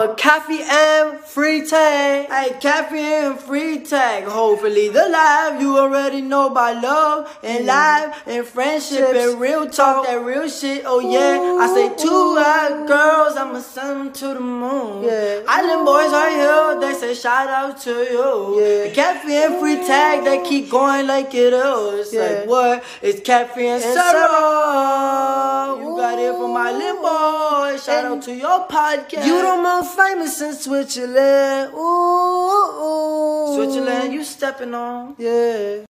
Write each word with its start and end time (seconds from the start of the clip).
Coffee 0.00 0.62
and 0.62 1.18
free 1.18 1.66
tag. 1.66 2.30
Hey, 2.30 2.58
coffee 2.58 3.00
and 3.00 3.38
free 3.38 3.80
tag. 3.84 4.24
Hopefully 4.24 4.88
the 4.88 5.06
life 5.10 5.60
you 5.60 5.76
already 5.76 6.22
know 6.22 6.48
by 6.48 6.72
love 6.72 7.38
and 7.42 7.66
life 7.66 8.22
and 8.26 8.46
friendship 8.46 9.14
and 9.14 9.38
real 9.38 9.68
talk, 9.68 10.06
that 10.06 10.24
real 10.24 10.48
shit. 10.48 10.84
Oh 10.86 11.00
yeah, 11.00 11.62
I 11.62 11.66
say 11.74 11.94
two 12.02 12.08
hot 12.38 12.88
girls, 12.88 13.36
I'ma 13.36 13.60
send 13.60 14.00
them 14.00 14.12
to 14.14 14.28
the 14.28 14.40
moon. 14.40 15.04
Yeah. 15.04 15.42
Island 15.46 15.84
boys 15.84 16.12
are 16.14 16.30
here, 16.30 16.80
they 16.80 16.98
say 16.98 17.12
shout 17.12 17.50
out 17.50 17.78
to 17.82 17.90
you. 17.90 18.58
Yeah. 18.58 18.84
The 18.88 18.92
cafe 18.94 19.44
and 19.44 19.60
free 19.60 19.76
tag, 19.86 20.24
they 20.24 20.42
keep 20.48 20.70
going 20.70 21.08
like 21.08 21.34
it 21.34 21.52
is. 21.52 22.14
Yeah. 22.14 22.22
Like 22.22 22.48
what? 22.48 22.84
It's 23.02 23.20
cafe 23.20 23.68
and, 23.68 23.84
and 23.84 23.94
Sarah. 23.94 25.76
You 25.78 25.94
got 25.98 26.18
it 26.18 26.32
from 26.32 26.54
my 26.54 26.72
little 26.72 27.02
boy. 27.02 27.76
Shout 27.76 28.04
out 28.06 28.22
to 28.22 28.34
your 28.34 28.66
podcast. 28.66 29.26
You 29.26 29.42
don't 29.42 29.62
famous 29.90 30.40
in 30.40 30.52
Switzerland. 30.54 31.74
Ooh, 31.74 32.82
ooh. 32.82 33.54
Switzerland, 33.54 34.12
you 34.12 34.24
stepping 34.24 34.74
on. 34.74 35.14
Yeah. 35.18 35.84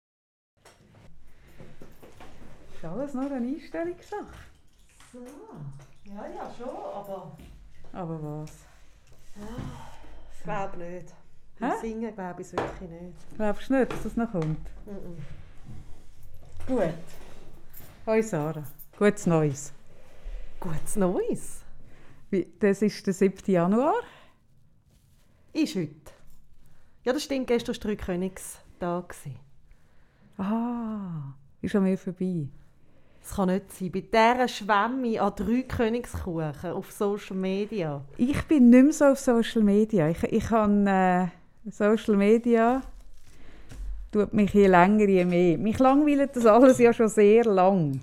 Ist 2.75 2.85
alles 2.85 3.15
nur 3.15 3.25
eine 3.25 3.37
Einstellungssache. 3.37 4.27
So. 5.13 5.19
Ja, 6.05 6.27
ja, 6.27 6.51
schon, 6.57 6.69
aber. 6.69 7.37
Aber 7.93 8.23
was? 8.23 8.53
Ich 10.37 10.43
glaube 10.45 10.77
nicht. 10.79 11.15
Beim? 11.59 11.81
Singen 11.81 12.15
glaube 12.15 12.43
ich 12.43 12.49
es 12.49 12.53
wirklich 12.53 12.91
nicht. 12.91 13.37
Glaubst 13.37 13.69
du 13.69 13.75
nicht, 13.75 13.93
dass 13.93 14.03
das 14.05 14.17
noch 14.17 14.31
kommt? 14.31 14.69
Mhm. 14.87 15.19
Gut. 16.67 16.95
Hoi 18.07 18.23
Sarah. 18.23 18.63
Gutes 18.97 19.27
Neues. 19.27 19.73
Gutes 20.61 20.97
Neues. 20.97 21.58
Das 22.61 22.83
ist 22.83 23.07
der 23.07 23.15
7. 23.15 23.51
Januar. 23.51 23.95
Ist 25.53 25.75
heute. 25.77 26.13
Ja, 27.05 27.13
das 27.13 27.25
stimmt. 27.25 27.47
Gestern 27.47 27.75
war 27.75 27.81
Dreikönigstag. 27.81 29.15
Ah, 30.37 31.35
ist 31.63 31.73
schon 31.73 31.85
wieder 31.85 31.97
vorbei. 31.97 32.49
Es 33.23 33.35
kann 33.35 33.49
nicht 33.49 33.73
sein. 33.73 33.93
Bei 33.93 34.01
dieser 34.01 34.49
Schwemme 34.49 35.21
an 35.21 35.33
drei 35.35 35.63
Königskuchen 35.63 36.71
auf 36.71 36.93
Social 36.93 37.37
Media. 37.37 38.05
Ich 38.17 38.43
bin 38.45 38.71
nicht 38.71 38.85
mehr 38.85 38.93
so 38.93 39.05
auf 39.07 39.19
Social 39.19 39.63
Media. 39.63 40.09
Ich, 40.09 40.23
ich 40.23 40.51
habe 40.51 41.31
äh, 41.67 41.71
Social 41.71 42.17
Media 42.17 42.83
tut 44.11 44.33
mich 44.33 44.53
je 44.55 44.67
länger, 44.67 45.09
je 45.09 45.25
mehr. 45.25 45.59
Mich 45.59 45.79
langweilt 45.79 46.35
das 46.37 46.47
alles 46.47 46.79
ja 46.79 46.93
schon 46.93 47.09
sehr 47.09 47.45
lang. 47.45 48.01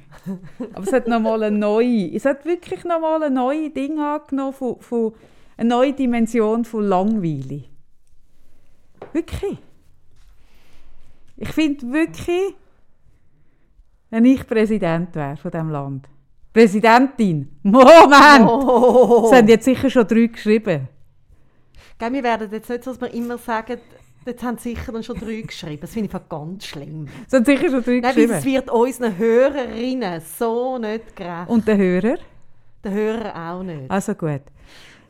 Aber 0.74 0.84
es 0.84 0.94
hat 0.94 1.08
noch 1.08 1.20
mal 1.20 1.44
eine 1.44 1.58
neue, 1.58 2.14
es 2.14 2.26
hat 2.26 2.46
wirklich 2.46 2.84
noch 2.84 3.00
mal 3.00 3.24
ein 3.24 3.34
neues 3.34 3.74
Ding 3.74 4.00
angenommen 4.00 4.54
von, 4.54 4.80
von 4.80 5.14
eine 5.58 5.70
neue 5.70 5.94
Dimension 5.94 6.66
von 6.66 6.84
Langweile. 6.84 7.64
Wirklich. 9.14 9.58
Ich 11.38 11.50
finde 11.50 11.92
wirklich, 11.92 12.56
wenn 14.10 14.26
ich 14.26 14.48
Präsident 14.48 15.16
wäre 15.16 15.38
von 15.38 15.52
diesem 15.52 15.70
Land. 15.70 16.10
Präsidentin! 16.54 17.60
Moment! 17.64 18.48
Oh. 18.48 19.26
Es 19.26 19.38
haben 19.38 19.48
jetzt 19.50 19.66
sicher 19.66 19.90
schon 19.90 20.08
drei 20.08 20.28
geschrieben. 20.28 20.88
Gell, 21.98 22.14
wir 22.14 22.24
werden 22.24 22.50
jetzt 22.52 22.70
nicht 22.70 22.84
so, 22.84 22.92
dass 22.92 23.02
wir 23.02 23.14
immer 23.14 23.38
sagen, 23.38 23.80
jetzt 24.26 24.44
haben 24.44 24.58
sicher 24.58 24.92
dann 24.92 25.04
schon 25.04 25.20
drei 25.20 25.42
geschrieben. 25.42 25.82
Das 25.82 25.94
finde 25.94 26.10
ich 26.14 26.30
ganz 26.30 26.66
schlimm. 26.66 27.08
Es 27.28 27.34
haben 27.34 27.46
sicher 27.46 27.70
schon 27.70 27.84
drei 27.84 28.00
Nein, 28.00 28.04
weil 28.04 28.14
geschrieben. 28.14 28.34
es 28.34 28.46
wird 28.46 28.70
unseren 28.72 29.18
Hörerinnen 29.18 30.22
so 30.38 30.78
nicht 30.78 31.16
gerecht. 31.16 31.50
Und 31.50 31.68
der 31.68 31.78
Hörer? 31.78 32.18
den 32.84 32.94
Hörern 32.94 33.32
auch 33.36 33.64
nicht. 33.64 33.90
Also 33.90 34.14
gut. 34.14 34.42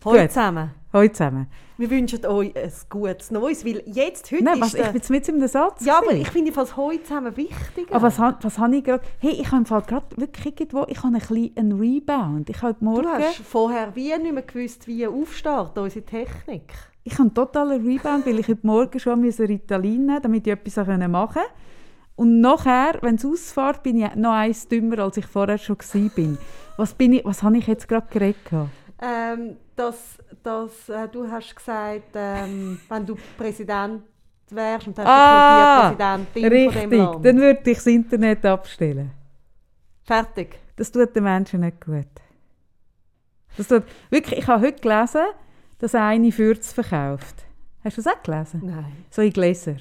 Hallo 0.06 0.28
zusammen. 0.28 0.72
Hallo 0.94 1.08
zusammen. 1.10 1.48
Wir 1.78 1.90
wünschen 1.90 2.26
euch 2.26 2.56
ein 2.56 2.72
gutes 2.90 3.32
Neues, 3.32 3.66
weil 3.66 3.84
jetzt, 3.88 4.32
heute 4.32 4.44
Nein, 4.46 4.54
ist 4.56 4.62
was, 4.62 4.74
ich 4.76 4.80
der... 4.82 4.88
bin 4.88 4.96
jetzt 4.96 5.10
mit 5.10 5.28
in 5.28 5.36
einem 5.36 5.48
Satz. 5.50 5.84
Ja, 5.84 5.98
aber 5.98 6.08
gewesen. 6.08 6.22
ich 6.22 6.30
finde 6.30 6.52
fast 6.54 6.78
heute 6.78 7.04
zusammen 7.04 7.36
wichtiger. 7.36 7.94
Aber 7.94 8.04
was, 8.04 8.18
ha- 8.18 8.40
was 8.42 8.58
habe 8.60 8.78
ich 8.78 8.84
gerade... 8.86 9.04
Hey, 9.20 9.32
ich 9.32 9.48
habe 9.48 9.58
im 9.58 9.66
Fall 9.66 9.82
gerade 9.82 10.06
wirklich 10.16 10.46
irgendwo... 10.58 10.86
Ich 10.88 11.00
habe 11.04 11.08
ein 11.08 11.14
bisschen 11.20 11.52
einen 11.58 11.74
Rebound. 11.74 12.50
Ich 12.50 12.62
habe 12.62 12.78
morgen... 12.80 13.02
du 13.02 13.10
hast 13.10 13.38
vorher 13.40 13.94
wie 13.96 14.16
nicht 14.18 14.34
mehr 14.34 14.44
gewusst, 14.44 14.88
wie 14.88 15.06
aufstarten, 15.06 15.84
unsere 15.84 16.06
Technik. 16.06 16.72
Ich 17.08 17.14
habe 17.14 17.22
einen 17.22 17.34
totalen 17.36 17.86
Rebound, 17.86 18.26
weil 18.26 18.40
ich 18.40 18.48
heute 18.48 18.66
Morgen 18.66 19.00
schon 19.00 19.24
Ritalin 19.24 20.08
nehmen 20.08 20.22
damit 20.24 20.48
ich 20.48 20.54
etwas 20.54 20.76
machen 20.88 21.08
konnte. 21.12 21.40
Und 22.16 22.42
nachher, 22.42 22.98
wenn 23.02 23.16
es 23.16 23.26
ausfährt, 23.26 23.84
bin 23.84 23.98
ich 24.02 24.16
noch 24.16 24.32
eins 24.34 24.68
dümmer, 24.68 24.98
als 25.00 25.18
ich 25.18 25.28
vorher 25.28 25.60
schon 25.60 25.78
war. 25.78 26.38
Was, 26.78 26.96
bin 26.96 27.14
ich, 27.14 27.24
was 27.24 27.44
habe 27.44 27.58
ich 27.58 27.68
jetzt 27.68 27.88
gerade 27.88 28.08
geredet? 28.10 28.38
Ähm, 29.00 29.56
dass, 29.76 30.18
dass 30.42 30.90
äh, 30.90 31.08
du 31.08 31.30
hast 31.30 31.56
gesagt, 31.56 32.10
ähm, 32.16 32.80
wenn 32.90 33.06
du 33.06 33.16
Präsident 33.38 34.02
wärst 34.50 34.88
und 34.88 34.98
hast 34.98 35.08
Ah, 35.08 35.82
Präsidentin 35.90 36.42
von 36.42 36.50
dem 36.50 36.70
Richtig, 36.70 36.98
Land. 36.98 37.26
dann 37.26 37.38
würde 37.40 37.70
ich 37.70 37.78
das 37.78 37.86
Internet 37.86 38.46
abstellen. 38.48 39.12
Fertig. 40.04 40.58
Das 40.76 40.92
tut 40.92 41.16
den 41.16 41.24
Menschen 41.24 41.60
nicht 41.60 41.86
gut. 41.86 42.08
Das 43.58 43.68
tut, 43.68 43.84
wirklich, 44.10 44.40
ich 44.40 44.48
habe 44.48 44.66
heute 44.66 44.82
gelesen, 44.82 45.22
dass 45.80 45.96
eine 45.96 46.32
Fürz 46.32 46.74
verkauft. 46.74 47.44
Hast 47.84 47.98
du 47.98 48.02
das 48.02 48.14
auch 48.14 48.24
gelesen? 48.24 48.62
Nein. 48.64 48.86
So 49.10 49.22
in 49.22 49.32
Gläser. 49.32 49.76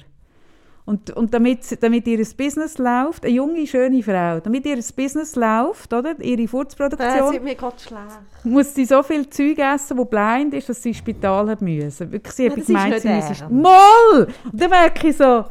Und, 0.85 1.09
und 1.09 1.33
damit, 1.33 1.81
damit 1.81 2.05
ihr 2.05 2.23
Business 2.37 2.77
läuft, 2.77 3.25
eine 3.25 3.33
junge, 3.33 3.65
schöne 3.65 4.03
Frau, 4.03 4.39
damit 4.39 4.67
ihr 4.67 4.75
Business 4.95 5.35
läuft, 5.35 5.91
oder, 5.91 6.19
ihre 6.19 6.47
Furzproduktion, 6.47 7.33
schlecht. 7.81 8.45
muss 8.45 8.75
sie 8.75 8.85
so 8.85 9.01
viel 9.01 9.27
Zeug 9.27 9.57
essen, 9.57 9.97
wo 9.97 10.05
blind 10.05 10.53
ist, 10.53 10.69
dass 10.69 10.83
sie 10.83 10.89
ins 10.89 10.99
Spital 10.99 11.49
hat 11.49 11.61
müssen. 11.61 12.11
Wirklich, 12.11 12.33
sie 12.35 12.51
hat 12.51 12.63
gemeint, 12.63 13.01
sie 13.01 13.07
nicht 13.07 13.29
müsse... 13.29 13.41
ernst. 13.41 13.49
Moll! 13.49 14.27
Und 14.51 14.61
dann 14.61 14.69
merke 14.69 15.07
ich 15.07 15.17
so, 15.17 15.45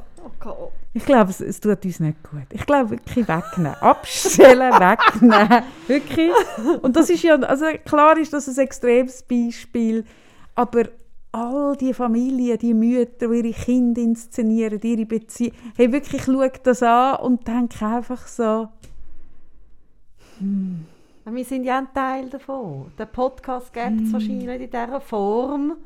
Oh 0.47 0.71
ich 0.93 1.05
glaube, 1.05 1.31
es, 1.31 1.41
es 1.41 1.59
tut 1.59 1.84
uns 1.84 1.99
nicht 1.99 2.22
gut. 2.22 2.47
Ich 2.50 2.65
glaube 2.65 2.91
wirklich 2.91 3.26
wegnehmen. 3.26 3.75
Abstellen, 3.81 4.72
wegnehmen. 4.78 5.65
Wirklich. 5.88 6.31
Und 6.82 6.94
das 6.94 7.11
ist 7.11 7.22
ja, 7.25 7.34
also 7.34 7.66
klar 7.84 8.16
ist 8.16 8.32
das 8.32 8.47
ein 8.47 8.56
extremes 8.59 9.22
Beispiel, 9.22 10.05
aber 10.54 10.84
all 11.32 11.76
die 11.76 11.92
Familien, 11.92 12.59
die 12.59 12.75
Mütter, 12.75 13.28
die 13.28 13.38
ihre 13.38 13.53
Kinder 13.53 14.00
inszenieren, 14.00 14.81
ihre 14.82 15.04
Beziehungen, 15.06 15.56
hey, 15.76 15.91
wirklich, 15.92 16.22
schau 16.25 16.47
das 16.62 16.82
an 16.82 17.16
und 17.16 17.47
denke 17.47 17.84
einfach 17.84 18.26
so, 18.26 18.69
Wir 20.41 21.44
sind 21.44 21.64
ja 21.64 21.78
ein 21.78 21.88
Teil 21.94 22.28
davon. 22.28 22.93
Der 22.98 23.06
Podcast 23.06 23.72
gibt 23.72 24.03
es 24.03 24.12
wahrscheinlich 24.12 24.47
nicht 24.47 24.60
in 24.60 24.70
dieser 24.70 25.00
Form, 25.00 25.76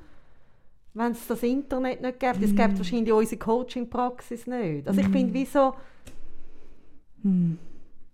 wenn 0.95 1.13
es 1.13 1.27
das 1.27 1.43
Internet 1.43 2.03
nicht 2.03 2.19
gibt. 2.21 2.43
Es 2.43 2.55
gibt 2.55 2.77
wahrscheinlich 2.77 3.13
unsere 3.13 3.39
Coaching-Praxis 3.39 4.47
nicht. 4.47 4.89
Also 4.89 5.01
ich 5.01 5.09
finde, 5.09 5.33
wieso 5.33 5.75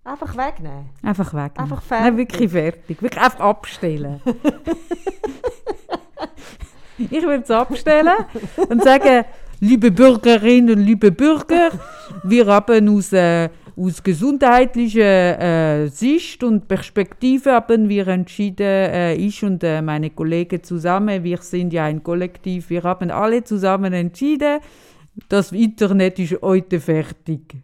einfach 0.05 0.37
wegnehmen. 0.37 0.91
einfach 1.03 1.33
wegnehmen. 1.33 1.57
Einfach 1.73 1.83
Nein, 1.91 2.03
fertig. 2.03 2.17
wirklich 2.19 2.51
fertig. 2.51 3.03
Wirklich 3.03 3.23
einfach 3.25 3.41
abstellen. 3.41 4.21
ich 6.99 7.11
würde 7.23 7.43
es 7.43 7.51
abstellen 7.51 8.17
und 8.69 8.83
sagen, 8.83 9.25
liebe 9.61 9.91
Bürgerinnen 9.91 10.79
und 10.79 10.85
liebe 10.85 11.11
Bürger, 11.11 11.71
wir 12.23 12.47
haben 12.47 12.89
aus, 12.89 13.13
äh, 13.13 13.49
aus 13.77 14.03
gesundheitlicher 14.03 15.83
äh, 15.83 15.89
Sicht 15.89 16.45
und 16.45 16.69
Perspektive 16.69 17.53
haben 17.53 17.89
wir 17.89 18.09
entschieden, 18.09 18.67
äh, 18.67 19.15
ich 19.15 19.43
und 19.45 19.65
äh, 19.65 19.83
meine 19.83 20.11
Kollegen 20.11 20.63
zusammen, 20.63 21.25
wir 21.25 21.39
sind 21.39 21.73
ja 21.73 21.85
ein 21.85 22.03
Kollektiv, 22.03 22.71
wir 22.71 22.83
haben 22.83 23.11
alle 23.11 23.43
zusammen 23.45 23.93
entschieden, 23.93 24.61
das 25.29 25.53
Internet 25.53 26.19
ist 26.19 26.41
heute 26.43 26.81
fertig. 26.81 27.57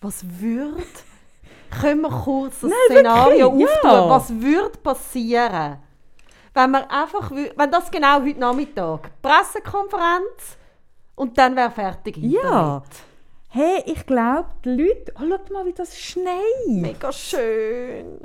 Was 0.00 0.24
würde... 0.40 0.82
Können 1.80 2.02
wir 2.02 2.10
kurz 2.10 2.60
das 2.60 2.70
Nein, 2.70 2.98
Szenario 2.98 3.50
wirklich, 3.50 3.66
auftun? 3.66 3.90
ja. 3.90 4.10
Was 4.10 4.30
würde 4.30 4.78
passieren, 4.82 5.78
wenn 6.54 6.70
wir 6.70 6.90
einfach... 6.90 7.30
Wenn 7.30 7.70
das 7.70 7.90
genau 7.90 8.22
heute 8.22 8.40
Nachmittag... 8.40 9.10
Pressekonferenz 9.22 10.58
und 11.14 11.36
dann 11.38 11.56
wäre 11.56 11.70
fertig 11.70 12.16
Internet. 12.16 12.42
Ja. 12.42 12.82
Hey, 13.48 13.82
ich 13.86 14.06
glaube, 14.06 14.48
die 14.64 14.70
Leute... 14.70 15.12
Oh, 15.16 15.24
schau 15.28 15.52
mal, 15.52 15.66
wie 15.66 15.72
das 15.72 15.98
schneit. 15.98 16.36
Mega 16.68 17.12
schön. 17.12 18.20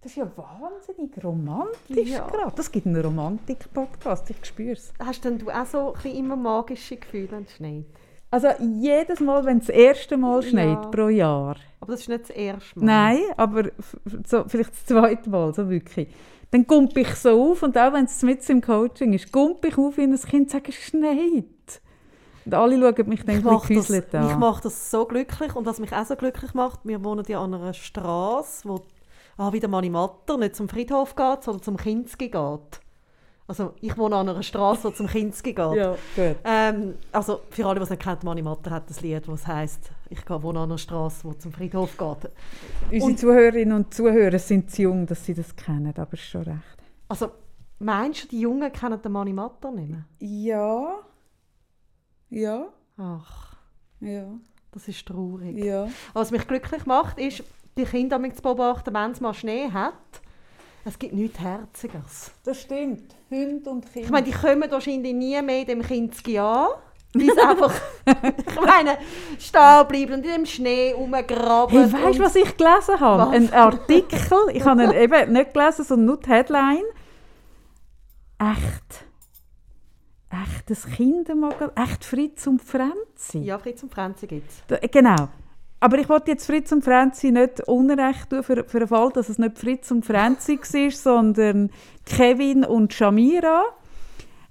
Das 0.00 0.12
ist 0.12 0.18
ja 0.18 0.30
wahnsinnig 0.36 1.12
romantisch 1.24 2.10
Ja. 2.10 2.26
gerade. 2.26 2.54
Das 2.56 2.70
gibt 2.70 2.86
einen 2.86 3.00
Romantik-Podcast, 3.00 4.28
ich 4.30 4.44
spüre 4.44 4.72
es. 4.72 4.92
Hast 4.98 5.24
denn 5.24 5.38
du 5.38 5.50
auch 5.50 5.64
so 5.64 5.88
ein 5.88 5.92
bisschen 5.94 6.16
immer 6.16 6.36
magische 6.36 6.96
Gefühle, 6.96 7.30
wenn 7.30 7.44
es 7.44 7.52
schneit? 7.54 7.86
Also 8.34 8.48
jedes 8.80 9.20
Mal, 9.20 9.44
wenn 9.44 9.58
es 9.58 9.66
das 9.66 9.76
erste 9.76 10.16
Mal 10.16 10.42
Ja. 10.42 10.48
schneit 10.50 10.90
pro 10.90 11.08
Jahr. 11.08 11.56
Aber 11.80 11.92
das 11.92 12.00
ist 12.00 12.08
nicht 12.08 12.22
das 12.24 12.30
erste 12.30 12.78
Mal. 12.80 12.84
Nein, 12.86 13.20
aber 13.36 13.70
so, 14.26 14.44
vielleicht 14.48 14.72
das 14.72 14.86
zweite 14.86 15.30
Mal, 15.30 15.54
so 15.54 15.70
wirklich. 15.70 16.08
Dann 16.50 16.66
kump 16.66 16.96
ich 16.96 17.14
so 17.14 17.50
auf 17.52 17.62
und 17.62 17.78
auch 17.78 17.92
wenn 17.92 18.06
es 18.06 18.22
mit 18.22 18.48
im 18.50 18.60
Coaching 18.60 19.12
ist, 19.12 19.30
kump 19.30 19.64
ich 19.64 19.78
auf 19.78 19.96
wie 19.98 20.02
ein 20.02 20.16
Kind 20.16 20.42
und 20.42 20.50
sage, 20.50 20.70
es 20.70 20.74
schneit. 20.74 21.80
Und 22.44 22.54
alle 22.54 22.76
schauen 22.78 23.08
mich 23.08 23.24
dann 23.24 23.38
Ich 23.38 23.46
ein 23.46 23.52
mache 23.52 23.68
bisschen 23.74 24.04
das, 24.10 24.20
an. 24.20 24.30
so 24.90 25.06
glücklich 25.06 25.54
und 25.54 25.64
was 25.64 25.78
mich 25.78 25.92
auch 25.92 26.04
so 26.04 26.16
glücklich 26.16 26.54
macht, 26.54 26.80
wir 26.84 27.02
wohnen 27.04 27.24
ja 27.28 27.40
an 27.40 27.54
einer 27.54 27.72
Straße, 27.72 28.68
wo 28.68 28.80
ah, 29.38 29.52
wie 29.52 29.60
der 29.60 29.68
Manimatter 29.68 30.36
nicht 30.38 30.56
zum 30.56 30.68
Friedhof 30.68 31.14
geht, 31.16 31.44
sondern 31.44 31.62
zum 31.62 31.76
Kinski 31.76 32.28
geht. 32.28 32.80
Also 33.46 33.74
ich 33.82 33.96
wohne 33.98 34.16
an 34.16 34.28
einer 34.28 34.42
Straße, 34.42 34.88
die 34.88 34.94
zum 34.94 35.06
Kinski 35.06 35.52
geht. 35.52 35.74
Ja, 35.74 35.90
gut. 36.16 36.36
Ähm, 36.44 36.94
also 37.12 37.40
für 37.50 37.66
alle, 37.66 37.78
die 37.78 37.84
es 37.84 37.90
nicht 37.90 38.02
kennen, 38.02 38.18
Mani 38.24 38.40
Matter 38.40 38.70
hat 38.70 38.88
das 38.88 39.02
Lied, 39.02 39.28
das 39.28 39.46
heisst, 39.46 39.90
ich 40.08 40.20
wohne 40.30 40.60
an 40.60 40.70
einer 40.70 40.78
Straße, 40.78 41.28
die 41.28 41.38
zum 41.38 41.52
Friedhof 41.52 41.96
geht. 41.98 42.30
Unsere 42.90 43.04
Und- 43.10 43.18
Zuhörerinnen 43.18 43.76
und 43.76 43.92
Zuhörer 43.92 44.38
sind 44.38 44.70
zu 44.70 44.82
jung, 44.82 45.06
dass 45.06 45.26
sie 45.26 45.34
das 45.34 45.54
kennen, 45.54 45.92
aber 45.94 46.14
ist 46.14 46.22
schon 46.22 46.42
recht. 46.44 46.58
Also 47.08 47.32
meinst 47.80 48.24
du, 48.24 48.28
die 48.28 48.40
Jungen 48.40 48.72
kennen 48.72 49.02
den 49.02 49.12
Mani 49.12 49.34
Matter 49.34 49.70
nicht 49.72 49.90
mehr? 49.90 50.04
Ja. 50.20 50.94
Ja. 52.30 52.66
Ach, 52.96 53.56
Ja. 54.00 54.24
das 54.72 54.88
ist 54.88 55.06
traurig. 55.06 55.62
Ja. 55.62 55.86
Was 56.14 56.30
mich 56.30 56.46
glücklich 56.48 56.86
macht, 56.86 57.18
ist, 57.18 57.44
die 57.76 57.84
Kinder 57.84 58.18
zu 58.32 58.40
beobachten, 58.40 58.94
wenn 58.94 59.10
es 59.10 59.20
mal 59.20 59.34
Schnee 59.34 59.70
hat. 59.70 59.92
Es 60.84 60.98
gibt 60.98 61.14
nichts 61.14 61.40
Herziges. 61.40 62.30
Das 62.44 62.60
stimmt. 62.60 63.14
Hund 63.30 63.66
und 63.66 63.90
Kind. 63.90 64.04
Ich 64.04 64.10
meine, 64.10 64.26
die 64.26 64.32
kommen 64.32 64.70
wahrscheinlich 64.70 65.14
nie 65.14 65.40
mehr 65.40 65.60
in 65.60 65.66
dem 65.66 65.82
Kinski 65.82 66.38
an. 66.38 66.68
Weil 67.14 67.32
sie 67.32 67.40
einfach, 67.40 67.72
ich 68.06 68.60
meine, 68.60 68.98
stehen 69.38 69.86
bleiben 69.88 70.14
und 70.14 70.24
in 70.26 70.32
dem 70.32 70.46
Schnee 70.46 70.92
rumgraben. 70.92 71.90
Hey, 71.90 71.92
weißt 71.92 72.18
du, 72.18 72.22
was 72.24 72.34
ich 72.34 72.56
gelesen 72.56 72.98
habe? 72.98 73.22
Was? 73.22 73.34
Ein 73.34 73.52
Artikel. 73.52 74.38
Ich 74.52 74.64
habe 74.64 74.84
ihn 74.84 74.90
eben 74.94 75.32
nicht 75.32 75.54
gelesen, 75.54 75.84
sondern 75.84 76.06
nur 76.06 76.16
die 76.18 76.28
Headline. 76.28 76.84
Echt. 78.38 79.04
Echtes 80.28 80.86
Kindermagazin. 80.86 81.76
Echt 81.76 82.04
Fritz 82.04 82.46
und 82.48 82.60
Franzi. 82.60 83.38
Ja, 83.38 83.58
Fritz 83.58 83.82
und 83.84 83.94
Franzi 83.94 84.26
gibt 84.26 84.50
es. 84.50 84.90
Genau. 84.90 85.28
Aber 85.80 85.98
ich 85.98 86.08
wollte 86.08 86.30
jetzt 86.30 86.46
Fritz 86.46 86.72
und 86.72 86.84
Franzi 86.84 87.30
nicht 87.30 87.60
unrecht 87.68 88.30
tun 88.30 88.42
für, 88.42 88.64
für 88.64 88.78
den 88.78 88.88
Fall, 88.88 89.10
dass 89.12 89.28
es 89.28 89.38
nicht 89.38 89.58
Fritz 89.58 89.90
und 89.90 90.06
Franzi 90.06 90.58
war, 90.72 90.90
sondern 90.90 91.70
Kevin 92.06 92.64
und 92.64 92.92
Shamira. 92.94 93.64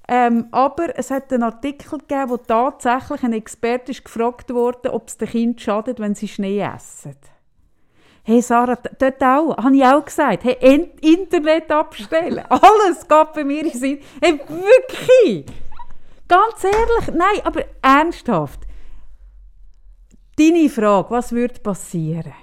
Ähm, 0.07 0.47
aber 0.51 0.97
es 0.97 1.11
hat 1.11 1.31
einen 1.31 1.43
Artikel 1.43 1.99
gegeben, 1.99 2.29
wo 2.29 2.37
tatsächlich 2.37 3.23
ein 3.23 3.33
Experte 3.33 3.91
ist 3.91 4.03
gefragt 4.03 4.53
wurde, 4.53 4.93
ob 4.93 5.07
es 5.07 5.17
den 5.17 5.29
Kind 5.29 5.61
schadet, 5.61 5.99
wenn 5.99 6.13
sie 6.13 6.27
Schnee 6.27 6.59
essen. 6.59 7.15
Hey 8.25 8.41
Sarah, 8.41 8.77
dort 8.99 9.21
auch, 9.21 9.57
habe 9.57 9.75
ich 9.75 9.83
auch 9.83 10.05
gesagt, 10.05 10.43
hey, 10.45 10.57
In 10.61 10.91
Internet 11.01 11.69
abstellen, 11.71 12.41
alles 12.49 13.07
geht 13.07 13.33
bei 13.33 13.43
mir 13.43 13.65
in 13.65 13.71
Sinn. 13.71 13.99
Hey, 14.21 14.39
wirklich! 14.47 15.45
Ganz 16.27 16.63
ehrlich, 16.63 17.13
nein, 17.13 17.41
aber 17.43 17.65
ernsthaft. 17.81 18.61
Deine 20.37 20.69
Frage, 20.69 21.11
was 21.11 21.31
würde 21.31 21.59
passieren? 21.59 22.33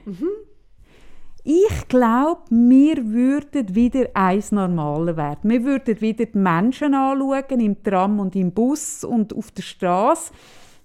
Ich 1.43 1.89
glaube, 1.89 2.43
wir 2.51 3.05
würden 3.05 3.75
wieder 3.75 4.09
eins 4.15 4.53
normaler 4.53 5.17
werden. 5.17 5.51
Wir 5.51 5.65
würden 5.65 6.01
wieder 6.01 6.27
die 6.27 6.39
Menschen 6.39 6.95
anschauen, 6.95 7.61
im 7.61 7.83
Tram 7.83 8.21
und 8.21 8.37
im 8.37 8.53
Bus 8.53 9.05
und 9.05 9.35
auf 9.35 9.51
der 9.51 9.63
Straße. 9.63 10.33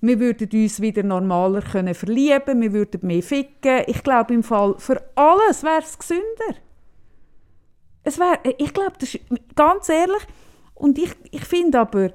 Wir 0.01 0.19
würden 0.19 0.49
uns 0.53 0.81
wieder 0.81 1.03
normaler 1.03 1.61
können 1.61 1.93
verlieben, 1.93 2.61
wir 2.61 2.73
würden 2.73 3.05
mehr 3.05 3.23
ficken. 3.23 3.83
Ich 3.87 4.01
glaube, 4.03 4.33
im 4.33 4.43
Fall 4.43 4.75
für 4.77 5.01
alles 5.15 5.63
wäre 5.63 5.81
es 5.81 5.97
gesünder. 5.97 6.59
Es 8.03 8.19
wär, 8.19 8.39
ich 8.57 8.73
glaube, 8.73 8.93
das 8.99 9.15
ist 9.15 9.25
ganz 9.55 9.89
ehrlich. 9.89 10.23
Und 10.75 10.97
ich, 10.97 11.11
ich 11.31 11.43
finde 11.43 11.79
aber, 11.79 12.11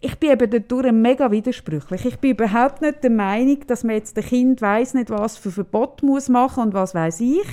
ich 0.00 0.18
bin 0.18 0.30
eben 0.30 0.50
dadurch 0.50 0.92
mega 0.92 1.30
widersprüchlich. 1.30 2.04
Ich 2.04 2.18
bin 2.18 2.32
überhaupt 2.32 2.82
nicht 2.82 3.02
der 3.02 3.10
Meinung, 3.10 3.58
dass 3.66 3.84
man 3.84 3.96
jetzt 3.96 4.16
dem 4.16 4.24
Kind 4.24 4.62
weiß 4.62 4.94
nicht, 4.94 5.10
was 5.10 5.36
für 5.36 5.50
Verbot 5.50 6.02
muss 6.02 6.28
machen 6.28 6.64
und 6.64 6.74
was 6.74 6.94
weiß 6.94 7.20
ich, 7.20 7.46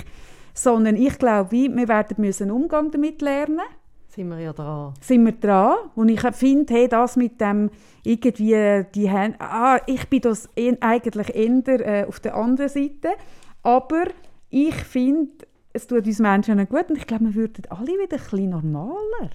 sondern 0.53 0.95
ich 0.95 1.18
glaube, 1.18 1.51
wie, 1.51 1.74
wir 1.74 1.88
werden 1.88 2.15
müssen 2.19 2.44
einen 2.44 2.51
Umgang 2.51 2.91
damit 2.91 3.21
lernen. 3.21 3.62
Sind 4.07 4.30
wir 4.30 4.39
ja 4.39 4.53
dran. 4.53 4.94
Sind 5.01 5.25
wir 5.25 5.33
dran? 5.33 5.75
Und 5.95 6.09
ich 6.09 6.21
finde, 6.21 6.74
hey, 6.74 6.88
das 6.88 7.15
mit 7.15 7.39
dem 7.39 7.69
irgendwie 8.03 8.86
die 8.95 9.09
Hände, 9.09 9.38
ah, 9.39 9.80
ich 9.86 10.07
bin 10.09 10.21
das 10.21 10.50
eigentlich 10.56 11.36
eher 11.36 11.80
äh, 11.80 12.06
auf 12.06 12.19
der 12.19 12.36
anderen 12.36 12.69
Seite, 12.69 13.09
aber 13.62 14.06
ich 14.50 14.75
finde, 14.75 15.45
es 15.74 15.86
tut 15.86 16.07
uns 16.07 16.19
Menschen 16.19 16.57
nicht 16.57 16.71
gut 16.71 16.89
und 16.89 16.97
ich 16.97 17.06
glaube, 17.06 17.25
wir 17.25 17.36
würden 17.36 17.63
alle 17.69 17.88
wieder 17.88 18.18
ein 18.18 18.24
bisschen 18.24 18.50
normaler. 18.50 19.30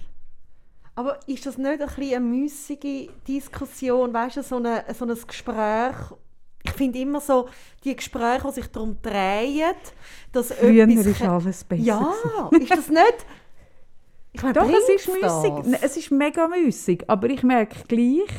Aber 0.95 1.19
ist 1.27 1.45
das 1.45 1.57
nicht 1.57 1.69
ein 1.69 1.77
bisschen 1.79 2.15
eine 2.15 2.19
müßige 2.21 3.09
Diskussion, 3.27 4.13
weißt 4.13 4.37
du, 4.37 4.43
so, 4.43 4.55
eine, 4.55 4.85
so 4.97 5.05
ein 5.05 5.17
Gespräch? 5.27 5.95
Ich 6.63 6.71
finde 6.71 6.99
immer 6.99 7.19
so, 7.19 7.47
die 7.83 7.95
Gespräche, 7.95 8.47
die 8.47 8.53
sich 8.53 8.67
darum 8.67 8.97
drehen, 9.01 9.75
dass 10.31 10.53
Früher 10.53 10.85
etwas... 10.85 11.05
ist 11.05 11.21
alles 11.21 11.63
besser. 11.63 11.83
Ja, 11.83 12.13
ist 12.51 12.71
das 12.71 12.89
nicht... 12.89 13.25
Ich 14.31 14.41
meine, 14.41 14.53
Doch, 14.53 14.69
es 14.69 14.89
ist 14.89 15.07
müßig. 15.07 15.79
Es 15.81 15.95
ist 15.95 16.11
mega 16.11 16.47
müßig, 16.47 17.05
aber 17.07 17.29
ich 17.29 17.43
merke 17.43 17.83
gleich, 17.87 18.29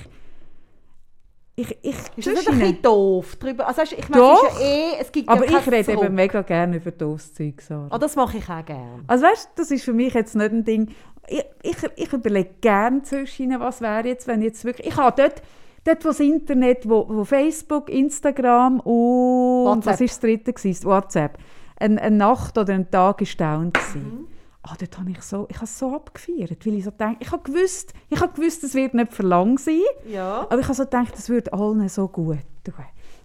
ich, 1.58 1.74
ich 1.80 1.96
Ist 2.16 2.26
das 2.26 2.26
nicht 2.26 2.48
ein 2.48 2.58
bisschen 2.58 2.82
doof 2.82 3.36
drüber? 3.36 3.66
Also, 3.66 3.82
ich 3.82 4.08
meine, 4.10 4.22
Doch. 4.22 4.46
es 4.46 4.58
ja 4.60 4.66
eh... 4.66 5.00
Es 5.00 5.10
gibt 5.10 5.28
aber 5.28 5.50
ja 5.50 5.58
ich 5.58 5.66
rede 5.66 5.84
Zurück. 5.84 6.04
eben 6.04 6.14
mega 6.14 6.42
gerne 6.42 6.76
über 6.76 6.90
doofes 6.90 7.32
Zeug, 7.32 7.62
Sarah. 7.62 7.88
Ah, 7.90 7.98
das 7.98 8.14
mache 8.14 8.36
ich 8.36 8.44
auch 8.44 8.64
gerne. 8.64 9.04
Also 9.06 9.24
weißt, 9.24 9.50
das 9.56 9.70
ist 9.70 9.84
für 9.84 9.94
mich 9.94 10.12
jetzt 10.12 10.36
nicht 10.36 10.52
ein 10.52 10.64
Ding. 10.64 10.90
Ich, 11.28 11.44
ich, 11.62 11.76
ich 11.96 12.12
überlege 12.12 12.50
gerne 12.60 13.02
zwischen 13.02 13.58
was 13.58 13.80
wäre 13.80 14.06
jetzt, 14.06 14.28
wenn 14.28 14.42
jetzt 14.42 14.66
wirklich... 14.66 14.86
Ich 14.86 14.96
habe 14.98 15.20
dort, 15.20 15.42
dort 15.84 16.04
wo 16.04 16.08
das 16.08 16.20
Internet, 16.20 16.86
wo, 16.86 17.06
wo 17.08 17.24
Facebook, 17.24 17.88
Instagram 17.88 18.80
und... 18.80 19.66
WhatsApp. 19.66 19.86
Was 19.86 20.00
war 20.00 20.06
das 20.06 20.20
dritte? 20.20 20.52
Gewesen? 20.52 20.84
WhatsApp. 20.84 21.38
Eine, 21.78 22.02
eine 22.02 22.16
Nacht 22.16 22.58
oder 22.58 22.74
ein 22.74 22.90
Tag 22.90 23.22
war 23.22 23.58
down. 23.58 23.72
Mhm. 23.94 24.26
Ah, 24.68 24.74
dort 24.78 24.98
habe 24.98 25.10
ich 25.12 25.22
so, 25.22 25.46
ich 25.48 25.56
habe 25.56 25.66
so 25.66 25.94
abgefeiert, 25.94 26.66
weil 26.66 26.74
ich 26.74 26.84
so 26.84 26.90
denke, 26.90 27.18
ich 27.20 27.30
habe 27.30 27.42
gewusst, 27.44 27.92
ich 28.10 28.20
habe 28.20 28.32
gewusst, 28.32 28.64
es 28.64 28.74
wird 28.74 28.94
nicht 28.94 29.12
für 29.12 29.22
lang 29.22 29.58
sein, 29.58 29.80
Ja. 30.10 30.40
aber 30.50 30.58
ich 30.58 30.64
habe 30.64 30.74
so 30.74 30.82
gedacht, 30.82 31.14
es 31.16 31.28
würde 31.28 31.52
allen 31.52 31.88
so 31.88 32.08
gut 32.08 32.38
tun. 32.64 32.74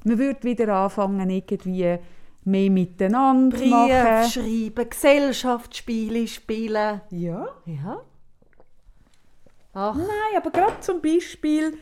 Man 0.03 0.19
würde 0.19 0.43
wieder 0.43 0.71
anfangen, 0.75 1.27
irgendwie 1.29 1.97
mehr 2.43 2.69
miteinander 2.69 3.57
Brief 3.57 3.71
machen. 3.71 4.29
schreiben, 4.29 4.89
Gesellschaftsspiele 4.89 6.27
spielen. 6.27 7.01
Ja. 7.09 7.47
Ja. 7.65 8.01
Ach, 9.73 9.95
Nein, 9.95 10.07
aber 10.37 10.51
gerade 10.51 10.79
zum 10.81 11.01
Beispiel, 11.01 11.77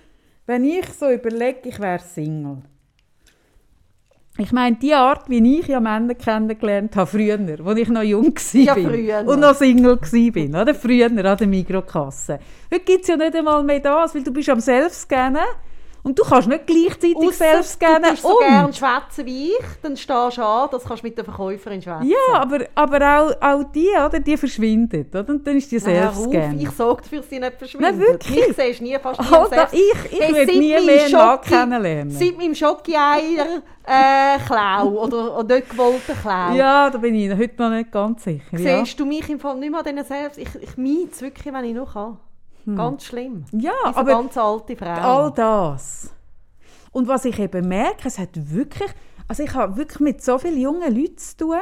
wenn 0.45 0.63
ich 0.63 0.85
so 0.93 1.09
überlege, 1.09 1.67
ich 1.69 1.79
wäre 1.79 1.99
Single. 1.99 2.61
Ich 4.41 4.53
meine, 4.53 4.77
die 4.77 4.93
Art, 4.93 5.29
wie 5.29 5.59
ich 5.59 5.67
ja 5.67 5.81
Männer 5.81 6.15
kennengelernt 6.15 6.95
habe, 6.95 7.07
früher, 7.07 7.37
als 7.65 7.77
ich 7.79 7.89
noch 7.89 8.03
jung 8.03 8.33
war 8.33 8.61
Ja, 8.61 8.73
früher. 8.73 9.27
und 9.27 9.41
noch 9.41 9.53
Single 9.53 9.99
war, 9.99 10.61
oder? 10.61 10.73
früher 10.73 11.07
an 11.07 11.17
der 11.17 11.25
Mikrokasse. 11.45 12.39
Heute 12.73 12.83
gibt 12.85 13.01
es 13.01 13.09
ja 13.09 13.17
nicht 13.17 13.35
einmal 13.35 13.61
mehr 13.65 13.81
das, 13.81 14.15
weil 14.15 14.23
du 14.23 14.31
bist 14.31 14.49
am 14.49 14.61
Selbstscannen 14.61 15.41
und 16.03 16.17
du 16.17 16.23
kannst 16.23 16.47
nicht 16.47 16.65
gleichzeitig 16.65 17.15
Ausser, 17.17 17.31
Selbstscannen 17.31 18.03
du 18.03 18.09
tust 18.11 18.21
so 18.23 18.29
und... 18.29 18.45
gerne 18.47 18.73
schwätzen 18.73 19.25
wie 19.25 19.49
ich, 19.51 19.65
dann 19.81 19.97
stehst 19.97 20.37
du 20.37 20.41
an, 20.43 20.69
das 20.71 20.83
kannst 20.83 21.03
du 21.03 21.07
mit 21.07 21.17
der 21.17 21.25
Verkäuferin 21.25 21.81
schwätzen. 21.81 22.09
Ja, 22.09 22.39
aber, 22.39 22.59
aber 22.75 22.97
auch, 23.19 23.41
auch 23.41 23.63
die, 23.73 23.89
oder, 23.89 24.19
die 24.19 24.37
verschwindet. 24.37 25.13
Oder? 25.13 25.29
Und 25.29 25.45
dann 25.45 25.57
ist 25.57 25.71
die 25.71 25.77
auf, 25.77 25.83
Selbstscan. 25.83 26.59
Ich 26.59 26.69
sorge 26.71 27.01
dafür, 27.01 27.19
dass 27.19 27.29
sie 27.29 27.39
nicht 27.39 27.53
verschwindet. 27.57 27.91
Nein, 27.91 27.99
wirklich? 27.99 28.47
Mich 28.47 28.55
siehst 28.55 28.79
du 28.79 28.83
nie 28.83 28.97
fast 28.99 29.21
nie 29.21 29.27
Alter, 29.27 29.55
Selbst- 29.55 29.73
ich, 29.73 30.11
ich 30.19 30.29
würde 30.35 30.57
nie 30.59 30.85
mehr 30.85 31.07
Schoki- 31.09 31.49
kennenlernen. 31.49 32.11
Seit 32.11 32.37
meinem 32.37 32.55
Schoki-Eier 32.55 33.61
äh, 33.85 34.39
Klau 34.45 34.87
oder, 35.03 35.39
oder 35.39 35.55
nicht 35.55 35.69
gewollten 35.69 36.13
Klau. 36.21 36.53
Ja, 36.53 36.89
da 36.89 36.97
bin 36.97 37.15
ich 37.15 37.29
heute 37.31 37.53
noch 37.61 37.69
nicht 37.71 37.91
ganz 37.91 38.23
sicher. 38.23 38.57
Ja, 38.57 38.79
Siehst 38.83 38.99
du 38.99 39.05
mich 39.05 39.27
im 39.29 39.39
Fall 39.39 39.57
nicht 39.57 39.71
mehr 39.71 39.79
an 39.79 39.85
diesen 39.85 40.03
selbst? 40.05 40.37
Ich, 40.37 40.49
ich 40.61 40.77
meide 40.77 41.09
es 41.11 41.21
wirklich, 41.21 41.53
wenn 41.53 41.65
ich 41.65 41.73
noch 41.73 41.93
kann. 41.93 42.17
Ganz 42.75 43.05
schlimm. 43.05 43.45
ja 43.51 43.71
Wie 43.71 43.93
so 43.93 43.99
aber 43.99 44.11
ganz 44.11 44.37
alte 44.37 44.75
Frau. 44.75 44.85
all 44.85 45.31
das. 45.31 46.13
Und 46.91 47.07
was 47.07 47.25
ich 47.25 47.37
eben 47.39 47.67
merke, 47.67 48.07
es 48.07 48.17
hat 48.17 48.29
wirklich, 48.33 48.89
also 49.27 49.43
ich 49.43 49.53
habe 49.53 49.77
wirklich 49.77 49.99
mit 49.99 50.23
so 50.23 50.37
vielen 50.37 50.59
jungen 50.59 50.95
Leuten 50.95 51.17
zu 51.17 51.37
tun. 51.37 51.59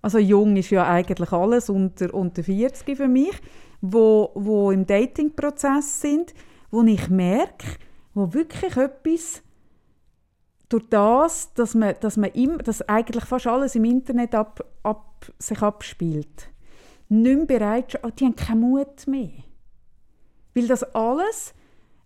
Also 0.00 0.18
jung 0.18 0.56
ist 0.56 0.70
ja 0.70 0.88
eigentlich 0.88 1.32
alles 1.32 1.70
unter, 1.70 2.12
unter 2.12 2.42
40 2.42 2.96
für 2.96 3.06
mich, 3.06 3.32
wo, 3.80 4.30
wo 4.34 4.72
im 4.72 4.86
Datingprozess 4.86 6.00
sind, 6.00 6.34
wo 6.70 6.82
ich 6.82 7.08
merke, 7.08 7.66
wo 8.14 8.32
wirklich 8.32 8.76
etwas 8.76 9.42
durch 10.68 10.88
das, 10.88 11.52
dass 11.54 11.74
man, 11.74 11.94
dass 12.00 12.16
man 12.16 12.30
immer, 12.30 12.58
dass 12.58 12.82
eigentlich 12.88 13.24
fast 13.24 13.46
alles 13.46 13.74
im 13.74 13.84
Internet 13.84 14.34
ab, 14.34 14.64
ab, 14.82 15.26
sich 15.38 15.60
abspielt, 15.62 16.50
nicht 17.08 17.36
mehr 17.36 17.46
bereit, 17.46 18.00
oh, 18.02 18.08
die 18.08 18.24
haben 18.24 18.36
keinen 18.36 18.60
Mut 18.60 19.06
mehr. 19.06 19.30
Weil 20.54 20.66
das 20.66 20.82
alles, 20.94 21.54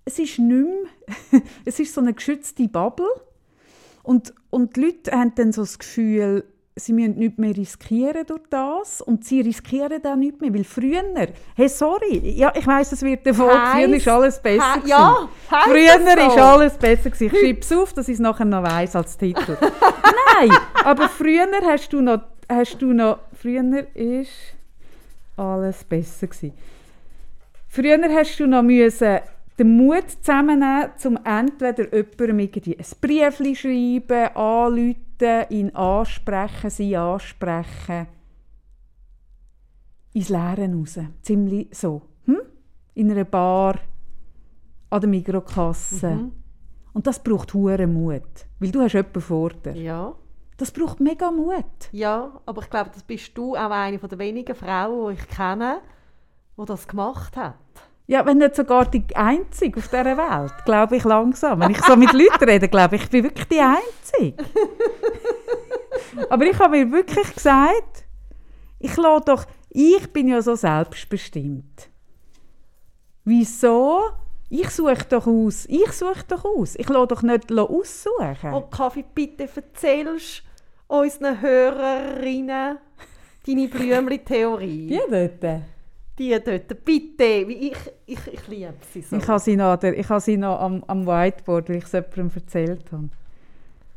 es 0.05 0.19
ist 0.19 0.39
nicht 0.39 0.67
mehr, 0.67 1.43
es 1.65 1.81
ist 1.81 1.95
so 1.95 2.01
eine 2.01 2.15
geschützte 2.15 2.69
Bubble 2.69 3.07
und, 4.03 4.33
und 4.51 4.77
die 4.77 4.81
Leute 4.81 5.13
haben 5.13 5.33
dann 5.35 5.53
so 5.53 5.63
das 5.63 5.79
Gefühl, 5.79 6.45
sie 6.79 6.93
müssen 6.93 7.17
nichts 7.17 7.39
mehr 7.39 7.57
riskieren 7.57 8.27
durch 8.27 8.43
das 8.51 9.01
und 9.01 9.25
sie 9.25 9.41
riskieren 9.41 10.05
auch 10.05 10.15
nichts 10.15 10.41
mehr, 10.41 10.53
weil 10.53 10.65
früher, 10.65 11.03
hey, 11.55 11.69
sorry, 11.69 12.19
ja, 12.37 12.53
ich 12.55 12.67
weiss, 12.67 12.93
es 12.93 13.03
wird 13.03 13.25
der 13.25 13.35
Volk, 13.35 13.59
früher 13.73 13.89
ist 13.95 14.07
alles 14.07 14.41
besser 14.41 14.75
gewesen. 14.75 14.89
ja, 14.89 15.29
Früher 15.65 15.99
so? 16.05 16.33
ist 16.33 16.39
alles 16.39 16.75
besser 16.75 17.11
gewesen. 17.11 17.35
Ich 17.35 17.41
schreibe 17.41 17.61
es 17.61 17.73
auf, 17.73 17.93
dass 17.95 18.09
ich 18.09 18.15
es 18.15 18.21
nachher 18.21 18.45
noch 18.45 18.63
weiss 18.63 18.95
als 18.95 19.17
Titel. 19.17 19.57
Nein, 20.39 20.51
aber 20.85 21.09
früher 21.09 21.49
hast 21.65 21.93
du 21.93 22.03
noch, 22.03 22.21
hast 22.49 22.81
du 22.81 22.93
noch, 22.93 23.21
früher 23.33 23.87
ist 23.95 24.31
alles 25.37 25.83
besser 25.83 26.27
gewesen. 26.27 26.53
Früher 27.77 28.01
hast 28.09 28.41
du 28.41 28.47
noch 28.47 28.63
müssen 28.63 29.19
den 29.59 29.77
Mut 29.77 30.11
zusammennehmen, 30.23 30.93
um 31.05 31.19
entweder 31.25 31.95
jemandem 31.95 32.39
irgendwie 32.39 32.79
ein 32.79 32.87
Brief 33.03 33.59
schreiben, 33.59 34.35
anrufen, 34.35 35.51
ihn 35.51 35.75
ansprechen, 35.75 36.71
sie 36.71 36.97
ansprechen. 36.97 38.07
Ins 40.15 40.31
Leere 40.31 40.73
raus. 40.73 41.01
Ziemlich 41.21 41.69
so. 41.73 42.01
Hm? 42.25 42.41
In 42.95 43.11
einer 43.11 43.25
Bar, 43.25 43.79
an 44.89 45.01
der 45.03 45.11
Mikrokasse. 45.11 46.13
Mhm. 46.13 46.33
Und 46.95 47.07
das 47.07 47.23
braucht 47.23 47.53
hohen 47.53 47.93
Mut. 47.93 48.47
Weil 48.59 48.71
du 48.71 48.81
hast 48.81 48.95
jemanden 48.95 49.21
vor 49.21 49.51
dir. 49.51 49.77
Ja. 49.77 50.15
Das 50.57 50.71
braucht 50.71 51.01
mega 51.01 51.31
Mut. 51.31 51.91
Ja, 51.93 52.41
aber 52.47 52.63
ich 52.63 52.71
glaube, 52.71 52.89
das 52.95 53.03
bist 53.03 53.37
du 53.37 53.55
auch 53.55 53.71
eine 53.71 53.99
der 53.99 54.19
wenigen 54.19 54.55
Frauen, 54.55 55.15
die 55.15 55.21
ich 55.21 55.29
kenne, 55.29 55.83
die 56.59 56.65
das 56.65 56.89
gemacht 56.89 57.37
hat. 57.37 57.55
Ja, 58.09 58.25
wenn 58.25 58.39
nicht 58.39 58.55
sogar 58.55 58.89
die 58.89 59.05
Einzige 59.17 59.81
auf 59.81 59.89
dieser 59.89 60.17
Welt, 60.17 60.53
glaube 60.65 60.97
ich 60.97 61.05
langsam. 61.05 61.61
Wenn 61.61 61.73
ich 61.73 61.83
so 61.83 61.97
mit 61.97 62.13
Leuten 62.13 62.45
rede, 62.45 62.69
glaube 62.69 62.97
ich, 62.97 63.03
ich 63.05 63.11
bin 63.11 63.25
wirklich 63.25 63.49
die 63.49 63.61
Einzige. 63.61 64.45
Aber 66.31 66.45
ich 66.45 66.59
habe 66.59 66.79
mir 66.79 66.93
wirklich 66.93 67.35
gesagt, 67.35 68.05
ich 68.79 68.97
lasse 68.97 69.25
doch, 69.25 69.45
ich 69.71 70.13
bin 70.13 70.29
ja 70.29 70.41
so 70.41 70.55
selbstbestimmt. 70.55 71.91
Wieso? 73.25 74.03
Ich 74.49 74.71
suche 74.71 75.05
doch 75.09 75.27
aus. 75.27 75.67
Ich 75.67 75.91
suche 75.91 76.25
doch 76.29 76.45
aus. 76.45 76.77
Ich 76.77 76.89
lasse 76.89 77.09
doch 77.09 77.23
nicht 77.23 77.51
aussuchen. 77.51 78.53
Oh, 78.53 78.63
Kaffee, 78.71 79.05
bitte 79.13 79.49
erzählst 79.53 80.45
unseren 80.87 81.41
Hörerinnen 81.41 82.79
deine 83.45 83.69
Blümli-Theorie. 83.69 84.87
Die 84.87 85.01
dort. 85.11 85.63
Die 86.19 86.31
dort, 86.43 86.85
bitte. 86.85 87.25
Ich, 87.25 87.77
ich, 88.07 88.19
ich 88.27 88.49
liebe 88.49 88.75
sie 88.93 89.03
so. 89.03 89.17
Ich 89.17 89.29
habe 89.29 89.39
sie 89.41 89.57
noch, 89.57 89.77
der- 89.77 89.99
ich 89.99 90.09
habe 90.09 90.21
sie 90.21 90.37
noch 90.37 90.59
am, 90.61 90.83
am 90.87 91.07
Whiteboard, 91.07 91.69
weil 91.69 91.77
ich 91.77 91.85
es 91.85 91.93
jemandem 91.93 92.31
erzählt 92.35 92.91
habe. 92.91 93.09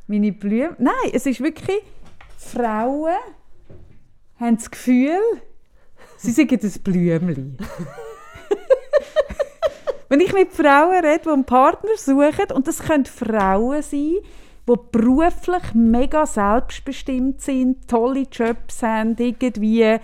Meine 0.08 0.32
Blumen... 0.34 0.76
Nein, 0.80 1.12
es 1.14 1.26
ist 1.26 1.40
wirklich... 1.42 1.82
Frauen 2.38 3.14
haben 4.40 4.56
das 4.58 4.72
Gefühl, 4.72 5.20
sie 6.18 6.32
sind 6.32 6.52
ein 6.52 6.72
Blümchen. 6.84 7.58
Wenn 10.10 10.22
ich 10.22 10.34
mit 10.34 10.52
Frauen 10.54 11.06
rede, 11.06 11.22
die 11.26 11.30
einen 11.30 11.44
Partner 11.46 11.92
suchen, 11.98 12.52
und 12.54 12.68
das 12.68 12.80
können 12.80 13.06
Frauen 13.06 13.82
sein, 13.82 14.16
die 14.68 14.74
beruflich 14.92 15.74
mega 15.74 16.26
selbstbestimmt 16.26 17.42
sind, 17.42 17.88
tolle 17.88 18.26
Jobs 18.32 18.82
haben, 18.82 19.16
irgendwie 19.18 19.98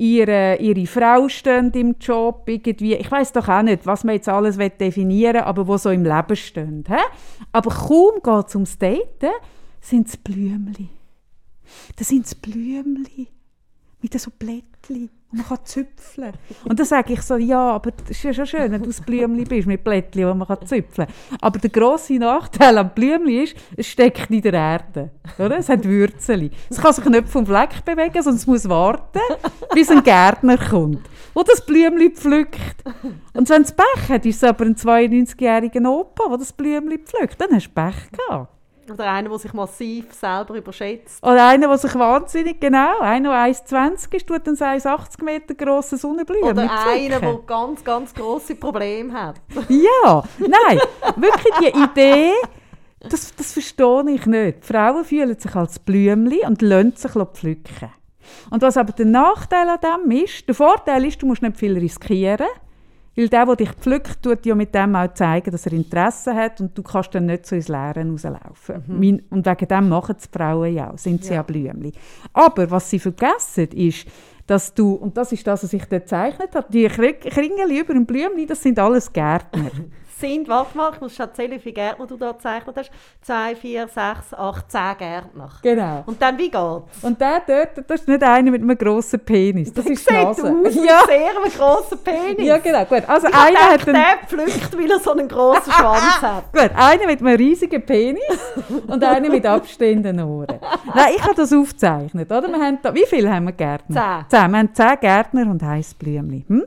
ihre, 0.00 0.56
ihre 0.56 0.86
Frau 0.86 1.28
steht 1.28 1.76
im 1.76 1.94
Job, 2.00 2.44
irgendwie, 2.46 2.94
ich 2.94 3.10
weiß 3.10 3.32
doch 3.32 3.48
auch 3.48 3.60
nicht, 3.62 3.84
was 3.84 4.02
man 4.02 4.14
jetzt 4.14 4.30
alles 4.30 4.56
definieren 4.56 5.34
will, 5.34 5.42
aber 5.42 5.68
wo 5.68 5.76
so 5.76 5.90
im 5.90 6.04
Leben 6.04 6.36
stehen. 6.36 6.84
Hä? 6.88 7.02
Aber 7.52 7.70
kaum 7.70 8.14
geht 8.22 8.48
es 8.48 8.54
ums 8.54 8.78
Daten, 8.78 9.34
sind 9.78 10.08
es 10.08 10.16
Blümchen. 10.16 10.88
Das 11.96 12.08
sind 12.08 12.24
es 12.24 12.34
Blümchen 12.34 13.06
mit 14.00 14.18
so 14.18 14.30
Blättchen, 14.38 15.10
wo 15.30 15.36
man 15.36 15.46
kann 15.46 15.58
züpfeln. 15.64 16.32
Und 16.64 16.78
dann 16.78 16.86
sage 16.86 17.12
ich 17.12 17.22
so, 17.22 17.36
ja, 17.36 17.70
aber 17.72 17.92
das 17.92 18.10
ist 18.10 18.22
ja 18.22 18.34
schon 18.34 18.46
schön, 18.46 18.72
wenn 18.72 18.82
du 18.82 18.90
ein 18.90 19.04
Blümchen 19.04 19.44
bist 19.44 19.66
mit 19.66 19.84
Blättchen, 19.84 20.28
wo 20.28 20.34
man 20.34 20.48
kann 20.48 20.66
züpfeln 20.66 21.06
kann. 21.06 21.38
Aber 21.40 21.58
der 21.58 21.70
grosse 21.70 22.14
Nachteil 22.14 22.76
am 22.78 22.90
Blümchen 22.90 23.44
ist, 23.44 23.56
es 23.76 23.86
steckt 23.86 24.30
in 24.30 24.42
der 24.42 24.54
Erde. 24.54 25.10
Oder? 25.38 25.58
Es 25.58 25.68
hat 25.68 25.84
Würzeli. 25.84 26.50
Es 26.68 26.78
kann 26.78 26.92
sich 26.92 27.04
nicht 27.04 27.28
vom 27.28 27.46
Fleck 27.46 27.84
bewegen, 27.84 28.22
sondern 28.22 28.36
es 28.36 28.46
muss 28.46 28.68
warten, 28.68 29.20
bis 29.72 29.90
ein 29.90 30.02
Gärtner 30.02 30.58
kommt, 30.58 31.06
der 31.36 31.44
das 31.44 31.64
Blümchen 31.64 32.12
pflückt. 32.12 32.84
Und 33.34 33.48
wenn 33.48 33.62
es 33.62 33.72
Pech 33.72 34.08
hat, 34.08 34.26
ist 34.26 34.42
es 34.42 34.44
aber 34.44 34.64
ein 34.64 34.74
92-jähriger 34.74 35.88
Opa, 35.88 36.28
der 36.28 36.38
das 36.38 36.52
Blümchen 36.52 37.00
pflückt. 37.04 37.40
Dann 37.40 37.54
hast 37.54 37.68
du 37.68 37.70
Pech 37.70 38.10
gehabt. 38.10 38.59
Oder 38.90 39.10
einer, 39.10 39.28
der 39.28 39.38
sich 39.38 39.52
massiv 39.52 40.12
selber 40.12 40.54
überschätzt. 40.54 41.22
Oder 41.22 41.48
einer, 41.48 41.68
der 41.68 41.78
sich 41.78 41.94
wahnsinnig, 41.94 42.60
genau, 42.60 43.00
einer, 43.00 43.30
der 43.30 43.54
1,20 43.54 44.14
ist, 44.14 44.26
tut 44.26 44.46
dann 44.46 44.56
so 44.56 44.64
ein 44.64 44.84
80 44.84 45.22
Meter 45.22 45.54
grosses 45.54 46.00
Sonnenblumen 46.00 46.50
Oder 46.50 46.70
einer, 46.88 47.20
der 47.20 47.38
ganz, 47.46 47.84
ganz 47.84 48.14
grosse 48.14 48.54
Probleme 48.54 49.12
hat. 49.12 49.36
Ja, 49.68 50.22
nein, 50.38 50.80
wirklich 51.16 51.54
die 51.60 51.78
Idee, 51.78 52.32
das, 53.00 53.34
das 53.34 53.52
verstehe 53.52 54.10
ich 54.10 54.26
nicht. 54.26 54.58
Die 54.62 54.66
Frauen 54.72 55.04
fühlen 55.04 55.38
sich 55.38 55.54
als 55.54 55.78
Blümchen 55.78 56.40
und 56.46 56.60
lassen 56.60 56.96
sich 56.96 57.12
pflücken. 57.12 57.92
Und 58.50 58.62
was 58.62 58.76
aber 58.76 58.92
der 58.92 59.06
Nachteil 59.06 59.68
an 59.68 59.78
dem 59.80 60.10
ist, 60.10 60.46
der 60.46 60.54
Vorteil 60.54 61.04
ist, 61.04 61.20
du 61.22 61.26
musst 61.26 61.42
nicht 61.42 61.56
viel 61.56 61.76
riskieren, 61.78 62.46
weil 63.20 63.28
der, 63.28 63.46
der 63.46 63.56
dich 63.56 63.70
pflückt, 63.72 64.22
tut 64.22 64.44
ja 64.46 64.54
mit 64.54 64.74
dem 64.74 64.96
auch 64.96 65.12
zeigen, 65.14 65.50
dass 65.50 65.66
er 65.66 65.72
Interesse 65.72 66.34
hat 66.34 66.60
und 66.60 66.76
du 66.76 66.82
kannst 66.82 67.14
dann 67.14 67.26
nicht 67.26 67.46
so 67.46 67.54
ins 67.56 67.68
Leere 67.68 68.04
rauslaufen. 68.08 68.82
Mein- 68.88 69.22
Und 69.30 69.46
wegen 69.46 69.68
dem 69.68 69.88
machen 69.88 70.16
es 70.18 70.28
die 70.28 70.36
Frauen 70.38 70.74
ja 70.74 70.90
auch, 70.90 70.98
sind 70.98 71.22
sie 71.24 71.30
ja, 71.30 71.36
Ja. 71.36 71.42
Blümchen. 71.42 71.92
Aber 72.32 72.70
was 72.70 72.88
sie 72.90 72.98
vergessen 72.98 73.68
ist, 73.72 74.06
dass 74.46 74.74
du, 74.74 74.94
und 74.94 75.16
das 75.16 75.30
ist 75.30 75.46
das, 75.46 75.62
was 75.62 75.72
ich 75.72 75.82
dort 75.84 76.02
gezeichnet 76.02 76.54
habe, 76.54 76.66
die 76.72 76.88
Kri- 76.88 77.12
Kringel 77.14 77.70
über 77.80 77.92
dem 77.94 78.04
Blümchen, 78.06 78.46
das 78.48 78.62
sind 78.62 78.78
alles 78.78 79.12
Gärtner. 79.12 79.70
Sind, 80.20 80.48
warte 80.48 80.76
mal, 80.76 80.90
ich 80.94 81.00
muss 81.00 81.14
schon 81.16 81.26
erzählen, 81.26 81.52
wie 81.52 81.58
viele 81.58 81.72
Gärtner 81.74 82.06
du 82.06 82.16
da 82.16 82.32
gezeichnet 82.32 82.76
hast. 82.76 82.90
2, 83.22 83.56
4, 83.56 83.88
6, 83.88 84.34
8, 84.34 84.70
10 84.70 84.80
Gärtner. 84.98 85.50
genau. 85.62 86.02
Und 86.06 86.20
dann, 86.20 86.36
wie 86.38 86.50
geht's? 86.50 87.02
Und 87.02 87.20
der 87.20 87.40
dort, 87.46 87.90
das 87.90 88.00
ist 88.00 88.08
nicht 88.08 88.22
einer 88.22 88.50
mit 88.50 88.62
einem 88.62 88.76
grossen 88.76 89.20
Penis, 89.20 89.72
das 89.72 89.86
ist 89.86 90.08
die 90.08 90.14
Sieht 90.14 90.22
Nase. 90.24 90.42
aus 90.42 90.50
mit 90.62 90.74
Ja, 90.74 91.00
sehr 91.06 91.30
einem 91.30 91.50
grossen 91.56 91.98
Penis. 92.04 92.46
ja, 92.46 92.58
genau, 92.58 92.84
gut. 92.84 93.02
Also 93.08 93.28
Ich 93.28 93.34
einer 93.34 93.58
hat 93.58 93.88
einen, 93.88 93.94
der 93.94 94.18
pflückt, 94.26 94.78
weil 94.78 94.90
er 94.90 94.98
so 95.00 95.12
einen 95.12 95.28
grossen 95.28 95.72
Schwanz 95.72 96.22
hat. 96.22 96.44
gut, 96.52 96.70
einer 96.76 97.06
mit 97.06 97.20
einem 97.20 97.36
riesigen 97.36 97.84
Penis 97.84 98.22
und 98.86 99.02
einer 99.02 99.28
mit 99.30 99.46
abstehenden 99.46 100.20
Ohren. 100.20 100.58
Nein, 100.94 101.12
ich 101.16 101.22
habe 101.22 101.34
das 101.34 101.52
aufgezeichnet, 101.52 102.30
oder? 102.30 102.48
Wir 102.48 102.58
haben 102.60 102.78
da, 102.82 102.94
wie 102.94 103.06
viele 103.06 103.32
haben 103.32 103.46
wir 103.46 103.52
Gärtner? 103.52 104.26
Zehn. 104.28 104.40
Zehn. 104.40 104.50
Wir 104.50 104.58
haben 104.58 104.74
zehn 104.74 105.00
Gärtner 105.00 105.42
und 105.50 105.62
heiß 105.62 105.94
Blümchen. 105.94 106.44
Hm? 106.48 106.64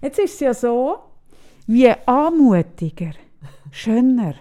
Jetzt 0.00 0.18
ist 0.18 0.34
es 0.34 0.40
ja 0.40 0.52
so, 0.54 0.98
wie 1.66 1.90
anmutiger, 2.06 3.12
schöner 3.70 4.34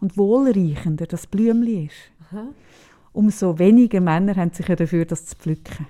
und 0.00 0.16
wohlreichender 0.16 1.06
das 1.06 1.26
Blümchen 1.26 1.86
ist, 1.86 1.94
umso 3.12 3.58
weniger 3.58 4.00
Männer 4.00 4.36
haben 4.36 4.52
sich 4.52 4.68
ja 4.68 4.76
dafür, 4.76 5.04
das 5.04 5.26
zu 5.26 5.36
pflücken. 5.36 5.86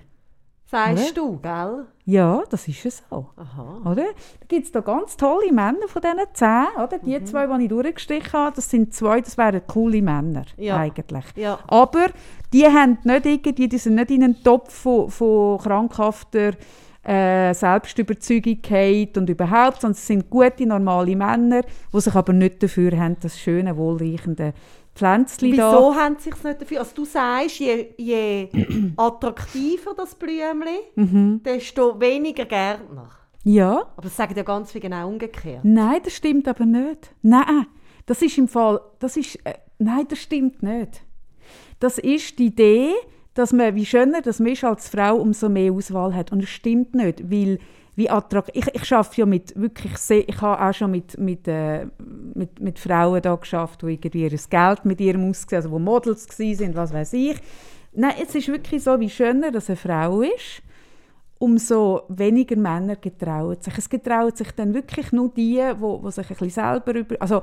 Sagst 0.71 1.17
du, 1.17 1.39
gell? 1.39 1.87
Ja, 2.05 2.43
das 2.51 2.69
ist 2.69 2.85
es 2.85 3.03
so. 3.09 3.31
Aha. 3.37 3.91
Oder? 3.91 4.05
Da 4.05 4.47
gibt 4.49 4.67
es 4.67 4.73
da 4.73 4.81
ganz 4.81 5.17
tolle 5.17 5.51
Männer 5.51 5.89
von 5.89 6.03
diesen 6.03 6.19
zehn. 6.35 6.67
Oder? 6.77 6.99
Mhm. 6.99 7.07
Die 7.07 7.25
zwei, 7.25 7.47
die 7.47 7.63
ich 7.63 7.69
durchgestrichen 7.71 8.33
habe, 8.35 8.57
das 8.57 8.69
sind 8.69 8.93
zwei, 8.93 9.23
das 9.23 9.39
wären 9.39 9.67
coole 9.67 10.03
Männer 10.03 10.45
Ja. 10.59 10.77
eigentlich. 10.77 11.25
Ja. 11.37 11.59
Aber 11.69 12.09
die, 12.53 12.67
haben 12.67 12.99
nicht 13.03 13.25
irgendwie, 13.25 13.69
die 13.69 13.79
sind 13.79 13.95
nicht 13.95 14.11
in 14.11 14.25
einen 14.25 14.43
Topf 14.43 14.75
von, 14.75 15.11
von 15.11 15.57
krankhafter 15.57 16.53
äh, 17.09 17.55
Selbstüberzeugung 17.55 18.59
und 19.17 19.31
überhaupt, 19.31 19.81
sondern 19.81 19.93
es 19.97 20.07
sind 20.07 20.29
gute, 20.29 20.67
normale 20.67 21.17
Männer, 21.17 21.63
die 21.93 22.01
sich 22.01 22.15
aber 22.15 22.33
nicht 22.33 22.63
dafür 22.63 22.97
haben, 22.99 23.17
das 23.21 23.39
schöne, 23.39 23.77
wohlreichende 23.77 24.53
Pflänzchen 24.95 25.57
da. 25.57 25.73
Wieso 25.73 25.95
haben 25.95 26.17
sie 26.19 26.31
sich 26.31 26.45
nicht 26.45 26.61
dafür? 26.61 26.81
Also 26.81 26.95
du 26.97 27.05
sagst, 27.05 27.61
je, 27.61 27.87
je 27.97 28.49
attraktiver 28.97 29.95
das 29.97 30.15
Blümchen, 30.15 30.69
Mhm. 30.97 31.41
desto 31.45 31.99
weniger 32.01 32.45
Gärtner. 32.45 33.09
Ja. 33.45 33.87
Aber 33.97 34.03
das 34.03 34.17
sagen 34.17 34.35
ja 34.37 34.43
ganz 34.43 34.73
viel 34.73 34.81
genau 34.81 35.09
umgekehrt. 35.09 35.61
Nein, 35.63 36.01
das 36.05 36.13
stimmt 36.13 36.47
aber 36.49 36.67
nicht. 36.67 37.15
Nein, 37.23 37.67
das 38.07 38.21
ist 38.23 38.37
im 38.37 38.49
Fall, 38.49 38.81
das 38.99 39.17
ist, 39.17 39.37
äh, 39.47 39.55
nein, 39.79 40.07
das 40.09 40.19
stimmt 40.19 40.63
nicht. 40.63 41.03
Das 41.81 41.99
ist 41.99 42.39
die 42.39 42.47
Idee, 42.47 42.91
dass 43.39 43.53
man, 43.53 43.77
wie 43.77 43.87
schöner 43.87 44.21
das 44.21 44.41
ist 44.41 44.65
als 44.65 44.89
Frau, 44.89 45.15
umso 45.15 45.49
mehr 45.49 45.73
Auswahl 45.73 46.13
hat. 46.13 46.33
Und 46.33 46.43
es 46.43 46.49
stimmt 46.49 46.97
nicht, 46.97 47.31
weil 47.31 47.61
wie 47.95 48.11
attrakt 48.11 48.51
ich, 48.53 48.67
ich 48.75 48.93
arbeite 48.93 49.21
ja 49.21 49.27
mit 49.27 49.55
wirklich 49.55 49.97
sehr, 49.97 50.29
ich 50.29 50.41
habe 50.41 50.61
auch 50.61 50.75
schon 50.75 50.91
mit, 50.91 51.17
mit, 51.19 51.47
äh, 51.47 51.87
mit, 52.35 52.59
mit 52.59 52.81
Frauen 52.81 53.23
da 53.23 53.37
geschafft, 53.37 53.83
die 53.83 53.93
irgendwie 53.93 54.25
ihr 54.25 54.31
Geld 54.31 54.85
mit 54.85 55.01
ihrem 55.01 55.31
ausgesehen, 55.31 55.63
also 55.63 55.71
wo 55.71 55.79
Models 55.79 56.27
sind, 56.37 56.75
was 56.75 56.93
weiß 56.93 57.13
ich. 57.13 57.37
Nein, 57.93 58.15
es 58.21 58.35
ist 58.35 58.49
wirklich 58.49 58.83
so, 58.83 58.99
wie 58.99 59.09
schöner 59.09 59.53
das 59.53 59.69
eine 59.69 59.77
Frau 59.77 60.21
ist, 60.23 60.63
umso 61.39 62.03
weniger 62.09 62.57
Männer 62.57 62.97
getrauen 62.97 63.61
sich. 63.61 63.79
Es 63.79 63.89
getrauen 63.89 64.35
sich 64.35 64.51
dann 64.51 64.75
wirklich 64.75 65.13
nur 65.13 65.29
die, 65.29 65.63
wo, 65.79 66.03
wo 66.03 66.11
sich 66.11 66.29
ein 66.29 66.37
bisschen 66.37 66.51
selber 66.51 66.93
über, 66.93 67.15
also 67.21 67.43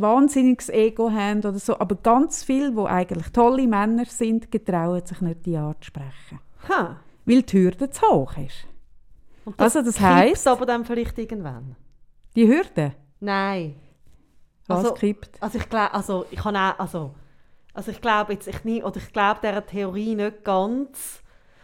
wahnsinniges 0.00 0.68
Ego 0.70 1.10
haben 1.10 1.40
oder 1.40 1.58
so, 1.58 1.78
aber 1.78 1.96
ganz 1.96 2.44
viele, 2.44 2.74
wo 2.76 2.86
eigentlich 2.86 3.28
tolle 3.32 3.66
Männer 3.66 4.04
sind, 4.06 4.50
getrauen 4.50 5.04
sich 5.04 5.20
nicht 5.20 5.44
die 5.44 5.56
anzusprechen, 5.56 6.38
Ha. 6.68 6.96
weil 7.26 7.42
die 7.42 7.58
Hürde 7.58 7.90
zu 7.90 8.02
hoch 8.08 8.36
ist. 8.38 8.66
Und 9.44 9.58
Also 9.60 9.82
das 9.82 10.00
heisst- 10.00 10.46
aber 10.46 10.66
dann 10.66 10.84
vielleicht 10.84 11.18
irgendwann. 11.18 11.74
Die 12.36 12.46
Hürde, 12.46 12.92
Nein. 13.20 13.74
was 14.66 14.78
Also- 14.84 14.94
kippt? 14.94 15.42
Also 15.42 15.58
ich 15.58 15.68
glaube, 15.68 15.92
also 15.94 16.26
ich 16.30 16.38
kann 16.38 16.54
auch, 16.56 16.78
also, 16.78 17.14
also 17.74 17.90
ich 17.90 18.00
glaube 18.00 18.34
jetzt, 18.34 18.46
ich 18.46 18.64
nie, 18.64 18.82
oder 18.82 18.98
ich 18.98 19.12
glaube 19.12 19.40
dieser 19.42 19.66
Theorie 19.66 20.14
nicht 20.14 20.44
ganz. 20.44 21.22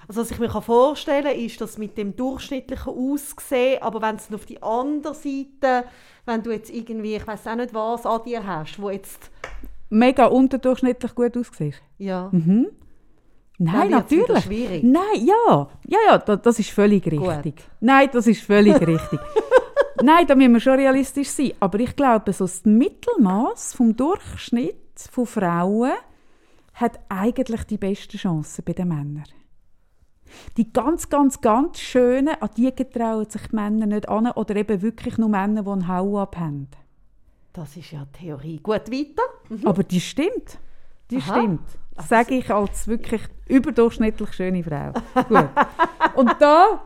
Also 0.09 0.21
was 0.21 0.31
ich 0.31 0.39
mir 0.39 0.49
vorstellen 0.51 1.25
kann, 1.25 1.37
ist, 1.37 1.61
dass 1.61 1.79
mit 1.79 1.97
dem 1.97 2.15
durchschnittlichen 2.17 2.93
Aussehen, 2.93 3.83
aber 3.83 4.03
wenn 4.03 4.17
es 4.17 4.33
auf 4.33 4.45
die 4.47 4.63
andere 4.63 5.15
Seite, 5.15 5.85
wenn 6.27 6.43
du 6.43 6.51
jetzt 6.53 6.71
irgendwie, 6.71 7.17
ich 7.17 7.27
weiß 7.27 7.47
auch 7.47 7.57
nicht 7.57 7.75
was, 7.75 8.07
an 8.07 8.21
dir 8.25 8.47
hast, 8.47 8.81
wo 8.81 8.91
jetzt, 8.91 9.31
Mega 9.91 10.27
unterdurchschnittlich 10.27 11.15
gut 11.15 11.37
aussiehst. 11.37 11.81
ja, 11.99 12.29
Mhm. 12.33 12.69
Nein, 13.59 13.91
natürlich. 13.91 14.45
schwierig. 14.45 14.83
Nein, 14.83 15.25
ja. 15.25 15.69
Ja, 15.87 15.99
ja, 16.09 16.19
da, 16.19 16.35
das 16.35 16.59
ist 16.59 16.71
völlig 16.71 17.07
richtig. 17.07 17.57
Gut. 17.57 17.65
Nein, 17.81 18.09
das 18.13 18.27
ist 18.27 18.43
völlig 18.43 18.75
richtig. 18.87 19.21
Nein, 20.03 20.27
da 20.27 20.35
müssen 20.35 20.55
wir 20.55 20.61
schon 20.61 20.75
realistisch 20.75 21.29
sein. 21.29 21.53
Aber 21.61 21.79
ich 21.79 21.95
glaube, 21.95 22.33
so 22.33 22.45
das 22.45 22.65
Mittelmaß 22.65 23.75
vom 23.75 23.97
Durchschnitt 23.97 24.75
von 25.11 25.27
Frauen 25.27 25.93
hat 26.75 26.99
eigentlich 27.09 27.63
die 27.65 27.79
besten 27.79 28.19
Chancen 28.19 28.65
bei 28.65 28.73
den 28.73 28.89
Männern. 28.89 29.23
Die 30.57 30.73
ganz, 30.73 31.09
ganz, 31.09 31.41
ganz 31.41 31.79
schönen, 31.79 32.35
an 32.41 32.51
die 32.57 32.75
getrauen 32.75 33.29
sich 33.29 33.43
die 33.49 33.57
Männer 33.57 33.87
nicht 33.87 34.09
an 34.09 34.31
oder 34.33 34.57
eben 34.57 34.83
wirklich 34.83 35.19
nur 35.19 35.29
Männer, 35.29 35.63
die 35.63 35.71
einen 35.71 35.89
Hau-Up 35.89 36.37
haben. 36.37 36.69
das 37.53 37.77
ist 37.77 37.93
ja 37.93 38.07
Theorie. 38.13 38.59
Gut, 38.59 38.91
weiter. 38.91 39.23
Aber 39.69 39.83
die 39.85 40.01
stimmt. 40.01 40.59
Die 41.11 41.19
Aha. 41.19 41.39
stimmt. 41.39 41.69
Das 41.97 42.09
sage 42.09 42.35
ich 42.35 42.51
als 42.51 42.89
wirklich 42.89 43.23
überdurchschnittlich 43.47 44.33
schöne 44.33 44.65
Frau. 44.65 44.93
Gut. 45.29 45.49
Und 46.17 46.35
da 46.41 46.81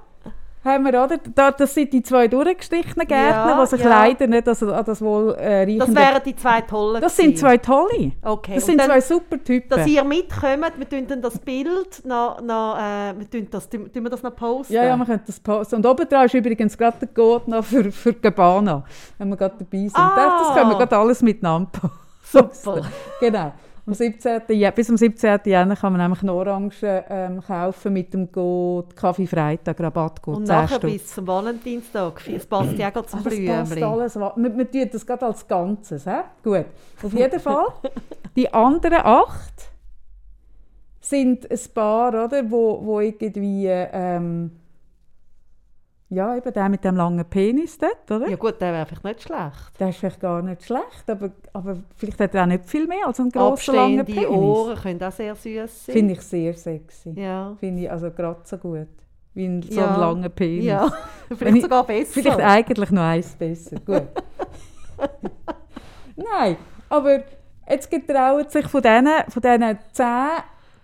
haben 0.65 0.85
wir, 0.85 0.91
oder? 1.05 1.19
Da, 1.35 1.51
das 1.53 1.73
sind 1.75 1.93
die 1.93 2.03
zwei 2.03 2.29
durchgestrichenen 2.29 3.07
Gärtner, 3.07 3.51
Ja, 3.51 3.61
die 3.63 3.67
sich 3.69 3.81
ja. 3.81 3.89
leider 3.89 4.27
nicht 4.27 4.49
an 4.49 4.71
an 4.71 4.85
das 4.85 5.01
wohl 5.01 5.35
äh, 5.39 5.77
Das 5.79 5.95
wären 5.95 6.23
die 6.25 6.35
zwei 6.37 6.61
tollen 6.63 7.01
Das 7.01 7.17
sind 7.17 7.39
zwei 7.39 7.57
tolle. 7.59 8.13
Okay, 8.23 8.55
Das 8.55 8.65
und 8.65 8.67
sind 8.71 8.79
dann- 8.81 8.89
zwei 8.91 9.01
super 9.01 9.43
Typen. 9.43 9.69
Dass 9.71 9.87
ihr 9.87 10.05
mitkommt, 10.05 10.73
wir 10.79 10.89
tun 10.89 11.07
dann 11.07 11.23
das 11.23 11.39
Bild 11.39 12.05
noch, 12.05 12.41
noch 12.41 12.77
äh, 12.79 13.15
wir 13.19 13.31
tun 13.31 13.47
das, 13.51 13.69
tun 13.69 13.89
wir 13.95 14.11
das 14.11 14.23
noch 14.23 14.35
posten. 14.35 14.73
ja, 14.75 14.85
ja, 14.85 14.97
man 14.97 15.07
könnte 15.07 15.25
das 15.27 15.41
posten. 15.41 15.77
Und 15.77 15.87
oben 15.87 16.09
dran 16.09 16.27
ist 16.27 16.35
übrigens 16.35 16.77
gerade 16.77 16.97
der 17.01 17.09
Code 17.09 17.51
noch 17.51 17.65
für, 17.65 17.91
für 17.93 18.13
Gabbana, 18.15 18.85
wenn 19.19 19.29
wir 19.29 19.37
gerade 19.37 19.55
dabei 19.59 19.79
sind. 19.79 19.97
Ah. 19.97 20.39
Das 20.45 20.55
können 20.57 20.71
wir 20.71 20.79
gerade 20.79 20.97
alles 20.97 21.23
miteinander 21.23 21.71
posten. 22.33 22.49
Super. 22.53 22.83
Genau. 23.21 23.53
Am 23.89 23.95
17. 23.95 24.43
Ja- 24.51 24.71
bis 24.71 24.91
am 24.91 24.99
17. 24.99 25.41
Jänner 25.47 25.75
kann 25.75 25.95
man 25.95 26.03
nämlich 26.03 26.21
eine 26.23 26.35
Orange 26.35 27.05
ähm, 27.09 27.41
kaufen 27.41 27.95
mit 27.95 28.13
dem 28.13 28.31
Code 28.31 28.95
Kaffee 28.95 29.27
Freitag, 29.27 29.81
Rabattcode 29.81 30.37
Und 30.37 30.47
10 30.47 30.55
nachher 30.57 30.79
bis 30.81 31.07
zum 31.07 31.27
Valentinstag. 31.27 32.21
Es 32.29 32.45
passt 32.45 32.73
ja 32.77 32.91
gerade 32.91 33.07
zum 33.07 33.21
Ah, 33.21 33.23
das 33.25 33.33
passt 33.33 33.71
Blümchen. 33.71 33.85
alles. 33.85 34.17
wa- 34.21 34.35
Wir, 34.37 34.57
wir 34.59 34.71
tun 34.71 34.89
das 34.93 35.07
gerade 35.07 35.25
als 35.25 35.49
Ganzes. 35.49 36.05
He? 36.05 36.11
Gut. 36.43 36.67
Auf 37.03 37.13
jeden 37.15 37.41
Fall. 37.41 37.65
Die 38.37 38.53
anderen 38.53 39.01
acht 39.05 39.71
sind 41.01 41.51
ein 41.51 41.59
paar, 41.75 42.09
oder, 42.27 42.51
wo, 42.51 42.85
wo 42.85 43.01
irgendwie... 43.01 43.69
Ähm, 43.69 44.51
ja, 46.11 46.35
eben 46.37 46.53
der 46.53 46.69
mit 46.71 46.85
dem 46.85 46.97
langen 46.97 47.25
Penis 47.25 47.77
dort, 47.79 48.11
oder? 48.11 48.29
Ja 48.31 48.37
gut, 48.37 48.61
der 48.61 48.73
wäre 48.73 48.87
vielleicht 48.87 49.05
nicht 49.05 49.23
schlecht. 49.23 49.79
Der 49.79 49.89
ist 49.91 49.99
vielleicht 49.99 50.21
gar 50.21 50.41
nicht 50.43 50.65
schlecht, 50.65 51.05
aber, 51.09 51.31
aber 51.53 51.77
vielleicht 51.97 52.19
hat 52.21 52.35
er 52.35 52.43
auch 52.45 52.47
nicht 52.47 52.65
viel 52.65 52.87
mehr 52.87 53.07
als 53.07 53.21
einen 53.21 53.31
grossen, 53.31 53.75
langen 53.75 54.01
Abstehende 54.01 54.29
Penis. 54.29 54.39
Ohren 54.39 54.77
können 54.77 55.03
auch 55.03 55.13
sehr 55.13 55.35
süß 55.35 55.85
sein. 55.87 55.93
Finde 55.93 56.15
ich 56.15 56.21
sehr 56.23 56.55
sexy. 56.55 57.11
Ja. 57.15 57.55
Finde 57.61 57.83
ich 57.83 57.91
also 57.91 58.11
gerade 58.11 58.41
so 58.45 58.57
gut. 58.57 58.89
Wie 59.35 59.45
ein, 59.47 59.63
so 59.63 59.79
Ja. 59.81 59.95
ein 59.95 60.01
langer 60.01 60.29
Penis. 60.31 60.65
Ja, 60.65 60.91
vielleicht 61.37 61.57
ich- 61.57 61.63
sogar 61.63 61.85
besser. 61.85 62.13
Vielleicht 62.15 62.41
eigentlich 62.41 62.91
noch 62.91 63.03
eins 63.03 63.37
besser. 63.37 63.77
Gut. 63.85 64.03
Nein, 66.17 66.57
aber 66.89 67.21
jetzt 67.69 67.91
getrauen 67.91 68.49
sich 68.49 68.67
von 68.67 68.83
diesen, 68.83 69.09
von 69.29 69.43
diesen 69.43 69.79
zehn 69.93 70.27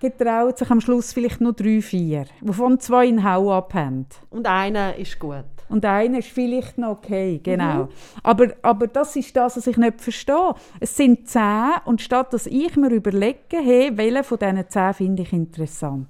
getrauen 0.05 0.55
sich 0.55 0.71
am 0.71 0.81
Schluss 0.81 1.13
vielleicht 1.13 1.41
nur 1.41 1.55
drei, 1.55 1.81
vier, 1.81 2.27
wovon 2.43 2.79
zwei 2.79 3.09
einen 3.09 3.25
Hau-Up 3.25 3.73
haben. 3.73 4.07
Und 4.31 4.47
einer 4.47 4.97
ist 4.97 5.19
gut. 5.19 5.45
Und 5.71 5.85
einer 5.87 6.19
ist 6.19 6.29
vielleicht 6.29 6.77
noch 6.77 6.99
okay, 6.99 7.41
genau. 7.43 7.89
Aber, 8.23 8.49
aber 8.61 8.87
das 8.87 9.17
ist 9.17 9.35
das, 9.35 9.57
was 9.57 9.67
ich 9.67 9.79
nicht 9.79 10.01
verstehe. 10.01 10.55
Es 10.79 10.95
sind 10.95 11.27
zehn 11.27 11.73
und 11.87 12.03
statt 12.03 12.35
dass 12.35 12.47
ich 12.47 12.77
mir 12.77 12.91
überlege, 12.91 13.39
hey, 13.63 13.91
welchen 13.97 14.25
von 14.25 14.39
diesen 14.39 14.69
zehn 14.69 14.95
finde 14.95 15.23
ich 15.23 15.33
interessant. 15.33 16.09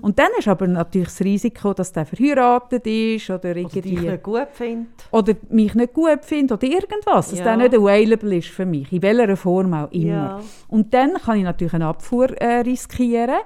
Und 0.00 0.18
dann 0.18 0.28
ist 0.38 0.48
aber 0.48 0.66
natürlich 0.66 1.08
das 1.08 1.20
Risiko, 1.20 1.74
dass 1.74 1.92
der 1.92 2.06
verheiratet 2.06 2.86
ist 2.86 3.28
oder 3.28 3.54
irgendwie 3.54 3.96
nicht 3.96 4.22
gut 4.22 4.48
finde. 4.52 4.86
oder 5.10 5.34
mich 5.50 5.74
nicht 5.74 5.92
gut 5.92 6.24
findet 6.24 6.52
oder 6.62 6.66
irgendwas, 6.72 7.28
dass 7.30 7.38
Ja. 7.40 7.44
der 7.44 7.56
nicht 7.58 7.74
available 7.74 8.36
ist 8.38 8.48
für 8.48 8.64
mich, 8.64 8.90
in 8.90 9.02
welcher 9.02 9.36
Form 9.36 9.74
auch 9.74 9.90
immer. 9.92 10.06
Ja. 10.06 10.40
Und 10.68 10.94
dann 10.94 11.12
kann 11.14 11.36
ich 11.38 11.44
natürlich 11.44 11.74
eine 11.74 11.86
Abfuhr 11.86 12.30
äh, 12.40 12.60
riskieren, 12.60 13.40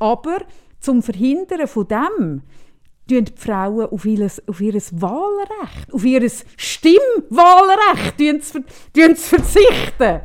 aber 0.00 0.38
zum 0.80 1.02
Verhindern 1.02 1.66
von 1.68 1.86
dem 1.86 2.42
tun 3.08 3.24
die 3.24 3.32
Frauen 3.36 3.86
auf 3.90 4.04
ihr, 4.06 4.26
auf 4.46 4.60
ihr 4.62 4.74
Wahlrecht, 4.74 5.92
auf 5.92 6.04
ihr 6.04 6.30
Stimmwahlrecht 6.56 8.16
tun 8.18 8.40
sie, 8.40 8.52
ver- 8.52 8.62
tun 8.94 9.14
sie 9.16 9.22
verzichten. 9.36 10.20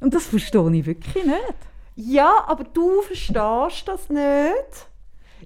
Und 0.00 0.14
das 0.14 0.26
verstehe 0.26 0.70
ich 0.74 0.86
wirklich 0.86 1.24
nicht. 1.24 1.54
Ja, 1.96 2.44
aber 2.46 2.64
du 2.64 3.00
verstehst 3.02 3.88
das 3.88 4.08
nicht, 4.10 4.88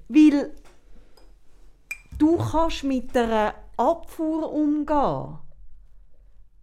weil 0.09 0.53
du 2.19 2.37
kannst 2.37 2.85
mit 2.85 3.17
einer 3.17 3.55
Abfuhr 3.77 4.53
umgehen. 4.53 5.39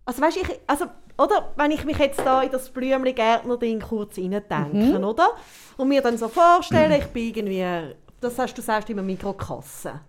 Also 0.06 0.22
weißt 0.22 0.38
ich, 0.38 0.60
also 0.68 0.86
oder 1.18 1.52
wenn 1.56 1.72
ich 1.72 1.84
mich 1.84 1.98
jetzt 1.98 2.20
da 2.20 2.44
in 2.44 2.52
das 2.52 2.70
blümli 2.70 3.14
gärtner 3.14 3.58
ding 3.58 3.80
kurz 3.82 4.16
denke, 4.16 5.00
oder? 5.04 5.30
Und 5.78 5.88
mir 5.88 6.02
dann 6.02 6.18
so 6.18 6.28
vorstellen, 6.28 6.92
ich 6.92 7.08
bin 7.08 7.28
irgendwie, 7.30 7.96
das 8.22 8.38
hast 8.38 8.56
du 8.56 8.62
sagst 8.62 8.90
immer 8.90 9.02
Mikrokasse, 9.02 10.02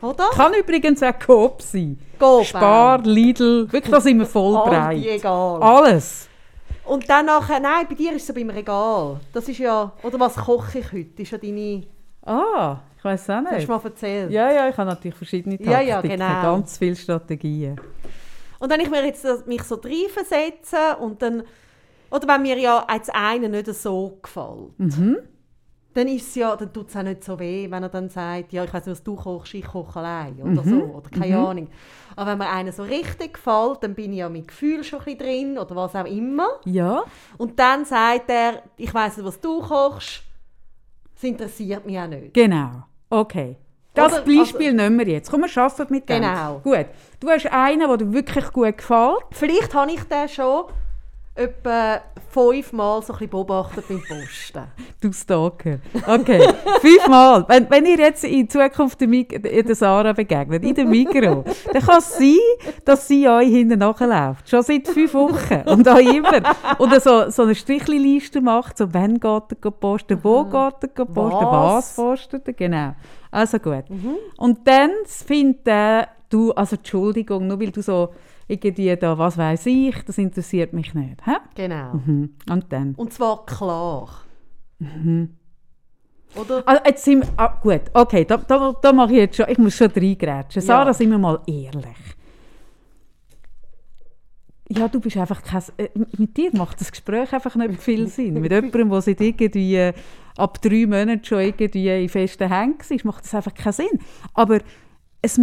oder? 0.00 0.28
Kann 0.30 0.54
übrigens 0.54 1.02
auch 1.02 1.18
Coop 1.18 1.62
sein. 1.62 1.98
Coop 2.20 2.44
Spar, 2.44 3.00
Lidl, 3.02 3.72
wirklich, 3.72 3.90
da 3.90 4.00
sind 4.00 4.18
wir 4.18 4.26
voll 4.26 4.54
breit. 4.68 5.24
Alles. 5.24 6.27
Und 6.88 7.08
dann 7.08 7.26
nachher, 7.26 7.60
nein, 7.60 7.86
bei 7.88 7.94
dir 7.94 8.12
ist 8.12 8.22
es 8.22 8.26
so 8.28 8.34
beim 8.34 8.50
Regal. 8.50 9.20
Das 9.32 9.48
ist 9.48 9.58
ja, 9.58 9.92
oder 10.02 10.18
was 10.20 10.36
koche 10.36 10.78
ich 10.78 10.92
heute? 10.92 11.22
ist 11.22 11.30
ja 11.32 11.38
deine, 11.38 11.84
Ah, 12.24 12.78
ich 12.96 13.04
weiß 13.04 13.30
auch 13.30 13.34
hast 13.36 13.50
du 13.50 13.54
nicht. 13.56 13.68
mal 13.68 13.80
erzählt. 13.84 14.30
Ja, 14.30 14.50
ja, 14.50 14.68
ich 14.68 14.76
habe 14.76 14.90
natürlich 14.90 15.16
verschiedene 15.16 15.56
Taktiken, 15.56 15.72
Ja, 15.72 15.80
ja, 15.80 16.00
genau. 16.00 16.42
ganz 16.42 16.78
viele 16.78 16.96
Strategien. 16.96 17.80
Und 18.58 18.70
wenn 18.70 18.80
ich 18.80 18.90
mir 18.90 19.04
jetzt 19.04 19.24
das- 19.24 19.46
mich 19.46 19.62
so 19.62 19.76
reinversetze 19.76 20.96
und 21.00 21.22
dann, 21.22 21.42
oder 22.10 22.26
wenn 22.28 22.42
mir 22.42 22.58
ja 22.58 22.84
als 22.88 23.08
eine 23.10 23.48
nicht 23.48 23.66
so 23.74 24.18
gefällt, 24.22 24.78
Mhm. 24.78 25.18
Dann 25.94 26.06
ist 26.08 26.28
es 26.28 26.34
ja, 26.36 26.54
dann 26.54 26.72
tut 26.72 26.88
es 26.90 26.96
auch 26.96 27.02
nicht 27.02 27.24
so 27.24 27.38
weh, 27.40 27.68
wenn 27.70 27.82
er 27.82 27.88
dann 27.88 28.08
sagt, 28.08 28.52
ja, 28.52 28.62
ich 28.62 28.72
weiß 28.72 28.86
nicht, 28.86 28.92
was 28.92 29.02
du 29.02 29.16
kochst, 29.16 29.54
ich 29.54 29.64
koche 29.66 29.98
allein 29.98 30.34
oder 30.40 30.62
Mhm. 30.62 30.68
so, 30.70 30.76
oder 30.94 31.10
keine 31.10 31.38
Ahnung. 31.38 31.68
Aber 32.14 32.30
wenn 32.32 32.38
mir 32.38 32.48
einer 32.50 32.72
so 32.72 32.82
richtig 32.84 33.34
gefällt, 33.34 33.78
dann 33.82 33.94
bin 33.94 34.12
ich 34.12 34.18
ja 34.18 34.28
mit 34.28 34.48
Gefühl 34.48 34.84
schon 34.84 35.00
ein 35.00 35.04
bisschen 35.04 35.18
drin 35.18 35.58
oder 35.58 35.74
was 35.76 35.94
auch 35.96 36.04
immer. 36.04 36.46
Ja, 36.64 37.02
Und 37.36 37.58
dann 37.58 37.84
sagt 37.84 38.28
er, 38.30 38.62
ich 38.76 38.92
weiß 38.92 39.16
nicht, 39.16 39.26
was 39.26 39.40
du 39.40 39.60
kochst, 39.60 40.22
das 41.14 41.24
interessiert 41.24 41.84
mich 41.86 41.98
auch 41.98 42.06
nicht. 42.06 42.34
genau. 42.34 42.84
Okay. 43.10 43.56
Das 43.94 44.12
Oder- 44.12 44.22
Beispiel 44.22 44.72
nehmen 44.74 44.96
wir 45.00 45.08
jetzt. 45.08 45.28
Komm, 45.30 45.40
wir 45.42 45.62
arbeiten 45.62 45.92
mit 45.92 46.08
dem. 46.08 46.20
Genau. 46.22 46.60
Gut. 46.62 46.86
Du 47.18 47.28
hast 47.28 47.46
einen, 47.46 47.80
der 47.88 47.96
dir 47.96 48.12
wirklich 48.12 48.52
gut 48.52 48.76
gefällt. 48.78 49.18
Vielleicht 49.32 49.74
habe 49.74 49.90
ich 49.90 50.02
den 50.04 50.28
schon 50.28 50.66
etwa 51.38 52.00
fünfmal 52.30 53.02
so 53.02 53.14
ein 53.14 53.28
beobachtet 53.28 53.86
beim 53.88 54.02
Posten. 54.02 54.64
Du 55.00 55.12
Stalker. 55.12 55.78
Okay. 56.06 56.42
Fünfmal. 56.80 57.44
Wenn, 57.48 57.70
wenn 57.70 57.86
ihr 57.86 57.98
jetzt 57.98 58.24
in 58.24 58.48
Zukunft 58.50 59.00
der, 59.00 59.06
Mik 59.06 59.40
der 59.42 59.62
der 59.62 59.74
Sarah 59.76 60.12
begegnet, 60.12 60.64
in 60.64 60.74
dem 60.74 60.90
Mikro, 60.90 61.44
dann 61.72 61.82
kann 61.82 61.98
es 61.98 62.18
sein, 62.18 62.34
dass 62.84 63.06
sie 63.06 63.28
euch 63.28 63.48
hinten 63.48 63.78
nachläuft. 63.78 64.48
Schon 64.50 64.62
seit 64.62 64.88
fünf 64.88 65.14
Wochen. 65.14 65.62
Und 65.66 65.88
auch 65.88 65.98
immer. 65.98 66.42
Oder 66.78 66.98
so, 67.00 67.30
so 67.30 67.44
eine 67.44 67.54
Strichliste 67.54 68.40
macht, 68.40 68.76
so 68.78 68.92
wann 68.92 69.20
geht 69.20 69.64
er 69.64 69.70
posten, 69.70 70.18
wo 70.22 70.44
geht 70.44 70.98
er 70.98 71.04
posten, 71.04 71.46
was, 71.46 71.74
Was? 71.74 71.96
postet 71.96 72.48
er. 72.48 72.54
Genau. 72.54 72.94
Also 73.30 73.58
gut. 73.58 73.84
Und 74.36 74.66
dann 74.66 74.90
findet 75.04 75.66
er, 75.68 76.08
du, 76.28 76.52
also 76.52 76.74
Entschuldigung, 76.74 77.46
nur 77.46 77.60
weil 77.60 77.70
du 77.70 77.82
so 77.82 78.10
irgendwie 78.48 78.96
da, 78.96 79.16
was 79.18 79.36
weiß 79.38 79.66
ich, 79.66 79.94
das 80.04 80.18
interessiert 80.18 80.72
mich 80.72 80.94
nicht. 80.94 81.24
Hä? 81.26 81.36
Genau. 81.54 81.94
Mhm. 81.94 82.34
Und 82.50 82.72
dann? 82.72 82.94
Und 82.94 83.12
zwar 83.12 83.44
klar. 83.46 84.08
Oder? 86.34 86.62
Also 86.66 86.82
jetzt 86.86 87.04
sind 87.04 87.20
wir, 87.24 87.28
ah, 87.36 87.58
gut, 87.62 87.82
okay, 87.94 88.24
da, 88.24 88.36
da, 88.38 88.74
da 88.80 88.92
mache 88.92 89.12
ich 89.12 89.18
jetzt 89.18 89.36
schon, 89.36 89.46
ich 89.48 89.58
muss 89.58 89.74
schon 89.76 89.90
reingrätschen. 89.90 90.62
Sarah, 90.62 90.86
Ja. 90.86 90.94
sind 90.94 91.10
wir 91.10 91.18
mal 91.18 91.40
ehrlich. 91.46 91.96
Ja, 94.70 94.86
du 94.88 95.00
bist 95.00 95.16
einfach 95.16 95.42
kein, 95.42 95.62
äh, 95.78 95.88
mit 96.18 96.36
dir 96.36 96.50
macht 96.54 96.78
das 96.80 96.90
Gespräch 96.90 97.32
einfach 97.32 97.56
nicht 97.56 97.80
viel 97.80 98.06
Sinn. 98.08 98.34
mit 98.34 98.52
jemandem, 98.52 98.90
der 98.90 99.00
seit 99.00 99.20
irgendwie 99.20 99.76
äh, 99.76 99.94
ab 100.36 100.60
drei 100.60 100.84
Monaten 100.86 101.24
schon 101.24 101.40
irgendwie 101.40 101.88
in 101.88 102.08
festen 102.10 102.52
Händen 102.52 102.78
war, 102.78 102.98
macht 103.04 103.24
das 103.24 103.34
einfach 103.34 103.54
keinen 103.54 103.72
Sinn. 103.72 103.98
Aber 104.34 104.58
es, 105.22 105.40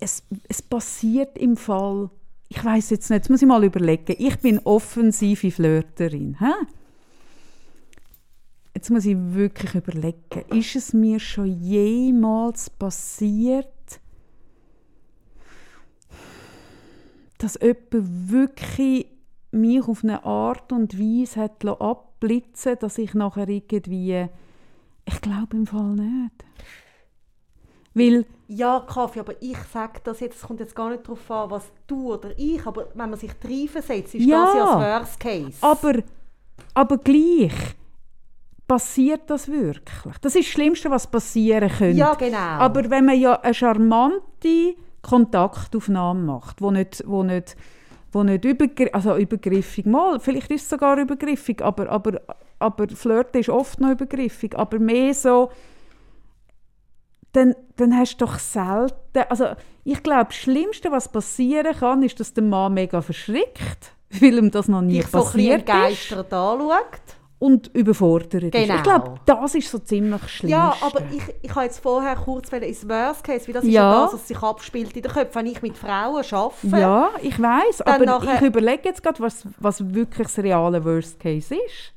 es, 0.00 0.24
es 0.48 0.60
passiert 0.60 1.38
im 1.38 1.56
Fall, 1.56 2.10
ich 2.48 2.64
weiß 2.64 2.90
jetzt 2.90 3.10
nicht, 3.10 3.18
jetzt 3.18 3.30
muss 3.30 3.42
ich 3.42 3.48
mal 3.48 3.64
überlegen, 3.64 4.14
ich 4.18 4.38
bin 4.38 4.58
offensive 4.60 5.50
Flirterin. 5.50 6.36
Hä? 6.38 6.52
jetzt 8.84 8.90
muss 8.90 9.06
ich 9.06 9.16
wirklich 9.18 9.74
überlegen, 9.74 10.44
ist 10.50 10.76
es 10.76 10.92
mir 10.92 11.18
schon 11.18 11.46
jemals 11.46 12.68
passiert, 12.68 13.68
dass 17.38 17.58
jemand 17.62 18.30
wirklich 18.30 19.06
mich 19.52 19.82
auf 19.88 20.04
eine 20.04 20.22
Art 20.24 20.70
und 20.70 20.98
Weise 20.98 21.40
hat 21.40 21.64
abblitzen 21.64 22.76
dass 22.78 22.98
ich 22.98 23.14
nachher 23.14 23.48
irgendwie, 23.48 24.28
ich 25.06 25.20
glaube 25.22 25.56
im 25.56 25.66
Fall 25.66 25.94
nicht. 25.94 26.44
Weil, 27.94 28.26
Ja, 28.48 28.80
Kaffee, 28.86 29.20
aber 29.20 29.34
ich 29.40 29.56
sage 29.72 30.00
das 30.04 30.20
jetzt, 30.20 30.36
es 30.36 30.42
kommt 30.42 30.60
jetzt 30.60 30.74
gar 30.74 30.90
nicht 30.90 31.04
darauf 31.04 31.30
an, 31.30 31.50
was 31.50 31.64
du 31.86 32.12
oder 32.14 32.30
ich, 32.36 32.66
aber 32.66 32.88
wenn 32.94 33.10
man 33.10 33.18
sich 33.18 33.30
reinversetzt, 33.42 34.14
ist 34.14 34.24
Ja. 34.26 34.44
das 34.44 34.54
ja 34.54 34.64
das 34.64 35.02
Worst 35.08 35.20
Case. 35.20 35.58
aber, 35.60 35.94
aber 36.74 36.98
gleich 36.98 37.52
passiert 38.66 39.22
das 39.28 39.48
wirklich. 39.48 40.16
Das 40.20 40.34
ist 40.34 40.46
das 40.46 40.52
Schlimmste, 40.52 40.90
was 40.90 41.06
passieren 41.06 41.68
könnte. 41.70 41.98
Ja, 41.98 42.14
genau. 42.14 42.36
Aber 42.38 42.88
wenn 42.90 43.04
man 43.04 43.18
ja 43.18 43.38
eine 43.40 43.54
charmante 43.54 44.74
Kontaktaufnahme 45.02 46.20
macht, 46.22 46.60
wo 46.62 46.70
nicht, 46.70 47.02
wo 47.06 47.22
nicht, 47.22 47.56
wo 48.10 48.22
nicht 48.22 48.44
übergr 48.44 48.88
also 48.92 49.16
übergriffig, 49.16 49.86
mal, 49.86 50.18
vielleicht 50.18 50.50
ist 50.50 50.62
es 50.62 50.70
sogar 50.70 50.98
übergriffig, 50.98 51.62
aber, 51.62 51.88
aber, 51.90 52.20
aber 52.58 52.88
Flirten 52.88 53.40
ist 53.40 53.50
oft 53.50 53.80
noch 53.80 53.90
übergriffig, 53.90 54.56
aber 54.56 54.78
mehr 54.78 55.12
so, 55.12 55.50
dann, 57.34 57.54
dann 57.76 57.96
hast 57.96 58.16
du 58.20 58.24
doch 58.26 58.38
selten, 58.38 58.94
also 59.28 59.48
ich 59.84 60.02
glaube, 60.02 60.26
das 60.26 60.36
Schlimmste, 60.36 60.90
was 60.90 61.10
passieren 61.10 61.74
kann, 61.76 62.02
ist, 62.02 62.18
dass 62.18 62.32
der 62.32 62.44
Mann 62.44 62.72
mega 62.74 63.02
verschrickt, 63.02 63.92
weil 64.20 64.38
ihm 64.38 64.50
das 64.50 64.68
noch 64.68 64.80
nie 64.80 64.94
dich 65.00 65.06
so 65.08 65.18
ein 65.18 65.24
passiert 65.24 65.68
ist 65.68 66.12
anschaut. 66.12 66.86
und 67.40 67.68
überfordert 67.74 68.34
ist. 68.44 68.52
Genau. 68.52 68.76
Ich 68.76 68.82
glaube, 68.82 69.14
das 69.26 69.54
ist 69.54 69.70
so 69.70 69.78
ziemlich 69.78 70.20
das 70.22 70.30
Schlimmste. 70.30 70.56
Ja, 70.56 70.74
aber 70.80 71.02
ich, 71.12 71.22
ich 71.42 71.50
habe 71.54 71.64
jetzt 71.66 71.80
vorher 71.80 72.16
kurz 72.16 72.50
ins 72.50 72.88
Worst 72.88 73.24
Case, 73.24 73.46
weil 73.46 73.54
das 73.54 73.64
ist 73.64 73.70
Ja. 73.72 73.92
ja 73.92 74.02
das, 74.04 74.14
was 74.14 74.28
sich 74.28 74.38
abspielt 74.42 74.96
in 74.96 75.02
den 75.02 75.12
Köpfen, 75.12 75.34
wenn 75.34 75.46
ich 75.46 75.60
mit 75.60 75.76
Frauen 75.76 76.24
arbeite. 76.30 76.80
Ja, 76.80 77.10
ich 77.20 77.38
weiß, 77.40 77.82
aber 77.82 78.06
nachher- 78.06 78.36
ich 78.36 78.42
überlege 78.42 78.82
jetzt 78.88 79.02
gerade, 79.02 79.20
was, 79.20 79.44
was 79.58 79.92
wirklich 79.94 80.28
das 80.28 80.38
reale 80.38 80.82
Worst 80.84 81.20
Case 81.20 81.54
ist. 81.54 81.92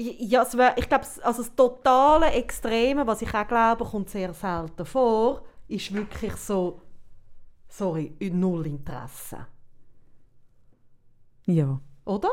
Ja, 0.00 0.42
es 0.42 0.56
wär, 0.56 0.78
ich 0.78 0.88
glaube, 0.88 1.04
also 1.24 1.42
das 1.42 1.54
totale 1.56 2.26
Extreme, 2.30 3.04
was 3.06 3.20
ich 3.20 3.34
auch 3.34 3.48
glaube, 3.48 3.84
kommt 3.84 4.08
sehr 4.08 4.32
selten 4.32 4.84
vor, 4.86 5.42
ist 5.66 5.92
wirklich 5.92 6.36
so, 6.36 6.80
sorry, 7.68 8.14
null 8.32 8.64
Interesse. 8.66 9.38
Ja. 11.46 11.80
Oder? 12.04 12.28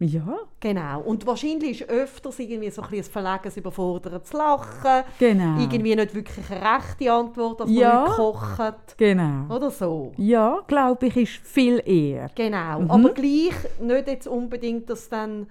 Ja, 0.00 0.38
Genau. 0.60 1.00
Und 1.00 1.26
wahrscheinlich 1.26 1.80
ist 1.82 1.88
öfters 1.90 2.38
irgendwie 2.38 2.70
so 2.70 2.82
ein 2.82 2.88
bisschen 2.90 3.06
ein 3.06 3.12
verlegenes, 3.12 3.56
überfordertes 3.56 4.32
Lachen, 4.32 5.04
genau. 5.18 5.58
irgendwie 5.60 5.96
nicht 5.96 6.14
wirklich 6.14 6.50
eine 6.50 6.76
rechte 6.78 7.12
Antwort, 7.12 7.60
dass 7.60 7.68
man 7.68 7.76
Ja. 7.78 8.04
nicht 8.04 8.14
kocht 8.14 8.96
Genau. 8.96 9.54
oder 9.54 9.70
so. 9.70 10.12
Ja, 10.16 10.60
glaube 10.68 11.06
ich, 11.08 11.16
ist 11.16 11.46
viel 11.46 11.82
eher. 11.84 12.30
Genau. 12.36 12.80
Mhm. 12.80 12.90
Aber 12.92 13.08
gleich 13.12 13.54
nicht 13.80 14.06
jetzt 14.06 14.28
unbedingt, 14.28 14.88
dass 14.88 15.08
dann 15.08 15.48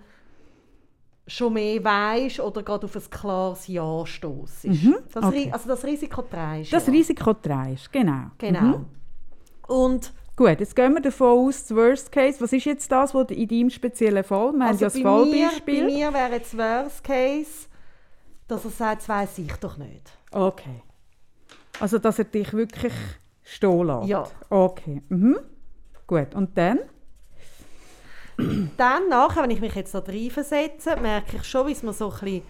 schon 1.28 1.54
mehr 1.54 1.84
weisst 1.84 2.40
oder 2.40 2.64
gerade 2.64 2.86
auf 2.86 2.96
ein 2.96 3.10
klares 3.10 3.68
Ja 3.68 4.06
stoßt. 4.06 4.66
Das, 4.66 4.82
Mhm. 4.84 4.96
okay. 5.16 5.50
Also 5.52 5.68
das 5.68 5.84
Risiko 5.84 6.22
trägst 6.22 6.72
Das 6.74 6.88
ja. 6.88 6.94
Risiko 6.94 7.34
trägst, 7.34 7.92
genau. 7.92 8.28
Genau. 8.38 8.62
Mhm. 8.62 8.86
Und 9.68 10.14
Gut, 10.38 10.60
jetzt 10.60 10.76
gehen 10.76 10.94
wir 10.94 11.02
davon 11.02 11.48
aus, 11.48 11.66
das 11.66 11.76
Worst 11.76 12.12
Case. 12.12 12.40
Was 12.40 12.54
ist 12.54 12.66
jetzt 12.66 12.92
das, 12.92 13.14
was 13.16 13.28
in 13.32 13.48
deinem 13.48 13.70
speziellen 13.72 14.24
Fall? 14.24 14.54
Wir 14.54 14.60
haben 14.60 14.62
also 14.62 14.82
ja 14.86 14.90
das 14.90 14.94
bei, 14.94 15.00
mir, 15.02 15.26
bei 15.26 15.42
Fallbeispiel. 15.50 15.86
mir 15.86 16.14
wäre 16.14 16.32
jetzt 16.34 16.56
Worst 16.58 17.04
Case, 17.04 17.68
dass 18.48 18.64
er 18.64 18.70
sagt, 18.72 19.02
das 19.02 19.10
weiss 19.10 19.38
ich 19.40 19.52
doch 19.54 19.78
nicht. 19.78 20.12
Okay. 20.32 20.84
Also, 21.80 21.98
dass 21.98 22.20
er 22.20 22.26
dich 22.26 22.54
wirklich 22.54 22.94
stehen 23.42 23.88
lässt. 23.88 24.08
Ja. 24.10 24.28
Okay. 24.52 25.02
Mhm. 25.10 25.38
Gut, 26.06 26.36
und 26.36 26.56
dann? 26.58 26.80
Dann 28.78 29.10
nachher, 29.10 29.44
wenn 29.44 29.52
ich 29.52 29.62
mich 29.62 29.76
jetzt 29.76 29.94
da 29.94 30.00
reinversetze, 30.00 30.96
merke 30.98 31.38
ich 31.38 31.44
schon, 31.44 31.68
wie 31.68 31.72
es 31.72 31.84
mir 31.84 31.94
so 31.94 32.12
ein 32.12 32.20
bisschen 32.20 32.44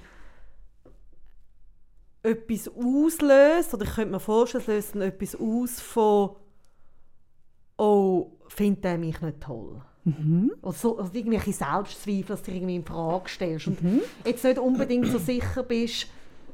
etwas 2.23 2.69
auslöst. 2.76 3.73
Oder 3.73 3.86
ich 3.86 3.95
könnte 3.95 4.12
mir 4.12 4.19
vorstellen, 4.19 4.63
es 4.67 4.93
löst 4.93 4.95
etwas 4.95 5.36
aus 5.36 5.80
von 5.80 6.36
«Oh, 7.78 8.32
findet 8.47 8.86
er 8.86 8.97
mich 8.97 9.21
nicht 9.21 9.41
toll?» 9.41 9.82
Oder 10.62 10.73
so, 10.73 10.97
also 10.97 11.12
irgendwelche 11.13 11.52
Selbstzweifel, 11.52 12.23
dass 12.28 12.41
du 12.43 12.52
irgendwie 12.52 12.78
in 12.78 12.86
Frage 12.86 13.28
stellst. 13.28 13.67
Und 13.67 13.78
jetzt 14.23 14.43
nicht 14.43 14.58
unbedingt 14.58 15.08
so 15.08 15.17
sicher 15.17 15.63
bist, 15.63 16.08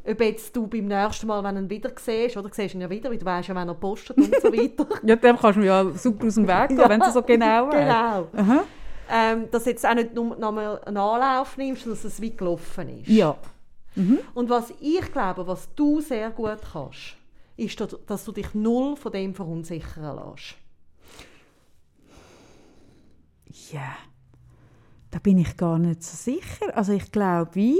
ob 0.05 0.19
jetzt 0.21 0.55
du 0.55 0.67
beim 0.67 0.87
nächsten 0.87 1.27
Mal, 1.27 1.43
wenn 1.43 1.55
du 1.55 1.61
ihn 1.61 1.69
wieder 1.69 1.91
siehst, 1.95 2.35
oder 2.35 2.49
siehst 2.51 2.73
du 2.73 2.77
ihn 2.77 2.81
ja 2.81 2.89
wieder, 2.89 3.09
weil 3.11 3.17
du 3.17 3.25
weißt 3.25 3.49
ja, 3.49 3.55
wenn 3.55 3.67
er 3.67 3.75
postet 3.75 4.17
und 4.17 4.33
so 4.41 4.47
weiter. 4.51 4.87
Ja, 5.03 5.15
dem 5.15 5.37
kannst 5.37 5.55
du 5.55 5.59
mir 5.61 5.67
ja 5.67 5.89
super 5.91 6.27
aus 6.27 6.35
dem 6.35 6.47
Weg 6.47 6.69
gehen, 6.69 6.77
wenn 6.89 7.01
es 7.01 7.13
so 7.13 7.21
genau. 7.21 7.69
Genau. 7.69 8.27
Aha. 8.35 8.63
Ähm, 9.09 9.49
dass 9.51 9.63
du 9.65 9.69
jetzt 9.69 9.85
auch 9.85 9.93
nicht 9.95 10.13
nur 10.13 10.35
nochmal 10.35 10.79
einen 10.85 10.97
Anlauf 10.97 11.57
nimmst, 11.57 11.83
sondern 11.83 12.01
dass 12.01 12.11
es 12.13 12.21
wie 12.21 12.35
gelaufen 12.35 13.01
ist. 13.01 13.07
Ja. 13.07 13.37
Und 14.33 14.49
was 14.49 14.73
ich 14.81 15.11
glaube, 15.11 15.45
was 15.45 15.69
du 15.75 16.01
sehr 16.01 16.31
gut 16.31 16.57
kannst, 16.71 17.15
ist, 17.57 17.79
dass- 18.07 18.25
du 18.25 18.31
dich 18.31 18.53
null 18.55 18.95
von 18.95 19.11
dem 19.11 19.35
verunsichern 19.35 20.15
lässt. 20.15 20.55
Ja. 23.71 23.95
Da 25.11 25.19
bin 25.19 25.37
ich 25.37 25.55
gar 25.57 25.77
nicht 25.77 26.01
so 26.03 26.15
sicher. 26.17 26.75
Also 26.75 26.93
ich 26.93 27.11
glaube, 27.11 27.53
wie, 27.53 27.77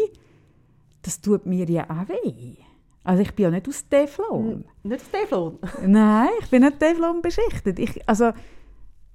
das 1.01 1.19
tut 1.19 1.45
mir 1.47 1.67
ja 1.69 1.83
auch 1.89 2.07
weh. 2.07 2.57
Also 3.03 3.23
ich 3.23 3.33
bin 3.33 3.45
ja 3.45 3.51
nicht 3.51 3.67
aus 3.67 3.88
Teflon. 3.89 4.63
Nicht 4.83 5.01
das 5.01 5.09
Teflon. 5.12 5.57
Nein, 5.86 6.29
ich 6.41 6.49
bin 6.49 6.62
nicht 6.62 6.79
Teflon 6.79 7.21
beschichtet. 7.21 7.79
Ich, 7.79 8.07
also, 8.07 8.31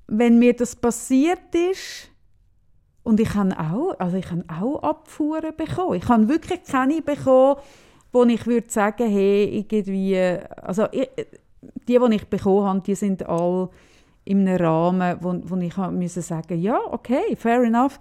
wenn 0.08 0.38
mir 0.38 0.54
das 0.54 0.74
passiert 0.74 1.54
ist, 1.54 2.08
und 3.08 3.20
ich 3.20 3.34
habe 3.34 3.58
auch, 3.58 3.98
also 3.98 4.18
ich 4.18 4.30
habe 4.30 4.44
auch 4.48 4.82
Abfuhren 4.82 5.56
bekommen. 5.56 5.94
Ich 5.94 6.06
habe 6.08 6.28
wirklich 6.28 6.62
keine 6.64 7.00
bekommen, 7.00 7.56
wo 8.12 8.24
ich 8.24 8.46
würde 8.46 8.70
sagen, 8.70 9.08
hey, 9.08 9.44
irgendwie, 9.44 10.18
also 10.60 10.88
ich, 10.92 11.08
die, 11.88 11.98
die 11.98 12.14
ich 12.14 12.26
bekommen 12.26 12.66
habe, 12.66 12.80
die 12.80 12.94
sind 12.94 13.26
alle 13.26 13.70
in 14.26 14.46
einem 14.46 14.62
Rahmen, 14.62 15.16
wo, 15.20 15.34
wo 15.42 15.56
ich 15.56 15.74
müssen 15.90 16.22
sagen, 16.22 16.60
ja, 16.60 16.78
okay, 16.90 17.34
fair 17.34 17.62
enough. 17.62 17.98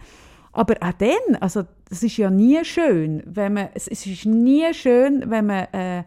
Aber 0.51 0.75
auch 0.81 0.93
dann, 0.93 1.37
also 1.39 1.63
es 1.89 2.03
ist 2.03 2.17
ja 2.17 2.29
nie 2.29 2.63
schön, 2.65 3.23
wenn 3.25 3.53
man, 3.53 3.69
es, 3.75 3.87
ist 3.87 4.25
nie 4.25 4.73
schön, 4.73 5.23
wenn 5.27 5.45
man 5.45 5.67
äh, 5.71 6.03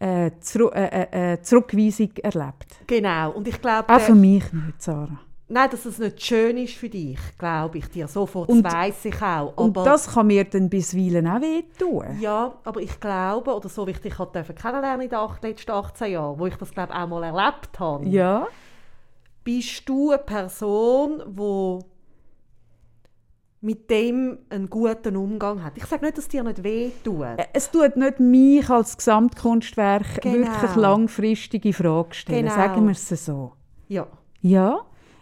äh, 0.00 0.28
äh, 0.28 0.30
äh, 0.30 1.32
äh, 1.32 1.42
Zurückweisung 1.42 2.12
erlebt. 2.22 2.86
Genau. 2.86 3.32
Und 3.32 3.46
ich 3.48 3.60
glaube, 3.60 3.92
Auch 3.92 4.00
für 4.00 4.14
mich 4.14 4.50
nicht, 4.50 4.80
Sarah. 4.80 5.20
Nein, 5.50 5.68
dass 5.70 5.84
es 5.84 5.98
nicht 5.98 6.22
schön 6.22 6.56
ist 6.56 6.74
für 6.74 6.88
dich, 6.88 7.18
glaube 7.38 7.78
ich 7.78 7.88
dir. 7.88 8.08
Sofort, 8.08 8.48
Und- 8.48 8.62
das 8.62 8.72
weiss 8.74 9.04
ich 9.04 9.20
auch. 9.20 9.52
Und 9.56 9.76
das 9.76 10.14
kann 10.14 10.26
mir 10.28 10.44
dann 10.44 10.70
bisweilen 10.70 11.26
auch 11.26 11.40
wehtun. 11.40 12.18
ja, 12.20 12.54
aber 12.64 12.80
ich 12.80 12.98
glaube, 13.00 13.54
oder 13.54 13.68
so 13.68 13.86
wie 13.86 13.90
ich 13.90 13.98
dich 14.00 14.18
halt 14.18 14.32
kennenlernen 14.32 15.02
in 15.02 15.10
den 15.10 15.18
letzten 15.42 15.70
18 15.70 16.12
Jahren, 16.12 16.38
wo 16.38 16.46
ich 16.46 16.56
das 16.56 16.70
glaube 16.72 16.94
auch 16.94 17.06
mal 17.06 17.22
erlebt 17.24 17.78
habe, 17.78 18.06
Ja. 18.06 18.46
bist 19.44 19.88
du 19.88 20.10
eine 20.10 20.18
Person, 20.18 21.22
die 21.26 21.84
mit 23.62 23.90
dem 23.90 24.38
einen 24.48 24.70
guten 24.70 25.16
Umgang 25.16 25.62
hat. 25.62 25.74
Ich 25.76 25.84
sage 25.84 26.04
nicht, 26.06 26.16
dass 26.16 26.28
dir 26.28 26.42
nicht 26.42 26.62
weh 26.64 26.90
tut. 27.04 27.26
Es 27.52 27.70
tut 27.70 27.94
nicht 27.96 28.18
mich 28.18 28.70
als 28.70 28.96
Gesamtkunstwerk 28.96 30.22
Genau. 30.22 30.46
wirklich 30.46 30.76
langfristig 30.76 31.66
in 31.66 31.72
Frage 31.74 32.14
stellen. 32.14 32.44
Genau. 32.46 32.54
Sagen 32.54 32.84
wir 32.86 32.92
es 32.92 33.08
so. 33.24 33.52
Ja. 33.88 34.06
Ja, 34.40 34.80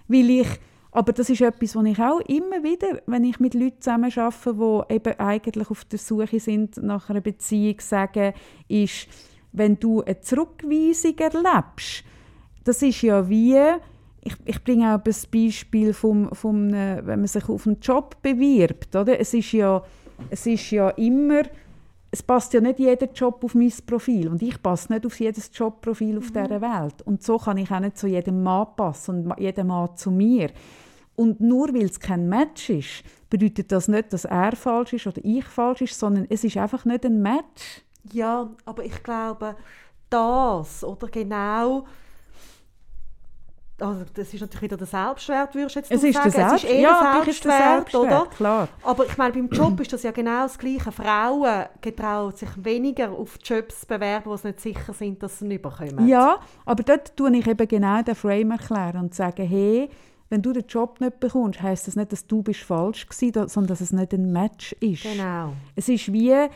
weil 0.08 0.30
ich, 0.30 0.48
aber 0.90 1.12
das 1.12 1.30
ist 1.30 1.40
etwas, 1.40 1.76
was 1.76 1.84
ich 1.84 1.98
auch 1.98 2.20
immer 2.20 2.62
wieder, 2.64 3.00
wenn 3.06 3.24
ich 3.24 3.38
mit 3.40 3.54
Leuten 3.54 3.80
zusammen 3.80 4.12
arbeite, 4.16 4.54
die 4.54 4.94
eben 4.94 5.20
eigentlich 5.20 5.70
auf 5.70 5.84
der 5.84 5.98
Suche 5.98 6.40
sind 6.40 6.78
nach 6.78 7.10
einer 7.10 7.20
Beziehung, 7.20 7.76
sage, 7.80 8.34
ist, 8.68 9.06
wenn 9.52 9.78
du 9.78 10.02
eine 10.02 10.20
Zurückweisung 10.20 11.18
erlebst, 11.18 12.04
das 12.64 12.82
ist 12.82 13.02
ja 13.02 13.28
wie, 13.28 13.56
ich, 14.22 14.34
ich 14.44 14.64
bringe 14.64 14.94
auch 14.94 15.00
ein 15.04 15.14
Beispiel 15.32 15.92
vom, 15.92 16.34
vom, 16.34 16.72
äh, 16.74 17.04
wenn 17.06 17.20
man 17.20 17.28
sich 17.28 17.48
auf 17.48 17.66
einen 17.66 17.80
Job 17.80 18.20
bewirbt, 18.22 18.94
oder? 18.96 19.18
Es 19.18 19.32
ist 19.34 19.52
ja, 19.52 19.82
es 20.30 20.46
ist 20.46 20.70
ja 20.70 20.90
immer, 20.90 21.42
es 22.10 22.22
passt 22.22 22.54
ja 22.54 22.60
nicht 22.60 22.78
jeder 22.78 23.10
Job 23.12 23.44
auf 23.44 23.54
mein 23.54 23.72
Profil 23.86 24.28
und 24.28 24.42
ich 24.42 24.62
passe 24.62 24.92
nicht 24.92 25.04
auf 25.04 25.20
jedes 25.20 25.50
Jobprofil 25.52 26.18
auf 26.18 26.28
dieser 26.28 26.60
Welt. 26.60 27.02
Und 27.04 27.22
so 27.22 27.36
kann 27.36 27.58
ich 27.58 27.70
auch 27.70 27.80
nicht 27.80 27.98
zu 27.98 28.06
jedem 28.06 28.42
Mann 28.42 28.68
passen 28.76 29.30
und 29.30 29.38
jeder 29.38 29.64
Mann 29.64 29.94
zu 29.96 30.10
mir. 30.10 30.50
Und 31.16 31.40
nur 31.40 31.74
weil 31.74 31.84
es 31.84 32.00
kein 32.00 32.28
Match 32.28 32.70
ist, 32.70 33.02
bedeutet 33.28 33.72
das 33.72 33.88
nicht, 33.88 34.12
dass 34.12 34.24
er 34.24 34.52
falsch 34.56 34.94
ist 34.94 35.06
oder 35.06 35.20
ich 35.22 35.44
falsch 35.44 35.82
ist, 35.82 35.98
sondern 35.98 36.26
es 36.30 36.44
ist 36.44 36.56
einfach 36.56 36.84
nicht 36.84 37.04
ein 37.04 37.20
Match. 37.20 37.82
Ja, 38.12 38.48
aber 38.64 38.84
ich 38.84 39.02
glaube, 39.02 39.56
das 40.08 40.84
oder 40.84 41.08
genau 41.08 41.84
also 43.80 44.04
das 44.14 44.34
ist 44.34 44.40
natürlich 44.40 44.62
wieder 44.62 44.76
der 44.76 44.86
Selbstwert, 44.86 45.54
würdest 45.54 45.76
du 45.76 45.80
jetzt 45.80 45.90
Es 45.90 46.02
ist 46.02 46.14
sagen. 46.14 46.30
Selbst 46.30 46.64
es 46.64 46.64
ist 46.64 46.70
eher 46.70 46.80
ja, 46.80 47.22
Selbstwert, 47.24 47.94
oder? 47.94 48.26
klar. 48.26 48.68
Aber 48.82 49.06
ich 49.06 49.16
meine, 49.16 49.32
beim 49.32 49.48
Job 49.48 49.78
ist 49.80 49.92
das 49.92 50.02
ja 50.02 50.10
genau 50.10 50.42
das 50.42 50.58
Gleiche. 50.58 50.90
Frauen 50.90 51.66
getrauen 51.80 52.32
sich 52.34 52.48
weniger 52.56 53.12
auf 53.12 53.38
Jobs 53.42 53.86
bewerben, 53.86 54.30
wo 54.30 54.36
sie 54.36 54.48
nicht 54.48 54.60
sicher 54.60 54.92
sind, 54.92 55.22
dass 55.22 55.38
sie 55.38 55.46
ihn 55.46 55.52
überkommen. 55.52 56.08
Ja, 56.08 56.40
aber 56.64 56.82
dort 56.82 57.16
tue 57.16 57.36
ich 57.36 57.46
eben 57.46 57.68
genau 57.68 58.02
den 58.02 58.14
Frame 58.14 58.52
erklären 58.52 59.00
und 59.00 59.14
sage, 59.14 59.42
hey, 59.44 59.88
wenn 60.28 60.42
du 60.42 60.52
den 60.52 60.66
Job 60.66 61.00
nicht 61.00 61.20
bekommst, 61.20 61.62
heisst 61.62 61.86
das 61.86 61.96
nicht, 61.96 62.12
dass 62.12 62.26
du 62.26 62.42
bist 62.42 62.60
falsch 62.60 63.06
gewesen, 63.06 63.48
sondern 63.48 63.68
dass 63.68 63.80
es 63.80 63.92
nicht 63.92 64.12
ein 64.12 64.30
Match 64.32 64.72
ist. 64.80 65.04
Genau. 65.04 65.52
Es 65.74 65.88
ist 65.88 66.12
wie 66.12 66.48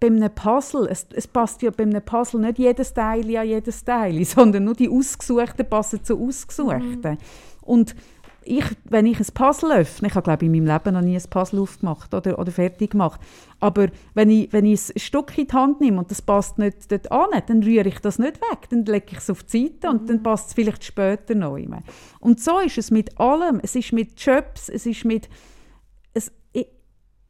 bei 0.00 0.06
einem 0.06 0.34
Puzzle. 0.34 0.88
Es, 0.88 1.06
es 1.14 1.28
passt 1.28 1.62
ja 1.62 1.70
bei 1.70 1.84
einem 1.84 2.02
Puzzle 2.02 2.40
nicht 2.40 2.58
jedes 2.58 2.94
Teil 2.94 3.36
an 3.36 3.46
jedes 3.46 3.84
Teil, 3.84 4.24
sondern 4.24 4.64
nur 4.64 4.74
die 4.74 4.88
Ausgesuchten 4.88 5.68
passen 5.68 6.02
zu 6.02 6.18
Ausgesuchten. 6.18 7.18
Und 7.60 7.94
ich, 8.42 8.64
wenn 8.84 9.04
ich 9.04 9.20
ein 9.20 9.26
Puzzle 9.34 9.72
öffne, 9.72 10.08
ich 10.08 10.14
habe 10.14 10.24
glaube 10.24 10.46
in 10.46 10.52
meinem 10.52 10.66
Leben 10.66 10.94
noch 10.94 11.02
nie 11.02 11.14
ein 11.14 11.30
Puzzle 11.30 11.60
aufgemacht 11.60 12.14
oder, 12.14 12.38
oder 12.38 12.50
fertig 12.50 12.92
gemacht, 12.92 13.20
aber 13.60 13.88
wenn 14.14 14.30
ich, 14.30 14.52
wenn 14.52 14.64
ich 14.64 14.88
ein 14.88 14.98
Stück 14.98 15.36
in 15.36 15.46
die 15.46 15.52
Hand 15.52 15.80
nehme 15.80 15.98
und 15.98 16.10
das 16.10 16.22
passt 16.22 16.58
nicht 16.58 16.90
dort 16.90 17.12
an, 17.12 17.28
dann 17.46 17.62
rühre 17.62 17.88
ich 17.88 17.98
das 18.00 18.18
nicht 18.18 18.40
weg, 18.40 18.68
dann 18.70 18.86
lege 18.86 19.06
ich 19.10 19.18
es 19.18 19.28
auf 19.28 19.42
die 19.42 19.66
Seite 19.66 19.90
und 19.90 20.08
dann 20.08 20.22
passt 20.22 20.48
es 20.48 20.54
vielleicht 20.54 20.84
später 20.84 21.34
noch 21.34 21.56
immer. 21.56 21.82
Und 22.18 22.40
so 22.40 22.58
ist 22.60 22.78
es 22.78 22.90
mit 22.90 23.20
allem. 23.20 23.60
Es 23.62 23.76
ist 23.76 23.92
mit 23.92 24.18
Jobs, 24.18 24.70
es 24.70 24.86
ist 24.86 25.04
mit 25.04 25.28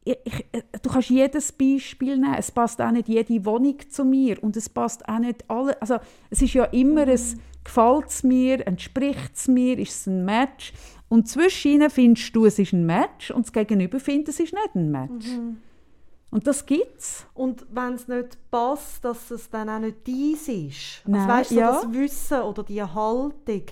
ich, 0.03 0.17
ich, 0.23 0.63
du 0.81 0.89
kannst 0.89 1.09
jedes 1.09 1.51
Beispiel 1.51 2.17
nehmen. 2.17 2.35
Es 2.37 2.51
passt 2.51 2.81
auch 2.81 2.91
nicht 2.91 3.07
jede 3.07 3.45
Wohnung 3.45 3.77
zu 3.89 4.03
mir 4.03 4.41
und 4.43 4.57
es 4.57 4.67
passt 4.67 5.07
auch 5.07 5.19
nicht 5.19 5.49
alle. 5.49 5.79
Also 5.81 5.97
es 6.29 6.41
ist 6.41 6.53
ja 6.53 6.65
immer 6.65 7.07
ein 7.07 7.19
gefällt 7.63 8.07
es 8.07 8.23
mir, 8.23 8.65
entspricht 8.65 9.35
es 9.35 9.47
mir, 9.47 9.77
ist 9.77 9.91
es 9.91 10.07
ein 10.07 10.25
Match. 10.25 10.73
Und 11.09 11.27
zwischen 11.27 11.73
ihnen 11.73 11.89
findest 11.89 12.35
du, 12.35 12.45
es 12.45 12.57
ist 12.57 12.73
ein 12.73 12.85
Match 12.85 13.31
und 13.31 13.45
das 13.45 13.53
Gegenüber 13.53 13.99
findet, 13.99 14.29
es 14.29 14.39
ist 14.39 14.53
nicht 14.53 14.75
ein 14.75 14.89
Match. 14.91 15.27
Und 16.31 16.47
das 16.47 16.65
gibt's. 16.65 17.25
Und 17.33 17.65
wenn 17.71 17.93
es 17.93 18.07
nicht 18.07 18.37
passt, 18.49 19.03
dass 19.03 19.29
es 19.31 19.49
dann 19.49 19.69
auch 19.69 19.79
nicht 19.79 20.07
dies 20.07 20.47
ist. 20.47 21.01
Nein, 21.05 21.29
also 21.29 21.33
weißt 21.33 21.51
du, 21.51 21.55
ja. 21.55 21.71
das 21.73 21.93
Wissen 21.93 22.41
oder 22.41 22.63
die 22.63 22.81
Haltung, 22.81 23.63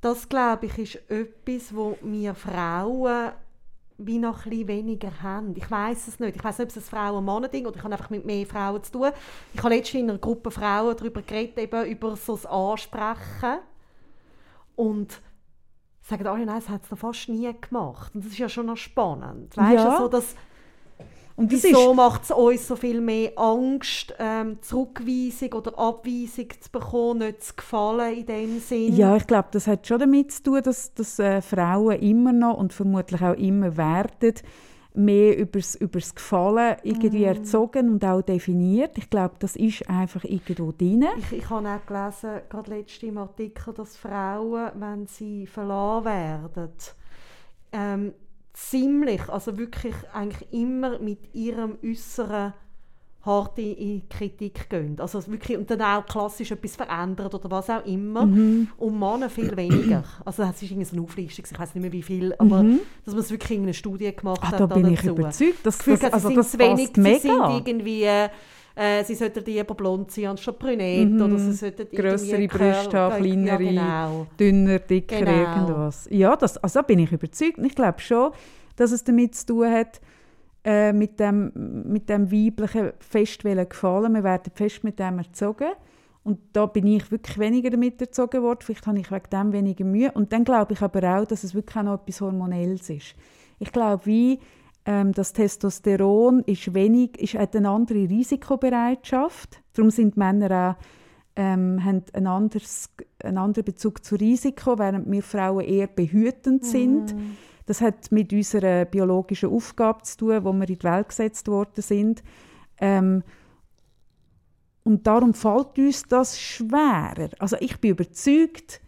das 0.00 0.28
glaube 0.28 0.66
ich 0.66 0.78
ist 0.78 1.10
etwas, 1.10 1.74
wo 1.74 1.98
wir 2.02 2.34
Frauen 2.34 3.32
wie 4.06 4.18
noch 4.18 4.46
ein 4.46 4.68
weniger 4.68 5.22
haben. 5.22 5.54
Ich 5.56 5.70
weiß 5.70 6.08
es 6.08 6.20
nicht. 6.20 6.36
Ich 6.36 6.44
weiß 6.44 6.58
nicht, 6.58 6.70
ob 6.70 6.76
es 6.76 6.76
ein 6.76 6.96
Frauen-Mann-Ding 6.96 7.66
oder 7.66 7.76
ich 7.76 7.82
habe 7.82 7.94
einfach 7.94 8.10
mit 8.10 8.24
mehr 8.24 8.46
Frauen 8.46 8.82
zu 8.82 8.92
tun. 8.92 9.10
Ich 9.54 9.62
habe 9.62 9.74
letztens 9.74 10.02
in 10.02 10.10
einer 10.10 10.18
Gruppe 10.18 10.50
Frauen 10.50 10.96
darüber 10.96 11.22
geredet, 11.22 11.58
eben 11.58 11.84
über 11.86 12.16
so 12.16 12.34
das 12.34 12.46
Ansprechen. 12.46 13.58
Und 14.76 15.20
sagen 16.00 16.26
alle, 16.26 16.44
nein, 16.46 16.56
das 16.56 16.68
hat 16.68 16.84
es 16.84 16.90
noch 16.90 16.98
fast 16.98 17.28
nie 17.28 17.50
gemacht. 17.60 18.14
Und 18.14 18.24
das 18.24 18.32
ist 18.32 18.38
ja 18.38 18.48
schon 18.48 18.66
noch 18.66 18.76
spannend. 18.76 19.56
Weißt 19.56 19.84
Ja. 19.84 19.96
du, 19.96 20.02
so 20.02 20.08
dass 20.08 20.34
Und 21.36 21.52
das 21.52 21.64
Wieso 21.64 21.94
macht 21.94 22.24
es 22.24 22.30
uns 22.30 22.68
so 22.68 22.76
viel 22.76 23.00
mehr 23.00 23.32
Angst, 23.36 24.14
ähm, 24.18 24.58
Zurückweisung 24.60 25.52
oder 25.54 25.78
Abweisung 25.78 26.48
zu 26.60 26.70
bekommen, 26.70 27.20
nicht 27.20 27.42
zu 27.42 27.54
gefallen 27.56 28.18
in 28.18 28.26
dem 28.26 28.60
Sinn? 28.60 28.94
ja, 28.94 29.16
ich 29.16 29.26
glaube, 29.26 29.48
das 29.52 29.66
hat 29.66 29.86
schon 29.86 30.00
damit 30.00 30.32
zu 30.32 30.42
tun, 30.42 30.62
dass, 30.62 30.92
dass 30.94 31.18
äh, 31.18 31.40
Frauen 31.40 31.98
immer 32.00 32.32
noch 32.32 32.58
und 32.58 32.72
vermutlich 32.72 33.22
auch 33.22 33.34
immer 33.34 33.76
werden, 33.76 34.34
mehr 34.94 35.38
übers, 35.38 35.74
übers 35.74 36.14
Gefallen 36.14 36.76
irgendwie 36.82 37.24
erzogen 37.24 37.88
und 37.88 38.04
auch 38.04 38.20
definiert. 38.20 38.98
Ich 38.98 39.08
glaube, 39.08 39.34
das 39.38 39.56
ist 39.56 39.88
einfach 39.88 40.24
irgendwo 40.24 40.72
drin. 40.72 41.06
Ich, 41.18 41.32
ich 41.32 41.50
habe 41.50 41.68
auch 41.68 41.86
gelesen, 41.86 42.42
gerade 42.48 42.70
letztens 42.70 43.10
im 43.10 43.18
Artikel, 43.18 43.72
dass 43.72 43.96
Frauen, 43.96 44.70
wenn 44.74 45.06
sie 45.06 45.46
verlassen 45.46 46.04
werden, 46.04 46.72
ähm, 47.72 48.12
ziemlich, 48.52 49.28
also 49.28 49.56
wirklich 49.58 49.94
eigentlich 50.12 50.52
immer 50.52 50.98
mit 50.98 51.34
ihrem 51.34 51.78
Äußeren 51.84 52.52
hart 53.24 53.56
in, 53.58 54.02
Kritik 54.08 54.68
gehen. 54.68 54.96
Also 54.98 55.24
wirklich, 55.28 55.56
und 55.56 55.70
dann 55.70 55.80
auch 55.80 56.04
klassisch 56.06 56.50
etwas 56.50 56.74
verändert 56.74 57.32
oder 57.32 57.48
was 57.52 57.70
auch 57.70 57.84
immer. 57.86 58.26
Mhm. 58.26 58.68
Und 58.78 58.98
Männer 58.98 59.30
viel 59.30 59.56
weniger. 59.56 60.02
Also 60.24 60.42
es 60.42 60.60
ist 60.60 60.70
irgendwie 60.72 60.84
so 60.84 60.96
eine 60.96 61.04
Auflistung, 61.04 61.44
ich 61.50 61.58
weiß 61.58 61.74
nicht 61.76 61.82
mehr 61.82 61.92
wie 61.92 62.02
viel, 62.02 62.34
aber 62.38 62.64
dass 63.04 63.14
man 63.14 63.22
es 63.22 63.30
wirklich 63.30 63.56
in 63.58 63.62
einer 63.64 63.72
Studie 63.74 64.14
gemacht 64.14 64.40
Mhm. 64.42 64.48
Ah, 64.48 64.50
hat. 64.52 64.60
da 64.60 64.66
bin 64.66 64.86
ich 64.92 65.00
dazu. 65.00 65.10
überzeugt. 65.14 65.54
Das, 65.62 65.62
Das 65.62 65.78
Gefühl, 65.78 65.98
das, 65.98 66.12
also 66.12 66.28
sie 66.30 66.34
das 66.34 66.50
sind 66.50 66.60
zu 66.60 66.66
wenig, 66.68 66.90
sie 66.94 67.00
mega. 67.00 67.20
sind 67.52 67.68
irgendwie, 67.68 68.08
äh, 68.74 69.04
sie 69.04 69.14
sollten 69.14 69.44
lieber 69.44 69.74
blond 69.74 70.10
sein 70.10 70.26
anstatt 70.26 70.58
brünett 70.58 71.20
oder 71.20 71.38
sie 71.38 71.52
sollten 71.52 71.86
Mhm. 71.90 71.96
Grössere 71.96 72.42
Kör- 72.42 72.58
Brüste 72.58 72.98
haben, 72.98 73.24
ja, 73.24 73.30
kleinere, 73.56 73.58
genau. 73.58 74.26
dünner, 74.38 74.78
dicker, 74.78 75.18
Genau. 75.18 75.30
irgendwas. 75.32 76.08
Ja, 76.10 76.36
das, 76.36 76.56
also 76.58 76.80
da 76.80 76.82
bin 76.82 76.98
ich 77.00 77.12
überzeugt. 77.12 77.58
Ich 77.58 77.74
glaube 77.74 78.00
schon, 78.00 78.32
dass 78.76 78.92
es 78.92 79.04
damit 79.04 79.34
zu 79.34 79.46
tun 79.46 79.70
hat, 79.70 80.00
äh, 80.64 80.92
mit, 80.92 81.18
dem, 81.18 81.52
mit 81.86 82.08
dem 82.08 82.30
weiblichen 82.30 82.92
fest 83.00 83.44
wollen 83.44 83.68
gefallen. 83.68 84.14
Wir 84.14 84.22
werden 84.24 84.52
fest 84.54 84.84
mit 84.84 84.98
dem 84.98 85.18
erzogen. 85.18 85.72
Und 86.24 86.38
da 86.52 86.66
bin 86.66 86.86
ich 86.86 87.10
wirklich 87.10 87.36
weniger 87.36 87.68
damit 87.70 88.00
erzogen 88.00 88.42
worden. 88.44 88.60
Vielleicht 88.62 88.86
habe 88.86 89.00
ich 89.00 89.10
wegen 89.10 89.28
dem 89.32 89.52
weniger 89.52 89.84
Mühe. 89.84 90.12
Und 90.12 90.32
dann 90.32 90.44
glaube 90.44 90.72
ich 90.74 90.80
aber 90.80 91.18
auch, 91.18 91.26
dass 91.26 91.42
es 91.42 91.52
wirklich 91.52 91.76
auch 91.76 91.82
noch 91.82 92.00
etwas 92.00 92.20
Hormonelles 92.20 92.88
ist. 92.90 93.14
Ich 93.58 93.72
glaube, 93.72 94.06
wie 94.06 94.38
das 94.84 95.32
Testosteron 95.32 96.40
ist 96.40 96.74
wenig, 96.74 97.16
ist, 97.18 97.34
hat 97.34 97.54
eine 97.54 97.70
andere 97.70 98.08
Risikobereitschaft. 98.08 99.62
Darum 99.74 99.90
sind 99.90 100.16
Männer 100.16 100.76
auch 100.76 100.84
ähm, 101.36 101.82
haben 101.84 102.04
ein 102.12 102.26
anderes, 102.26 102.90
einen 103.22 103.38
anderen 103.38 103.64
Bezug 103.64 104.04
zu 104.04 104.16
Risiko, 104.16 104.78
während 104.78 105.10
wir 105.10 105.22
Frauen 105.22 105.64
eher 105.64 105.86
behütend 105.86 106.64
sind. 106.64 107.14
Das 107.66 107.80
hat 107.80 108.10
mit 108.12 108.32
unserer 108.32 108.84
biologischen 108.84 109.50
Aufgabe 109.50 110.02
zu 110.02 110.16
tun, 110.18 110.44
wo 110.44 110.52
wir 110.52 110.68
in 110.68 110.78
die 110.78 110.82
Welt 110.82 111.08
gesetzt 111.08 111.48
worden 111.48 111.80
sind. 111.80 112.22
Ähm, 112.78 113.22
und 114.84 115.06
darum 115.06 115.32
fällt 115.32 115.78
uns 115.78 116.02
das 116.02 116.38
schwerer. 116.40 117.30
Also 117.38 117.56
ich 117.60 117.80
bin 117.80 117.92
überzeugt, 117.92 118.80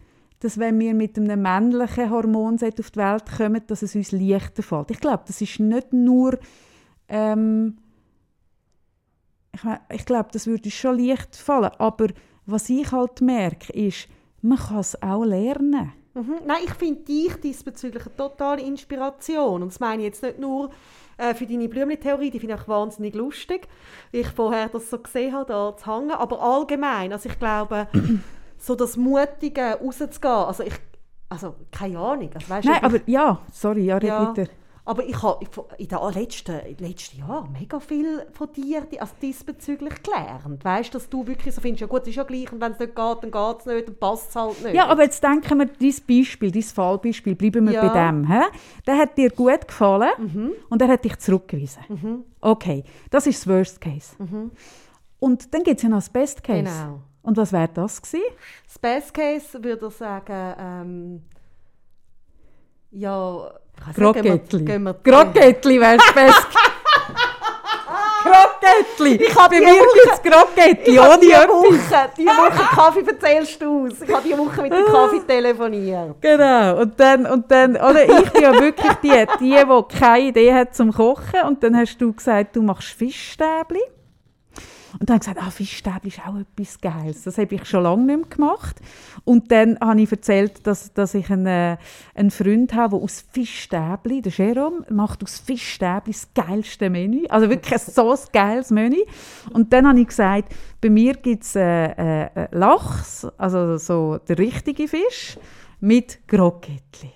dass 0.45 0.59
wenn 0.59 0.79
wir 0.79 0.93
mit 0.93 1.17
einem 1.17 1.41
männlichen 1.41 2.11
Hormonset 2.11 2.79
auf 2.79 2.91
die 2.91 2.99
Welt 2.99 3.25
kommen, 3.35 3.61
dass 3.65 3.81
es 3.81 3.95
uns 3.95 4.11
leichter 4.11 4.61
fällt. 4.61 4.91
Ich 4.91 4.99
glaube, 4.99 5.23
das 5.25 5.41
ist 5.41 5.59
nicht 5.59 5.91
nur 5.91 6.37
ähm, 7.09 7.77
ich, 9.55 9.61
ich 9.89 10.05
glaube, 10.05 10.29
das 10.31 10.47
würde 10.47 10.65
uns 10.65 10.73
schon 10.73 10.99
leicht 10.99 11.35
fallen. 11.35 11.71
Aber 11.77 12.07
was 12.45 12.69
ich 12.69 12.91
halt 12.91 13.21
merke, 13.21 13.73
ist, 13.73 14.07
man 14.41 14.57
kann 14.57 14.79
es 14.79 15.01
auch 15.01 15.23
lernen. 15.23 15.93
Mhm. 16.13 16.35
Nein, 16.45 16.61
ich 16.63 16.73
finde 16.73 17.01
dich 17.01 17.35
diesbezüglich 17.35 18.05
eine 18.05 18.15
totale 18.15 18.61
Inspiration. 18.61 19.63
Und 19.63 19.69
das 19.69 19.79
meine 19.79 20.03
ich 20.03 20.07
jetzt 20.07 20.23
nicht 20.23 20.39
nur 20.39 20.69
äh, 21.17 21.33
für 21.33 21.45
deine 21.45 21.67
Blümchen-Theorie, 21.67 22.31
die 22.31 22.39
finde 22.39 22.55
ich 22.55 22.67
wahnsinnig 22.67 23.15
lustig, 23.15 23.67
wie 24.11 24.19
ich 24.19 24.27
vorher 24.27 24.69
das 24.69 24.89
so 24.89 24.99
gesehen 24.99 25.33
habe, 25.33 25.45
da 25.47 25.75
zu 25.75 25.93
hängen. 25.93 26.11
Aber 26.11 26.41
allgemein, 26.41 27.11
also 27.11 27.27
ich 27.27 27.39
glaube, 27.39 27.87
so 28.57 28.75
das 28.75 28.97
Mutige 28.97 29.77
rauszugehen, 29.81 30.31
also 30.33 30.63
ich, 30.63 30.73
also 31.29 31.55
keine 31.71 31.99
Ahnung. 31.99 32.29
Also, 32.33 32.49
weißt 32.49 32.67
Nein, 32.67 32.77
ich- 32.77 32.83
aber 32.83 32.99
ja, 33.05 33.39
sorry, 33.51 33.85
ja, 33.85 33.95
red 33.97 34.09
Ja. 34.09 34.27
weiter. 34.35 34.49
Aber 34.87 35.03
ich 35.03 35.19
habe 35.23 35.43
in 35.79 35.87
den 35.87 35.97
letzten, 36.13 36.59
letzten 36.77 37.17
Jahren 37.17 37.51
mega 37.53 37.79
viel 37.79 38.23
von 38.33 38.53
dir 38.53 38.85
also 38.99 39.13
diesbezüglich 39.19 39.95
gelernt. 40.03 40.63
Weißt 40.63 40.93
du, 40.93 40.99
dass 40.99 41.09
du 41.09 41.25
wirklich 41.25 41.55
so 41.55 41.59
findest, 41.61 41.81
ja 41.81 41.87
gut, 41.87 42.03
es 42.03 42.09
ist 42.09 42.17
ja 42.17 42.23
gleich 42.23 42.51
und 42.53 42.61
wenn 42.61 42.73
es 42.73 42.77
nicht 42.77 42.95
geht, 42.95 43.17
dann 43.23 43.31
geht 43.31 43.59
es 43.61 43.65
nicht, 43.65 43.87
dann 43.87 43.95
passt 43.97 44.29
es 44.29 44.35
halt 44.35 44.63
nicht. 44.63 44.75
Ja, 44.75 44.85
aber 44.85 45.01
jetzt 45.01 45.23
denken 45.23 45.57
wir, 45.57 45.65
dein 45.65 45.95
Beispiel, 46.07 46.51
dein 46.51 46.61
Fallbeispiel, 46.61 47.33
bleiben 47.33 47.65
wir 47.65 47.73
Ja. 47.73 47.83
Mhm. 47.83 47.87
bei 47.87 48.07
dem. 48.11 48.27
He? 48.31 48.43
Der 48.85 48.97
hat 48.99 49.17
dir 49.17 49.31
gut 49.31 49.67
gefallen 49.67 50.53
und 50.69 50.79
er 50.83 50.87
hat 50.87 51.03
dich 51.03 51.17
zurückgewiesen. 51.17 52.23
Okay, 52.39 52.83
das 53.09 53.25
ist 53.25 53.39
das 53.39 53.47
Worst 53.51 53.81
Case. 53.81 54.15
Und 55.19 55.51
dann 55.51 55.63
gibt 55.63 55.77
es 55.77 55.81
ja 55.83 55.89
noch 55.89 55.97
das 55.97 56.09
Best 56.11 56.43
Case. 56.43 56.61
Mhm. 56.61 56.65
Genau. 56.65 56.99
Und 57.25 57.37
was 57.37 57.51
wäre 57.51 57.69
das 57.73 58.01
gewesen? 58.01 58.23
Das 58.67 58.77
Best 58.79 59.13
Case 59.13 59.63
würde 59.63 59.87
ich 59.87 59.93
sagen, 59.95 60.53
ähm, 60.59 61.21
ja, 62.91 63.51
wir- 63.95 64.93
Grogettli 65.03 65.79
wäre 65.81 65.97
das 65.97 66.13
Best 66.13 66.47
Grogettli! 68.23 69.15
Ich 69.23 69.35
habe 69.35 69.49
Bei 69.49 69.59
die 69.59 69.65
mir 69.65 69.73
Ich 70.85 70.97
habe 70.99 71.13
ohne 71.17 71.25
etwas. 71.25 71.49
Woche, 71.49 72.09
diese 72.17 72.29
Woche 72.29 72.75
Kaffee 72.75 73.05
erzählst 73.05 73.61
du 73.61 73.85
aus. 73.85 74.01
Ich 74.01 74.11
habe 74.13 74.23
diese 74.23 74.37
Woche 74.37 74.61
mit 74.63 74.71
dem 74.73 74.85
Kaffee 74.85 75.19
telefoniert. 75.27 76.15
Genau, 76.21 76.81
und 76.81 76.99
dann, 76.99 77.25
und 77.27 77.51
dann 77.51 77.75
oder 77.75 78.03
ich 78.03 78.31
bin 78.31 78.41
ja 78.41 78.53
wirklich 78.59 78.93
die, 79.03 79.25
die, 79.39 79.55
die 79.55 79.97
keine 79.99 80.19
Idee 80.27 80.53
hat 80.53 80.75
zum 80.75 80.91
Kochen. 80.91 81.41
Und 81.47 81.61
dann 81.63 81.77
hast 81.77 81.97
du 81.99 82.13
gesagt, 82.13 82.55
du 82.55 82.61
machst 82.63 82.87
Fischstäbli. 82.89 83.81
Und 84.99 85.09
dann 85.09 85.15
habe 85.15 85.23
ich 85.23 85.27
gesagt, 85.27 85.47
ah, 85.47 85.51
Fischstäbli 85.51 86.07
ist 86.09 86.19
auch 86.25 86.37
etwas 86.37 86.79
Geiles. 86.79 87.23
Das 87.23 87.37
habe 87.37 87.53
ich 87.53 87.65
schon 87.65 87.83
lange 87.83 88.05
nicht 88.05 88.17
mehr 88.17 88.29
gemacht. 88.29 88.81
Und 89.23 89.51
dann 89.51 89.77
habe 89.79 90.01
ich 90.01 90.11
erzählt, 90.11 90.65
dass, 90.65 90.93
dass 90.93 91.13
ich 91.13 91.29
einen, 91.29 91.47
äh, 91.47 91.77
einen 92.13 92.31
Freund 92.31 92.73
habe, 92.73 92.95
der 92.95 93.03
aus 93.03 93.25
Fischstäbli, 93.31 94.21
der 94.21 94.31
Jerome, 94.31 94.85
macht 94.89 95.23
aus 95.23 95.39
Fischstäbli 95.39 96.13
das 96.13 96.29
geilste 96.33 96.89
Menü. 96.89 97.25
Also 97.29 97.49
wirklich 97.49 97.81
so 97.81 98.11
ein 98.11 98.19
geiles 98.31 98.71
Menü. 98.71 99.01
Und 99.53 99.73
dann 99.73 99.87
habe 99.87 99.99
ich 99.99 100.07
gesagt, 100.07 100.53
bei 100.81 100.89
mir 100.89 101.13
gibt 101.15 101.43
es 101.43 101.55
äh, 101.55 101.61
äh, 101.61 102.29
äh, 102.35 102.47
Lachs, 102.51 103.27
also 103.37 103.77
so 103.77 104.17
der 104.27 104.37
richtige 104.37 104.87
Fisch. 104.87 105.37
mit 105.79 106.27
Grogettli. 106.27 107.11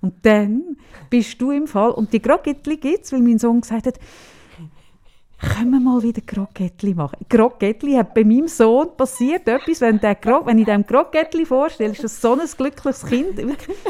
Und 0.00 0.14
dann 0.24 0.78
bist 1.10 1.40
du 1.40 1.50
im 1.50 1.66
Fall, 1.66 1.90
und 1.90 2.12
die 2.12 2.22
Grogettli 2.22 2.78
gibt 2.78 3.04
es, 3.04 3.12
weil 3.12 3.20
mein 3.20 3.38
Sohn 3.38 3.60
gesagt 3.60 3.86
hat, 3.86 3.98
können 5.40 5.70
wir 5.70 5.80
mal 5.80 6.02
wieder 6.02 6.20
Grogettli 6.20 6.94
machen. 6.94 7.24
Grogettli 7.28 7.94
hat 7.94 8.14
bei 8.14 8.24
meinem 8.24 8.46
Sohn 8.46 8.94
passiert 8.96 9.48
etwas, 9.48 9.80
wenn, 9.80 9.98
der 9.98 10.14
Gro 10.14 10.44
wenn 10.44 10.58
ich 10.58 10.66
dem 10.66 10.86
Grogettli 10.86 11.46
vorstelle, 11.46 11.92
ist 11.92 12.04
das 12.04 12.20
so 12.20 12.32
ein 12.32 12.40
glückliches 12.56 13.06
Kind, 13.06 13.38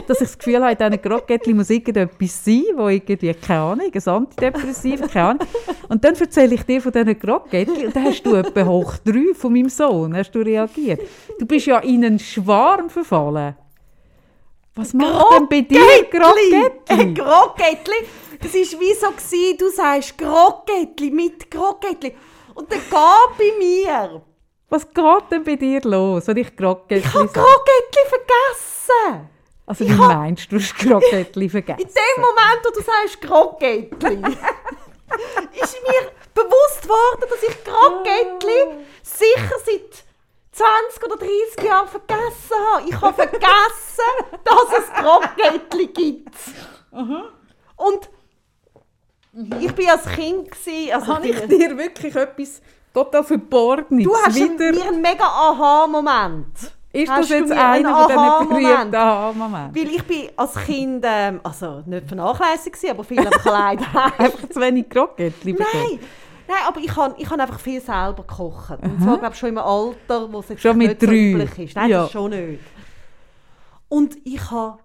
dass 0.07 0.21
ich 0.21 0.29
das 0.29 0.39
Gefühl 0.39 0.63
habe, 0.63 0.73
in 0.73 0.79
diesem 0.79 1.03
Grogettli 1.03 1.55
muss 1.55 1.71
irgendetwas 1.71 2.45
sein, 2.45 2.65
wo 2.77 2.89
irgendwie, 2.89 3.35
keine 3.35 3.61
Ahnung, 3.61 3.91
ein 3.93 4.09
Antidepressiv, 4.09 5.01
keine 5.13 5.29
Ahnung. 5.31 5.49
Und 5.89 6.05
dann 6.05 6.15
erzähle 6.15 6.55
ich 6.55 6.63
dir 6.63 6.81
von 6.81 6.93
diesen 6.93 7.19
Grogettli 7.19 7.87
und 7.87 7.97
dann 7.97 8.05
hast 8.05 8.23
du 8.23 8.35
etwa 8.37 8.65
hoch 8.65 8.95
drei 9.05 9.35
von 9.35 9.53
meinem 9.53 9.69
Sohn, 9.69 10.17
hast 10.17 10.31
du 10.33 10.41
reagiert. 10.41 11.01
Du 11.39 11.47
bist 11.47 11.67
ja 11.67 11.79
in 11.79 12.05
einen 12.05 12.19
Schwarm 12.19 12.89
verfallen. 12.91 13.57
Was 14.77 14.95
macht 14.95 15.27
denn 15.33 15.49
bei 15.49 15.63
dir 15.63 15.81
Grogettli? 16.11 17.15
Grogettli. 17.15 18.07
Das 18.42 18.55
war 18.55 18.81
wie 18.81 18.94
so, 18.94 19.11
gewesen, 19.11 19.59
du 19.59 19.68
sagst 19.70 20.16
Grogettli 20.18 21.11
mit 21.11 21.50
Grogettli. 21.50 22.16
Und 22.55 22.70
dann 22.72 22.79
geht 22.81 22.90
bei 22.90 23.59
mir. 23.59 24.22
Was 24.68 24.88
geht 24.88 25.31
denn 25.31 25.44
bei 25.44 25.57
dir 25.57 25.81
los, 25.83 26.26
wenn 26.26 26.37
ich 26.38 26.57
Grogettli 26.57 26.98
Ich 26.98 27.14
habe 27.14 27.29
sage? 27.29 27.33
Grogettli 27.40 28.03
vergessen. 28.09 29.29
Also 29.66 29.85
ich 29.85 29.90
wie 29.90 29.98
hab- 29.98 30.09
meinst 30.14 30.50
du, 30.50 30.57
du 30.57 30.62
hast 30.62 30.74
Grogettli 30.79 31.48
vergessen? 31.48 31.81
In 31.81 31.88
dem 31.88 32.22
Moment, 32.22 32.61
wo 32.64 32.70
du 32.70 32.81
sagst 32.83 33.20
Grogettli, 33.20 34.22
ist 35.62 35.76
mir 35.83 36.11
bewusst 36.35 36.88
worden, 36.88 37.29
dass 37.29 37.42
ich 37.42 37.64
Grogettli 37.64 38.85
sicher 39.03 39.57
seit 39.64 40.05
20 40.53 41.05
oder 41.05 41.16
30 41.16 41.62
Jahren 41.64 41.88
vergessen 41.88 42.57
habe. 42.72 42.88
Ich 42.88 43.00
habe 43.00 43.14
vergessen, 43.14 44.40
dass 44.44 44.79
es 44.79 44.92
Grogettli 45.03 45.87
gibt. 45.88 46.35
Und 47.76 48.11
ich 49.33 49.79
war 49.87 49.93
als 49.95 50.07
Kind, 50.07 50.51
gewesen, 50.51 50.93
also 50.93 51.14
Habe 51.14 51.29
ich 51.29 51.40
dir 51.47 51.77
wirklich 51.79 52.14
etwas 52.16 52.61
total 52.93 53.23
Verborgenes 53.25 54.05
du 54.05 54.14
hast 54.16 54.35
wieder... 54.35 54.73
mir 54.73 54.88
einen 54.88 55.01
mega 55.03 55.25
Aha-Moment. 55.25 56.73
Ist 56.93 57.09
hast 57.09 57.21
das 57.21 57.29
jetzt 57.29 57.53
einen 57.53 57.87
einer 57.87 57.97
von 57.97 58.07
diesen 58.09 58.19
Aha-Moment? 58.19 58.51
berühmten 58.66 58.95
Aha-Momenten? 58.97 59.75
Weil 59.77 59.95
ich 59.95 60.03
bin 60.03 60.29
als 60.37 60.55
Kind, 60.57 61.05
ähm, 61.07 61.40
also 61.45 61.83
nicht 61.87 62.09
vernachlässigt, 62.09 62.75
gewesen, 62.75 62.90
aber 62.90 63.05
viel 63.05 63.25
Kleid 63.25 63.79
Einfach 64.19 64.49
zu 64.49 64.61
wenig 64.61 64.88
Grogettli 64.90 65.53
bekommen? 65.53 65.71
Nein, 65.88 66.01
nein, 66.49 66.59
aber 66.66 66.81
ich 66.81 66.97
habe 66.97 67.14
ich 67.16 67.31
einfach 67.31 67.61
viel 67.61 67.81
selber 67.81 68.25
gekocht. 68.27 68.79
Und 68.83 69.01
zwar 69.05 69.19
glaube 69.19 69.37
schon 69.37 69.51
im 69.51 69.59
Alter, 69.59 70.33
wo 70.33 70.40
es 70.40 70.49
jetzt 70.49 70.62
Schon 70.62 70.79
mit 70.79 70.88
nicht 70.88 71.01
so 71.01 71.07
drei? 71.07 71.14
üblich 71.14 71.59
ist. 71.61 71.77
Nein, 71.77 71.90
Ja. 71.90 72.03
das 72.03 72.11
schon 72.11 72.31
nicht. 72.31 72.61
Und 73.88 74.16
ich 74.25 74.51
habe, 74.51 74.79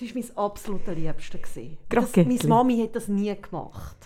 es 0.00 0.14
war 0.14 0.22
mein 0.22 0.36
absoluter. 0.36 0.94
Das, 0.94 2.12
Krokettli. 2.12 2.24
meine 2.24 2.48
Mami 2.48 2.78
hat 2.82 2.96
das 2.96 3.08
nie 3.08 3.34
gemacht. 3.34 3.96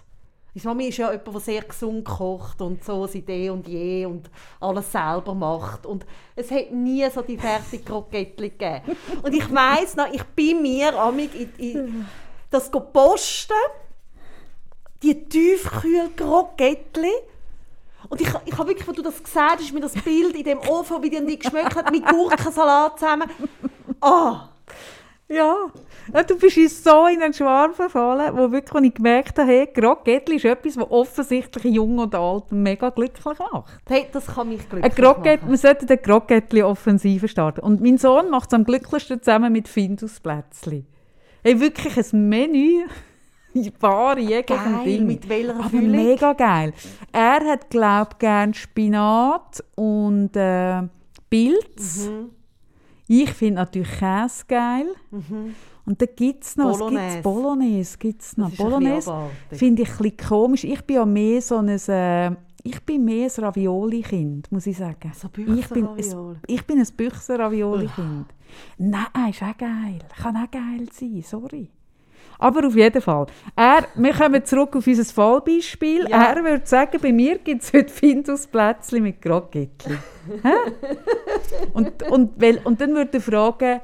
Meine 0.55 0.65
Mami 0.65 0.89
ist 0.89 0.99
ja 0.99 1.11
jemand, 1.11 1.35
der 1.35 1.41
sehr 1.41 1.63
gesund 1.63 2.05
kocht 2.05 2.61
und 2.61 2.85
so 2.85 3.07
seit 3.07 3.29
eh 3.29 3.51
und 3.51 3.69
je 3.69 4.07
und 4.07 4.31
alles 4.61 4.91
selber 4.91 5.35
macht. 5.35 5.87
Und 5.87 6.07
es 6.35 6.51
hat 6.51 6.73
nie 6.73 7.09
so 7.11 7.23
die 7.23 7.39
fertigen 7.39 7.85
Krokettli 7.85 8.51
gegeben. 8.51 8.97
Und 9.23 9.35
ich 9.35 9.53
weiss 9.53 9.97
noch, 9.97 10.13
ich 10.13 10.25
bin 10.25 10.63
mir 10.63 10.99
amig 10.99 11.31
in, 11.35 11.53
in 11.59 12.07
das 12.51 12.71
posten 12.71 13.55
die 15.03 15.25
Tiefkühl-Krokettli. 15.29 17.13
Und 18.09 18.21
ich, 18.21 18.29
ich 18.45 18.59
habe 18.59 18.69
wirklich, 18.69 18.89
als 18.89 18.97
du 18.97 19.03
das 19.03 19.23
gesagt 19.23 19.61
hast, 19.61 19.73
mir 19.73 19.81
das 19.81 19.95
Bild 19.95 20.35
in 20.35 20.45
dem 20.45 20.59
Ofen, 20.59 21.03
wie 21.03 21.11
die 21.11 21.25
die 21.25 21.39
geschmeckt 21.39 21.77
hat, 21.77 21.91
mit 21.91 22.05
Gurkensalat 22.07 22.99
zusammen. 22.99 23.31
Ah, 24.01 24.49
Ja. 25.33 25.55
ja, 26.13 26.23
du 26.25 26.37
bist 26.37 26.57
in 26.57 26.69
so 26.69 27.07
in 27.07 27.23
einen 27.23 27.33
Schwarm 27.33 27.73
verfallen, 27.73 28.37
wo 28.37 28.51
wirklich, 28.51 28.75
wo 28.75 28.85
ich 28.85 28.95
gemerkt 28.95 29.39
habe, 29.39 29.49
hey, 29.49 29.69
Grogettli 29.73 30.37
ist 30.37 30.45
etwas, 30.45 30.75
das 30.75 30.91
offensichtlich 30.91 31.65
Jung 31.73 31.99
und 31.99 32.15
Alt 32.17 32.51
mega 32.51 32.91
glücklich 32.91 33.25
macht. 33.25 33.65
hey, 33.89 34.07
das 34.13 34.27
kann 34.27 34.49
mich 34.49 34.69
glücklich 34.69 34.99
machen. 34.99 35.39
wir 35.49 35.57
sollten 35.57 35.87
eine 35.89 35.99
Grogettli-Offensive 35.99 37.29
starten. 37.29 37.61
Und 37.61 37.81
mein 37.81 37.97
Sohn 37.97 38.29
macht 38.29 38.51
es 38.51 38.55
am 38.55 38.65
glücklichsten 38.65 39.23
zusammen 39.23 39.53
mit 39.53 39.69
Findusplätzli. 39.69 40.85
Hey, 41.45 41.61
wirklich 41.61 41.97
ein 42.13 42.29
Menü, 42.29 42.85
Ware 43.81 44.19
jeglichen 44.21 44.75
Geil, 44.75 44.85
Ding. 44.85 45.07
mit 45.07 45.29
welcher 45.29 45.55
Aber 45.61 45.69
Füllung? 45.71 45.91
mega 45.93 46.33
geil. 46.33 46.73
Er 47.13 47.41
hat, 47.45 47.71
glaube 47.71 48.11
ich, 48.15 48.19
gerne 48.19 48.55
Spinat 48.55 49.63
und 49.77 50.37
äh, 50.37 50.83
Pilz. 51.31 52.09
Mhm. 52.09 52.31
Ich 53.13 53.31
finde 53.33 53.57
natürlich 53.57 53.91
Käse 53.99 54.45
geil. 54.47 54.87
Und 55.85 56.01
dann 56.01 56.09
gibt 56.15 56.45
es 56.45 56.57
noch, 56.57 56.79
Bolognese. 56.79 57.03
es 57.07 57.13
gibt's 57.15 57.23
Bolognese. 57.25 57.99
Gibt's 57.99 58.37
noch. 58.37 58.51
Bolognese 58.57 59.11
finde 59.59 59.83
ich 59.83 59.91
ein 59.91 59.97
bisschen 59.99 60.17
komisch. 60.29 60.65
Ich 60.65 60.83
bin 60.83 60.97
ja 60.97 61.05
mehr 61.05 61.43
so 61.43 61.57
ein, 61.57 61.69
äh, 61.69 62.31
ich 62.63 62.81
bin 62.87 63.05
mehr 63.05 63.29
ein 63.37 63.45
Ravioli-Kind, 63.45 64.53
muss 64.53 64.67
ich 64.69 64.77
sagen. 64.77 65.11
So 65.15 65.29
ich 65.59 65.67
bin, 65.69 65.87
ein- 65.89 65.97
ich 66.47 66.65
bin 66.67 66.79
ein 66.79 66.87
Büchser-Ravioli-Kind. 66.97 68.27
Nein, 68.79 69.07
ist 69.31 69.43
auch 69.43 69.57
geil. 69.57 69.99
Kann 70.17 70.37
auch 70.37 70.51
geil 70.51 70.87
sein, 70.93 71.23
sorry. 71.27 71.69
Aber 72.41 72.67
auf 72.67 72.75
jeden 72.75 73.03
Fall. 73.03 73.27
Er, 73.55 73.85
wir 73.95 74.15
kommen 74.15 74.45
zurück 74.45 74.75
auf 74.75 74.87
unser 74.87 75.05
Fallbeispiel. 75.05 76.09
Ja. 76.09 76.33
Er 76.33 76.43
würde 76.43 76.67
sagen, 76.67 76.99
bei 77.01 77.13
mir 77.13 77.39
gibt 77.39 77.63
es 77.63 77.73
heute 77.73 77.93
Findusplätzchen 77.93 79.03
mit. 79.03 79.17
Hä? 79.25 79.69
und, 81.75 82.03
und, 82.11 82.43
und 82.65 82.81
dann 82.81 82.95
würde 82.95 83.19
er 83.19 83.21
fragen, 83.21 83.81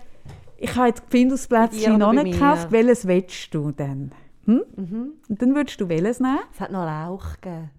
ich 0.56 0.74
habe 0.74 0.88
jetzt 0.88 1.02
Findusplätzchen 1.10 1.96
oder 1.96 2.06
noch 2.06 2.12
nicht 2.14 2.24
mir? 2.24 2.32
gekauft, 2.32 2.72
welches 2.72 3.06
willst 3.06 3.52
du 3.52 3.72
denn? 3.72 4.12
Hm? 4.46 4.62
Mhm. 4.74 5.12
Und 5.28 5.42
dann 5.42 5.54
würdest 5.54 5.78
du 5.80 5.88
welches 5.88 6.20
nehmen? 6.20 6.38
Es 6.54 6.60
hat 6.60 6.72
noch 6.72 6.86
Lauch 6.86 7.34
gegeben. 7.40 7.70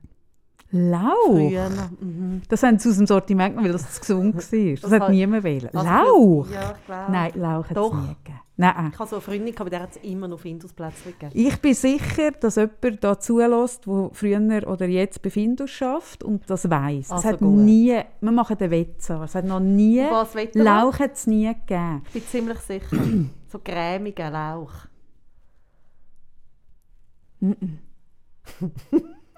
Lauch? 0.70 1.80
Mhm. 2.00 2.42
Das 2.50 2.62
haben 2.62 2.78
sie 2.78 2.90
aus 2.90 2.98
dem 2.98 3.08
Sortiment 3.08 3.56
genommen, 3.56 3.66
weil 3.66 3.74
das 3.74 3.94
zu 3.94 4.02
gesund 4.02 4.36
war. 4.36 4.42
Das, 4.42 4.82
Das 4.82 4.92
hat 4.92 5.10
niemand 5.10 5.44
wählen. 5.44 5.70
Also, 5.74 5.90
Lauch? 5.90 6.48
Ja. 6.52 7.08
Nein, 7.10 7.32
Lauch 7.36 7.70
hat 7.70 7.78
es 7.78 7.94
nie 7.94 8.16
gegeben. 8.24 8.40
Nein. 8.60 8.90
Ich 8.92 8.98
habe 9.00 9.08
so 9.10 9.18
eine 9.18 9.22
Freundin, 9.22 9.54
bei 9.54 9.70
der 9.70 9.82
hat 9.82 9.92
es 9.92 9.98
immer 9.98 10.28
noch 10.28 10.40
Findusplätzchen 10.40 11.14
gegeben. 11.20 11.32
Ich 11.36 11.62
bin 11.62 11.76
sicher, 11.76 12.32
dass 12.32 12.56
jemand 12.56 13.04
da 13.04 13.20
zulässt, 13.20 13.86
der 13.86 14.10
früher 14.14 14.68
oder 14.68 14.88
jetzt 14.88 15.22
bei 15.22 15.30
Findus 15.30 15.70
schafft 15.70 16.24
und 16.24 16.50
das 16.50 16.68
weiss. 16.68 17.06
Es 17.06 17.12
Also 17.12 17.28
hat 17.30 17.40
gut. 17.40 17.56
nie, 17.56 18.02
wir 18.20 18.32
machen 18.32 18.58
den 18.58 18.72
Wetzer, 18.72 19.22
es 19.22 19.36
hat 19.36 19.46
noch 19.46 19.60
nie, 19.60 20.02
Lauch 20.54 20.98
hat 21.00 21.14
es 21.14 21.28
nie 21.28 21.46
gegeben. 21.54 22.02
Ich 22.08 22.14
bin 22.14 22.24
ziemlich 22.26 22.58
sicher. 22.60 22.98
so 23.48 23.60
cremiger 23.60 24.32
Lauch. 24.32 24.74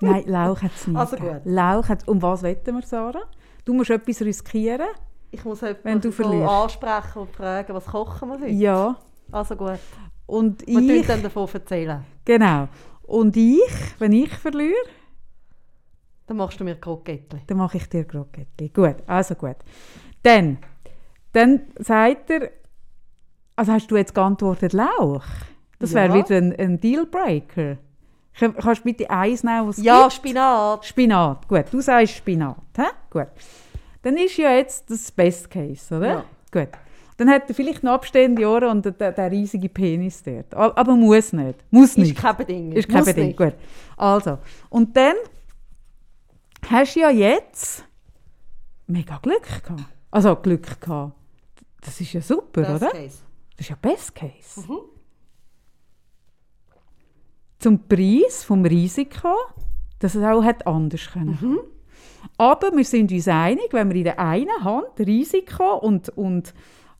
Nein, 0.01 0.23
Lauch 0.27 0.61
hat 0.61 0.71
es 0.75 0.87
nie 0.87 0.95
Also 0.95 1.17
gegeben. 1.17 1.41
gut. 1.43 1.51
Lauch 1.53 1.89
hat, 1.89 2.07
um 2.07 2.21
was 2.21 2.41
wetten 2.43 2.75
wir, 2.75 2.83
Sarah? 2.83 3.23
Du 3.65 3.73
musst 3.73 3.89
etwas 3.89 4.21
riskieren. 4.21 4.87
Ich 5.31 5.43
muss 5.43 5.59
jemanden 5.61 6.11
ansprechen 6.47 7.19
und 7.19 7.31
fragen, 7.35 7.73
was 7.73 7.85
kochen 7.85 8.29
wir 8.29 8.35
heute? 8.39 8.47
Ja. 8.47 8.97
Also 9.31 9.55
gut. 9.55 9.79
Und 10.25 10.65
Wir 10.67 10.95
ich, 11.01 11.07
dann 11.07 11.23
davon 11.23 11.47
erzählen. 11.51 12.03
genau. 12.25 12.67
Und 13.03 13.35
ich, 13.35 13.63
wenn 13.97 14.11
ich 14.13 14.31
verliere, 14.31 14.75
Dann 16.27 16.37
machst 16.37 16.59
du 16.59 16.63
mir 16.63 16.75
Krokettli. 16.75 17.41
Dann 17.47 17.57
mache 17.57 17.77
ich 17.77 17.89
dir 17.89 18.03
Krokettli. 18.05 18.69
Gut, 18.69 18.97
also 19.07 19.33
gut. 19.33 19.55
Dann, 20.21 20.59
dann 21.33 21.61
sagt 21.79 22.29
er, 22.29 22.51
also 23.55 23.71
hast 23.71 23.89
du 23.89 23.97
jetzt 23.97 24.13
geantwortet 24.13 24.73
Lauch? 24.73 25.23
Das 25.79 25.93
wäre 25.95 26.09
Ja. 26.09 26.13
wieder 26.23 26.37
ein, 26.37 26.55
ein 26.55 26.79
Dealbreaker. 26.79 27.77
Kann- 28.37 28.55
Kannst 28.55 28.81
du 28.81 28.83
bitte 28.85 29.09
eins 29.09 29.43
nehmen, 29.43 29.67
was 29.69 29.81
Ja, 29.81 30.01
gibt? 30.03 30.13
Spinat. 30.13 30.85
Spinat. 30.85 31.47
Gut, 31.47 31.65
du 31.71 31.81
sagst 31.81 32.13
Spinat. 32.17 32.57
Hä? 32.77 32.83
Gut. 33.09 33.27
Dann 34.03 34.15
ist 34.17 34.37
ja 34.37 34.51
jetzt 34.51 34.89
das 34.91 35.11
Best 35.11 35.49
Case, 35.49 35.97
oder? 35.97 36.07
Ja. 36.07 36.23
Gut. 36.51 36.69
Dann 37.19 37.29
hat 37.29 37.49
er 37.49 37.53
vielleicht 37.53 37.83
noch 37.83 37.91
abstehende 37.91 38.47
Ohren 38.47 38.69
und 38.69 38.85
der, 38.85 39.11
der 39.11 39.29
riesige 39.29 39.67
Penis 39.67 40.23
dort. 40.23 40.53
Aber 40.53 40.95
muss 40.95 41.33
nicht. 41.33 41.59
Muss 41.69 41.89
Ist 41.89 41.97
nicht. 41.97 42.17
kein 42.17 42.37
Bedingung. 42.37 42.71
Ist 42.71 42.87
kein 42.87 43.03
Bedingung. 43.03 43.35
Gut. 43.35 43.55
Also, 43.97 44.37
und 44.69 44.95
dann 44.95 45.15
hast 46.69 46.95
du 46.95 47.01
ja 47.01 47.09
jetzt 47.09 47.83
mega 48.87 49.17
Glück 49.17 49.43
gehabt. 49.43 49.83
Also 50.09 50.33
Glück 50.37 50.79
gehabt. 50.79 51.11
Das 51.81 51.99
ist 51.99 52.13
ja 52.13 52.21
super, 52.21 52.61
Das 52.61 52.81
oder? 52.81 52.91
Case. 52.91 53.17
Das 53.57 53.59
ist 53.65 53.69
ja 53.69 53.75
Best 53.81 54.15
Case. 54.15 54.61
Mhm. 54.65 54.77
Zum 57.59 57.85
Preis 57.85 58.45
vom 58.45 58.63
Risiko, 58.63 59.35
dass 59.99 60.15
es 60.15 60.23
auch 60.23 60.41
hätte 60.41 60.65
anders 60.67 61.05
können. 61.11 61.37
Mhm. 61.41 61.59
Aber 62.37 62.71
wir 62.73 62.85
sind 62.85 63.11
uns 63.11 63.27
einig, 63.27 63.67
wenn 63.73 63.89
wir 63.89 63.97
in 63.97 64.03
der 64.05 64.19
einen 64.19 64.63
Hand 64.63 64.97
Risiko 64.99 65.79
und, 65.79 66.07
und, 66.07 66.53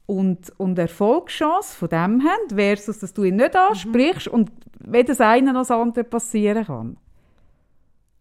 und, 0.10 0.52
und 0.58 0.80
Erfolgschance 0.80 1.78
von 1.78 1.88
dem 1.88 2.24
haben, 2.24 2.50
versus 2.50 2.98
dass 2.98 3.14
du 3.14 3.24
ihn 3.26 3.36
nicht 3.36 3.56
ansprichst 3.56 4.28
und 4.28 4.52
wenn 4.80 5.06
das 5.06 5.22
eine 5.22 5.54
noch 5.54 5.62
das 5.62 5.70
andere 5.72 6.04
passieren 6.04 6.66
kann. 6.66 6.98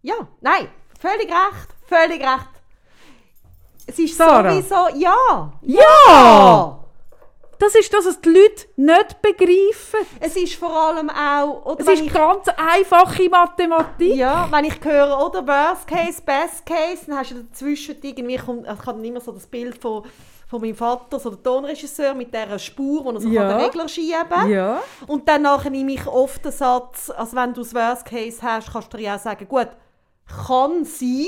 Ja, 0.03 0.17
nein, 0.43 0.69
völlig 1.01 1.29
recht, 1.29 1.69
völlig 1.87 2.21
recht. 2.21 2.51
Es 3.87 3.99
ist 3.99 4.19
Sarah. 4.19 4.53
sowieso, 4.53 4.99
ja. 4.99 5.51
Ja! 5.63 6.79
das 7.59 7.75
ist 7.75 7.93
das, 7.93 8.05
was 8.05 8.21
die 8.21 8.29
Leute 8.29 8.67
nicht 8.77 9.23
begreifen. 9.23 10.07
Es 10.21 10.37
ist 10.37 10.57
vor 10.57 10.71
allem 10.77 11.09
auch... 11.09 11.65
Oder 11.65 11.81
Es 11.81 11.89
ist 11.89 12.03
ich, 12.03 12.13
ganz 12.13 12.47
einfache 12.49 13.31
Mathematik. 13.31 14.15
ja, 14.15 14.47
wenn 14.51 14.67
ich 14.67 14.79
höre, 14.85 15.27
oder 15.27 15.47
Worst 15.47 15.87
Case, 15.87 16.21
Best 16.23 16.67
Case, 16.67 17.07
dann 17.07 17.17
hast 17.17 17.31
du 17.31 17.43
dazwischen 17.43 17.97
irgendwie, 18.03 18.37
kommt, 18.37 18.67
ich 18.67 18.87
habe 18.87 19.07
immer 19.07 19.21
so 19.21 19.33
das 19.33 19.47
Bild 19.47 19.81
von, 19.81 20.05
von 20.49 20.61
meinem 20.63 20.75
Vater, 20.75 21.19
so 21.21 21.31
der 21.31 21.43
Tonregisseur, 21.43 22.15
mit 22.15 22.33
dieser 22.35 22.59
Spur, 22.59 23.05
wo 23.05 23.11
er 23.11 23.21
so 23.21 23.29
Ja. 23.29 23.49
den 23.49 23.61
Regler 23.67 23.87
schieben 23.89 24.29
kann. 24.29 24.51
Ja. 24.51 24.81
Und 25.07 25.29
dann 25.29 25.43
nachher 25.43 25.71
nehme 25.71 25.93
ich 25.93 26.07
oft 26.07 26.43
den 26.45 26.53
Satz, 26.53 27.11
also 27.11 27.37
wenn 27.37 27.53
du 27.53 27.61
das 27.61 27.75
Worst 27.75 28.07
Case 28.07 28.39
hast, 28.43 28.73
kannst 28.73 28.93
du 28.93 28.97
dir 28.97 29.05
ja 29.05 29.17
auch 29.17 29.21
sagen, 29.21 29.47
gut, 29.47 29.69
kann 30.47 30.85
sein, 30.85 31.27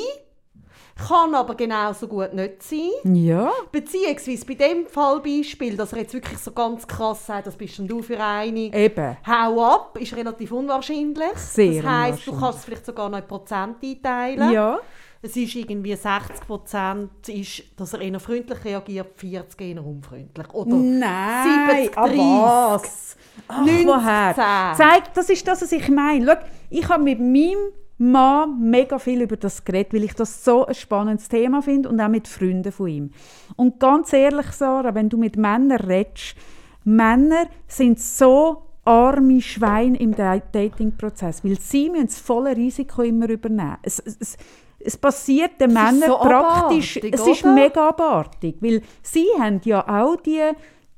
kann 1.08 1.34
aber 1.34 1.54
genauso 1.54 2.06
gut 2.08 2.32
nicht 2.34 2.62
sein. 2.62 2.90
Ja. 3.04 3.50
Beziehungsweise 3.72 4.44
bei 4.46 4.54
dem 4.54 4.86
Fallbeispiel, 4.86 5.76
dass 5.76 5.92
er 5.92 6.00
jetzt 6.00 6.14
wirklich 6.14 6.38
so 6.38 6.52
ganz 6.52 6.86
krass 6.86 7.26
sagt, 7.26 7.46
das 7.46 7.56
bist 7.56 7.78
denn 7.78 7.88
du 7.88 8.02
für 8.02 8.18
eine, 8.22 8.72
Eben. 8.74 9.16
hau 9.26 9.64
ab, 9.64 9.98
ist 9.98 10.14
relativ 10.16 10.52
unwahrscheinlich. 10.52 11.36
Sehr 11.36 11.82
das 11.82 11.90
heisst, 11.90 12.26
du 12.26 12.38
kannst 12.38 12.60
es 12.60 12.64
vielleicht 12.64 12.86
sogar 12.86 13.08
noch 13.08 13.18
in 13.18 13.26
Prozent 13.26 13.76
einteilen. 13.82 14.50
Ja. 14.52 14.78
Es 15.22 15.36
ist 15.36 15.54
irgendwie 15.54 15.94
60 15.94 16.46
Prozent, 16.46 17.10
ist, 17.28 17.62
dass 17.76 17.92
er 17.92 18.00
eher 18.00 18.18
freundlich 18.20 18.64
reagiert, 18.64 19.08
40 19.16 19.60
eher 19.60 19.84
unfreundlich. 19.84 20.48
Oder 20.54 20.74
Nein, 20.76 21.68
70, 21.76 21.98
ah, 21.98 22.06
30. 22.06 22.18
was? 22.18 23.16
Ach, 23.48 23.58
90, 23.66 23.86
woher? 23.86 24.74
10. 24.76 24.86
Zeig, 24.86 25.14
das 25.14 25.28
ist 25.28 25.46
das, 25.46 25.60
was 25.60 25.72
ich 25.72 25.88
meine. 25.90 26.24
Schau, 26.24 26.46
ich 26.70 26.88
habe 26.88 27.02
mit 27.04 27.20
meinem 27.20 27.58
Mann 27.98 28.60
mega 28.70 28.98
viel 28.98 29.20
über 29.20 29.36
das 29.36 29.62
geredet, 29.62 29.92
weil 29.92 30.04
ich 30.04 30.14
das 30.14 30.42
so 30.42 30.64
ein 30.64 30.74
spannendes 30.74 31.28
Thema 31.28 31.60
finde 31.60 31.90
und 31.90 32.00
auch 32.00 32.08
mit 32.08 32.26
Freunden 32.26 32.72
von 32.72 32.88
ihm. 32.88 33.10
Und 33.56 33.78
ganz 33.78 34.14
ehrlich, 34.14 34.46
Sarah, 34.52 34.94
wenn 34.94 35.10
du 35.10 35.18
mit 35.18 35.36
Männern 35.36 35.80
redest, 35.82 36.34
Männer 36.84 37.44
sind 37.68 38.00
so 38.00 38.62
arme 38.86 39.42
Schweine 39.42 39.98
im 39.98 40.14
Da- 40.16 40.38
Datingprozess, 40.38 41.44
weil 41.44 41.60
sie 41.60 41.90
müssen 41.90 42.06
das 42.06 42.18
volle 42.18 42.56
Risiko 42.56 43.02
immer 43.02 43.28
übernehmen. 43.28 43.76
Es, 43.82 43.98
es, 43.98 44.38
es, 44.84 44.96
passiert 44.96 45.60
den 45.60 45.70
ist 45.70 45.74
Männern 45.74 46.10
so 46.10 46.18
praktisch, 46.18 46.96
es 46.96 47.26
ist 47.26 47.44
oder? 47.44 47.54
mega 47.54 47.88
abartig, 47.88 48.56
weil 48.60 48.82
sie 49.02 49.26
haben 49.38 49.60
ja 49.64 49.86
auch 49.86 50.16
die, 50.16 50.50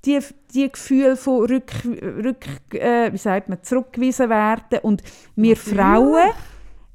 die, 0.05 0.21
die 0.55 0.71
Gefühle 0.71 1.17
von 1.17 1.47
rück, 1.47 1.73
rück, 1.85 2.47
äh, 2.75 3.13
wie 3.13 3.19
sagt 3.19 3.49
man, 3.49 3.63
zurückgewiesen 3.63 4.29
werden 4.29 4.79
und 4.83 5.03
wir 5.37 5.57
Frauen, 5.57 6.31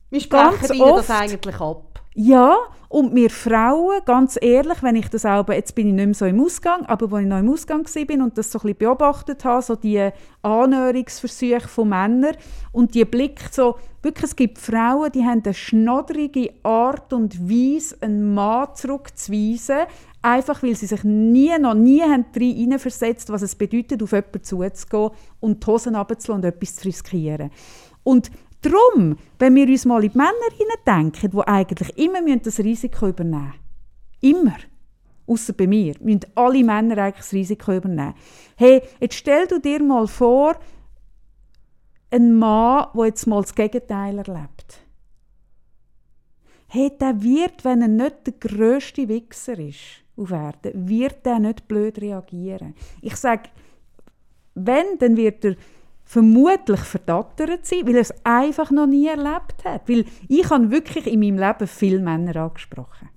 Wir 0.09 0.21
Ganz 0.29 0.55
sprechen 0.55 0.75
ihnen 0.75 0.95
das 0.95 1.09
eigentlich 1.09 1.59
ab. 1.59 1.83
Ja, 2.19 2.57
und 2.89 3.13
wir 3.13 3.29
Frauen, 3.29 3.99
ganz 4.03 4.39
ehrlich, 4.41 4.81
wenn 4.81 4.95
ich 4.95 5.07
das 5.07 5.23
auch, 5.23 5.47
jetzt 5.49 5.75
bin 5.75 5.89
ich 5.89 5.93
nicht 5.93 6.05
mehr 6.05 6.13
so 6.15 6.25
im 6.25 6.41
Ausgang, 6.41 6.83
aber 6.87 7.15
als 7.15 7.23
ich 7.23 7.29
noch 7.29 7.37
im 7.37 7.49
Ausgang 7.51 7.85
war 7.85 8.23
und 8.23 8.35
das 8.39 8.51
so 8.51 8.57
ein 8.57 8.61
bisschen 8.63 8.77
beobachtet 8.77 9.45
habe, 9.45 9.61
so 9.61 9.75
die 9.75 10.09
Annäherungsversuche 10.41 11.67
von 11.67 11.89
Männern 11.89 12.35
und 12.71 12.95
die 12.95 13.05
Blick 13.05 13.41
so, 13.51 13.75
wirklich, 14.01 14.31
es 14.31 14.35
gibt 14.35 14.57
Frauen, 14.57 15.11
die 15.11 15.25
haben 15.25 15.43
eine 15.43 15.53
schnodderige 15.53 16.53
Art 16.63 17.13
und 17.13 17.39
Weise, 17.47 18.01
einen 18.01 18.33
Mann 18.33 18.69
zurückzuweisen, 18.73 19.85
einfach 20.23 20.63
weil 20.63 20.73
sie 20.73 20.87
sich 20.87 21.03
nie, 21.03 21.55
noch 21.59 21.75
nie 21.75 22.01
haben 22.01 22.25
hineinversetzt 22.33 23.29
was 23.29 23.43
es 23.43 23.53
bedeutet, 23.53 24.01
auf 24.01 24.13
jemanden 24.13 24.43
zuzugehen 24.43 25.11
und 25.39 25.63
die 25.63 25.67
Hosen 25.67 25.95
runterzulassen 25.95 26.33
und 26.33 26.45
etwas 26.45 26.77
zu 26.77 26.87
riskieren. 26.87 27.51
Und 28.03 28.31
darum, 28.61 29.17
wenn 29.39 29.55
wir 29.55 29.67
uns 29.67 29.85
mal 29.85 30.03
in 30.03 30.11
die 30.11 30.17
Männer 30.17 30.31
hineindenken, 30.57 31.31
die 31.31 31.47
eigentlich 31.47 31.97
immer 31.97 32.37
das 32.37 32.59
Risiko 32.59 33.07
übernehmen 33.07 33.53
müssen, 34.21 34.35
immer, 34.37 34.57
außer 35.27 35.53
bei 35.53 35.67
mir, 35.67 35.95
müssen 35.99 36.25
alle 36.35 36.63
Männer 36.63 36.97
eigentlich 36.97 37.17
das 37.17 37.33
Risiko 37.33 37.73
übernehmen. 37.73 38.15
Hey, 38.55 38.81
jetzt 38.99 39.15
stell 39.15 39.47
du 39.47 39.59
dir 39.59 39.81
mal 39.83 40.07
vor, 40.07 40.55
ein 42.09 42.33
Mann, 42.35 42.87
der 42.95 43.05
jetzt 43.05 43.27
mal 43.27 43.41
das 43.41 43.53
Gegenteil 43.53 44.17
erlebt. 44.17 44.79
Hey, 46.67 46.91
der 46.99 47.21
wird, 47.21 47.63
wenn 47.63 47.81
er 47.81 47.87
nicht 47.87 48.27
der 48.27 48.33
grösste 48.33 49.07
Wichser 49.07 49.57
ist 49.59 50.03
auf 50.17 50.31
Erden, 50.31 50.87
wird 50.87 51.25
er 51.25 51.39
nicht 51.39 51.67
blöd 51.67 51.99
reagieren. 52.01 52.75
Ich 53.01 53.15
sage, 53.15 53.49
wenn, 54.53 54.97
dann 54.99 55.15
wird 55.15 55.45
er 55.45 55.55
vermutlich 56.07 56.79
verdattert 56.79 57.65
sein, 57.65 57.85
weil 57.85 57.95
er 57.95 58.01
es 58.01 58.13
einfach 58.23 58.71
noch 58.71 58.87
nie 58.87 59.07
erlebt 59.07 59.63
hat. 59.65 59.87
Weil 59.87 60.05
ich 60.27 60.49
habe 60.49 60.71
wirklich 60.71 61.05
in 61.05 61.19
meinem 61.19 61.37
Leben 61.37 61.67
viele 61.67 61.99
Männer 61.99 62.35
angesprochen. 62.37 63.09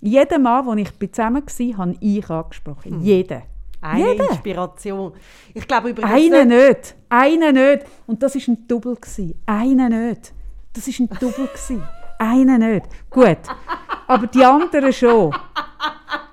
Jeden 0.00 0.42
Mann, 0.42 0.66
den 0.66 0.78
ich 0.78 1.12
zusammen 1.12 1.42
war, 1.46 1.78
habe 1.78 1.96
ich 2.00 2.30
angesprochen. 2.30 3.00
Jeden. 3.00 3.42
Eine 3.80 4.12
Jeden. 4.12 4.26
Inspiration. 4.26 5.12
Ich 5.54 5.66
glaube 5.68 5.90
übrigens 5.90 6.12
Einen 6.12 6.48
nicht-. 6.48 6.96
Einen 7.08 7.54
nicht. 7.54 7.86
Und 8.06 8.22
das 8.22 8.34
war 8.34 8.42
ein 8.48 8.66
Double. 8.66 8.96
Einen 9.46 10.08
nicht. 10.08 10.32
Das 10.72 10.88
war 10.88 10.94
ein 10.98 11.18
Double. 11.20 11.48
Einen 12.18 12.72
nicht. 12.72 12.86
Gut. 13.08 13.38
Aber 14.08 14.26
die 14.26 14.44
anderen 14.44 14.92
schon. 14.92 15.32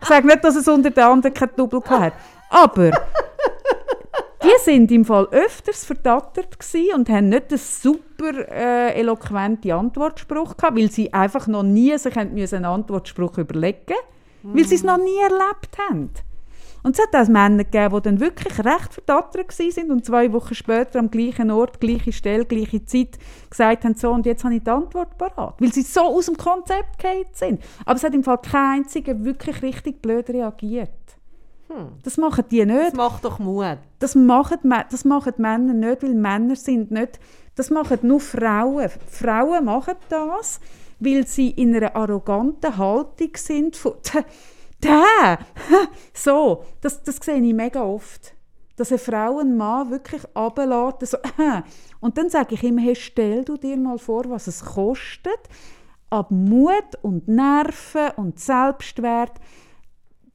Ich 0.02 0.08
sage 0.08 0.26
nicht, 0.26 0.44
dass 0.44 0.56
es 0.56 0.68
unter 0.68 0.90
den 0.90 1.04
anderen 1.04 1.34
kein 1.34 1.50
Double 1.56 1.82
hat. 1.86 2.14
Aber 2.50 2.92
die 4.44 4.64
sind 4.64 4.92
im 4.92 5.06
Fall 5.06 5.28
öfters 5.32 5.86
verdattert 5.86 6.58
und 6.96 7.10
haben 7.10 7.30
nicht 7.30 7.52
einen 7.52 7.60
super 7.60 8.48
äh, 8.52 9.00
eloquente 9.00 9.74
Antwortspruch 9.74 10.58
gehabt, 10.58 10.78
weil 10.78 10.92
sie 10.92 11.14
einfach 11.14 11.48
noch 11.48 11.64
nie 11.64 11.98
sich 11.98 12.18
einen 12.18 12.66
Antwortspruch 12.66 13.38
überlegen 13.38 13.96
weil 14.44 14.66
sie 14.66 14.76
es 14.76 14.84
noch 14.84 14.98
nie 14.98 15.20
erlebt 15.22 15.78
haben. 15.90 16.10
Und 16.84 17.00
es 17.00 17.02
hat 17.02 17.16
auch 17.16 17.30
Männer 17.30 17.64
gegeben, 17.64 17.96
die 17.96 18.02
dann 18.02 18.20
wirklich 18.20 18.60
recht 18.60 18.94
verdattert 18.94 19.54
sind 19.54 19.90
und 19.90 20.04
zwei 20.04 20.34
Wochen 20.34 20.54
später 20.54 21.00
am 21.00 21.10
gleichen 21.10 21.50
Ort, 21.50 21.80
gleiche 21.80 22.12
Stelle, 22.12 22.46
gleiche 22.46 22.84
Zeit 22.84 23.18
gesagt 23.50 23.86
haben, 23.86 23.96
so 23.96 24.12
und 24.12 24.26
jetzt 24.26 24.44
habe 24.44 24.56
ich 24.56 24.64
die 24.64 24.70
Antwort 24.70 25.18
parat. 25.18 25.56
Weil 25.60 25.72
sie 25.72 25.82
so 25.82 26.02
aus 26.02 26.26
dem 26.26 26.36
Konzept 26.36 27.00
gefallen 27.00 27.26
sind. 27.32 27.64
Aber 27.86 27.96
es 27.96 28.04
hat 28.04 28.14
im 28.14 28.24
Fall 28.24 28.40
kein 28.40 28.82
einziger 28.82 29.24
wirklich 29.24 29.62
richtig 29.62 30.02
blöd 30.02 30.30
reagiert. 30.30 30.90
Das 32.04 32.18
machen 32.18 32.46
die 32.50 32.66
nicht. 32.66 32.88
Das 32.88 32.94
macht 32.94 33.26
doch 33.26 33.40
Mut. 33.40 33.78
Das 34.00 34.16
machen, 34.16 34.58
das 34.90 35.06
machen 35.06 35.34
Männer 35.38 35.74
nicht, 35.74 36.04
weil 36.04 36.14
Männer 36.14 36.56
sind 36.56 36.92
nicht... 36.92 37.20
Das 37.56 37.70
machen 37.70 38.00
nur 38.02 38.20
Frauen. 38.20 38.90
Frauen 39.10 39.66
machen 39.66 39.96
das, 40.10 40.60
weil 41.00 41.28
sie 41.28 41.52
in 41.52 41.76
einer 41.76 41.96
arroganten 41.96 42.78
Haltung 42.78 43.30
sind 43.36 43.76
von 43.76 43.94
«Tch, 44.04 44.18
«Der! 44.84 45.40
So, 46.14 46.64
das, 46.82 47.04
das 47.04 47.18
sehe 47.18 47.40
ich 47.40 47.54
mega 47.54 47.84
oft. 47.84 48.34
Dass 48.76 48.92
eine 48.92 48.98
Frau 48.98 49.38
einen 49.38 49.56
Mann 49.56 49.92
wirklich 49.92 50.24
runterlässt. 50.36 51.12
So, 51.12 51.18
und 52.00 52.18
dann 52.18 52.30
sage 52.30 52.56
ich 52.56 52.64
immer, 52.64 52.82
hey, 52.82 52.96
stell 52.96 53.46
du 53.46 53.56
dir 53.56 53.78
mal 53.78 54.00
vor, 54.00 54.24
was 54.30 54.48
es 54.48 54.66
kostet, 54.66 55.40
ab 56.10 56.32
Mut 56.32 56.98
und 57.02 57.28
Nerven 57.28 58.12
und 58.18 58.40
Selbstwert 58.40 59.40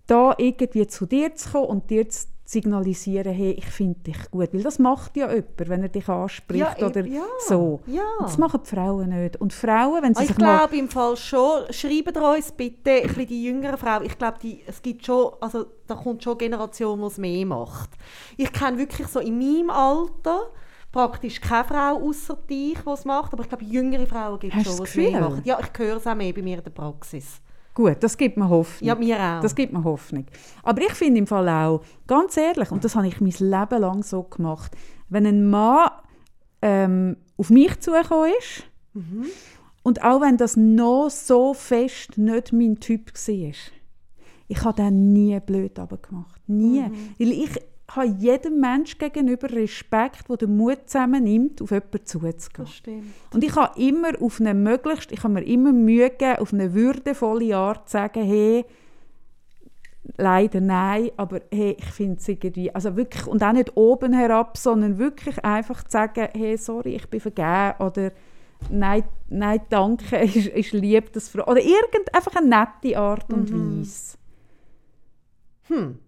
da 0.09 0.35
irgendwie 0.39 0.87
zu 0.89 1.07
dir 1.07 1.35
zu 1.37 1.51
kommen 1.51 1.67
und 1.69 1.91
dir 1.91 2.09
zu 2.09 2.27
signalisieren, 2.45 3.31
hey, 3.35 3.51
ich 3.53 3.67
finde 3.67 4.01
dich 4.01 4.31
gut. 4.31 4.55
Weil 4.55 4.63
das 4.63 4.79
macht 4.79 5.19
ja 5.19 5.29
jemand, 5.31 5.69
wenn 5.69 5.83
er 5.83 5.91
dich 5.91 6.09
anspricht 6.09 6.61
Ja, 6.81 6.87
oder 6.87 7.05
ja, 7.05 7.21
so. 7.47 7.81
ja. 7.87 8.03
Das 8.21 8.39
machen 8.39 8.61
die 8.65 8.71
Frauen 8.75 9.11
nicht. 9.11 9.39
Und 9.39 9.53
Frauen, 9.53 10.03
wenn 10.03 10.15
sie 10.15 10.23
Ah, 10.23 10.27
Ich 10.31 10.35
glaube 10.35 10.77
im 10.79 10.89
Fall 10.89 11.15
schon, 11.19 11.71
schreibt 11.71 12.17
uns 12.17 12.53
bitte 12.53 12.91
ein 12.91 13.03
bisschen 13.03 13.27
die 13.27 13.45
jüngeren 13.45 13.77
Frauen. 13.77 14.07
Ich 14.07 14.17
glaube, 14.17 14.39
es 14.67 14.81
gibt 14.81 15.05
schon, 15.05 15.33
also 15.43 15.67
da 15.87 15.95
kommt 15.95 16.25
schon 16.25 16.39
eine 16.39 16.49
Generation, 16.49 16.99
die 17.01 17.07
es 17.07 17.19
mehr 17.19 17.45
macht. 17.45 17.91
Ich 18.39 18.51
kenne 18.51 18.79
wirklich 18.79 19.09
so 19.09 19.21
in 19.21 19.37
meinem 19.39 19.69
Alter 19.69 20.47
praktisch 20.91 21.43
keine 21.43 21.65
Frau 21.65 21.99
außer 22.09 22.35
dich, 22.49 22.79
die 22.79 22.91
es 22.91 23.05
macht, 23.05 23.35
aber 23.35 23.43
ich 23.43 23.49
glaube, 23.51 23.65
jüngere 23.65 24.07
Frauen 24.07 24.39
gibt 24.39 24.57
es 24.57 24.65
schon, 24.65 24.77
die 24.79 24.83
es 24.85 24.95
mehr 24.95 25.21
machen. 25.21 25.43
Ja, 25.45 25.59
ich 25.61 25.79
höre 25.79 25.99
es 25.99 26.07
auch 26.07 26.15
mehr 26.15 26.33
bei 26.33 26.41
mir 26.41 26.57
in 26.57 26.65
der 26.65 26.71
Praxis. 26.71 27.43
Gut, 27.79 27.99
das 28.01 28.17
gibt 28.17 28.37
mir 28.37 28.49
Hoffnung. 28.49 28.89
Ja, 28.89 28.97
mir 28.97 29.17
auch. 29.17 29.41
Das 29.41 29.55
gibt 29.55 29.73
mir 29.73 29.85
Hoffnung. 29.85 30.27
Aber 30.65 30.83
ich 30.83 30.95
finde 30.95 31.21
im 31.21 31.29
Fall 31.29 31.49
auch, 31.49 31.81
ganz 32.09 32.37
ehrlich, 32.37 32.73
und 32.73 32.83
das 32.83 32.97
habe 32.97 33.07
ich 33.07 33.21
mein 33.21 33.31
Leben 33.31 33.81
lang 33.81 34.03
so 34.03 34.25
gemacht, 34.25 34.77
wenn 35.09 35.25
ein 35.25 35.49
Mann 35.49 35.89
ähm, 36.61 37.19
auf 37.37 37.51
mich 37.51 37.79
zugekommen 37.79 38.33
ist 38.37 38.65
und 39.85 40.03
auch 40.03 40.21
wenn 40.21 40.37
das 40.37 40.57
noch 40.57 41.09
so 41.09 41.55
fest 41.55 42.19
nicht 42.19 42.53
mein 42.53 42.81
Typ 42.81 43.15
war, 43.15 43.53
ich 44.49 44.65
habe 44.65 44.83
den 44.83 45.13
nie 45.13 45.39
blöd 45.39 45.77
gemacht. 45.77 46.41
Nie. 46.49 46.85
Weil 47.17 47.31
ich 47.31 47.61
habe 47.97 48.07
jedem 48.07 48.61
Menschen 48.61 48.99
gegenüber 48.99 49.51
Respekt, 49.51 50.29
der 50.29 50.37
den 50.37 50.57
Mut 50.57 50.79
zusammennimmt, 50.87 51.63
auf 51.63 51.71
jemanden 51.71 52.05
zuzugehen. 52.05 53.15
Und 53.33 53.45
ich 53.45 53.57
habe 53.57 53.81
immer 53.81 54.11
auf 54.21 54.41
eine 54.41 54.55
möglichst, 54.55 55.11
ich 55.11 55.23
habe 55.23 55.35
mir 55.35 55.45
immer 55.45 55.73
Mühe 55.73 56.11
gegeben, 56.11 56.39
auf 56.39 56.53
eine 56.53 56.75
würdevolle 56.75 57.57
Art 57.57 57.89
zu 57.89 57.93
sagen, 57.95 58.23
hey, 58.25 58.65
leider 60.17 60.61
nein, 60.61 61.11
aber 61.17 61.41
hey, 61.51 61.77
ich 61.79 61.87
finde 61.87 62.19
es 62.19 62.29
irgendwie, 62.29 62.75
also 62.75 62.97
wirklich, 62.97 63.27
und 63.27 63.43
auch 63.43 63.53
nicht 63.53 63.77
oben 63.77 64.13
herab, 64.13 64.57
sondern 64.59 64.99
wirklich 64.99 65.43
einfach 65.45 65.85
zu 65.85 65.91
sagen, 65.91 66.29
hey, 66.35 66.57
sorry, 66.57 66.97
ich 66.97 67.09
bin 67.09 67.21
vergeben, 67.21 67.75
oder 67.79 68.13
nein, 68.71 69.05
nein 69.29 69.61
danke, 69.71 70.17
ist, 70.19 70.49
ist 70.49 70.73
lieb, 70.73 71.13
das 71.13 71.29
Frau, 71.29 71.47
oder 71.47 71.61
irgend, 71.61 72.15
einfach 72.15 72.37
eine 72.37 72.49
nette 72.49 72.99
Art 72.99 73.33
und 73.33 73.51
Weise. 73.53 74.19
Hm. 75.69 75.99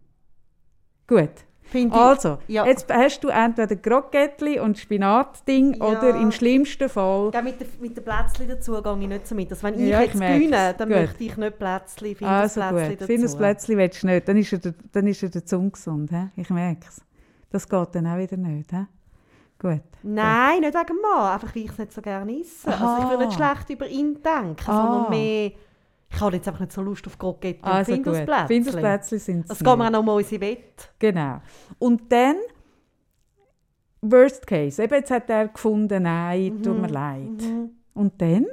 Gut. 1.07 1.50
Finde 1.71 1.95
ich- 1.97 2.03
Also, 2.03 2.39
ja. 2.49 2.67
jetzt 2.67 2.93
hast 2.93 3.21
du 3.23 3.29
entweder 3.29 3.77
Krokettli 3.77 4.59
und 4.59 4.77
Spinatding 4.79 5.75
Ja. 5.75 5.85
oder 5.87 6.15
im 6.17 6.33
schlimmsten 6.33 6.89
Fall... 6.89 7.31
Ja, 7.33 7.43
mit 7.43 7.61
den 7.61 7.69
mit 7.81 7.97
den 7.97 8.05
Plätzchen 8.05 8.49
dazu 8.49 8.83
gehe 8.83 8.99
ich 9.01 9.09
nicht 9.09 9.27
so 9.27 9.35
mit. 9.35 9.51
Also 9.51 9.63
wenn 9.63 9.75
ich 9.75 9.89
Ja, 9.89 10.01
ich 10.01 10.09
jetzt 10.15 10.21
gewinne, 10.21 10.75
dann 10.77 10.89
Gut. 10.89 10.99
möchte 10.99 11.25
ich 11.25 11.37
nicht 11.37 11.59
Plätzchen, 11.59 12.27
Also 12.27 12.61
Findersplätzchen 12.61 12.89
gut, 12.91 13.01
dazu. 13.01 13.07
Findersplätzli 13.07 13.77
willst 13.77 14.03
du 14.03 14.07
nicht, 14.09 14.29
dann 14.29 14.37
ist 14.37 14.53
er, 14.53 14.59
der- 14.59 14.75
dann 14.93 15.07
ist 15.07 15.23
er 15.23 15.29
der 15.29 15.59
ungesund. 15.59 16.11
He? 16.11 16.29
Ich 16.41 16.51
merke 16.51 16.87
es. 16.89 17.01
Das 17.51 17.69
geht 17.69 17.89
dann 17.95 18.07
auch 18.07 18.19
wieder 18.19 18.37
nicht. 18.37 18.71
He? 18.73 18.85
Gut. 19.59 19.83
Nein, 20.03 20.61
nicht 20.61 20.75
wegen 20.75 20.97
Mann, 21.03 21.33
einfach 21.35 21.55
weil 21.55 21.65
ich 21.65 21.71
es 21.71 21.79
nicht 21.79 21.93
so 21.93 22.01
gerne 22.01 22.33
esse. 22.41 22.67
Also 22.67 23.03
ich 23.05 23.11
würde 23.11 23.27
nicht 23.27 23.35
schlecht 23.37 23.71
über 23.71 23.87
ihn 23.87 24.15
denken, 24.23 24.57
Ah. 24.67 24.83
sondern 25.05 25.11
mehr... 25.11 25.53
Ich 26.13 26.21
habe 26.21 26.37
jetzt 26.37 26.49
einfach 26.49 26.61
nicht 26.61 26.73
so 26.73 26.83
Lust 26.83 27.07
auf 27.07 27.19
Kroketten 27.19 27.63
und 27.63 27.71
Also 27.71 27.93
gut. 27.93 28.05
Findersplätzchen. 28.05 28.47
Findersplätzli 28.49 29.19
sind 29.19 29.45
es 29.45 29.51
Es 29.53 29.59
geht 29.59 29.79
mir 29.79 29.87
auch 29.87 29.91
noch 29.91 30.03
mal 30.03 30.17
unsere 30.17 30.41
Wette. 30.41 30.89
Genau. 30.99 31.41
Und 31.79 32.11
dann, 32.13 32.37
worst 34.03 34.47
case, 34.47 34.83
eben 34.83 34.95
jetzt 34.95 35.11
hat 35.11 35.31
er 35.31 35.49
gefunden, 35.49 36.03
nein, 36.03 36.63
tut 36.63 36.81
mir 36.81 36.89
leid. 36.89 37.43
Und 37.95 38.21
dann? 38.21 38.47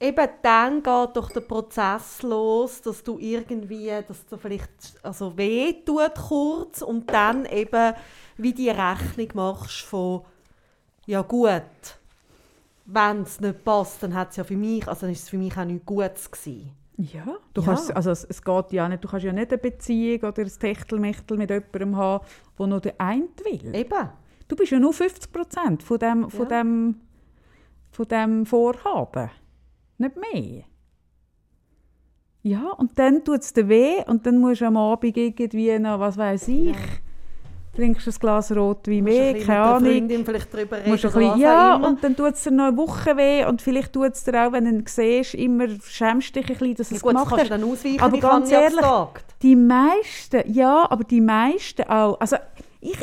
Eben 0.00 0.28
dann 0.42 0.82
geht 0.82 1.16
doch 1.16 1.30
der 1.30 1.40
Prozess 1.40 2.20
los, 2.22 2.82
dass 2.82 3.02
du 3.02 3.18
irgendwie, 3.18 3.90
dass 4.06 4.26
du 4.26 4.36
vielleicht 4.36 4.70
also 5.02 5.36
weh 5.38 5.72
tut 5.84 6.14
kurz 6.28 6.82
und 6.82 7.10
dann 7.10 7.46
eben 7.46 7.94
wie 8.36 8.52
die 8.52 8.68
Rechnung 8.68 9.28
machst 9.34 9.82
von 9.82 10.22
ja 11.06 11.22
gut, 11.22 11.62
wenn 12.86 13.22
es 13.22 13.40
nicht 13.40 13.64
passt, 13.64 14.02
dann 14.02 14.14
hat 14.14 14.30
es 14.30 14.36
ja 14.36 14.44
für 14.44 14.56
mich, 14.56 14.86
also 14.86 15.02
dann 15.02 15.10
ist 15.10 15.22
es 15.24 15.28
für 15.28 15.38
mich 15.38 15.56
auch 15.56 15.64
nicht 15.64 15.86
Gutes 15.86 16.30
gewesen. 16.30 16.72
Ja, 16.96 17.24
du 17.54 17.60
Ja. 17.62 17.66
Kannst, 17.66 17.94
also 17.96 18.10
es, 18.10 18.24
es 18.24 18.42
geht 18.42 18.72
ja 18.72 18.88
nicht, 18.88 19.02
du 19.02 19.08
kannst 19.08 19.24
ja 19.24 19.32
nicht 19.32 19.50
eine 19.50 19.58
Beziehung 19.58 20.20
oder 20.22 20.42
ein 20.42 20.48
Techtelmechtel 20.48 21.36
mit 21.36 21.50
jemandem 21.50 21.96
haben, 21.96 22.24
der 22.58 22.66
nur 22.66 22.80
der 22.80 22.94
eine 23.00 23.24
will. 23.44 23.74
Eben. 23.74 24.08
Du 24.46 24.54
bist 24.56 24.70
ja 24.70 24.78
nur 24.78 24.92
50 24.92 25.32
Prozent 25.32 25.82
von 25.82 25.98
dem, 25.98 26.30
von, 26.30 26.48
Ja. 26.48 26.62
dem, 26.62 27.00
von 27.90 28.06
dem 28.06 28.46
Vorhaben. 28.46 29.30
Nicht 29.98 30.14
mehr. 30.16 30.64
Ja, 32.42 32.70
und 32.72 32.98
dann 32.98 33.24
tut 33.24 33.40
es 33.40 33.52
dir 33.54 33.68
weh 33.68 34.02
und 34.06 34.26
dann 34.26 34.38
musst 34.38 34.60
du 34.60 34.66
am 34.66 34.76
Abend 34.76 35.16
irgendwie 35.16 35.78
noch, 35.78 35.98
was 35.98 36.18
weiß 36.18 36.48
ich, 36.48 36.76
trinkst 37.74 38.06
ein 38.06 38.14
Glas 38.18 38.52
Rotwein 38.52 39.04
mehr, 39.04 39.34
keine 39.40 39.60
Ahnung. 39.60 39.92
Freundin 39.92 40.24
vielleicht 40.24 40.54
darüber 40.54 40.76
reden 40.78 40.90
Musst 40.90 41.04
ein 41.04 41.12
bisschen, 41.12 41.38
ja, 41.38 41.76
und 41.76 42.02
dann 42.02 42.16
tut 42.16 42.34
es 42.34 42.42
dir 42.42 42.50
noch 42.50 42.68
eine 42.68 42.76
Woche 42.76 43.16
weh 43.16 43.44
und 43.44 43.62
vielleicht 43.62 43.92
tut 43.92 44.12
es 44.12 44.24
dir 44.24 44.46
auch, 44.46 44.52
wenn 44.52 44.64
du 44.64 44.70
ihn 44.70 44.84
siehst, 44.86 45.34
immer 45.34 45.66
schämst 45.86 46.34
dich 46.34 46.48
ein 46.48 46.56
bisschen, 46.56 46.74
dass 46.74 46.90
ja, 46.90 46.96
es 46.96 47.02
gut, 47.02 47.12
gemacht 47.12 47.36
hat. 47.36 47.50
dann 47.50 47.64
ausweichen, 47.64 48.00
Aber 48.00 48.18
ganz 48.18 48.50
ehrlich, 48.50 48.78
absagt. 48.78 49.34
Die 49.42 49.56
meisten, 49.56 50.52
ja, 50.52 50.86
aber 50.90 51.04
die 51.04 51.20
meisten 51.20 51.82
auch. 51.82 52.18
Also 52.20 52.36
ich, 52.80 52.98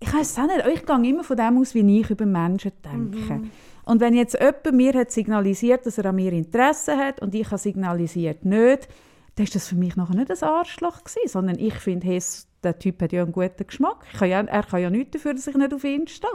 ich 0.00 0.14
weiß 0.14 0.30
es 0.30 0.38
auch 0.38 0.46
nicht, 0.46 0.66
ich 0.74 0.86
gehe 0.86 1.08
immer 1.10 1.24
von 1.24 1.36
dem 1.36 1.58
aus, 1.58 1.74
wie 1.74 2.00
ich 2.00 2.10
über 2.10 2.26
Menschen 2.26 2.72
denke. 2.84 3.34
Mhm. 3.34 3.50
Und 3.84 4.00
wenn 4.00 4.14
jetzt 4.14 4.34
jemand 4.34 4.72
mir 4.72 4.94
hat 4.94 5.10
signalisiert, 5.10 5.84
dass 5.84 5.98
er 5.98 6.06
an 6.06 6.16
mir 6.16 6.32
Interesse 6.32 6.96
hat 6.96 7.20
und 7.20 7.34
ich 7.34 7.46
habe 7.46 7.58
signalisiert 7.58 8.44
nicht, 8.44 8.88
dann 9.36 9.44
ist 9.44 9.54
das 9.54 9.68
für 9.68 9.74
mich 9.74 9.96
nachher 9.96 10.14
nicht 10.14 10.30
ein 10.30 10.48
Arschloch 10.48 11.04
gewesen, 11.04 11.28
sondern 11.28 11.58
ich 11.58 11.74
finde, 11.74 12.06
hey, 12.06 12.22
der 12.64 12.78
Typ 12.78 13.00
hat 13.02 13.12
ja 13.12 13.22
einen 13.22 13.32
guten 13.32 13.66
Geschmack. 13.66 14.04
Kann 14.18 14.28
ja, 14.30 14.40
er 14.40 14.62
kann 14.62 14.80
ja 14.80 14.90
nichts 14.90 15.12
dafür, 15.12 15.34
dass 15.34 15.46
ich 15.46 15.54
nicht 15.56 15.72
auf 15.74 15.84
ihn 15.84 16.06
stehe. 16.08 16.30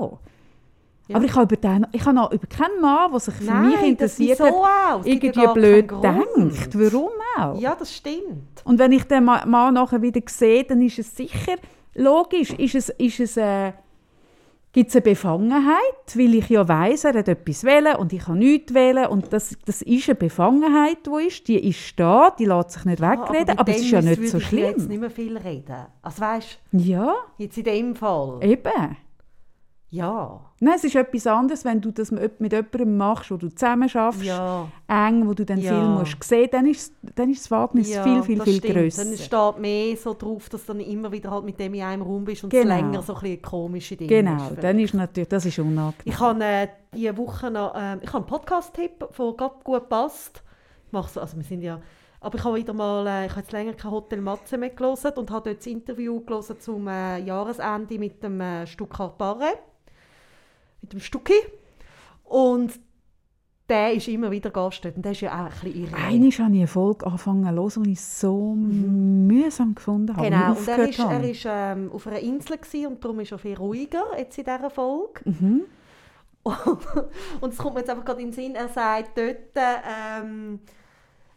Ja. 1.08 1.16
Aber 1.16 1.26
ich 1.26 1.34
habe, 1.36 1.56
über 1.56 1.56
den, 1.56 1.88
ich 1.92 2.06
habe 2.06 2.36
über 2.36 2.48
keinen 2.48 2.80
Mann, 2.82 3.10
der 3.12 3.20
sich 3.20 3.34
für 3.34 3.44
Nein, 3.46 3.70
mich 3.70 3.82
interessiert 3.82 4.40
wieso 4.40 4.64
hat, 4.66 5.06
irgendwie 5.08 5.48
blöd 5.54 5.92
denkt. 6.04 6.70
Warum 6.78 7.10
auch? 7.38 7.60
Ja, 7.60 7.74
das 7.76 7.96
stimmt. 7.96 8.62
Und 8.64 8.78
wenn 8.78 8.92
ich 8.92 9.04
den 9.06 9.24
Ma- 9.26 9.44
Mann 9.46 9.74
nachher 9.74 10.02
wieder 10.04 10.22
sehe, 10.28 10.64
dann 10.64 10.82
ist 10.84 11.00
es 11.00 11.16
sicher 11.16 11.56
logisch, 11.96 12.52
ist 12.54 12.76
es, 12.76 12.90
ist 12.90 13.20
es, 13.20 13.38
äh, 13.38 13.72
gibt 14.72 14.90
es 14.90 14.96
eine 14.96 15.02
Befangenheit, 15.02 16.16
weil 16.16 16.36
ich 16.36 16.48
ja 16.50 16.68
weiss, 16.68 17.04
er 17.04 17.16
hat 17.16 17.28
etwas 17.28 17.64
wählen 17.64 17.96
und 17.96 18.14
ich 18.14 18.24
kann 18.26 18.38
nichts 18.40 18.74
wählen 18.74 19.08
und 19.08 19.34
das, 19.34 19.58
das 19.66 19.82
ist 19.82 20.08
eine 20.10 20.16
Befangenheit, 20.16 20.98
die 21.06 21.28
ist, 21.28 21.48
die 21.48 21.68
ist 21.70 22.00
da, 22.00 22.30
die 22.38 22.46
lässt 22.46 22.72
sich 22.72 22.86
nicht 22.86 23.00
Ja, 23.00 23.12
aber 23.14 23.24
wegreden, 23.34 23.48
mit 23.48 23.60
aber, 23.60 23.72
es 23.72 23.82
ist 23.82 23.92
ja 23.92 24.02
nicht 24.02 24.28
so 24.30 24.38
ich 24.38 24.52
jetzt 24.52 24.76
schlimm. 24.76 24.88
nicht 24.88 25.00
mehr 25.00 25.10
viel 25.10 25.38
reden. 25.38 25.86
Also 26.02 26.22
weißt 26.22 26.60
Ja, 26.74 27.16
jetzt 27.38 27.58
in 27.58 27.64
dem 27.64 27.96
Fall. 27.96 28.40
eben. 28.44 28.98
Ja. 29.92 30.40
Nein, 30.60 30.76
es 30.76 30.84
ist 30.84 30.96
etwas 30.96 31.26
anderes, 31.26 31.66
wenn 31.66 31.82
du 31.82 31.90
das 31.92 32.12
mit 32.12 32.40
jemandem 32.54 32.98
machst, 32.98 33.32
wo 33.32 33.38
du 33.38 33.50
zusammen 33.50 33.90
schaffst, 33.90 34.22
Ja. 34.24 34.68
eng, 34.88 35.28
wo 35.28 35.34
du 35.34 35.46
dann 35.46 35.58
Ja. 35.60 35.72
viel 35.74 35.88
musst 35.90 36.24
sehen, 36.24 36.48
dann 36.52 36.68
ist, 36.68 36.94
dann 37.16 37.32
ist 37.32 37.42
das 37.46 37.52
Wagnis 37.52 37.90
ja, 37.92 38.04
viel, 38.04 38.22
viel, 38.22 38.42
viel 38.42 38.60
grösser. 38.62 39.04
Dann 39.04 39.18
steht 39.18 39.60
mehr 39.60 39.98
so 39.98 40.14
drauf, 40.14 40.48
dass 40.50 40.66
du 40.66 40.74
dann 40.74 40.82
immer 40.82 41.12
wieder 41.12 41.32
halt 41.32 41.44
mit 41.46 41.60
dem 41.60 41.74
in 41.74 41.82
einem 41.82 42.02
Raum 42.04 42.24
bist 42.24 42.44
und 42.44 42.52
Genau. 42.52 42.62
es 42.62 42.68
länger 42.82 43.02
so 43.02 43.16
ein 43.16 43.22
bisschen 43.22 43.42
komische 43.42 43.96
Dinge 43.96 44.10
Genau, 44.10 44.50
ist. 44.50 44.62
dann 44.64 44.78
ist 44.80 44.94
natürlich, 44.94 45.30
das 45.30 45.46
ist 45.46 45.58
unangenehm. 45.58 45.94
Ich 46.06 46.20
habe 46.20 46.44
äh, 46.44 46.68
diese 46.94 47.18
Woche 47.18 47.50
noch 47.50 47.74
äh, 47.74 47.98
ich 48.02 48.08
habe 48.14 48.18
einen 48.18 48.26
Podcast-Tipp, 48.28 49.00
der 49.18 49.34
gerade 49.34 49.56
gut 49.64 49.90
passt. 49.90 50.44
Ich 50.86 50.92
mache 50.94 51.10
so, 51.12 51.20
also 51.22 51.36
wir 51.38 51.44
sind 51.44 51.62
ja, 51.64 51.80
aber 52.22 52.38
ich 52.38 52.44
habe 52.44 52.58
wieder 52.58 52.74
mal, 52.74 53.08
äh, 53.08 53.26
ich 53.26 53.32
habe 53.32 53.42
jetzt 53.42 53.52
länger 53.54 53.74
kein 53.74 53.90
Hotel 53.92 54.22
Matze 54.22 54.58
mehr 54.58 54.70
gelesen 54.70 55.14
und 55.16 55.32
habe 55.32 55.50
dort 55.50 55.60
das 55.60 55.68
Interview 55.68 56.20
gelesen 56.20 56.60
zum 56.60 56.88
äh, 56.88 57.18
Jahresende 57.20 57.98
mit 57.98 58.22
dem 58.22 58.40
äh, 58.42 58.68
Stuttgart 58.68 59.18
Barre, 59.18 59.54
mit 60.82 60.94
dem 60.94 61.00
Stucki. 61.00 61.34
Und 62.24 62.80
der 63.70 63.94
ist 63.94 64.08
immer 64.08 64.32
wieder 64.32 64.50
Gast 64.50 64.84
dort 64.84 64.96
und 64.96 65.04
der 65.04 65.12
ist 65.12 65.22
ja 65.22 65.32
auch 65.32 65.46
ein 65.46 65.52
bisschen 65.62 65.84
irre. 65.84 65.96
Einmal 65.96 66.12
habe 66.12 66.28
ich 66.28 66.40
eine 66.42 66.68
Folge 66.68 67.06
angefangen 67.06 67.44
zu 67.44 67.62
hören, 67.62 67.84
die 67.84 67.92
ich 67.92 68.02
so 68.02 68.54
mühsam 68.56 69.76
gefunden 69.76 70.18
habe. 70.18 70.30
Genau, 70.30 70.52
und 70.54 70.68
er 70.68 70.90
ist, 70.90 71.00
er 71.00 71.24
ist 71.24 71.46
ähm, 71.48 71.92
auf 71.94 72.08
einer 72.08 72.20
Insel 72.20 72.58
gewesen 72.58 72.88
und 72.88 73.04
darum 73.04 73.20
ist 73.20 73.32
er 73.32 73.38
viel 73.38 73.56
ruhiger 73.56 74.04
jetzt 74.18 74.38
in 74.38 74.46
dieser 74.46 74.70
Folge. 74.70 75.22
Mhm. 75.26 75.62
und 77.42 77.54
es 77.54 77.58
kommt 77.58 77.76
mir 77.76 77.82
jetzt 77.82 77.90
einfach 77.90 78.06
gerade 78.06 78.22
in 78.22 78.30
den 78.30 78.34
Sinn, 78.34 78.56
er 78.56 78.70
sagt 78.70 79.18
dort, 79.18 79.38
ähm, 79.56 80.60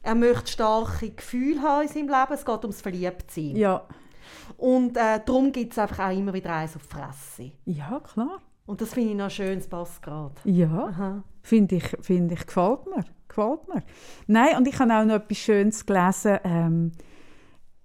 er 0.02 0.14
möchte 0.14 0.50
starke 0.50 1.10
Gefühle 1.10 1.60
haben 1.60 1.82
in 1.82 1.88
seinem 1.88 2.08
Leben, 2.08 2.32
es 2.32 2.44
geht 2.44 2.62
ums 2.62 2.80
Verliebtsein. 2.80 3.56
Ja. 3.56 3.86
Und 4.56 4.96
äh, 4.96 5.20
darum 5.24 5.52
gibt 5.52 5.72
es 5.72 5.78
einfach 5.78 6.08
auch 6.08 6.16
immer 6.16 6.32
wieder 6.32 6.54
eins 6.54 6.76
auf 6.76 6.86
die 6.86 6.94
Fresse. 6.94 7.52
ja, 7.66 8.00
klar. 8.00 8.40
Und 8.66 8.80
das 8.80 8.94
finde 8.94 9.10
ich 9.10 9.16
noch 9.16 9.30
schön, 9.30 9.58
das 9.58 9.68
passt 9.68 10.02
gerade. 10.02 10.34
Ja, 10.44 11.22
finde 11.42 11.76
ich, 11.76 11.96
find 12.00 12.32
ich, 12.32 12.46
gefällt 12.46 12.86
mir. 12.86 13.04
Gefällt 13.28 13.68
mir. 13.68 13.82
Nein, 14.26 14.56
und 14.56 14.68
ich 14.68 14.78
habe 14.78 14.92
auch 14.94 15.04
noch 15.04 15.14
etwas 15.14 15.38
Schönes 15.38 15.84
gelesen. 15.84 16.38
Ähm, 16.44 16.92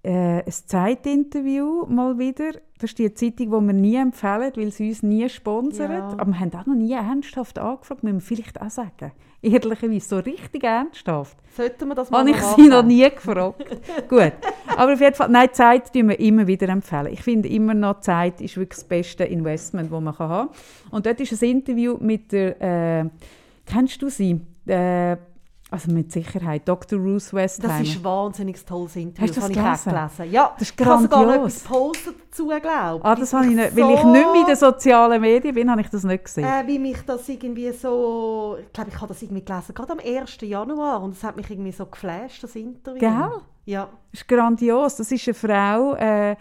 äh, 0.02 0.44
ein 0.44 0.52
Zeitinterview 0.52 1.86
mal 1.86 2.18
wieder. 2.18 2.52
Das 2.78 2.90
ist 2.90 2.98
die 2.98 3.12
Zeitung, 3.12 3.46
die 3.46 3.66
wir 3.66 3.72
nie 3.72 3.96
empfehlen, 3.96 4.52
weil 4.54 4.70
sie 4.70 4.88
uns 4.88 5.02
nie 5.02 5.28
sponsert. 5.28 5.90
Ja. 5.90 6.08
Aber 6.16 6.26
wir 6.26 6.38
haben 6.38 6.54
auch 6.54 6.66
noch 6.66 6.74
nie 6.74 6.92
ernsthaft 6.92 7.58
angefragt, 7.58 8.04
müssen 8.04 8.16
wir 8.16 8.22
vielleicht 8.22 8.60
auch 8.60 8.70
sagen. 8.70 9.12
Ehrlicherweise, 9.40 10.08
so 10.08 10.18
richtig 10.18 10.64
ernsthaft. 10.64 11.36
Sollten 11.56 11.88
wir 11.88 11.94
das 11.94 12.10
mal 12.10 12.20
Habe 12.20 12.30
ich 12.30 12.36
sie 12.36 12.68
noch 12.68 12.82
nie 12.82 13.08
gefragt. 13.08 13.64
Gut. 14.08 14.32
Aber 14.76 14.92
auf 14.92 15.00
jeden 15.00 15.14
Fall, 15.14 15.28
nein, 15.28 15.48
Zeit 15.52 15.92
tun 15.92 16.08
wir 16.08 16.18
immer 16.18 16.46
wieder 16.46 16.68
empfehlen. 16.68 17.12
Ich 17.12 17.22
finde 17.22 17.48
immer 17.48 17.74
noch, 17.74 18.00
Zeit 18.00 18.40
ist 18.40 18.56
wirklich 18.56 18.80
das 18.80 18.84
beste 18.84 19.24
Investment, 19.24 19.92
das 19.92 20.00
man 20.00 20.18
haben 20.18 20.48
kann. 20.48 20.48
Und 20.90 21.06
dort 21.06 21.20
ist 21.20 21.40
ein 21.40 21.50
Interview 21.50 21.96
mit 22.00 22.32
der, 22.32 22.60
äh, 22.60 23.04
kennst 23.66 24.02
du 24.02 24.08
sie? 24.08 24.40
Äh, 24.66 25.16
also 25.70 25.92
mit 25.92 26.10
Sicherheit, 26.12 26.66
Dr. 26.66 26.98
Ruth 26.98 27.32
Westheimer. 27.32 27.78
Das 27.78 27.88
ist 27.88 27.96
ein 27.96 28.04
wahnsinnig 28.04 28.64
tolles 28.64 28.96
Interview. 28.96 29.28
Hast 29.28 29.36
du 29.36 29.40
das 29.40 29.44
habe 29.44 29.52
ich 29.52 29.58
auch 29.58 29.84
gelesen? 29.84 30.16
gelesen. 30.18 30.32
Ja, 30.32 30.52
Das 30.58 30.68
ist 30.68 30.80
ich 30.80 30.86
habe 30.86 31.02
sogar 31.02 31.20
noch 31.20 31.28
grandios. 31.28 31.56
etwas 31.56 31.62
gepostet 31.64 32.14
dazu, 32.30 32.46
glaube 32.46 33.04
ah, 33.04 33.14
das 33.14 33.32
habe 33.32 33.46
ich 33.46 33.54
nicht, 33.54 33.70
so, 33.70 33.76
weil 33.76 33.90
ich 33.90 34.04
nicht 34.04 34.12
mehr 34.32 34.34
in 34.40 34.46
den 34.46 34.56
sozialen 34.56 35.20
Medien 35.20 35.54
bin, 35.54 35.70
habe 35.70 35.80
ich 35.82 35.88
das 35.90 36.04
nicht 36.04 36.24
gesehen. 36.24 36.44
Äh, 36.44 36.66
wie 36.66 36.78
mich 36.78 36.98
das 37.04 37.28
irgendwie 37.28 37.70
so... 37.72 38.56
Ich 38.60 38.72
glaube, 38.72 38.90
ich 38.90 38.96
habe 38.96 39.08
das 39.08 39.22
irgendwie 39.22 39.44
gelesen, 39.44 39.74
gerade 39.74 39.92
am 39.92 39.98
1. 39.98 40.38
Januar. 40.40 41.02
Und 41.02 41.14
es 41.14 41.22
hat 41.22 41.36
mich 41.36 41.50
irgendwie 41.50 41.72
so 41.72 41.84
geflasht, 41.84 42.42
das 42.42 42.56
Interview. 42.56 43.00
Gell? 43.00 43.30
Ja. 43.66 43.88
Das 44.12 44.22
ist 44.22 44.28
grandios. 44.28 44.96
Das 44.96 45.12
ist 45.12 45.28
eine 45.28 45.34
Frau, 45.34 45.94
äh, 45.96 46.36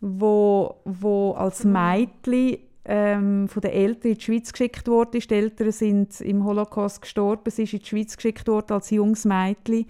wo, 0.00 0.76
wo 0.84 1.32
als 1.32 1.64
Mädchen 1.64 2.58
ähm, 2.84 3.48
von 3.48 3.60
den 3.60 3.70
Eltern 3.70 4.12
in 4.12 4.18
die 4.18 4.24
Schweiz 4.24 4.52
geschickt 4.52 4.88
wurde. 4.88 5.18
Die 5.18 5.34
Eltern 5.34 5.72
sind 5.72 6.20
im 6.20 6.44
Holocaust 6.44 7.02
gestorben. 7.02 7.50
Sie 7.50 7.62
ist 7.62 7.72
in 7.72 7.78
die 7.80 7.86
Schweiz 7.86 8.16
geschickt 8.16 8.48
worden 8.48 8.72
als 8.72 8.90
junges 8.90 9.24
Mädchen. 9.24 9.86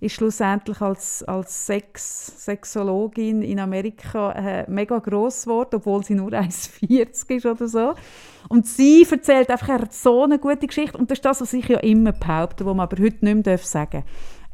Ist 0.00 0.16
schlussendlich 0.16 0.80
als, 0.80 1.22
als 1.22 1.66
Sex, 1.66 2.44
Sexologin 2.44 3.42
in 3.42 3.60
Amerika 3.60 4.32
äh, 4.32 4.68
mega 4.68 4.98
gross 4.98 5.44
geworden, 5.44 5.76
obwohl 5.76 6.02
sie 6.02 6.16
nur 6.16 6.30
1,40 6.32 7.36
ist 7.36 7.46
oder 7.46 7.68
so. 7.68 7.94
Und 8.48 8.66
sie 8.66 9.06
erzählt 9.08 9.48
einfach, 9.48 9.68
er 9.68 9.82
hat 9.82 9.92
so 9.92 10.24
eine 10.24 10.40
gute 10.40 10.66
Geschichte. 10.66 10.98
Und 10.98 11.10
das 11.10 11.18
ist 11.18 11.24
das, 11.24 11.40
was 11.40 11.52
ich 11.52 11.68
ja 11.68 11.78
immer 11.78 12.10
behaupte, 12.10 12.66
was 12.66 12.74
man 12.74 12.88
aber 12.88 13.00
heute 13.00 13.24
nicht 13.24 13.46
mehr 13.46 13.58
sagen 13.58 14.02
darf. 14.02 14.04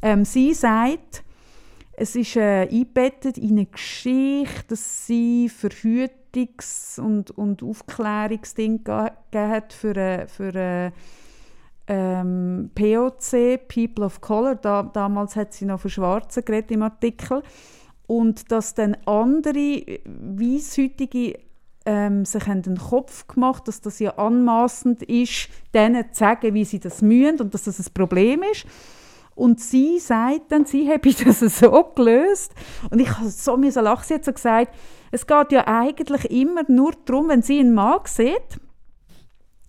Ähm, 0.03 0.23
sie 0.23 0.53
sagt, 0.53 1.23
es 1.93 2.15
ist 2.15 2.35
äh, 2.35 2.61
eingebettet 2.61 3.37
in 3.37 3.51
eine 3.51 3.65
Geschichte, 3.65 4.63
dass 4.69 5.07
sie 5.07 5.49
Verhütungs- 6.33 6.99
und, 6.99 7.31
und 7.31 7.63
Aufklärungsding 7.63 8.83
ge- 8.83 9.09
gegeben 9.31 9.51
hat 9.51 9.73
für, 9.73 9.95
äh, 9.95 10.27
für 10.27 10.55
äh, 10.55 10.91
ähm, 11.87 12.69
POC, 12.75 13.67
People 13.67 14.05
of 14.05 14.21
Color. 14.21 14.55
Da, 14.55 14.83
damals 14.83 15.35
hat 15.35 15.53
sie 15.53 15.65
noch 15.65 15.79
für 15.79 15.89
Schwarze 15.89 16.43
geredet 16.43 16.71
im 16.71 16.83
Artikel. 16.83 17.41
und 18.07 18.51
dass 18.51 18.73
dann 18.73 18.97
andere 19.05 19.99
Weisshütige 20.05 21.39
ähm, 21.85 22.25
sich 22.25 22.45
haben 22.47 22.61
den 22.61 22.77
Kopf 22.77 23.27
gemacht, 23.27 23.67
dass 23.67 23.81
das 23.81 23.99
ja 23.99 24.17
anmaßend 24.17 25.03
ist, 25.03 25.49
denen 25.73 26.11
zu 26.11 26.19
sagen, 26.19 26.53
wie 26.53 26.65
sie 26.65 26.79
das 26.79 27.01
mühen 27.01 27.39
und 27.39 27.53
dass 27.53 27.63
das 27.63 27.79
ein 27.79 27.93
Problem 27.93 28.43
ist. 28.51 28.65
Und 29.35 29.61
sie 29.61 29.99
sagt 29.99 30.51
dann, 30.51 30.65
sie 30.65 30.89
habe 30.89 31.13
das 31.25 31.39
so 31.39 31.83
gelöst. 31.95 32.53
Und 32.89 32.99
ich 32.99 33.09
habe 33.09 33.29
so 33.29 33.55
lachen. 33.55 34.03
Sie 34.05 34.13
hat 34.15 34.25
so 34.25 34.33
gesagt, 34.33 34.75
es 35.11 35.25
geht 35.25 35.51
ja 35.51 35.67
eigentlich 35.67 36.29
immer 36.31 36.63
nur 36.67 36.93
darum, 37.05 37.29
wenn 37.29 37.41
sie 37.41 37.59
einen 37.59 37.73
Mann 37.73 37.99
sieht, 38.05 38.59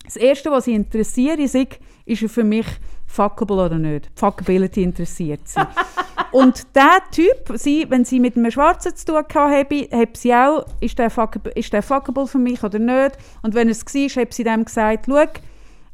das 0.04 0.16
Erste, 0.16 0.50
was 0.50 0.64
sie 0.64 0.74
interessiert, 0.74 1.38
ist, 1.38 1.54
ist 1.54 2.22
er 2.22 2.28
für 2.28 2.42
mich 2.42 2.66
fuckable 3.06 3.64
oder 3.64 3.78
nicht. 3.78 4.10
Fuckability 4.14 4.82
interessiert 4.82 5.46
sie. 5.46 5.60
Und 6.32 6.66
der 6.74 7.00
Typ, 7.10 7.58
sie, 7.58 7.86
wenn 7.88 8.04
sie 8.04 8.20
mit 8.20 8.36
einem 8.36 8.50
Schwarzen 8.50 8.94
zu 8.94 9.06
tun 9.06 9.16
hatte, 9.16 9.88
hat 9.92 10.16
sie 10.16 10.34
auch, 10.34 10.64
ist 10.80 10.98
der, 10.98 11.10
fuckable, 11.10 11.52
ist 11.52 11.72
der 11.72 11.82
fuckable 11.82 12.26
für 12.26 12.38
mich 12.38 12.62
oder 12.62 12.78
nicht? 12.78 13.18
Und 13.42 13.54
wenn 13.54 13.68
es 13.68 13.84
war, 13.84 14.22
hat 14.22 14.34
sie 14.34 14.44
dem 14.44 14.64
gesagt, 14.64 15.06
schau, 15.06 15.24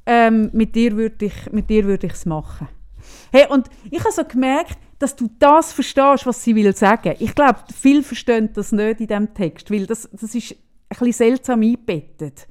ähm, 0.07 0.51
mit 0.53 0.75
dir 0.75 0.95
würde 0.97 1.27
ich 1.27 2.13
es 2.13 2.27
machen. 2.27 2.69
Hey, 3.33 3.47
und 3.49 3.69
ich 3.91 4.01
habe 4.01 4.13
so 4.13 4.25
gemerkt, 4.25 4.79
dass 4.99 5.17
du 5.17 5.29
das 5.39 5.73
verstehst, 5.73 6.27
was 6.27 6.43
sie 6.43 6.55
will 6.55 6.75
sagen. 6.75 7.15
Ich 7.19 7.35
glaube, 7.35 7.61
viele 7.75 8.03
verstehen 8.03 8.51
das 8.55 8.73
nicht 8.73 9.01
in 9.01 9.07
diesem 9.07 9.35
Text, 9.35 9.71
weil 9.71 9.87
das, 9.87 10.09
das 10.13 10.35
ist 10.35 10.57
ein 10.89 11.13
seltsam 11.13 11.63
eingebettet. 11.63 12.47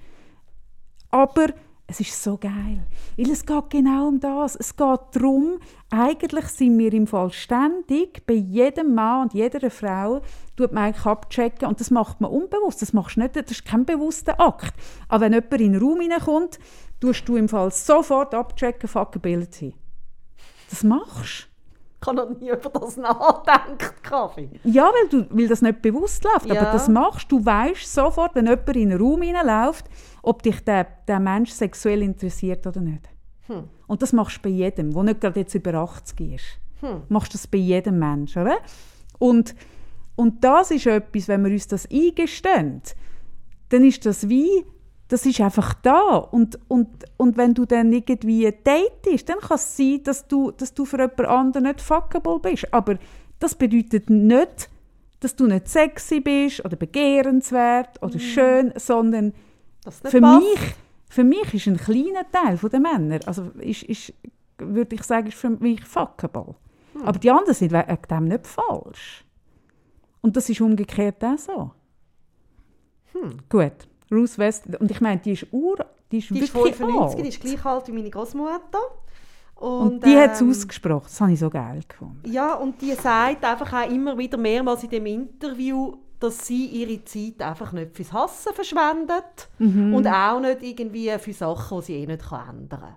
Aber 1.09 1.47
es 1.87 1.99
ist 1.99 2.21
so 2.21 2.37
geil. 2.37 2.85
Weil 3.15 3.29
es 3.29 3.45
geht 3.45 3.69
genau 3.69 4.07
um 4.07 4.19
das. 4.19 4.55
Es 4.55 4.75
geht 4.75 4.99
darum, 5.11 5.59
eigentlich 5.91 6.45
sind 6.47 6.77
wir 6.79 6.91
im 6.93 7.05
Fall 7.05 7.31
ständig, 7.31 8.25
bei 8.25 8.33
jedem 8.33 8.95
Mann 8.95 9.23
und 9.23 9.33
jeder 9.33 9.69
Frau, 9.69 10.21
tut 10.55 10.71
man 10.71 10.85
eigentlich 10.85 11.05
abchecken. 11.05 11.67
Und 11.67 11.79
das 11.79 11.91
macht 11.91 12.21
man 12.21 12.31
unbewusst. 12.31 12.81
Das, 12.81 12.93
machst 12.93 13.17
nicht, 13.17 13.35
das 13.35 13.51
ist 13.51 13.65
kein 13.65 13.85
bewusster 13.85 14.39
Akt. 14.41 14.73
Aber 15.07 15.25
wenn 15.25 15.33
jemand 15.33 15.53
in 15.53 15.73
den 15.73 15.81
Raum 15.81 16.01
hineinkommt, 16.01 16.59
tust 16.99 17.27
du 17.27 17.35
im 17.35 17.47
Fall 17.47 17.71
sofort 17.71 18.33
abchecken, 18.33 18.89
Fuckability. 18.89 19.75
Das 20.69 20.83
machst 20.83 21.47
du 22.05 22.21
habe 22.21 22.33
noch 22.33 22.39
nie 22.39 22.49
über 22.49 22.69
das 22.69 22.97
nachgedacht, 22.97 24.03
Kaffee. 24.03 24.49
Ja, 24.63 24.91
weil, 24.93 25.09
du, 25.09 25.27
weil 25.29 25.47
das 25.47 25.61
nicht 25.61 25.81
bewusst 25.81 26.23
läuft. 26.23 26.45
Ja. 26.47 26.61
Aber 26.61 26.71
das 26.71 26.87
machst 26.87 27.31
du. 27.31 27.45
Weißt 27.45 27.93
sofort, 27.93 28.35
wenn 28.35 28.45
jemand 28.45 28.75
in 28.75 28.91
einen 28.91 29.01
Raum 29.01 29.21
hineinläuft, 29.21 29.85
ob 30.21 30.43
dich 30.43 30.63
der, 30.63 30.87
der 31.07 31.19
Mensch 31.19 31.51
sexuell 31.51 32.01
interessiert 32.01 32.65
oder 32.65 32.81
nicht. 32.81 33.09
Hm. 33.47 33.65
Und 33.87 34.01
das 34.01 34.13
machst 34.13 34.37
du 34.37 34.41
bei 34.43 34.49
jedem, 34.49 34.93
der 34.93 35.03
nicht 35.03 35.21
gerade 35.21 35.39
jetzt 35.39 35.53
über 35.53 35.73
80 35.75 36.33
ist. 36.33 36.45
Hm. 36.81 37.03
Machst 37.09 37.33
du 37.33 37.37
das 37.37 37.47
bei 37.47 37.57
jedem 37.57 37.99
Menschen, 37.99 38.41
oder? 38.41 38.57
Und, 39.19 39.55
und 40.15 40.43
das 40.43 40.71
ist 40.71 40.87
etwas, 40.87 41.27
wenn 41.27 41.43
wir 41.43 41.51
uns 41.51 41.67
das 41.67 41.87
eingestehen, 41.89 42.81
dann 43.69 43.83
ist 43.83 44.05
das 44.05 44.29
wie 44.29 44.65
das 45.07 45.25
ist 45.25 45.39
einfach 45.41 45.73
da. 45.75 46.17
Und, 46.17 46.59
und, 46.67 46.87
und 47.17 47.37
wenn 47.37 47.53
du 47.53 47.65
dann 47.65 47.93
irgendwie 47.93 48.51
datest, 48.63 49.29
dann 49.29 49.39
kann 49.39 49.55
es 49.55 49.77
sein, 49.77 50.01
dass 50.03 50.27
du, 50.27 50.51
dass 50.51 50.73
du 50.73 50.85
für 50.85 50.97
jemand 50.97 51.19
anderen 51.21 51.63
nicht 51.65 51.81
fuckable 51.81 52.39
bist. 52.39 52.73
Aber 52.73 52.97
das 53.39 53.55
bedeutet 53.55 54.09
nicht, 54.09 54.69
dass 55.19 55.35
du 55.35 55.47
nicht 55.47 55.67
sexy 55.67 56.19
bist 56.19 56.63
oder 56.65 56.75
begehrenswert 56.75 58.01
oder 58.01 58.15
mhm. 58.15 58.19
schön, 58.19 58.73
sondern 58.75 59.33
für 60.03 60.21
mich, 60.21 60.75
für 61.09 61.23
mich 61.23 61.53
ist 61.53 61.67
ein 61.67 61.77
kleiner 61.77 62.29
Teil 62.31 62.57
der 62.57 62.79
Männer, 62.79 63.19
also 63.25 63.43
ist, 63.59 63.83
ist, 63.83 64.13
würde 64.57 64.95
ich 64.95 65.03
sagen, 65.03 65.27
ist 65.27 65.37
für 65.37 65.51
mich 65.51 65.83
fuckable. 65.83 66.55
Mhm. 66.93 67.01
Aber 67.03 67.19
die 67.19 67.29
anderen 67.29 67.53
sind 67.53 67.71
wegen 67.71 68.01
dem 68.09 68.25
nicht 68.25 68.47
falsch. 68.47 69.23
Und 70.21 70.35
das 70.35 70.49
ist 70.49 70.61
umgekehrt 70.61 71.23
auch 71.23 71.37
so. 71.37 71.71
Hm. 73.13 73.37
Gut. 73.47 73.87
Ruth 74.11 74.37
West, 74.37 74.65
und 74.79 74.91
ich 74.91 75.01
meine, 75.01 75.19
die 75.19 75.31
ist 75.31 75.47
ur, 75.51 75.77
die 76.11 76.19
ist 76.19 76.29
die 76.29 76.41
wirklich 76.41 76.71
ist 76.71 76.77
95, 76.77 77.15
alt. 77.15 77.25
die 77.25 77.29
ist 77.29 77.41
gleich 77.41 77.65
alt 77.65 77.87
wie 77.87 77.91
meine 77.91 78.09
Großmutter. 78.09 78.79
Und, 79.55 79.81
und, 79.81 80.05
die 80.05 80.11
ähm, 80.11 80.19
hat 80.19 80.33
es 80.33 80.43
ausgesprochen, 80.43 81.05
das 81.05 81.21
habe 81.21 81.31
ich 81.31 81.39
so 81.39 81.49
geil 81.49 81.81
gefunden. 81.87 82.21
Ja, 82.29 82.55
und 82.55 82.81
die 82.81 82.93
sagt 82.93 83.43
einfach 83.43 83.71
auch 83.71 83.89
immer 83.89 84.17
wieder 84.17 84.37
mehrmals 84.37 84.83
in 84.83 84.89
dem 84.89 85.05
Interview, 85.05 85.95
dass 86.19 86.45
sie 86.45 86.65
ihre 86.65 87.03
Zeit 87.05 87.41
einfach 87.41 87.71
nicht 87.71 87.95
fürs 87.95 88.11
Hassen 88.11 88.53
verschwendet 88.53 89.49
mhm. 89.59 89.93
und 89.93 90.07
auch 90.07 90.39
nicht 90.39 90.61
irgendwie 90.61 91.17
für 91.19 91.33
Sachen, 91.33 91.79
die 91.79 91.85
sie 91.85 91.93
eh 91.95 92.05
nicht 92.05 92.23
ändern 92.31 92.69
kann. 92.69 92.95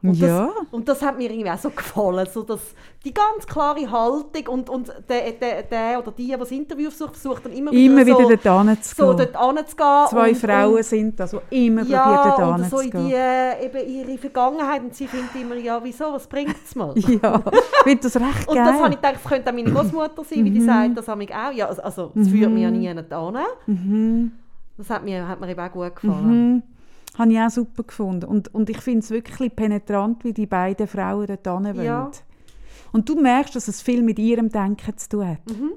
Und 0.00 0.14
ja. 0.14 0.46
Das, 0.46 0.66
und 0.70 0.88
das 0.88 1.02
hat 1.02 1.18
mir 1.18 1.28
irgendwie 1.28 1.50
auch 1.50 1.58
so 1.58 1.70
gefallen, 1.70 2.26
so 2.32 2.44
dass 2.44 2.60
die 3.04 3.12
ganz 3.12 3.44
klare 3.46 3.90
Haltung 3.90 4.46
und, 4.46 4.70
und 4.70 4.92
der, 5.08 5.32
der, 5.32 5.62
der 5.64 5.98
oder 5.98 6.12
die, 6.12 6.26
die 6.26 6.36
das 6.36 6.52
Interview 6.52 6.90
versucht, 6.90 7.16
versucht 7.16 7.46
dann 7.46 7.52
immer, 7.52 7.72
immer 7.72 8.06
wieder, 8.06 8.16
so, 8.16 8.28
dort 8.28 8.42
hinzugehen. 8.68 8.84
So 8.84 9.12
dort 9.12 9.56
hinzugehen. 9.56 10.06
Zwei 10.08 10.28
und, 10.28 10.36
Frauen 10.36 10.76
und, 10.76 10.84
sind 10.84 11.18
das, 11.18 11.34
die 11.50 11.66
immer 11.66 11.82
ja, 11.82 12.04
probiert, 12.04 12.38
dort 12.38 12.60
und 12.60 12.70
so 12.70 12.78
in 12.78 12.90
die, 12.90 13.12
äh, 13.12 13.64
eben 13.64 13.88
ihre 13.88 14.18
Vergangenheit 14.18 14.82
und 14.82 14.94
sie 14.94 15.08
findet 15.08 15.34
immer, 15.34 15.56
ja 15.56 15.82
wieso, 15.82 16.12
was 16.12 16.28
bringt 16.28 16.56
es 16.64 16.76
mal? 16.76 16.94
ja, 16.96 17.42
finde 17.82 18.02
das 18.02 18.16
recht 18.16 18.46
geil. 18.46 18.56
Und 18.56 18.56
das 18.56 18.80
habe 18.80 18.90
ich 18.90 18.96
gedacht, 18.96 19.14
das 19.16 19.24
könnte 19.24 19.50
auch 19.50 19.54
meine 19.54 19.72
Großmutter 19.72 20.24
sein, 20.24 20.44
wie 20.44 20.50
die 20.50 20.60
mhm. 20.60 20.66
sagt, 20.66 20.96
das 20.96 21.08
habe 21.08 21.24
ich 21.24 21.34
auch. 21.34 21.52
Ja, 21.52 21.66
also, 21.66 21.82
also 21.82 22.12
das 22.14 22.28
führt 22.28 22.52
mich 22.52 22.62
ja 22.62 22.70
nie 22.70 22.86
hin. 22.86 23.04
Mhm. 23.66 24.32
Das 24.76 24.90
hat 24.90 25.02
mir, 25.02 25.26
hat 25.26 25.40
mir 25.40 25.48
eben 25.48 25.60
auch 25.60 25.72
gut 25.72 25.96
gefallen. 25.96 26.62
Habe 27.18 27.32
ich 27.32 27.38
auch 27.38 27.50
super 27.50 27.82
gefunden. 27.82 28.26
Und, 28.26 28.54
und 28.54 28.70
ich 28.70 28.80
finde 28.80 29.00
es 29.00 29.10
wirklich 29.10 29.54
penetrant, 29.54 30.22
wie 30.24 30.32
die 30.32 30.46
beiden 30.46 30.86
Frauen 30.86 31.26
dort 31.26 31.46
hinwollen. 31.46 31.84
Ja. 31.84 32.10
Und 32.92 33.08
du 33.08 33.20
merkst, 33.20 33.56
dass 33.56 33.68
es 33.68 33.82
viel 33.82 34.02
mit 34.02 34.18
ihrem 34.18 34.48
Denken 34.48 34.96
zu 34.96 35.08
tun 35.08 35.28
hat. 35.28 35.50
Mhm. 35.50 35.72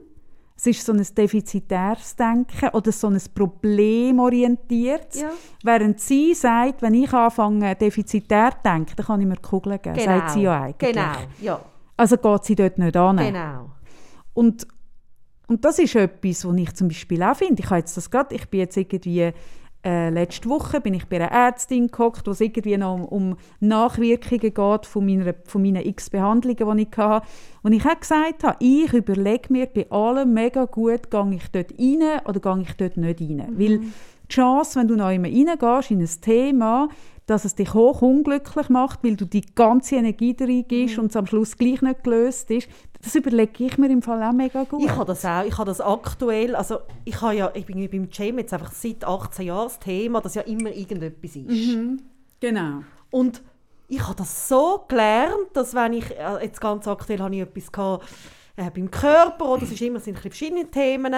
Es 0.56 0.68
ist 0.68 0.86
so 0.86 0.94
ein 0.94 1.04
defizitäres 1.18 2.16
Denken 2.16 2.70
oder 2.74 2.92
so 2.92 3.08
ein 3.08 3.20
problemorientiertes. 3.34 5.22
Ja. 5.22 5.32
Während 5.64 6.00
sie 6.00 6.36
sagt, 6.36 6.84
wenn 6.84 6.94
ich 6.94 7.12
anfange 7.12 7.76
defizitär 7.76 8.52
zu 8.52 8.58
denken, 8.64 8.94
dann 8.96 9.06
kann 9.08 9.22
ich 9.22 9.28
mir 9.28 9.38
Kugeln 9.38 9.82
geben. 9.82 9.96
Genau. 9.96 10.06
Sagt 10.06 10.32
sie 10.32 10.42
ja 10.42 10.62
eigentlich. 10.62 10.94
Genau, 10.94 11.14
ja. 11.42 11.60
Also 11.98 12.18
geht 12.18 12.44
sie 12.44 12.56
dort 12.56 12.78
nicht 12.78 12.96
an. 12.96 13.18
Genau. 13.18 13.72
Und, 14.36 14.68
und 15.48 15.66
das 15.66 15.80
ist 15.80 15.96
etwas, 15.96 16.46
was 16.46 16.56
ich 16.56 16.74
zum 16.76 16.88
Beispiel 16.90 17.24
auch 17.24 17.36
finde. 17.36 17.64
Ich, 17.64 17.70
habe 17.70 17.80
jetzt 17.80 17.98
das 17.98 18.12
grad, 18.12 18.32
ich 18.32 18.48
bin 18.48 18.60
jetzt 18.60 18.78
irgendwie 18.78 19.34
äh, 19.84 20.10
letzte 20.10 20.48
Woche 20.48 20.80
bin 20.80 20.94
ich 20.94 21.06
bei 21.08 21.16
einer 21.18 21.32
Ärztin 21.32 21.88
gehockt, 21.88 22.28
wo 22.28 22.32
es 22.32 22.42
irgendwie 22.42 22.78
noch 22.78 22.94
um, 22.94 23.06
um 23.06 23.38
Nachwirkungen 23.60 24.54
geht 24.54 24.86
von, 24.86 25.06
meiner, 25.06 25.34
von 25.46 25.62
meinen 25.62 25.86
x 25.86 26.10
Behandlungen, 26.10 26.78
die 26.78 26.84
ich 26.84 26.98
hatte. 26.98 27.26
Und 27.64 27.74
ich 27.74 27.84
habe 27.84 28.00
gesagt, 28.00 28.44
ich 28.60 28.94
überlege 28.94 29.52
mir 29.52 29.66
bei 29.66 29.90
allem 29.90 30.34
mega 30.34 30.66
gut, 30.66 31.10
gehe 31.10 31.36
ich 31.36 31.48
dort 31.52 31.74
rein 31.80 32.22
oder 32.26 32.40
gehe 32.40 32.62
ich 32.62 32.74
dort 32.74 32.98
nicht 32.98 33.22
rein. 33.22 33.48
Mhm. 33.50 33.60
Weil 33.60 33.80
die 33.80 34.28
Chance, 34.30 34.80
wenn 34.80 34.88
du 34.88 34.96
noch 34.96 35.08
einmal 35.08 35.32
reingehst 35.32 35.92
in 35.92 36.00
ein 36.00 36.22
Thema, 36.22 36.88
dass 37.26 37.46
es 37.46 37.56
dich 37.56 37.74
hoch 37.74 38.02
unglücklich 38.02 38.70
macht, 38.70 39.04
weil 39.04 39.16
du 39.16 39.26
die 39.26 39.46
ganze 39.56 39.96
Energie 39.96 40.36
reingibst 40.40 40.98
mhm. 40.98 41.04
und 41.04 41.10
es 41.12 41.16
am 41.16 41.28
Schluss 41.28 41.58
gleich 41.58 41.82
nicht 41.82 42.04
gelöst 42.04 42.52
ist, 42.52 42.68
das 43.02 43.16
überlege 43.16 43.66
ich 43.66 43.78
mir 43.78 43.90
im 43.90 44.02
Fall 44.02 44.22
auch 44.22 44.34
mega 44.34 44.64
gut. 44.64 44.84
Ich 44.84 44.92
habe 44.92 45.06
das 45.06 45.26
auch. 45.26 45.44
Ich 45.44 45.58
habe 45.58 45.66
das 45.66 45.82
aktuell, 45.82 46.56
also 46.56 46.80
ich, 47.04 47.20
habe 47.22 47.36
ja, 47.36 47.52
ich 47.54 47.66
bin 47.66 47.90
beim 47.90 48.10
Jam 48.12 48.38
jetzt 48.38 48.54
einfach 48.54 48.72
seit 48.72 49.04
18 49.04 49.46
Jahren 49.46 49.68
das 49.68 49.80
Thema, 49.80 50.22
dass 50.22 50.36
ja 50.36 50.44
immer 50.44 50.72
irgendetwas 50.72 51.36
ist. 51.36 51.76
Mhm. 51.76 52.02
Genau. 52.40 52.84
Und 53.10 53.42
ich 53.88 54.02
habe 54.04 54.16
das 54.16 54.48
so 54.48 54.86
gelernt, 54.88 55.50
dass 55.54 55.74
wenn 55.74 55.94
ich, 55.94 56.12
äh, 56.12 56.44
jetzt 56.44 56.62
ganz 56.62 56.88
aktuell 56.88 57.20
habe 57.20 57.36
ich 57.36 57.42
etwas 57.42 57.72
gehabt, 57.72 58.08
äh, 58.56 58.70
beim 58.70 58.92
Körper, 58.92 59.50
oder 59.50 59.62
das 59.62 59.72
ist 59.72 59.82
immer, 59.82 60.00
sind 60.00 60.20
verschiedene 60.20 60.70
Themen, 60.70 61.16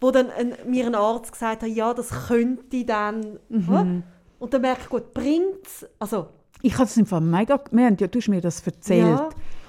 wo 0.00 0.10
dann 0.10 0.30
ein, 0.30 0.54
mir 0.66 0.86
ein 0.86 0.94
Arzt 0.94 1.32
gesagt 1.32 1.62
hat, 1.62 1.68
ja, 1.68 1.92
das 1.94 2.28
könnte 2.28 2.84
dann... 2.84 3.38
Mhm. 3.48 4.02
Und 4.42 4.52
dann 4.52 4.62
merke 4.62 4.80
ich, 4.82 4.88
gut, 4.88 5.14
bringt 5.14 5.64
es... 5.64 5.86
Also, 6.00 6.26
ich 6.62 6.74
habe 6.74 6.86
es 6.86 6.96
im 6.96 7.06
Fall 7.06 7.20
mega... 7.20 7.62
Wir 7.70 7.86
haben, 7.86 7.96
ja, 8.00 8.08
du 8.08 8.18
hast 8.18 8.26
mir 8.26 8.40
das 8.40 8.66
erzählt. 8.66 9.06
Ja. 9.06 9.28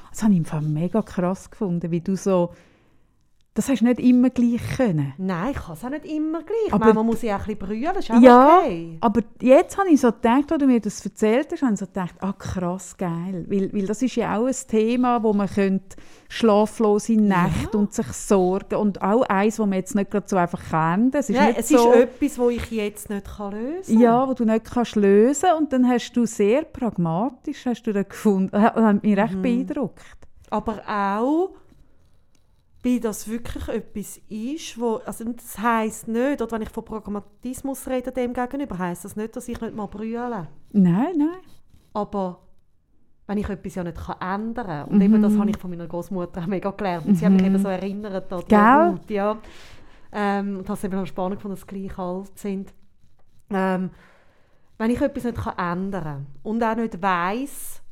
Das 0.09 0.23
habe 0.23 0.33
ich 0.33 0.39
im 0.39 0.45
Fall 0.45 0.63
mega 0.63 1.03
krass 1.03 1.51
gefunden, 1.51 1.91
wie 1.91 2.01
du 2.01 2.15
so 2.15 2.55
das 3.55 3.69
hast 3.69 3.81
du 3.81 3.85
nicht 3.85 3.99
immer 3.99 4.31
gleich 4.31 4.61
können. 4.77 5.13
Nein, 5.19 5.51
ich 5.51 5.57
kann 5.57 5.73
es 5.73 5.85
auch 5.85 5.89
nicht 5.89 6.05
immer 6.05 6.41
gleich. 6.41 6.73
Aber 6.73 6.91
man 6.91 7.05
muss 7.05 7.21
ja 7.21 7.35
auch 7.35 7.41
ein 7.41 7.55
bisschen 7.55 7.59
brüllen, 7.59 7.91
das 7.93 8.05
ist 8.05 8.11
auch 8.11 8.19
ja, 8.19 8.59
okay. 8.59 8.97
aber 8.99 9.21
jetzt 9.41 9.77
habe 9.77 9.89
ich 9.89 10.01
so 10.01 10.11
gedacht, 10.11 10.51
als 10.51 10.59
du 10.59 10.65
mir 10.65 10.79
das 10.79 11.05
erzählt 11.05 11.51
hast, 11.51 11.61
habe 11.61 11.73
ich 11.73 11.79
so 11.79 11.85
gedacht, 11.85 12.15
ah 12.19 12.33
krass, 12.33 12.97
geil. 12.97 13.45
Weil, 13.47 13.71
weil 13.71 13.85
das 13.85 14.01
ist 14.01 14.15
ja 14.15 14.37
auch 14.37 14.47
ein 14.47 14.55
Thema, 14.67 15.21
wo 15.21 15.33
man 15.33 15.47
könnte 15.47 15.95
schlaflose 16.29 17.13
Nächte 17.13 17.69
ja. 17.73 17.79
und 17.79 17.93
sich 17.93 18.07
Sorgen 18.07 18.75
und 18.75 19.03
auch 19.03 19.21
eins, 19.23 19.57
das 19.57 19.65
man 19.67 19.77
jetzt 19.77 19.93
nicht 19.93 20.09
gerade 20.09 20.27
so 20.27 20.35
einfach 20.35 20.61
kennt. 20.71 21.13
Es 21.13 21.29
ist, 21.29 21.35
ja, 21.35 21.45
nicht 21.45 21.59
es 21.59 21.69
so, 21.69 21.91
ist 21.91 21.99
etwas, 21.99 22.35
das 22.35 22.49
ich 22.49 22.71
jetzt 22.71 23.09
nicht 23.11 23.27
lösen 23.37 23.83
kann. 23.85 23.99
Ja, 23.99 24.27
wo 24.27 24.33
du 24.33 24.45
nicht 24.45 24.65
kannst 24.65 24.95
lösen 24.95 25.49
und 25.59 25.71
dann 25.71 25.87
hast 25.87 26.13
du 26.13 26.25
sehr 26.25 26.63
pragmatisch 26.63 27.67
hast 27.67 27.83
du 27.83 27.93
das 27.93 28.09
gefunden. 28.09 28.49
Das 28.51 28.63
hat 28.73 29.03
mich 29.03 29.15
recht 29.15 29.35
mhm. 29.35 29.41
beeindruckt. 29.43 30.01
Aber 30.49 30.81
auch 30.87 31.51
weil 32.83 32.99
das 32.99 33.27
wirklich 33.27 33.67
etwas 33.69 34.19
ist, 34.29 34.79
wo, 34.79 34.95
also 35.05 35.23
das 35.23 35.57
heisst 35.57 36.07
nicht, 36.07 36.41
oder 36.41 36.51
wenn 36.51 36.63
ich 36.63 36.69
von 36.69 36.83
Pragmatismus 36.83 37.87
rede 37.87 38.11
dem 38.11 38.33
gegenüber, 38.33 38.77
heisst 38.77 39.05
das 39.05 39.15
nicht, 39.15 39.35
dass 39.35 39.47
ich 39.47 39.59
nicht 39.59 39.75
mal 39.75 39.87
brülle. 39.87 40.49
Nein, 40.73 41.13
nein. 41.17 41.39
Aber 41.93 42.39
wenn 43.27 43.37
ich 43.37 43.49
etwas 43.49 43.75
ja 43.75 43.83
nicht 43.83 43.97
kann 43.97 44.41
ändern 44.41 44.65
kann. 44.65 44.87
Und 44.89 45.01
eben 45.01 45.21
das 45.21 45.37
habe 45.37 45.49
ich 45.49 45.57
von 45.57 45.69
meiner 45.69 45.87
Großmutter 45.87 46.41
auch 46.41 46.47
mega 46.47 46.71
gelernt. 46.71 47.05
Und 47.05 47.15
sie 47.15 47.25
hat 47.25 47.31
mich 47.31 47.43
eben 47.43 47.57
so 47.57 47.69
erinnert 47.69 48.31
an 48.33 48.43
die? 48.49 48.55
Ruth, 48.55 49.09
ja. 49.09 49.37
Ähm, 50.11 50.57
und 50.57 50.67
das 50.69 50.79
ist 50.79 50.85
eben 50.85 50.97
noch 50.97 51.07
spannend 51.07 51.43
dass 51.43 51.61
sie 51.61 51.67
gleich 51.67 51.97
alt 51.97 52.37
sind. 52.37 52.73
Ähm, 53.49 53.91
wenn 54.77 54.91
ich 54.91 55.01
etwas 55.01 55.23
nicht 55.23 55.37
kann 55.37 55.57
ändern 55.57 56.03
kann 56.03 56.27
und 56.43 56.63
auch 56.63 56.75
nicht 56.75 57.01
weiss, 57.01 57.82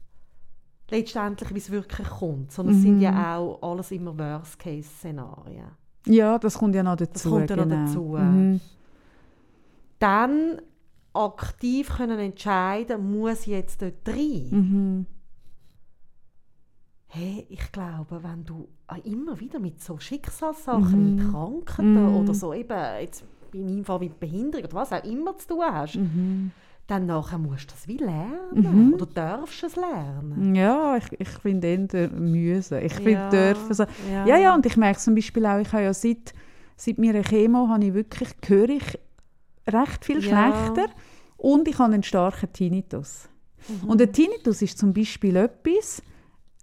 letztendlich, 0.92 1.54
wie 1.54 1.58
es 1.58 1.72
wirklich 1.72 2.08
kommt, 2.08 2.52
sondern 2.52 2.76
es 2.76 2.82
sind 2.82 3.00
ja 3.00 3.38
auch 3.38 3.60
alles 3.62 3.92
immer 3.92 4.18
Worst-Case-Szenarien. 4.18 5.72
Ja, 6.08 6.38
das 6.40 6.58
kommt 6.58 6.76
ja 6.76 6.84
noch 6.84 6.96
dazu. 6.96 7.12
Das 7.14 7.24
kommt 7.24 7.50
ja 7.50 7.56
noch 7.56 7.64
genau. 7.64 7.86
dazu. 7.86 8.04
Mhm. 8.20 8.60
Dann 10.00 10.62
aktiv 11.14 11.90
können 11.90 12.20
entscheiden, 12.20 13.12
muss 13.12 13.42
ich 13.42 13.48
jetzt 13.48 13.82
dort 13.82 14.08
rein? 14.08 14.48
Mhm. 14.52 15.06
Hey, 17.08 17.46
ich 17.50 17.72
glaube, 17.74 18.24
wenn 18.24 18.46
du 18.46 18.70
immer 19.04 19.38
wieder 19.40 19.60
mit 19.60 19.82
so 19.82 20.00
Schicksalssachen, 20.00 21.16
mit 21.18 21.30
Krankheiten 21.32 22.08
Mhm. 22.10 22.16
oder 22.16 22.34
so 22.34 22.54
eben, 22.54 22.78
jetzt 23.02 23.26
in 23.54 23.66
meinem 23.66 23.84
Fall 23.84 24.00
mit 24.00 24.18
Behinderung 24.20 24.66
oder 24.66 24.74
was 24.76 24.94
auch 24.94 25.04
immer 25.04 25.38
zu 25.38 25.50
tun 25.50 25.64
hast, 25.66 25.98
Mhm. 25.98 26.52
Dann 26.88 27.06
nachher 27.06 27.38
musst 27.38 27.70
du 27.70 27.74
das 27.76 27.88
wie 27.88 27.98
lernen 27.98 28.94
oder 28.94 29.06
darfst 29.06 29.64
es 29.64 29.76
lernen. 29.76 30.56
Ja, 30.56 30.98
ich, 30.98 31.06
ich 31.20 31.30
finde 31.30 31.68
eher 31.68 32.10
müssen. 32.10 32.80
Ich 32.82 32.94
finde 32.94 33.12
Ja, 33.12 33.30
dürfen 33.30 33.74
so. 33.74 33.84
ja. 34.12 34.26
Ja. 34.28 34.38
ja, 34.38 34.56
und 34.56 34.66
ich 34.66 34.76
merke 34.78 35.00
zum 35.00 35.16
Beispiel 35.16 35.46
auch, 35.46 35.60
ich 35.60 35.72
habe 35.72 35.84
ja 35.84 35.94
seit, 35.94 36.34
seit 36.76 36.98
meiner 36.98 37.22
Chemo 37.22 37.68
habe 37.70 37.86
ich 37.86 37.94
wirklich, 37.94 38.30
höre 38.46 38.70
ich 38.70 39.00
recht 39.68 40.04
viel 40.06 40.24
Ja. 40.24 40.52
schlechter 40.54 40.88
und 41.38 41.68
ich 41.68 41.78
habe 41.80 41.94
einen 41.94 42.04
starken 42.04 42.52
Tinnitus. 42.52 43.30
Mhm. 43.68 43.90
Und 43.90 44.00
der 44.00 44.12
Tinnitus 44.12 44.62
ist 44.62 44.78
zum 44.78 44.92
Beispiel 44.94 45.36
etwas, 45.38 46.02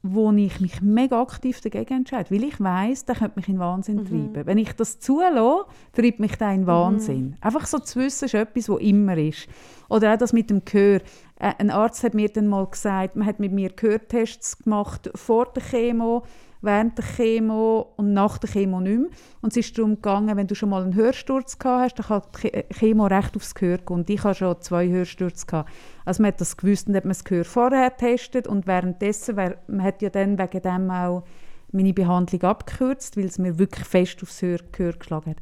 wo 0.02 0.30
ich 0.32 0.60
mich 0.60 0.80
mega 0.80 1.20
aktiv 1.20 1.60
dagegen 1.60 1.98
entscheide, 1.98 2.30
weil 2.30 2.44
ich 2.44 2.60
weiß, 2.60 3.04
der 3.06 3.16
könnte 3.16 3.38
mich 3.38 3.48
in 3.48 3.58
Wahnsinn 3.58 3.96
Mhm. 3.96 4.06
treiben. 4.06 4.46
Wenn 4.46 4.58
ich 4.58 4.72
das 4.72 5.00
zulasse, 5.00 5.64
treibt 5.92 6.20
mich 6.20 6.36
der 6.36 6.52
in 6.52 6.66
Wahnsinn. 6.66 7.36
Einfach 7.40 7.66
so 7.66 7.78
zu 7.78 7.98
wissen, 8.00 8.26
ist 8.26 8.34
etwas, 8.34 8.68
was 8.68 8.80
immer 8.80 9.16
ist. 9.16 9.48
Oder 9.88 10.14
auch 10.14 10.18
das 10.18 10.32
mit 10.32 10.50
dem 10.50 10.64
Gehör. 10.64 11.00
Äh, 11.40 11.52
ein 11.58 11.70
Arzt 11.70 12.02
hat 12.04 12.14
mir 12.14 12.28
dann 12.28 12.46
mal 12.46 12.66
gesagt, 12.66 13.16
man 13.16 13.26
hat 13.26 13.40
mit 13.40 13.52
mir 13.52 13.70
Gehörtests 13.70 14.58
gemacht 14.58 15.10
vor 15.14 15.46
der 15.46 15.62
Chemo, 15.62 16.22
während 16.60 16.98
der 16.98 17.04
Chemo 17.04 17.92
und 17.96 18.12
nach 18.12 18.38
der 18.38 18.50
Chemo 18.50 18.80
nicht 18.80 18.98
mehr. 18.98 19.08
Und 19.40 19.52
es 19.52 19.56
ist 19.56 19.78
darum 19.78 19.96
gegangen, 19.96 20.36
wenn 20.36 20.46
du 20.46 20.54
schon 20.54 20.70
mal 20.70 20.82
einen 20.82 20.94
Hörsturz 20.94 21.58
gehabt 21.58 21.82
hast, 21.82 21.94
dann 21.98 22.06
kann 22.06 22.22
die 22.34 22.48
Che- 22.48 22.64
Chemo 22.74 23.06
recht 23.06 23.36
aufs 23.36 23.54
Gehör 23.54 23.78
gehen. 23.78 23.96
Und 23.96 24.10
ich 24.10 24.22
hatte 24.24 24.38
schon 24.38 24.60
zwei 24.60 24.88
Hörstürze. 24.88 25.46
Gehabt. 25.46 25.70
Also 26.04 26.22
man 26.22 26.32
hat 26.32 26.40
das 26.40 26.56
gewusst 26.56 26.88
und 26.88 26.96
hat 26.96 27.04
man 27.04 27.10
das 27.10 27.24
Gehör 27.24 27.44
vorher 27.44 27.90
getestet 27.90 28.46
und 28.46 28.66
währenddessen, 28.66 29.36
wär- 29.36 29.58
man 29.68 29.82
hat 29.84 30.02
ja 30.02 30.10
dann 30.10 30.38
wegen 30.38 30.62
dem 30.62 30.90
auch 30.90 31.24
meine 31.70 31.92
Behandlung 31.92 32.42
abgekürzt, 32.42 33.16
weil 33.16 33.26
es 33.26 33.38
mir 33.38 33.58
wirklich 33.58 33.86
fest 33.86 34.22
aufs 34.22 34.40
Hör- 34.42 34.58
Gehör 34.72 34.94
geschlagen 34.94 35.30
hat. 35.30 35.38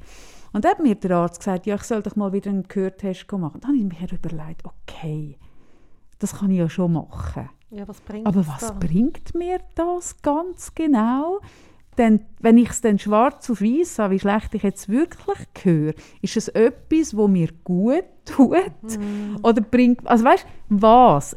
Und 0.52 0.64
dann 0.64 0.72
hat 0.72 0.82
mir 0.82 0.94
der 0.94 1.16
Arzt 1.16 1.40
gesagt, 1.40 1.66
ja, 1.66 1.74
ich 1.74 1.82
soll 1.82 2.02
doch 2.02 2.16
mal 2.16 2.32
wieder 2.32 2.50
einen 2.50 2.64
Gehörtest 2.66 3.30
machen. 3.32 3.60
Dann 3.60 3.70
habe 3.70 3.76
ich 3.78 3.84
mir 3.84 4.12
überlegt, 4.12 4.62
okay, 4.64 5.38
das 6.18 6.36
kann 6.36 6.50
ich 6.50 6.58
ja 6.58 6.68
schon 6.68 6.94
machen. 6.94 7.48
Ja, 7.70 7.86
was 7.88 8.00
Aber 8.24 8.46
was 8.46 8.60
da? 8.60 8.70
bringt 8.72 9.34
mir 9.34 9.58
das 9.74 10.22
ganz 10.22 10.74
genau? 10.74 11.40
Denn 11.98 12.20
wenn 12.40 12.58
ich 12.58 12.70
es 12.70 12.80
dann 12.80 12.98
schwarz 12.98 13.50
auf 13.50 13.60
weiß 13.60 13.98
habe, 13.98 14.14
wie 14.14 14.20
schlecht 14.20 14.54
ich 14.54 14.62
jetzt 14.62 14.88
wirklich 14.88 15.38
höre, 15.62 15.94
ist 16.20 16.36
es 16.36 16.48
etwas, 16.48 17.16
wo 17.16 17.26
mir 17.26 17.48
gut 17.64 18.04
tut? 18.24 18.52
Mhm. 18.82 19.38
Oder 19.42 19.62
bringt, 19.62 20.06
also 20.06 20.24
weißt 20.24 20.46
was? 20.68 21.36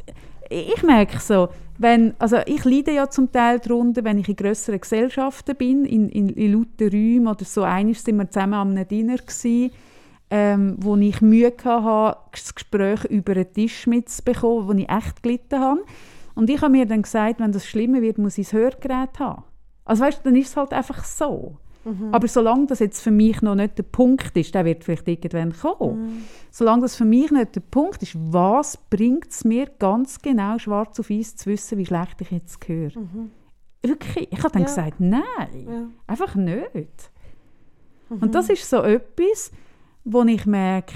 Ich 0.49 0.83
merke 0.83 1.19
so, 1.19 1.49
wenn, 1.77 2.13
also 2.19 2.37
ich 2.45 2.65
leide 2.65 2.91
ja 2.91 3.09
zum 3.09 3.31
Teil 3.31 3.59
darunter, 3.59 4.03
wenn 4.03 4.17
ich 4.17 4.27
in 4.27 4.35
grösseren 4.35 4.81
Gesellschaften 4.81 5.55
bin, 5.55 5.85
in, 5.85 6.09
in, 6.09 6.29
in 6.29 6.53
lauten 6.53 6.89
Räumen 6.89 7.27
oder 7.27 7.45
so. 7.45 7.63
Einmal 7.63 7.95
sind 7.95 8.17
wir 8.17 8.29
zusammen 8.29 8.53
am 8.55 8.71
einem 8.71 8.87
Dinner 8.87 9.17
gewesen, 9.17 9.71
ähm, 10.29 10.75
wo 10.79 10.97
ich 10.97 11.21
Mühe 11.21 11.53
hatte, 11.63 12.19
das 12.31 12.53
Gespräch 12.53 13.05
über 13.05 13.33
den 13.33 13.53
Tisch 13.53 13.87
mitzubekommen, 13.87 14.67
wo 14.67 14.73
ich 14.73 14.89
echt 14.89 15.23
gelitten 15.23 15.59
habe. 15.59 15.81
Und 16.35 16.49
ich 16.49 16.61
habe 16.61 16.71
mir 16.71 16.85
dann 16.85 17.01
gesagt, 17.01 17.39
wenn 17.39 17.51
das 17.51 17.65
schlimmer 17.65 18.01
wird, 18.01 18.17
muss 18.17 18.37
ich 18.37 18.47
das 18.47 18.53
Hörgerät 18.53 19.19
haben. 19.19 19.43
Also 19.85 20.03
weißt, 20.03 20.25
dann 20.25 20.35
ist 20.35 20.49
es 20.49 20.57
halt 20.57 20.73
einfach 20.73 21.03
so. 21.03 21.57
Aber 22.11 22.27
solange 22.27 22.67
das 22.67 22.79
jetzt 22.79 23.01
für 23.01 23.09
mich 23.09 23.41
noch 23.41 23.55
nicht 23.55 23.77
der 23.77 23.83
Punkt 23.83 24.35
ist, 24.37 24.53
der 24.53 24.63
wird 24.65 24.83
vielleicht 24.83 25.07
irgendwann 25.07 25.53
kommen. 25.57 26.23
Solange 26.51 26.83
das 26.83 26.95
für 26.95 27.05
mich 27.05 27.31
nicht 27.31 27.55
der 27.55 27.61
Punkt 27.61 28.03
ist, 28.03 28.15
was 28.15 28.77
bringt 28.77 29.31
es 29.31 29.43
mir 29.43 29.65
ganz 29.79 30.21
genau 30.21 30.59
schwarz 30.59 30.99
auf 30.99 31.09
weiß 31.09 31.37
zu 31.37 31.49
wissen, 31.49 31.79
wie 31.79 31.85
schlecht 31.87 32.21
ich 32.21 32.29
jetzt 32.29 32.67
höre? 32.67 32.91
Wirklich, 33.81 34.27
ich 34.31 34.37
habe 34.39 34.51
dann 34.51 34.63
Ja. 34.63 34.67
gesagt, 34.67 34.99
nein, 34.99 35.21
Ja. 35.67 35.87
einfach 36.05 36.35
nicht. 36.35 37.09
Und 38.09 38.35
das 38.35 38.49
ist 38.49 38.69
so 38.69 38.83
etwas, 38.83 39.51
wo 40.03 40.21
ich 40.23 40.45
merke, 40.45 40.93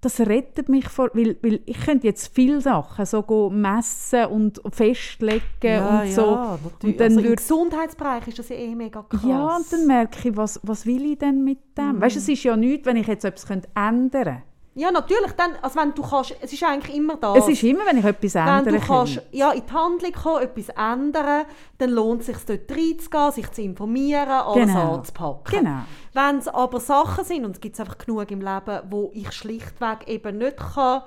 das 0.00 0.20
rettet 0.20 0.68
mich 0.68 0.88
vor, 0.88 1.10
weil, 1.12 1.36
weil 1.42 1.60
ich 1.66 1.78
könnte 1.80 2.06
jetzt 2.06 2.34
viele 2.34 2.60
Sachen 2.60 3.04
so 3.04 3.22
go 3.22 3.50
messen 3.50 4.26
und 4.26 4.60
festlegen 4.72 5.42
ja, 5.62 6.00
und 6.02 6.12
so. 6.12 6.22
Ja. 6.22 6.58
Und 6.82 7.00
dann 7.00 7.16
also 7.16 7.20
Im 7.20 7.36
Gesundheitsbereich 7.36 8.28
ist 8.28 8.38
das 8.38 8.48
ja 8.48 8.56
eh 8.56 8.74
mega 8.74 9.02
krass. 9.02 9.20
ja, 9.26 9.56
und 9.56 9.70
dann 9.70 9.86
merke 9.86 10.28
ich, 10.28 10.36
was, 10.36 10.58
was 10.62 10.86
will 10.86 11.12
ich 11.12 11.18
denn 11.18 11.44
mit 11.44 11.58
dem? 11.76 11.96
Mhm. 11.96 12.00
Weißt 12.00 12.16
du, 12.16 12.20
es 12.20 12.28
ist 12.28 12.42
ja 12.44 12.56
nichts, 12.56 12.86
wenn 12.86 12.96
ich 12.96 13.06
jetzt 13.06 13.24
etwas 13.24 13.50
ändern 13.74 14.10
könnte. 14.10 14.42
Ja, 14.74 14.90
natürlich. 14.92 15.32
Dann, 15.32 15.56
also 15.62 15.78
wenn 15.80 15.92
du 15.94 16.02
kannst, 16.02 16.34
es 16.40 16.52
ist 16.52 16.62
eigentlich 16.62 16.96
immer 16.96 17.16
das. 17.16 17.38
Es 17.38 17.48
ist 17.48 17.62
immer, 17.64 17.84
wenn 17.86 17.98
ich 17.98 18.04
etwas 18.04 18.34
wenn 18.36 18.46
ändern 18.46 18.74
du 18.74 18.80
kannst 18.80 19.16
kann. 19.16 19.24
ja, 19.32 19.50
in 19.50 19.62
die 19.66 19.72
Handlung 19.72 20.12
kommen, 20.12 20.42
etwas 20.42 20.68
ändern, 20.68 21.44
dann 21.78 21.90
lohnt 21.90 22.20
es 22.20 22.26
sich 22.26 22.36
dort 22.46 22.70
reinzugehen, 22.70 23.32
sich 23.32 23.50
zu 23.50 23.62
informieren, 23.62 24.28
alles 24.28 24.68
Genau. 24.68 24.94
anzupacken. 24.94 25.58
Genau. 25.64 25.80
Wenn 26.12 26.38
es 26.38 26.46
aber 26.48 26.78
Sachen 26.80 27.24
sind, 27.24 27.44
und 27.44 27.52
es 27.56 27.60
gibt 27.60 27.78
einfach 27.80 27.98
genug 27.98 28.30
im 28.30 28.40
Leben, 28.40 28.80
wo 28.90 29.10
ich 29.12 29.32
schlichtweg 29.32 30.06
eben 30.06 30.38
nicht 30.38 30.56
kann, 30.56 31.02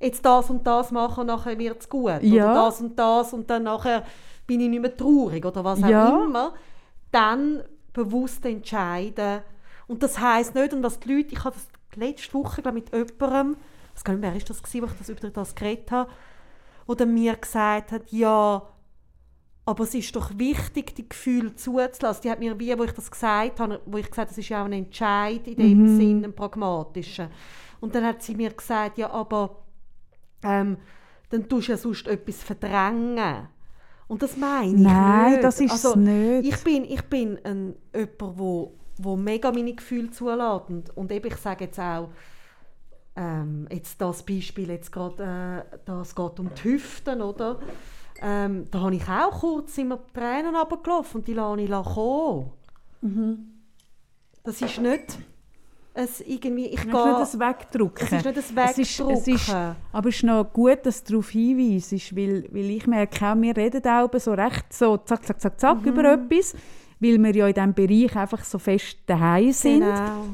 jetzt 0.00 0.24
das 0.24 0.48
und 0.50 0.64
das 0.66 0.90
machen 0.92 1.20
und 1.22 1.26
nachher 1.26 1.58
wird 1.58 1.80
es 1.80 1.88
gut. 1.88 2.22
Ja. 2.22 2.52
Oder 2.52 2.54
das 2.54 2.80
und 2.80 2.96
das 2.98 3.32
und 3.32 3.50
dann 3.50 3.64
nachher 3.64 4.04
bin 4.46 4.60
ich 4.60 4.68
nicht 4.68 4.80
mehr 4.82 4.96
traurig 4.96 5.44
oder 5.44 5.64
was 5.64 5.82
auch 5.82 5.88
Ja. 5.88 6.08
immer. 6.24 6.52
Dann 7.10 7.62
bewusst 7.92 8.44
entscheiden. 8.46 9.40
Und 9.86 10.02
das 10.02 10.18
heisst 10.18 10.54
nicht, 10.54 10.72
und 10.72 10.82
was 10.82 10.98
die 11.00 11.12
Leute, 11.14 11.32
ich 11.32 11.44
habe 11.44 11.54
das 11.54 11.66
letzte 11.96 12.34
Woche 12.34 12.62
glaub, 12.62 12.74
mit 12.74 12.92
jemandem, 12.92 13.56
ich 13.88 13.96
weiß 13.96 14.04
gar 14.04 14.14
nicht, 14.14 14.22
wer 14.22 14.36
ist 14.36 14.50
das 14.50 14.62
gewesen, 14.62 14.82
wo 14.82 14.86
ich 14.86 14.98
das 14.98 15.08
über 15.08 15.30
das 15.30 15.54
geredet 15.54 15.90
habe, 15.90 16.10
oder 16.86 17.06
mir 17.06 17.36
gesagt 17.36 17.92
hat, 17.92 18.10
ja, 18.10 18.62
aber 19.64 19.84
es 19.84 19.94
ist 19.94 20.14
doch 20.16 20.36
wichtig, 20.38 20.94
die 20.96 21.08
Gefühle 21.08 21.54
zuzulassen. 21.54 22.22
Die 22.22 22.30
hat 22.30 22.40
mir, 22.40 22.58
wie, 22.58 22.76
wo 22.76 22.82
ich 22.82 22.92
das 22.92 23.10
gesagt 23.10 23.60
habe, 23.60 23.80
wo 23.86 23.96
ich 23.96 24.06
gesagt 24.06 24.18
habe, 24.18 24.28
das 24.28 24.38
ist 24.38 24.48
ja 24.48 24.60
auch 24.60 24.66
ein 24.66 24.72
Entscheid 24.72 25.46
in 25.46 25.56
dem 25.56 25.96
Sinn, 25.96 26.24
ein 26.24 26.34
pragmatischer. 26.34 27.30
Und 27.80 27.94
dann 27.94 28.04
hat 28.04 28.22
sie 28.22 28.34
mir 28.34 28.50
gesagt, 28.50 28.98
ja, 28.98 29.10
aber 29.10 29.62
ähm, 30.42 30.78
dann 31.30 31.48
tust 31.48 31.68
du 31.68 31.72
ja 31.72 31.78
sonst 31.78 32.08
etwas 32.08 32.42
verdrängen. 32.42 33.48
Und 34.08 34.22
das 34.22 34.36
meine 34.36 34.66
ich 34.66 34.80
Nein, 34.80 35.32
nicht. 35.32 35.44
das 35.44 35.60
ist 35.60 35.70
also, 35.70 35.94
nicht. 35.96 36.52
Ich 36.52 36.64
bin, 36.64 36.84
ich 36.84 37.02
bin 37.02 37.38
ein, 37.44 37.74
jemand, 37.94 38.38
wo, 38.38 38.74
wo 38.98 39.16
mega 39.16 39.50
meine 39.52 39.74
Gefühle 39.74 40.10
zulässt. 40.10 40.68
Und, 40.68 40.96
und 40.96 41.12
eben, 41.12 41.26
ich 41.28 41.36
sage 41.36 41.64
jetzt 41.64 41.78
auch, 41.78 42.08
ähm, 43.16 43.66
jetzt 43.70 44.00
das 44.00 44.22
Beispiel, 44.22 44.70
jetzt 44.70 44.90
gerade, 44.90 45.64
äh, 45.72 45.78
das 45.84 46.14
geht 46.14 46.40
um 46.40 46.50
die 46.54 46.64
Hüften, 46.64 47.20
oder? 47.20 47.58
Ähm, 48.20 48.66
da 48.70 48.80
habe 48.80 48.94
ich 48.94 49.06
auch 49.08 49.40
kurz 49.40 49.76
immer 49.78 49.96
die 49.98 50.12
Tränen 50.12 50.54
runtergelaufen 50.54 51.20
und 51.20 51.28
die 51.28 51.34
lasse 51.34 51.60
ich 51.60 51.70
kommen. 51.70 52.52
Das 54.44 54.60
ist 54.62 54.78
nicht 54.80 55.18
ein 55.94 56.08
irgendwie, 56.26 56.66
ich 56.68 56.78
Es 56.78 56.84
ist 56.86 56.90
gehe... 56.90 57.04
nicht 57.06 57.18
das 57.20 57.38
Wegdrücken. 57.38 58.06
Es 58.06 58.12
ist 58.12 58.24
nicht 58.24 58.36
das 58.36 58.50
Es 58.70 58.78
ist, 58.78 59.00
es 59.00 59.28
ist, 59.28 59.48
Wegdrücken. 59.48 59.76
aber 59.92 60.08
es 60.08 60.14
ist 60.16 60.22
noch 60.24 60.44
gut, 60.52 60.78
dass 60.86 61.04
du 61.04 61.12
darauf 61.12 61.30
hinweisst, 61.30 62.16
weil, 62.16 62.48
weil 62.50 62.70
ich 62.70 62.86
merke 62.86 63.26
auch, 63.26 63.36
wir 63.36 63.56
reden 63.56 63.84
auch 63.86 64.10
so 64.18 64.32
recht 64.32 64.72
so 64.72 64.96
zack, 64.98 65.24
zack, 65.26 65.40
zack, 65.40 65.60
zack 65.60 65.82
Mhm. 65.82 65.88
über 65.88 66.12
etwas, 66.14 66.54
weil 67.02 67.22
wir 67.22 67.34
ja 67.34 67.48
in 67.48 67.54
diesem 67.54 67.74
Bereich 67.74 68.16
einfach 68.16 68.44
so 68.44 68.58
fest 68.58 68.98
daheim 69.06 69.52
sind. 69.52 69.80
Genau. 69.80 70.26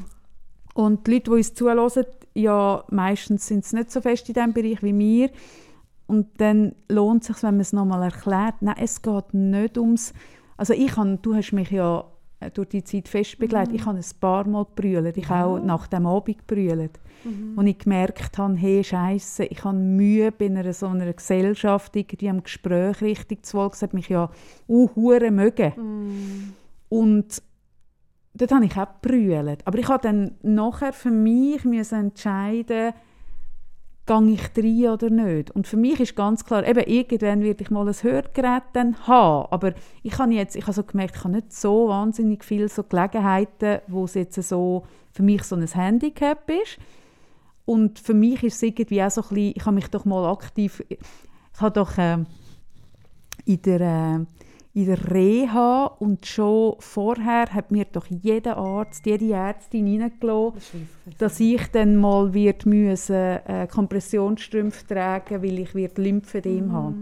Und 0.75 1.07
die 1.07 1.13
Leute, 1.13 1.23
die 1.23 1.31
uns 1.31 1.53
zuhören, 1.53 2.05
ja, 2.35 2.83
meistens 2.89 3.47
sind 3.47 3.65
sie 3.65 3.75
nicht 3.75 3.91
so 3.91 4.01
fest 4.01 4.29
in 4.29 4.35
diesem 4.35 4.53
Bereich 4.53 4.81
wie 4.83 4.97
wir. 4.97 5.29
Und 6.07 6.27
dann 6.39 6.75
lohnt 6.87 7.23
es 7.23 7.27
sich, 7.27 7.43
wenn 7.43 7.55
man 7.55 7.61
es 7.61 7.73
nochmal 7.73 8.03
erklärt. 8.03 8.55
Nein, 8.61 8.75
es 8.79 9.01
geht 9.01 9.33
nicht 9.33 9.77
ums... 9.77 10.13
Also 10.57 10.73
ich 10.73 10.87
kann, 10.87 11.21
du 11.21 11.35
hast 11.35 11.51
mich 11.53 11.71
ja 11.71 12.05
äh, 12.39 12.51
durch 12.51 12.69
die 12.69 12.83
Zeit 12.83 13.07
fest 13.07 13.39
begleitet. 13.39 13.75
Ich 13.75 13.85
habe 13.85 13.97
ein 13.97 14.05
paar 14.19 14.47
Mal 14.47 14.65
gebrüllt. 14.65 15.17
Ich 15.17 15.29
habe 15.29 15.49
auch 15.49 15.63
nach 15.63 15.87
dem 15.87 16.05
Abend 16.05 16.37
gebrüllt. 16.37 16.99
Und 17.55 17.67
ich 17.67 17.79
gemerkt 17.79 18.37
habe, 18.37 18.55
hey, 18.55 18.83
Scheiße, 18.83 19.45
ich 19.45 19.63
habe 19.63 19.77
Mühe 19.77 20.31
bei 20.31 20.45
einer 20.45 20.71
so 20.73 20.87
einer 20.87 21.11
Gesellschaft, 21.11 21.95
irgendwie 21.95 22.29
am 22.29 22.43
Gespräch 22.43 23.01
richtig 23.01 23.45
zu 23.45 23.57
wollen. 23.57 23.69
Das 23.71 23.81
hat 23.81 23.93
mich 23.93 24.09
ja 24.09 24.29
uh, 24.67 24.89
hure 24.95 25.31
mögen. 25.31 25.73
Und 26.89 27.41
dort 28.33 28.51
habe 28.51 28.65
ich 28.65 28.77
auch 28.77 29.01
gebrüllt. 29.01 29.65
Aber 29.65 29.77
ich 29.77 29.87
habe 29.87 30.01
dann 30.01 30.35
nachher 30.41 30.93
für 30.93 31.11
mich 31.11 31.63
müssen 31.65 31.99
entscheiden, 31.99 32.93
gehe 34.09 34.31
ich 34.31 34.57
rein 34.57 34.93
oder 34.93 35.09
nicht? 35.09 35.51
Und 35.51 35.67
für 35.67 35.77
mich 35.77 35.99
ist 35.99 36.15
ganz 36.15 36.43
klar, 36.43 36.67
eben 36.67 36.83
irgendwann 36.85 37.43
werde 37.43 37.61
ich 37.61 37.69
mal 37.69 37.87
ein 37.87 37.93
Hörgerät 37.93 38.63
dann 38.73 39.07
haben, 39.07 39.47
aber 39.51 39.73
ich 40.01 40.17
habe 40.17 40.33
jetzt, 40.33 40.55
ich 40.55 40.63
habe 40.63 40.73
so 40.73 40.83
gemerkt, 40.83 41.15
ich 41.15 41.23
habe 41.23 41.35
nicht 41.35 41.53
so 41.53 41.89
wahnsinnig 41.89 42.43
viele 42.43 42.69
so 42.69 42.83
Gelegenheiten, 42.83 43.81
wo 43.87 44.05
es 44.05 44.15
jetzt 44.15 44.41
so 44.41 44.83
für 45.11 45.21
mich 45.21 45.43
so 45.43 45.55
ein 45.55 45.67
Handicap 45.67 46.49
ist. 46.49 46.79
Und 47.69 47.99
für 47.99 48.15
mich 48.15 48.43
ist 48.43 48.55
es 48.55 48.63
irgendwie 48.63 49.03
auch 49.03 49.11
so 49.11 49.21
ein 49.21 49.27
bisschen, 49.27 49.53
ich 49.55 49.63
habe 49.63 49.75
mich 49.75 49.87
doch 49.89 50.03
mal 50.03 50.27
aktiv, 50.31 50.83
ich 50.89 50.97
habe 51.59 51.71
doch 51.71 51.99
äh, 51.99 52.17
in 53.45 53.61
der 53.61 53.81
äh, 53.81 54.25
in 54.73 54.85
der 54.87 55.11
Reha 55.11 55.85
und 55.85 56.25
schon 56.25 56.77
vorher 56.79 57.53
hat 57.53 57.69
mir 57.69 57.85
doch 57.85 58.07
jeder 58.07 58.57
Arzt, 58.57 59.05
jede 59.05 59.33
Ärztin 59.33 60.01
reingelassen, 60.01 60.89
dass 61.19 61.39
ich 61.39 61.67
dann 61.67 61.95
mal 61.97 62.33
wird 62.33 62.65
müssen, 62.65 63.13
äh, 63.13 63.67
Kompressionsstrümpfe 63.69 64.87
tragen 64.87 65.43
weil 65.43 65.59
ich 65.59 65.75
wird 65.75 65.99
Lymphedem 65.99 66.69
mm. 66.69 66.71
habe. 66.71 66.95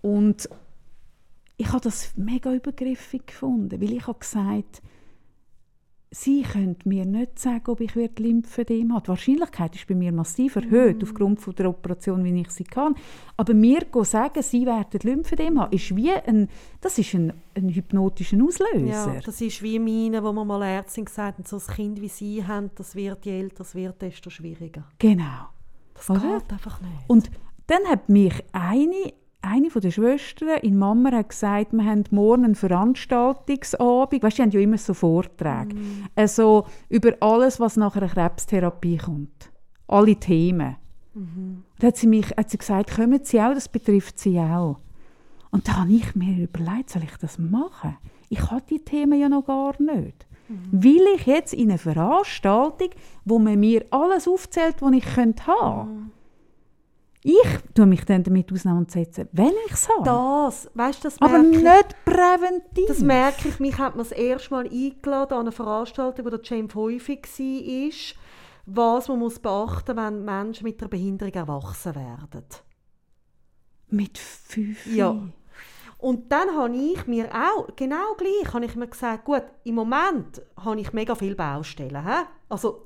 Und 0.00 0.48
ich 1.58 1.68
habe 1.68 1.82
das 1.82 2.12
mega 2.16 2.50
übergriffig 2.50 3.26
gefunden, 3.26 3.78
weil 3.78 3.92
ich 3.92 4.06
habe 4.06 4.18
gesagt 4.18 4.80
Sie 6.10 6.42
können 6.42 6.76
mir 6.84 7.04
nicht 7.04 7.38
sagen, 7.38 7.64
ob 7.66 7.80
ich 7.80 7.94
Lymphödem 7.94 8.92
habe. 8.94 9.02
Die 9.02 9.08
Wahrscheinlichkeit 9.08 9.74
ist 9.74 9.88
bei 9.88 9.94
mir 9.94 10.12
massiv 10.12 10.54
erhöht, 10.54 11.02
mm. 11.02 11.02
aufgrund 11.02 11.40
von 11.40 11.54
der 11.56 11.68
Operation, 11.68 12.24
wie 12.24 12.40
ich 12.40 12.50
sie 12.50 12.64
kann. 12.64 12.94
Aber 13.36 13.54
mir 13.54 13.84
sagen, 14.02 14.42
Sie 14.42 14.64
werden 14.66 15.00
Lymphödem 15.02 15.60
haben, 15.60 15.72
ist 15.72 15.94
wie 15.96 16.12
ein, 16.12 16.48
das 16.80 16.98
ist 16.98 17.12
ein, 17.14 17.32
ein 17.54 17.68
hypnotischer 17.70 18.38
Auslöser. 18.42 19.14
Ja, 19.14 19.20
das 19.20 19.40
ist 19.40 19.62
wie 19.62 19.80
meine, 19.80 20.22
wo 20.22 20.32
man 20.32 20.46
mal 20.46 20.62
Ärztin 20.62 21.06
gesagt 21.06 21.38
hat, 21.38 21.48
so 21.48 21.56
ein 21.56 21.74
Kind 21.74 22.00
wie 22.00 22.08
Sie 22.08 22.46
haben, 22.46 22.70
das 22.76 22.94
wird, 22.94 23.26
je 23.26 23.40
älter 23.40 23.62
es 23.62 23.74
wird, 23.74 24.00
desto 24.00 24.30
schwieriger. 24.30 24.84
Genau. 24.98 25.48
Das 25.94 26.08
Oder? 26.08 26.38
geht 26.38 26.52
einfach 26.52 26.80
nicht. 26.80 26.92
Und 27.08 27.30
dann 27.66 27.84
hat 27.88 28.08
mich 28.08 28.44
eine 28.52 29.12
eine 29.42 29.68
der 29.68 29.90
Schwestern 29.90 30.58
in 30.62 30.78
Mama 30.78 31.12
hat 31.12 31.28
gesagt, 31.28 31.72
wir 31.72 31.84
haben 31.84 32.04
morgen 32.10 32.44
einen 32.44 32.54
Veranstaltungsabend. 32.54 34.22
Weißt, 34.22 34.38
die 34.38 34.42
haben 34.42 34.50
ja 34.50 34.60
immer 34.60 34.78
so 34.78 34.94
Vorträge. 34.94 35.74
Mm. 35.74 36.04
Also 36.14 36.66
über 36.88 37.14
alles, 37.20 37.60
was 37.60 37.76
nach 37.76 37.96
einer 37.96 38.08
Krebstherapie 38.08 38.98
kommt. 38.98 39.52
Alle 39.86 40.16
Themen. 40.16 40.76
Mhm. 41.14 41.62
Da 41.78 41.88
hat 41.88 41.96
sie, 41.96 42.06
mich, 42.06 42.28
hat 42.36 42.50
sie 42.50 42.58
gesagt, 42.58 42.94
kommen 42.94 43.20
Sie 43.22 43.40
auch, 43.40 43.54
das 43.54 43.68
betrifft 43.68 44.18
Sie 44.18 44.38
auch. 44.38 44.80
Und 45.50 45.66
da 45.66 45.76
habe 45.76 45.92
ich 45.92 46.14
mir 46.14 46.44
überlegt, 46.44 46.90
soll 46.90 47.04
ich 47.04 47.16
das 47.16 47.38
machen? 47.38 47.96
Ich 48.28 48.50
habe 48.50 48.62
die 48.68 48.80
Themen 48.80 49.18
ja 49.18 49.28
noch 49.28 49.46
gar 49.46 49.80
nicht. 49.80 50.26
Mhm. 50.48 50.82
Will 50.82 51.02
ich 51.16 51.26
jetzt 51.26 51.54
in 51.54 51.70
eine 51.70 51.78
Veranstaltung, 51.78 52.90
wo 53.24 53.38
man 53.38 53.58
mir 53.58 53.84
alles 53.90 54.28
aufzählt, 54.28 54.76
was 54.80 54.92
ich 54.92 55.06
haben 55.16 55.34
könnte 55.34 55.50
Mhm. 55.50 56.10
Ich 57.28 57.58
tue 57.74 57.86
mich 57.86 58.04
dann 58.04 58.22
damit 58.22 58.52
auseinandersetzen, 58.52 59.28
wenn 59.32 59.52
ich 59.66 59.72
es 59.72 59.88
habe. 59.88 60.04
Das, 60.04 60.70
weißt, 60.74 61.04
das 61.04 61.20
Aber 61.20 61.40
ich, 61.40 61.60
nicht 61.60 62.04
präventiv. 62.04 62.86
Das 62.86 63.00
merke 63.00 63.48
ich. 63.48 63.58
Mich 63.58 63.76
hat 63.78 63.96
man 63.96 64.06
das 64.06 64.12
erste 64.12 64.54
Mal 64.54 64.68
eingeladen 64.68 65.34
an 65.34 65.40
eine 65.40 65.50
Veranstaltung, 65.50 66.24
wo 66.24 66.30
der 66.30 66.40
James 66.44 66.72
häufig 66.76 67.26
war, 67.26 68.96
was 68.96 69.08
man 69.08 69.18
muss 69.18 69.40
beachten 69.40 69.96
muss, 69.96 70.04
wenn 70.04 70.24
Menschen 70.24 70.62
mit 70.62 70.80
einer 70.80 70.88
Behinderung 70.88 71.34
erwachsen 71.34 71.96
werden. 71.96 72.44
Mit 73.88 74.18
fünf? 74.18 74.86
Ja. 74.86 75.20
Und 75.98 76.30
dann 76.30 76.54
habe 76.54 76.76
ich 76.76 77.08
mir 77.08 77.28
auch, 77.34 77.66
genau 77.74 78.14
gleich, 78.16 78.54
habe 78.54 78.66
ich 78.66 78.76
mir 78.76 78.86
gesagt, 78.86 79.24
gut, 79.24 79.42
im 79.64 79.74
Moment 79.74 80.42
habe 80.64 80.80
ich 80.80 80.92
mega 80.92 81.16
viele 81.16 81.34
Baustellen. 81.34 82.06
He? 82.06 82.22
Also 82.48 82.85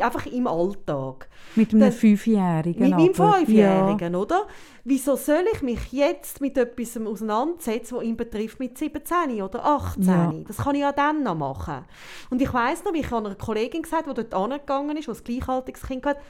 einfach 0.00 0.26
im 0.26 0.46
Alltag. 0.46 1.28
Mit 1.56 1.74
einem 1.74 1.92
Fünfjährigen? 1.92 2.82
Mit 2.82 2.90
meinem 2.90 3.14
Fünfjährigen, 3.14 4.12
ja. 4.12 4.18
oder? 4.18 4.46
Wieso 4.84 5.16
soll 5.16 5.44
ich 5.52 5.62
mich 5.62 5.92
jetzt 5.92 6.40
mit 6.40 6.56
etwas 6.56 6.96
auseinandersetzen, 6.96 7.96
das 7.96 8.04
ihn 8.04 8.16
betrifft, 8.16 8.60
mit 8.60 8.78
17 8.78 9.42
oder 9.42 9.64
18? 9.64 10.02
Ja. 10.04 10.32
Das 10.46 10.58
kann 10.58 10.74
ich 10.74 10.80
ja 10.80 10.92
dann 10.92 11.22
noch 11.22 11.34
machen. 11.34 11.84
Und 12.30 12.40
ich 12.40 12.52
weiss 12.52 12.84
noch, 12.84 12.92
wie 12.92 13.00
ich 13.00 13.12
einer 13.12 13.34
Kollegin 13.34 13.82
gesagt 13.82 14.06
habe, 14.06 14.22
die 14.22 14.28
dort 14.28 14.52
angegangen 14.52 14.96
ist, 14.96 15.06
die 15.06 15.12
ein 15.12 15.24
gleichaltriges 15.24 15.82
Kind 15.82 16.06
hatte, 16.06 16.20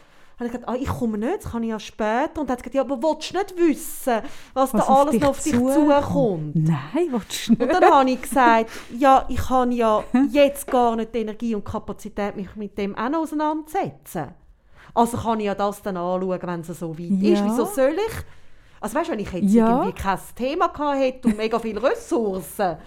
habe 0.41 0.47
ich 0.47 0.53
gesagt, 0.53 0.69
ah, 0.69 0.77
ich 0.81 0.89
komme 0.89 1.19
nicht, 1.19 1.45
das 1.45 1.53
kann 1.53 1.63
ich 1.63 1.69
ja 1.69 1.79
später. 1.79 2.41
Und 2.41 2.49
dann 2.49 2.57
hat 2.57 2.63
gesagt, 2.63 2.75
ja, 2.75 2.81
aber 2.81 3.03
willst 3.03 3.33
du 3.33 3.39
nicht 3.39 3.57
wissen, 3.57 4.23
was, 4.55 4.73
was 4.75 4.87
da 4.87 4.93
alles 4.93 5.21
noch 5.21 5.29
auf 5.29 5.43
dich 5.43 5.53
zukommt? 5.53 6.57
Nein, 6.57 7.09
willst 7.11 7.49
du 7.49 7.53
nicht. 7.53 7.63
Und 7.63 7.73
dann 7.73 7.85
habe 7.85 8.11
ich 8.11 8.23
gesagt, 8.23 8.71
ja, 8.99 9.25
ich 9.29 9.51
habe 9.51 9.75
ja 9.75 10.03
jetzt 10.31 10.67
gar 10.67 10.97
nicht 10.97 11.15
die 11.15 11.19
Energie 11.19 11.55
und 11.55 11.65
Kapazität, 11.65 12.37
mich 12.37 12.57
mit 12.57 12.77
dem 12.79 12.97
auch 12.97 13.11
noch 13.11 13.21
auseinanderzusetzen. 13.21 14.29
Also 14.95 15.19
kann 15.19 15.39
ich 15.41 15.47
ja 15.47 15.55
das 15.55 15.83
dann 15.83 15.97
anschauen, 15.97 16.41
wenn 16.43 16.61
es 16.61 16.67
so 16.67 16.99
weit 16.99 17.11
ja. 17.11 17.33
ist. 17.35 17.45
Wieso 17.45 17.65
soll 17.67 17.95
ich? 17.95 18.15
Also 18.81 18.97
weißt 18.97 19.09
du, 19.09 19.13
wenn 19.13 19.21
ich 19.21 19.33
jetzt 19.33 19.53
ja. 19.53 19.69
irgendwie 19.69 19.93
kein 19.93 20.19
Thema 20.35 20.69
gehabt 20.69 20.99
hätte 20.99 21.29
und 21.29 21.37
mega 21.37 21.59
viele 21.59 21.83
Ressourcen, 21.83 22.79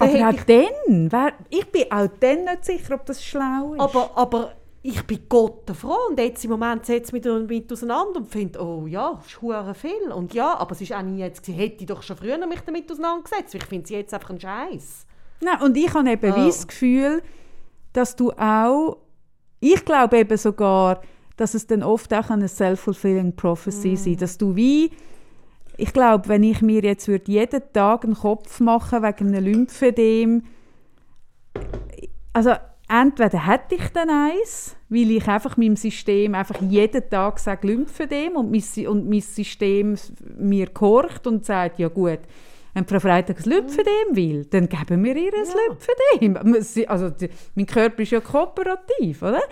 aber 0.00 0.28
auch 0.28 0.32
ich, 0.32 0.44
dann, 0.44 1.32
ich 1.50 1.72
bin 1.72 1.90
auch 1.90 2.06
dann 2.20 2.44
nicht 2.44 2.64
sicher, 2.64 2.94
ob 2.94 3.04
das 3.06 3.24
schlau 3.24 3.74
ist. 3.74 3.80
Aber, 3.80 4.10
aber 4.14 4.52
ich 4.82 5.02
bin 5.02 5.20
Gott 5.28 5.70
froh 5.74 6.08
und 6.08 6.18
jetzt 6.18 6.44
im 6.44 6.52
Moment 6.52 6.86
setze 6.86 7.08
ich 7.08 7.12
mich 7.12 7.22
damit 7.22 7.72
auseinander 7.72 8.20
und 8.20 8.28
finde, 8.28 8.60
oh 8.62 8.86
ja, 8.86 9.14
das 9.14 9.26
ist 9.26 9.80
viel. 9.80 10.12
Und 10.12 10.34
ja, 10.34 10.56
aber 10.56 10.72
es 10.72 10.80
ist 10.80 10.92
auch 10.92 11.02
nie 11.02 11.18
jetzt, 11.18 11.46
hätte 11.48 11.80
ich 11.80 11.86
doch 11.86 12.02
schon 12.02 12.16
früher 12.16 12.44
mich 12.46 12.60
damit 12.60 12.90
auseinandergesetzt. 12.90 13.54
Ich 13.54 13.64
finde 13.64 13.84
es 13.84 13.90
jetzt 13.90 14.14
einfach 14.14 14.30
ein 14.30 14.40
Scheiß. 14.40 15.06
Nein, 15.40 15.62
und 15.62 15.76
ich 15.76 15.92
habe 15.92 16.10
eben 16.10 16.32
oh. 16.32 16.46
das 16.46 16.66
Gefühl, 16.66 17.22
dass 17.92 18.14
du 18.16 18.30
auch, 18.32 18.98
ich 19.60 19.84
glaube 19.84 20.18
eben 20.18 20.36
sogar, 20.36 21.02
dass 21.36 21.54
es 21.54 21.66
dann 21.66 21.82
oft 21.82 22.12
auch 22.14 22.30
eine 22.30 22.48
self-fulfilling 22.48 23.34
prophecy 23.34 23.92
mm. 23.92 23.96
sein, 23.96 24.16
dass 24.16 24.38
du 24.38 24.56
wie 24.56 24.90
ich 25.80 25.92
glaube, 25.92 26.28
wenn 26.28 26.42
ich 26.42 26.60
mir 26.60 26.82
jetzt 26.82 27.06
würde 27.06 27.30
jeden 27.30 27.62
Tag 27.72 28.04
einen 28.04 28.14
Kopf 28.14 28.58
machen 28.58 29.00
wegen 29.04 29.28
einem 29.28 29.44
Lymphedem, 29.44 30.42
also 32.32 32.54
entweder 32.88 33.46
hätte 33.46 33.74
ich 33.74 33.88
dann 33.90 34.10
eins, 34.10 34.76
weil 34.88 35.10
ich 35.10 35.28
einfach 35.28 35.56
meinem 35.56 35.76
System 35.76 36.34
einfach 36.34 36.60
jeden 36.62 37.08
Tag 37.08 37.38
sage 37.38 37.66
Lymphedem 37.66 38.36
und 38.36 38.50
mein, 38.50 38.86
und 38.86 39.08
mein 39.08 39.20
System 39.20 39.96
mir 40.36 40.66
gehorcht 40.66 41.26
und 41.26 41.44
sagt, 41.44 41.78
ja 41.78 41.88
gut, 41.88 42.20
wenn 42.74 42.86
Frau 42.86 43.00
Freitag 43.00 43.44
ein 43.44 43.50
Lymphedem 43.50 44.14
will, 44.14 44.44
dann 44.46 44.68
geben 44.68 45.04
wir 45.04 45.16
ihr 45.16 45.32
ein 45.34 45.44
ja. 45.44 45.54
Lymphedem. 45.68 46.88
Also, 46.88 47.10
die, 47.10 47.28
mein 47.54 47.66
Körper 47.66 48.02
ist 48.02 48.12
ja 48.12 48.20
kooperativ, 48.20 49.22
oder? 49.22 49.42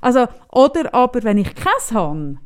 Also, 0.00 0.26
oder 0.50 0.92
aber, 0.94 1.22
wenn 1.22 1.38
ich 1.38 1.54
keins 1.54 1.92
habe, 1.92 2.36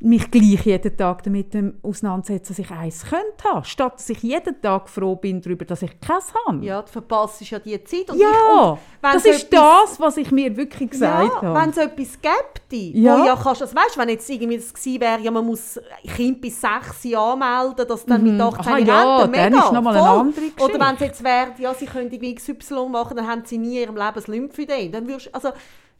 mich 0.00 0.30
gleich 0.30 0.64
jeden 0.64 0.96
Tag 0.96 1.24
damit 1.24 1.52
auseinandersetzen, 1.82 2.54
dass 2.54 2.58
ich 2.60 2.70
eins 2.70 3.04
könnte 3.04 3.44
haben, 3.44 3.64
statt 3.64 3.94
dass 3.94 4.08
ich 4.08 4.22
jeden 4.22 4.60
Tag 4.60 4.88
froh 4.88 5.16
bin 5.16 5.40
darüber, 5.40 5.64
dass 5.64 5.82
ich 5.82 5.98
keins 6.00 6.32
habe. 6.46 6.64
Ja, 6.64 6.82
du 6.82 6.88
verpasst 6.88 7.40
ja 7.50 7.58
die 7.58 7.82
Zeit. 7.82 8.08
Und 8.10 8.18
ja, 8.18 8.30
ich, 8.30 8.60
und 8.60 8.78
das 9.02 9.24
ist 9.24 9.52
etwas, 9.52 9.90
das, 9.90 10.00
was 10.00 10.16
ich 10.18 10.30
mir 10.30 10.56
wirklich 10.56 10.90
gesagt 10.90 11.32
ja, 11.32 11.42
habe. 11.42 11.60
wenn 11.60 11.70
es 11.70 11.76
etwas 11.78 12.20
gäbe, 12.20 12.96
ja. 12.96 13.18
wo 13.18 13.24
ja 13.24 13.34
kannst, 13.34 13.62
also 13.62 13.74
weißt, 13.74 13.98
wenn 13.98 14.08
jetzt 14.10 14.30
irgendwie 14.30 14.58
das 14.58 14.72
gewesen 14.72 15.00
wäre, 15.00 15.20
ja, 15.20 15.30
man 15.32 15.44
muss 15.44 15.80
Kind 16.14 16.40
bis 16.40 16.60
sechs 16.60 17.02
Jahre 17.02 17.32
anmelden, 17.32 17.88
dass 17.88 18.06
dann 18.06 18.22
mhm. 18.22 18.32
mit 18.32 18.40
18 18.40 18.60
Aha, 18.60 18.78
ja, 18.78 19.16
Rente, 19.16 19.30
mega, 19.30 19.50
dann 19.50 19.58
ist 19.58 19.72
nochmal 19.72 19.96
eine 19.96 20.08
andere 20.08 20.40
Geschichte. 20.40 20.62
Oder 20.62 20.86
wenn 20.86 20.94
es 20.94 21.00
jetzt 21.00 21.24
wäre, 21.24 21.48
ja, 21.58 21.74
sie 21.74 21.86
können 21.86 22.10
XY 22.10 22.88
machen, 22.88 23.16
dann 23.16 23.26
haben 23.26 23.42
sie 23.44 23.58
nie 23.58 23.78
in 23.78 23.82
ihrem 23.82 23.96
Leben 23.96 24.24
ein 24.24 24.32
Lymphödem. 24.32 24.92
Dann 24.92 25.08
würdest, 25.08 25.34
also, 25.34 25.48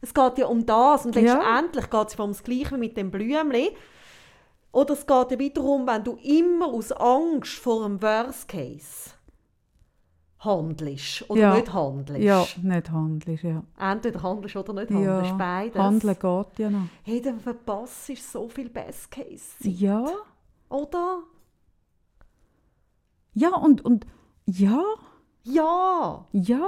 es 0.01 0.13
geht 0.13 0.37
ja 0.37 0.45
um 0.47 0.65
das 0.65 1.05
und 1.05 1.15
letztendlich 1.15 1.85
ja. 1.91 2.01
geht 2.01 2.13
es 2.13 2.19
um 2.19 2.31
das 2.31 2.43
Gleiche 2.43 2.77
mit 2.77 2.95
dem 2.97 3.11
Blümchen. 3.11 3.69
Oder 4.71 4.93
es 4.93 5.05
geht 5.05 5.31
ja 5.31 5.39
wiederum, 5.39 5.87
wenn 5.87 6.03
du 6.03 6.17
immer 6.23 6.67
aus 6.67 6.91
Angst 6.91 7.53
vor 7.53 7.85
einem 7.85 8.01
Worst 8.01 8.47
Case 8.47 9.11
handelst 10.39 11.29
oder 11.29 11.41
ja. 11.41 11.55
nicht 11.55 11.73
handelst. 11.73 12.21
Ja, 12.21 12.45
nicht 12.61 12.91
handelst, 12.91 13.43
ja. 13.43 13.63
Entweder 13.77 14.23
handelst 14.23 14.55
oder 14.55 14.73
nicht 14.73 14.89
handelst, 14.89 15.31
ja. 15.31 15.37
beides. 15.37 15.81
Handeln 15.81 16.17
geht 16.17 16.59
ja 16.59 16.69
noch. 16.69 16.87
Hey, 17.03 17.21
dann 17.21 17.39
verpasst 17.39 18.09
du 18.09 18.15
so 18.15 18.47
viel 18.47 18.69
Best 18.69 19.11
Case. 19.11 19.55
Ja. 19.61 20.05
Oder? 20.69 21.23
Ja, 23.33 23.55
und, 23.55 23.83
und 23.83 24.05
ja. 24.45 24.83
Ja. 25.43 26.25
Ja. 26.31 26.67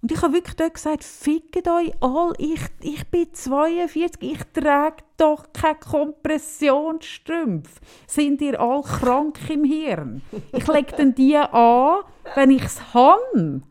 Und 0.00 0.12
ich 0.12 0.22
habe 0.22 0.34
wirklich 0.34 0.54
dort 0.54 0.74
gesagt, 0.74 1.02
fickt 1.02 1.66
euch 1.66 1.92
all, 2.00 2.32
ich, 2.38 2.60
ich 2.80 3.04
bin 3.08 3.34
42, 3.34 4.22
ich 4.22 4.38
trage 4.52 5.02
doch 5.16 5.52
keine 5.52 5.74
Kompressionsstrümpfe. 5.74 7.80
Sind 8.06 8.40
ihr 8.40 8.60
all 8.60 8.82
krank 8.82 9.40
im 9.50 9.64
Hirn? 9.64 10.22
Ich 10.52 10.68
lege 10.68 10.94
dann 10.96 11.16
die 11.16 11.36
an, 11.36 12.04
wenn 12.36 12.52
ich 12.52 12.62
es 12.62 12.94
habe. 12.94 13.62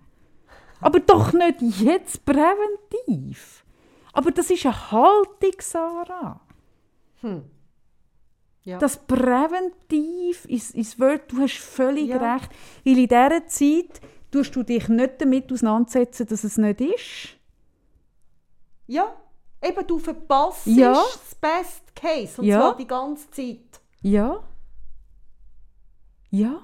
Aber 0.81 0.99
doch 0.99 1.31
nicht 1.31 1.61
jetzt 1.61 2.25
präventiv. 2.25 3.63
Aber 4.11 4.31
das 4.31 4.49
ist 4.49 4.65
eine 4.65 4.91
Haltung, 4.91 5.53
Sarah. 5.59 6.41
Hm. 7.21 7.45
Ja. 8.63 8.79
Das 8.79 8.97
präventiv 8.97 10.43
ist, 10.45 10.75
ist 10.75 10.99
Wort, 10.99 11.31
du 11.31 11.39
hast 11.39 11.57
völlig 11.57 12.09
ja. 12.09 12.33
recht. 12.33 12.49
Weil 12.83 12.97
in 12.97 13.07
dieser 13.07 13.47
Zeit 13.47 14.01
tust 14.31 14.55
du 14.55 14.63
dich 14.63 14.87
nicht 14.89 15.21
damit 15.21 15.51
auseinandersetzen, 15.51 16.27
dass 16.27 16.43
es 16.43 16.57
nicht 16.57 16.81
ist? 16.81 17.37
Ja. 18.87 19.13
Eben, 19.61 19.87
du 19.87 19.97
verpasst 19.99 20.67
Ja. 20.67 20.93
das 20.93 21.35
Best 21.35 21.95
Case. 21.95 22.39
Und 22.41 22.47
Ja. 22.47 22.59
zwar 22.59 22.77
die 22.77 22.87
ganze 22.87 23.29
Zeit. 23.31 23.81
Ja. 24.01 24.39
Ja. 26.29 26.61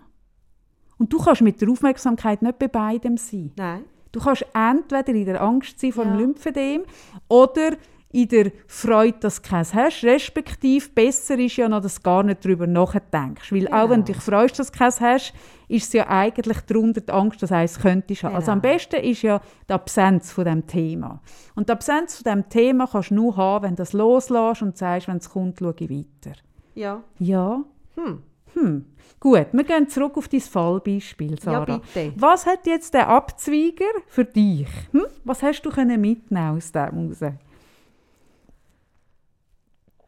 Und 0.97 1.11
du 1.11 1.17
kannst 1.17 1.41
mit 1.41 1.59
der 1.61 1.69
Aufmerksamkeit 1.69 2.41
nicht 2.41 2.59
bei 2.59 2.67
beidem 2.67 3.17
sein. 3.17 3.51
Nein. 3.55 3.85
Du 4.11 4.19
kannst 4.19 4.45
entweder 4.53 5.09
in 5.09 5.25
der 5.25 5.41
Angst 5.41 5.79
sein 5.79 5.91
vor 5.91 6.03
dem 6.05 6.13
Ja. 6.13 6.19
Lymphedem 6.19 6.83
oder 7.27 7.71
in 8.13 8.27
der 8.27 8.51
Freude, 8.67 9.17
dass 9.19 9.41
du 9.41 9.49
keins 9.49 9.73
hast. 9.73 10.03
Respektive 10.03 10.87
besser 10.89 11.37
ist 11.39 11.57
ja 11.57 11.67
noch, 11.67 11.81
dass 11.81 11.95
du 11.95 12.01
gar 12.03 12.21
nicht 12.23 12.45
darüber 12.45 12.67
nachdenkst. 12.67 13.51
Weil 13.51 13.67
auch 13.67 13.89
wenn 13.89 14.05
du 14.05 14.13
dich 14.13 14.21
freust, 14.21 14.59
dass 14.59 14.71
du 14.71 14.77
keins 14.77 15.01
hast, 15.01 15.33
ist 15.67 15.87
es 15.87 15.93
ja 15.93 16.07
eigentlich 16.07 16.59
darunter 16.61 17.01
die 17.01 17.11
Angst, 17.11 17.41
dass 17.41 17.49
du 17.49 17.55
eins 17.55 17.79
könntest 17.79 18.23
haben. 18.23 18.35
Also 18.35 18.51
am 18.51 18.61
Genau. 18.61 18.73
besten 18.75 18.97
ist 19.03 19.23
ja 19.23 19.41
die 19.67 19.73
Absenz 19.73 20.31
von 20.31 20.45
dem 20.45 20.67
Thema. 20.67 21.21
Und 21.55 21.69
die 21.69 21.73
Absenz 21.73 22.17
von 22.21 22.31
dem 22.31 22.47
Thema 22.49 22.85
kannst 22.87 23.09
du 23.09 23.15
nur 23.15 23.35
haben, 23.35 23.63
wenn 23.63 23.71
du 23.71 23.77
das 23.77 23.93
loslässt 23.93 24.61
und 24.61 24.77
sagst, 24.77 25.07
wenn 25.07 25.17
es 25.17 25.29
kommt, 25.29 25.57
schaue 25.57 25.73
ich 25.79 25.89
weiter. 25.89 26.37
Ja. 26.75 27.03
Ja. 27.17 27.63
Hm. 27.95 28.21
Hm. 28.53 28.85
Gut, 29.19 29.47
wir 29.53 29.63
gehen 29.63 29.87
zurück 29.89 30.17
auf 30.17 30.27
dein 30.27 30.41
Fallbeispiel, 30.41 31.39
Sarah. 31.39 31.65
Ja, 31.67 31.77
bitte. 31.77 32.13
Was 32.17 32.45
hat 32.45 32.67
jetzt 32.67 32.93
der 32.93 33.07
Abzweiger 33.07 33.85
für 34.07 34.25
dich? 34.25 34.67
Hm? 34.91 35.05
Was 35.23 35.41
hast 35.41 35.61
du 35.63 35.71
mitnehmen 35.97 36.57
aus 36.57 36.71
dem 36.71 37.07
raus? 37.09 37.33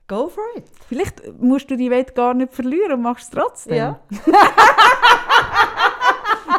Go 0.08 0.28
for 0.30 0.44
it. 0.56 0.66
Vielleicht 0.88 1.22
musst 1.42 1.70
du 1.72 1.76
die 1.78 1.90
Welt 1.90 2.14
gar 2.16 2.34
nicht 2.34 2.54
verlieren 2.54 2.94
und 2.94 3.02
machst 3.02 3.26
es 3.26 3.30
trotzdem. 3.32 3.76
Ja. 3.76 4.00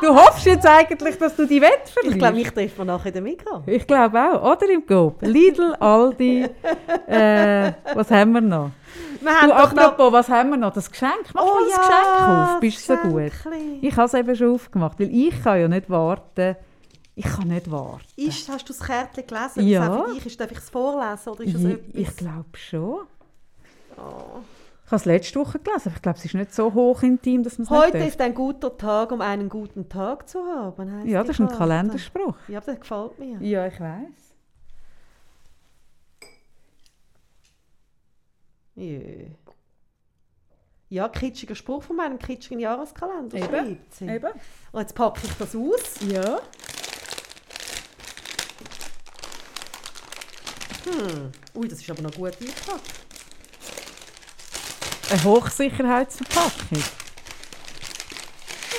Du 0.02 0.14
hoffst 0.14 0.44
jetzt 0.44 0.66
eigentlich, 0.66 1.16
dass 1.16 1.34
du 1.36 1.46
die 1.46 1.60
Wett 1.60 1.88
verlierst. 1.88 2.16
Ich 2.16 2.18
glaube, 2.18 2.38
ich 2.40 2.50
treffe 2.50 2.80
mir 2.80 2.84
nachher 2.86 3.06
in 3.08 3.14
den 3.14 3.24
Mikro. 3.24 3.62
Ich 3.66 3.86
glaube 3.86 4.20
auch. 4.20 4.52
Oder 4.52 4.68
im 4.70 4.84
Coop. 4.84 5.22
Lidl, 5.22 5.74
Aldi. 5.80 6.42
äh, 7.06 7.72
was 7.94 8.10
haben 8.10 8.32
wir 8.32 8.40
noch? 8.42 8.70
Wir 9.20 9.30
haben 9.40 9.48
Du, 9.48 9.54
doch 9.56 9.72
noch... 9.72 9.82
apropos, 9.84 10.12
was 10.12 10.28
haben 10.28 10.50
wir 10.50 10.56
noch? 10.58 10.72
Das 10.74 10.90
Geschenk. 10.90 11.30
Mach 11.32 11.44
mal 11.44 11.62
das 11.70 11.78
Geschenk 11.78 12.28
auf. 12.28 12.60
Bist 12.60 12.88
du 12.88 12.94
so 12.94 13.08
gut? 13.08 13.32
Ich 13.80 13.96
habe 13.96 14.06
es 14.06 14.14
eben 14.14 14.36
schon 14.36 14.54
aufgemacht, 14.54 15.00
weil 15.00 15.10
ich 15.14 15.42
kann 15.42 15.60
ja 15.60 15.68
nicht 15.68 15.88
warten. 15.88 16.56
Ich 17.14 17.24
kann 17.24 17.48
nicht 17.48 17.70
warten. 17.70 18.04
Ist, 18.16 18.48
hast 18.50 18.68
du 18.68 18.74
das 18.74 18.80
Kärtchen 18.84 19.26
gelesen? 19.26 19.66
Ja. 19.66 20.04
Für 20.04 20.12
dich 20.12 20.26
ist, 20.26 20.38
darf 20.38 20.50
ich 20.50 20.58
es 20.58 20.68
vorlesen? 20.68 21.28
Oder 21.30 21.44
ist 21.44 21.54
Ich, 21.54 21.64
etwas? 21.64 21.94
ich 21.94 22.16
glaube 22.16 22.44
schon. 22.58 22.98
Oh. 23.98 24.40
Ich 24.86 24.92
habe 24.92 25.00
es 25.00 25.04
letzte 25.04 25.40
Woche 25.40 25.58
gelesen, 25.58 25.88
aber 25.88 25.96
ich 25.96 26.02
glaube, 26.02 26.18
es 26.18 26.24
ist 26.24 26.34
nicht 26.34 26.54
so 26.54 26.72
hoch 26.72 27.02
intim, 27.02 27.42
dass 27.42 27.58
man 27.58 27.64
es 27.64 27.70
Heute 27.70 27.98
nicht 27.98 28.08
ist 28.08 28.20
ein 28.20 28.34
guter 28.34 28.76
Tag, 28.76 29.10
um 29.10 29.20
einen 29.20 29.48
guten 29.48 29.88
Tag 29.88 30.28
zu 30.28 30.38
haben. 30.38 31.08
Ja, 31.08 31.22
das 31.22 31.30
ist 31.30 31.40
ein 31.40 31.48
Karte. 31.48 31.58
Kalenderspruch. 31.58 32.36
Ja, 32.46 32.58
aber 32.58 32.66
das 32.66 32.80
gefällt 32.80 33.18
mir. 33.18 33.38
Ja, 33.40 33.66
ich 33.66 33.80
weiß. 33.80 34.34
Jö. 38.76 39.26
Ja, 40.88 41.08
kitschiger 41.08 41.56
Spruch 41.56 41.82
von 41.82 41.96
meinem 41.96 42.18
kitschigen 42.18 42.60
Jahreskalender. 42.60 43.38
Eben, 43.38 43.48
schreibt 43.48 43.94
sie. 43.94 44.08
Eben. 44.08 44.30
Und 44.70 44.80
jetzt 44.80 44.94
packe 44.94 45.20
ich 45.24 45.32
das 45.32 45.56
aus. 45.56 45.96
Ja. 46.08 46.38
Hm. 50.84 51.32
Ui, 51.56 51.66
das 51.66 51.80
ist 51.80 51.90
aber 51.90 52.02
noch 52.02 52.12
gut 52.12 52.40
eingepackt. 52.40 53.05
Eine 55.10 55.24
Hochsicherheitsverpackung. 55.24 56.78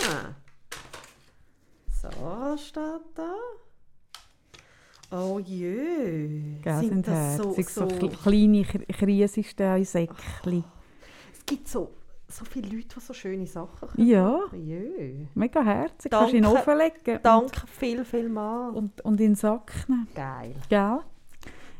Ah. 0.03 0.35
So 2.01 2.57
steht 2.57 3.01
da. 3.15 3.33
Oh 5.09 5.39
jö. 5.39 6.59
Gell, 6.61 6.79
Sind 6.79 6.89
sind 6.89 7.07
das 7.07 7.37
so. 7.37 7.53
So, 7.53 7.61
so, 7.61 7.85
kle- 7.85 8.17
kleine 8.21 8.63
Krisensteinsäckchen. 8.91 10.63
Es 11.33 11.45
gibt 11.45 11.67
so, 11.69 11.91
so 12.27 12.43
viele 12.43 12.75
Leute, 12.75 12.87
die 12.95 12.99
so 12.99 13.13
schöne 13.13 13.47
Sachen 13.47 13.87
können. 13.87 14.05
Ja, 14.07 14.41
Jö. 14.53 15.25
mega 15.33 15.63
herzig. 15.63 16.11
Kannst 16.11 16.33
du 16.33 16.37
in 16.37 16.43
den 16.43 16.53
Danke. 16.53 16.69
Ofen 16.71 16.77
legen 16.77 17.19
Danke 17.23 17.67
viel, 17.67 18.03
viel 18.03 18.27
mal. 18.29 18.69
und, 18.71 18.75
und, 18.77 19.01
und 19.05 19.11
in 19.21 19.27
den 19.27 19.35
Sack 19.35 19.71
nehmen. 19.87 20.07
Geil. 20.13 20.55
Gell? 20.67 20.99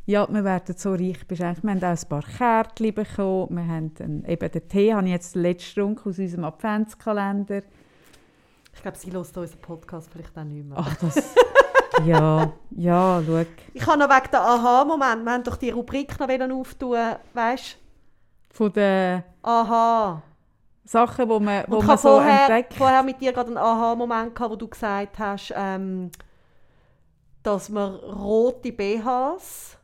Ja, 0.08 0.26
wir 0.32 0.46
werden 0.46 0.74
so 0.78 0.94
reich 0.94 1.28
beschenkt. 1.28 1.64
Wir 1.64 1.72
haben 1.72 1.84
auch 1.84 2.02
ein 2.02 2.10
paar 2.10 2.24
Kärtchen 2.24 2.94
bekommen. 2.94 3.58
Wir 3.58 3.68
haben 3.68 3.94
einen, 4.00 4.24
eben 4.24 4.52
den 4.52 4.68
Tee, 4.70 4.94
habe 4.94 5.06
ich 5.06 5.12
jetzt 5.12 5.36
den 5.36 5.42
letzten 5.42 5.70
Strunk 5.70 6.08
aus 6.08 6.18
unserem 6.18 6.46
Adventskalender. 6.46 7.62
Ich 8.74 8.82
glaube, 8.82 8.98
sie 8.98 9.12
hört 9.12 9.36
unseren 9.36 9.60
Podcast 9.60 10.10
vielleicht 10.10 10.38
auch 10.38 10.46
nicht 10.46 10.66
mehr. 10.66 10.78
Ach, 10.80 10.96
das... 10.96 11.36
ja, 12.06 12.54
ja, 12.72 13.22
schau. 13.26 13.46
Ich 13.74 13.86
habe 13.86 14.00
noch 14.00 14.10
wegen 14.10 14.32
der 14.32 14.42
Aha-Moment, 14.44 15.26
wir 15.26 15.32
haben 15.34 15.44
doch 15.44 15.58
die 15.58 15.72
Rubrik 15.72 16.18
noch 16.22 16.30
wollen 16.30 16.52
auftun, 16.54 17.16
weißt 17.34 17.78
Von 18.52 18.72
den 18.72 19.24
du? 19.44 19.50
Aha. 19.50 20.22
Sachen, 20.86 21.28
die 21.28 21.40
man, 21.40 21.66
wo 21.68 21.82
man 21.82 21.98
so 21.98 22.08
vorher, 22.08 22.48
entdeckt. 22.48 22.76
vorher 22.76 23.04
mit 23.04 23.20
dir 23.20 23.34
gerade 23.34 23.50
einen 23.50 23.58
Aha-Moment 23.58 24.34
gehabt, 24.34 24.52
wo 24.54 24.56
du 24.56 24.70
gesagt 24.70 25.20
hast, 25.20 25.54
ähm, 25.54 26.12
dass 27.44 27.68
man 27.68 27.96
rote 27.96 28.72
BHs 28.72 29.78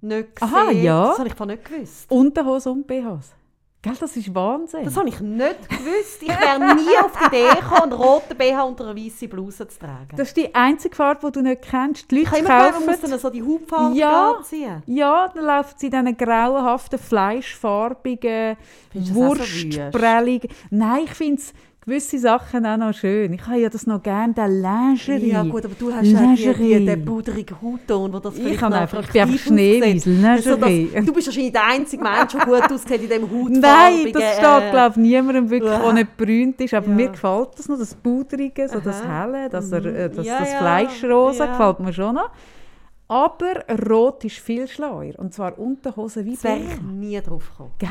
nicht 0.00 0.38
sieht. 0.38 0.42
Aha, 0.42 0.70
ja. 0.70 1.08
Das 1.08 1.18
habe 1.18 1.28
ich 1.28 1.38
nicht 1.38 1.64
gewusst. 1.64 2.10
Unterhose 2.10 2.70
und 2.70 2.86
BHs. 2.86 3.34
Gell, 3.82 3.94
das 3.98 4.14
ist 4.14 4.34
Wahnsinn. 4.34 4.84
Das 4.84 4.94
habe 4.94 5.08
ich 5.08 5.20
nicht 5.20 5.68
gewusst. 5.70 6.20
Ich 6.20 6.28
wäre 6.28 6.58
nie 6.74 6.98
auf 7.02 7.12
die 7.18 7.24
Idee 7.28 7.48
gekommen, 7.48 7.84
einen 7.84 7.92
roten 7.94 8.36
BH 8.36 8.62
unter 8.64 8.90
eine 8.90 8.94
weiße 9.00 9.26
Bluse 9.26 9.66
zu 9.68 9.78
tragen. 9.78 10.16
Das 10.16 10.28
ist 10.28 10.36
die 10.36 10.54
einzige 10.54 10.94
Farbe, 10.94 11.26
die 11.28 11.32
du 11.32 11.40
nicht 11.40 11.62
kennst. 11.62 12.10
Die 12.10 12.20
ich 12.20 12.30
Leute 12.30 12.44
immer 12.44 12.72
muss 12.72 12.86
kaufen... 12.86 13.10
dann 13.10 13.18
so 13.18 13.30
die 13.30 13.42
Hautfarbe 13.42 13.96
Ja. 13.96 14.34
anziehen. 14.34 14.82
Ja, 14.84 15.28
dann 15.34 15.44
laufen 15.46 15.74
sie 15.78 15.86
in 15.86 15.92
diesen 15.92 16.16
grauenhaften, 16.18 16.98
fleischfarbigen, 16.98 18.56
auch 18.94 19.00
so 19.02 19.14
wurstprelligen... 19.14 20.50
Nein, 20.68 21.04
ich 21.04 21.14
finde 21.14 21.40
gewisse 21.82 22.18
Sachen 22.18 22.66
auch 22.66 22.76
noch 22.76 22.92
schön. 22.92 23.32
Ich 23.32 23.46
habe 23.46 23.58
ja 23.58 23.68
das 23.70 23.86
noch 23.86 24.02
gerne, 24.02 24.34
den 24.34 24.60
Lingerie. 24.62 25.30
Ja 25.32 25.42
gut, 25.42 25.64
aber 25.64 25.74
du 25.78 25.92
hast 25.92 26.06
ja 26.06 26.20
die, 26.20 26.36
die, 26.36 26.42
Lingerie. 26.44 26.84
den 26.86 27.04
pudrigen 27.04 27.56
Hautton, 27.62 28.12
wo 28.12 28.18
das 28.18 28.36
Ich 28.38 28.60
noch 28.60 28.70
einfach- 28.72 29.02
ich 29.02 29.10
bin 29.12 29.22
einfach 29.22 29.38
Schneewiesel. 29.38 30.24
Also 30.24 30.50
Lingerie. 30.56 30.90
das- 30.94 31.04
Du 31.06 31.12
bist 31.14 31.26
wahrscheinlich 31.28 31.52
der 31.52 31.66
einzige 31.66 32.02
Mensch, 32.02 32.32
der 32.32 32.44
gut 32.44 32.70
aussieht 32.72 32.90
in 32.92 33.00
diesem 33.08 33.22
hautfarbigen... 33.22 33.60
Nein, 33.60 34.12
das 34.12 34.34
steht, 34.34 34.62
äh, 34.68 34.70
glaube 34.70 34.90
ich, 34.90 34.96
niemandem 34.96 35.50
wirklich, 35.50 35.78
der 35.78 35.92
nicht 35.92 36.16
berühmt 36.16 36.60
ist. 36.60 36.74
Aber 36.74 36.86
Ja. 36.88 36.92
mir 36.94 37.08
gefällt 37.08 37.48
das 37.56 37.68
noch, 37.68 37.78
das 37.78 37.94
Pudrige, 37.94 38.68
so 38.68 38.80
das. 38.80 39.02
Helle, 39.02 39.48
das, 39.48 39.72
äh, 39.72 40.10
das, 40.10 40.26
Ja, 40.26 40.38
das. 40.40 40.54
Fleischrosa 40.54 41.44
Ja. 41.46 41.50
gefällt 41.52 41.80
mir 41.80 41.92
schon 41.92 42.14
noch. 42.14 42.30
Aber 43.08 43.64
Rot 43.88 44.24
ist 44.24 44.36
viel 44.38 44.68
schlauer. 44.68 45.18
Und 45.18 45.34
zwar 45.34 45.58
Unterhose 45.58 46.24
wie 46.24 46.34
Das 46.34 46.44
wäre 46.44 46.58
ich 46.58 46.80
nie 46.82 47.20
drauf 47.20 47.50
gekommen. 47.50 47.72
Gell? 47.78 47.88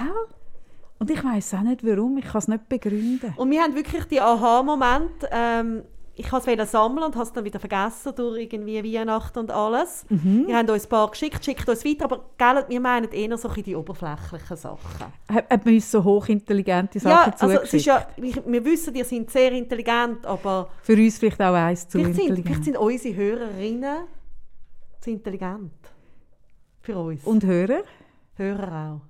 Und 1.00 1.10
ich 1.10 1.24
weiß 1.24 1.54
auch 1.56 1.62
nicht, 1.62 1.86
warum. 1.86 2.18
Ich 2.18 2.26
kann 2.26 2.40
es 2.40 2.48
nicht 2.48 2.70
begründen. 2.70 3.34
Und 3.38 3.50
wir 3.50 3.62
haben 3.62 3.76
wirklich 3.76 4.06
die 4.06 4.20
Aha-Momente. 4.20 5.30
Ähm, 5.32 5.84
ich 6.20 6.30
wollte 6.34 6.52
es 6.52 6.72
sammeln 6.72 7.06
und 7.06 7.16
habe 7.16 7.24
es 7.24 7.32
dann 7.32 7.46
wieder 7.46 7.62
vergessen 7.62 8.12
durch 8.14 8.42
irgendwie 8.42 8.84
Weihnachten 8.84 9.40
und 9.40 9.52
alles. 9.52 10.06
Mhm. 10.10 10.48
Wir 10.48 10.58
haben 10.58 10.70
uns 10.70 10.86
ein 10.86 10.90
paar 10.90 11.10
geschickt, 11.10 11.46
schickt 11.46 11.70
uns 11.70 11.86
weiter, 11.86 12.06
aber 12.06 12.26
gell, 12.38 12.66
wir 12.68 12.80
meinen 12.82 13.10
eher 13.12 13.38
so 13.38 13.48
die 13.48 13.74
oberflächlichen 13.74 14.58
Sachen. 14.58 15.06
Hat, 15.30 15.66
man 15.66 15.74
uns 15.74 15.90
so 15.90 16.04
hochintelligente 16.04 17.00
Ja, 17.00 17.32
Sachen 17.32 17.34
also 17.40 17.62
es 17.62 17.74
ist 17.74 17.86
ja, 17.86 18.06
wir, 18.18 18.66
wissen, 18.66 18.94
ihr 18.96 19.06
seid 19.06 19.30
sehr 19.32 19.54
intelligent, 19.54 20.26
aber 20.26 20.70
Für 20.82 20.94
uns 20.94 21.18
vielleicht 21.18 21.42
auch 21.42 21.54
eins 21.54 21.88
zu 21.88 22.00
vielleicht 22.00 22.16
sind, 22.16 22.36
vielleicht 22.36 22.66
sind 22.66 22.78
unsere 22.78 23.16
Hörerinnen 23.16 24.00
zu 25.00 25.12
intelligent. 25.12 25.72
Für 26.82 26.98
uns. 26.98 27.24
Und 27.24 27.46
Hörer? 27.46 27.84
Hörer 28.36 28.92
auch. 29.02 29.09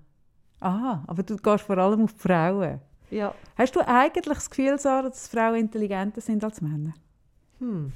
Aha, 0.62 1.04
aber 1.08 1.24
du 1.24 1.38
gehst 1.38 1.64
vor 1.64 1.78
allem 1.78 2.04
auf 2.04 2.14
die 2.14 2.20
Frauen. 2.20 2.80
Ja. 3.10 3.34
Hast 3.58 3.76
du 3.76 3.80
eigentlich 3.88 4.26
das 4.36 4.50
Gefühl, 4.50 4.78
Sarah, 4.78 5.10
dass 5.10 5.28
Frauen 5.28 5.56
intelligenter 5.56 6.22
sind 6.22 6.44
als 6.44 6.62
Männer? 6.62 6.94
Hm. 7.60 7.92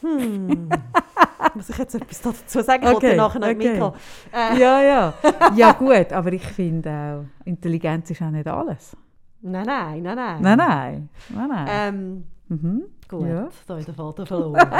Hm. 0.00 0.68
Muss 1.54 1.70
ich 1.70 1.78
jetzt 1.78 1.94
etwas 1.94 2.20
dazu 2.20 2.60
sagen? 2.60 2.84
Ich 2.84 2.90
Okay, 2.94 3.10
ja 3.10 3.16
nachher 3.16 3.40
okay. 3.42 3.54
Mikro. 3.54 3.94
Äh, 4.32 4.58
Ja, 4.58 4.82
ja. 4.82 5.14
Ja 5.54 5.72
gut, 5.72 6.12
aber 6.12 6.32
ich 6.32 6.44
finde 6.46 6.90
auch, 6.90 7.24
Intelligenz 7.44 8.10
ist 8.10 8.20
auch 8.22 8.30
nicht 8.30 8.46
alles. 8.48 8.96
Nein, 9.40 9.64
nein, 9.66 10.02
nein, 10.02 10.16
nein. 10.16 10.42
Nein, 10.42 10.58
nein. 10.58 11.08
nein, 11.30 11.48
nein. 11.48 11.68
Ähm, 11.70 12.24
mhm. 12.48 12.82
gut, 13.08 13.28
Ja. 13.28 13.48
da 13.66 13.78
ich 13.78 13.86
den 13.86 13.94
Vater 13.94 14.26
verloren. 14.26 14.60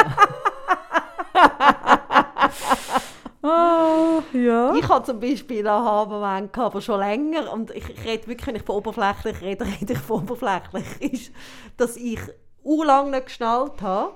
Oh, 3.42 4.22
ja. 4.32 4.72
ich 4.74 4.88
habe 4.88 5.04
zum 5.04 5.18
Beispiel 5.18 5.58
einen 5.58 5.66
Aha-Moment 5.66 6.56
aber 6.56 6.80
schon 6.80 7.00
länger. 7.00 7.52
Und 7.52 7.72
ich, 7.72 7.88
ich 7.88 8.04
rede 8.04 8.26
wirklich, 8.28 8.46
wenn 8.46 8.56
ich 8.56 8.62
von 8.62 8.76
oberflächlich 8.76 9.40
rede, 9.40 9.66
rede 9.80 9.94
ich 9.94 9.98
von 9.98 10.22
oberflächlich. 10.22 11.12
Ist, 11.12 11.32
dass 11.76 11.96
ich 11.96 12.20
urlang 12.62 13.10
nicht 13.10 13.26
geschnallt 13.26 13.82
habe, 13.82 14.14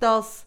dass 0.00 0.46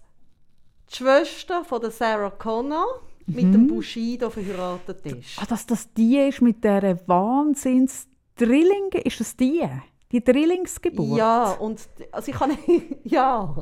die 0.91 0.97
Schwester 0.97 1.63
von 1.63 1.79
der 1.79 1.91
Sarah 1.91 2.29
Connor 2.29 3.01
mit 3.25 3.53
dem 3.53 3.67
Bushido 3.67 4.29
verheiratet 4.29 5.05
ist. 5.05 5.41
Ah, 5.41 5.45
dass 5.47 5.65
das 5.65 5.91
die 5.93 6.17
ist 6.17 6.41
mit 6.41 6.61
dieser 6.63 7.07
wahnsinns 7.07 8.07
Drilling, 8.35 8.91
ist 9.03 9.19
das 9.19 9.35
die? 9.37 9.63
Die 10.11 10.23
Drillingsgeburt? 10.23 11.17
Ja, 11.17 11.51
und 11.51 11.87
also 12.11 12.31
ich 12.31 12.37
kann 12.37 12.57
ja. 13.03 13.55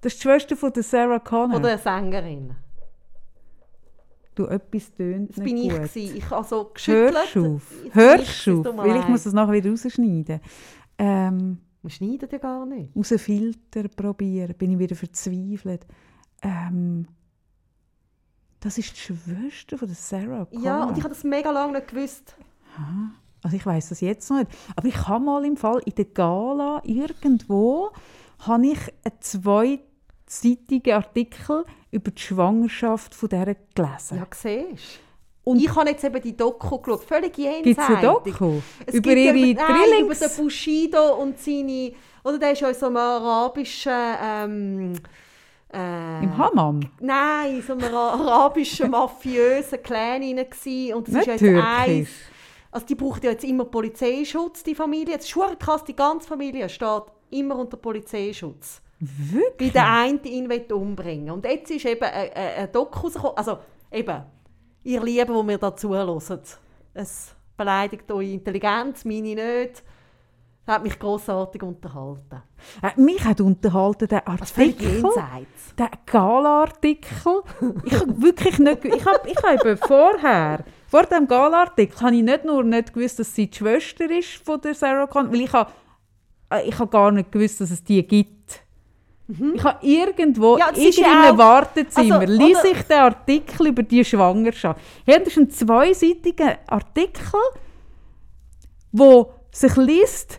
Das 0.00 0.14
ist 0.14 0.22
die 0.22 0.28
Schwester 0.28 0.56
von 0.56 0.72
der 0.72 0.82
Sarah 0.82 1.18
Connor. 1.18 1.58
Oder 1.58 1.70
eine 1.70 1.78
Sängerin. 1.78 2.56
Du, 4.38 4.46
etwas 4.46 4.92
tönt 4.94 5.30
Das 5.30 5.44
bin 5.44 5.56
ich. 5.56 5.70
gut. 5.70 5.82
Gewesen. 5.82 6.16
Ich 6.16 6.30
habe 6.30 6.46
so 6.46 6.64
geschüttelt. 6.72 7.14
Hörst 7.14 7.34
du 7.36 7.54
auf? 7.56 7.72
Hörst 7.92 8.48
auf? 8.48 8.76
Weil 8.76 8.96
ich 9.00 9.08
muss 9.08 9.24
das 9.24 9.32
nachher 9.32 9.52
wieder 9.52 9.70
rausschneiden. 9.70 10.40
Ähm, 10.98 11.58
Wir 11.82 11.90
schneiden 11.90 12.28
ja 12.30 12.38
gar 12.38 12.64
nicht. 12.66 12.94
aus 12.96 13.12
einem 13.12 13.18
Filter 13.18 13.88
probieren, 13.88 14.54
bin 14.56 14.72
ich 14.72 14.78
wieder 14.78 14.96
verzweifelt. 14.96 15.86
Ähm, 16.42 17.06
das 18.60 18.78
ist 18.78 18.92
die 18.96 19.00
Schwester 19.00 19.78
von 19.78 19.86
der 19.88 19.96
Sarah 19.96 20.44
Connor. 20.46 20.64
Ja, 20.64 20.84
und 20.84 20.96
ich 20.98 21.04
habe 21.04 21.14
das 21.14 21.22
mega 21.24 21.50
lange 21.50 21.74
nicht 21.74 21.88
gewusst. 21.88 22.36
Also 23.42 23.56
ich 23.56 23.64
weiß 23.64 23.90
das 23.90 24.00
jetzt 24.00 24.28
noch 24.30 24.38
nicht. 24.38 24.50
Aber 24.74 24.88
ich 24.88 25.06
habe 25.06 25.24
mal 25.24 25.44
im 25.44 25.56
Fall 25.56 25.80
in 25.84 25.94
der 25.94 26.06
Gala 26.06 26.80
irgendwo 26.84 27.90
habe 28.40 28.66
ich 28.66 28.78
einen 29.04 29.14
zweiseitigen 29.20 30.94
Artikel 30.94 31.64
über 31.96 32.10
die 32.10 32.20
Schwangerschaft 32.22 33.14
von 33.14 33.28
dieser 33.28 33.54
gelesen. 33.74 34.18
Ja, 34.18 34.26
siehst 34.32 35.00
Und- 35.44 35.62
Ich 35.62 35.74
habe 35.74 35.88
jetzt 35.88 36.04
eben 36.04 36.20
die 36.20 36.36
Doku 36.36 36.78
geschaut, 36.78 37.04
völlig 37.04 37.36
jenseitig. 37.38 37.76
Gibt 37.76 37.80
es 37.80 37.88
ein 37.88 38.02
Doku 38.02 38.60
Es 38.84 38.94
über 38.94 39.14
gibt 39.14 39.16
ihre 39.16 39.52
über, 39.52 39.62
nein, 39.62 40.00
über 40.00 40.14
Drillings? 40.14 40.18
den 40.18 40.44
Bushido 40.44 41.14
und 41.22 41.38
seine... 41.38 41.92
Oder 42.22 42.38
der 42.38 42.52
ist 42.52 42.60
ja 42.60 42.68
in 42.68 42.74
so 42.74 42.86
einem 42.86 42.96
arabischen... 42.96 43.92
Ähm, 44.22 44.92
äh, 45.72 46.24
Im 46.24 46.36
Hammam? 46.36 46.80
Nein, 47.00 47.56
in 47.56 47.62
so 47.62 47.72
einem 47.72 47.94
arabischen, 47.94 48.90
mafiösen 48.90 49.82
Clan 49.82 50.22
rein 50.22 50.38
Und 50.94 51.08
das 51.08 51.14
Nicht 51.14 51.28
ist 51.28 51.40
jetzt 51.40 51.64
eins... 51.64 52.08
Also 52.72 52.86
die 52.88 52.94
braucht 52.94 53.24
ja 53.24 53.30
jetzt 53.30 53.44
immer 53.44 53.64
Polizeischutz, 53.64 54.62
die 54.62 54.74
Familie. 54.74 55.16
Es 55.16 55.24
ist 55.24 55.38
krass, 55.58 55.82
die 55.84 55.96
ganze 55.96 56.28
Familie 56.28 56.68
steht 56.68 57.04
immer 57.30 57.56
unter 57.56 57.78
Polizeischutz. 57.78 58.82
Wirklich? 58.98 59.72
der 59.72 59.92
eine 59.92 60.18
ihn 60.24 60.48
will 60.48 60.72
umbringen 60.72 61.30
Und 61.30 61.44
jetzt 61.44 61.70
ist 61.70 61.84
eben 61.84 62.04
ein, 62.04 62.32
ein, 62.32 62.72
Doku 62.72 63.00
rausgekommen. 63.00 63.36
Also 63.36 63.58
eben, 63.92 64.22
ihr 64.84 65.02
Lieben, 65.02 65.34
die 65.34 65.42
mir 65.42 65.58
dazu 65.58 65.94
hören. 65.94 66.40
Es 66.94 67.34
beleidigt 67.56 68.10
eure 68.10 68.24
Intelligenz, 68.24 69.04
meine 69.04 69.34
nicht. 69.34 69.82
Das 70.64 70.76
hat 70.76 70.82
mich 70.82 70.98
grossartig 70.98 71.62
unterhalten. 71.62 72.42
Äh, 72.82 73.00
mich 73.00 73.24
hat 73.24 73.40
unterhalten 73.40 74.08
der 74.08 74.26
Artikel, 74.26 75.04
der 75.78 75.90
Gala-Artikel. 76.06 77.42
Ich 77.84 77.94
habe 77.94 78.22
wirklich 78.22 78.58
nicht, 78.58 78.84
ich 78.84 79.04
habe, 79.04 79.30
ich 79.30 79.42
habe 79.44 79.54
eben 79.54 79.76
vorher, 79.76 80.64
vor 80.88 81.04
dem 81.04 81.28
Gala-Artikel, 81.28 82.00
habe 82.00 82.16
ich 82.16 82.22
nicht 82.22 82.44
nur 82.44 82.64
nicht 82.64 82.92
gewusst, 82.92 83.20
dass 83.20 83.32
sie 83.32 83.48
die 83.48 83.56
Schwester 83.56 84.10
ist 84.10 84.44
von 84.44 84.60
der 84.60 84.74
Sarah 84.74 85.06
Connor, 85.06 85.32
weil 85.32 85.42
ich 85.42 85.52
habe, 85.52 85.70
äh, 86.50 86.68
ich 86.68 86.76
habe 86.76 86.90
gar 86.90 87.12
nicht 87.12 87.30
gewusst, 87.30 87.60
dass 87.60 87.70
es 87.70 87.84
die 87.84 88.04
gibt. 88.04 88.65
Ich 89.28 89.64
habe 89.64 89.84
irgendwo, 89.84 90.54
Mhm. 90.54 90.58
Ja, 90.60 90.68
in 90.68 91.04
auch- 91.34 91.38
Wartezimmer, 91.38 92.20
also, 92.20 92.32
lese 92.32 92.60
oder- 92.60 92.70
ich 92.70 92.82
den 92.82 92.98
Artikel 92.98 93.66
über 93.66 93.82
die 93.82 94.04
Schwangerschaft. 94.04 94.80
Hier 95.04 95.18
das 95.18 95.28
ist 95.28 95.36
ein 95.38 95.50
zweiseitiger 95.50 96.58
Artikel, 96.68 97.40
wo 98.92 99.32
sich 99.50 99.74
liest, 99.76 100.38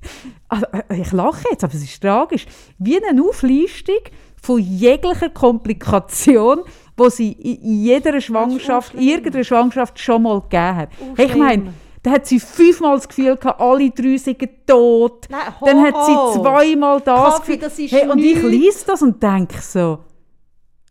also, 0.48 0.66
äh, 0.88 1.00
ich 1.00 1.12
lache 1.12 1.44
jetzt, 1.50 1.64
aber 1.64 1.74
es 1.74 1.82
ist 1.82 2.00
tragisch, 2.02 2.46
wie 2.78 3.02
eine 3.04 3.22
Auflistung 3.22 4.00
von 4.42 4.58
jeglicher 4.60 5.30
Komplikation, 5.30 6.60
wo 6.96 7.08
sie 7.08 7.32
in 7.32 7.82
jeder 7.82 8.20
Schwangerschaft, 8.20 8.94
irgendeiner 8.94 9.44
Schwangerschaft 9.44 9.98
schon 9.98 10.22
mal 10.22 10.40
gegeben 10.40 10.76
hat. 10.76 10.88
Oh, 11.00 11.14
Hey, 11.16 11.26
ich 11.26 11.34
meine, 11.36 11.74
schlimm. 12.06 12.12
da 12.12 12.18
hat 12.18 12.26
sie 12.26 12.40
fünfmal 12.40 12.96
das 12.96 13.08
Gefühl 13.08 13.36
gehabt, 13.36 13.60
alle 13.60 13.90
drei 13.90 14.16
sind 14.16 14.38
tot. 14.66 15.26
Nein, 15.28 15.40
Dann 15.64 15.82
hat 15.82 16.06
sie 16.06 16.40
zweimal 16.40 17.00
das 17.00 17.34
Kaffee, 17.34 17.56
Gefühl- 17.56 17.58
das 17.60 17.78
ist 17.78 17.92
hey, 17.92 18.08
Und 18.08 18.18
ich 18.18 18.42
lese 18.42 18.86
das 18.86 19.02
und 19.02 19.22
denke 19.22 19.60
so, 19.60 19.98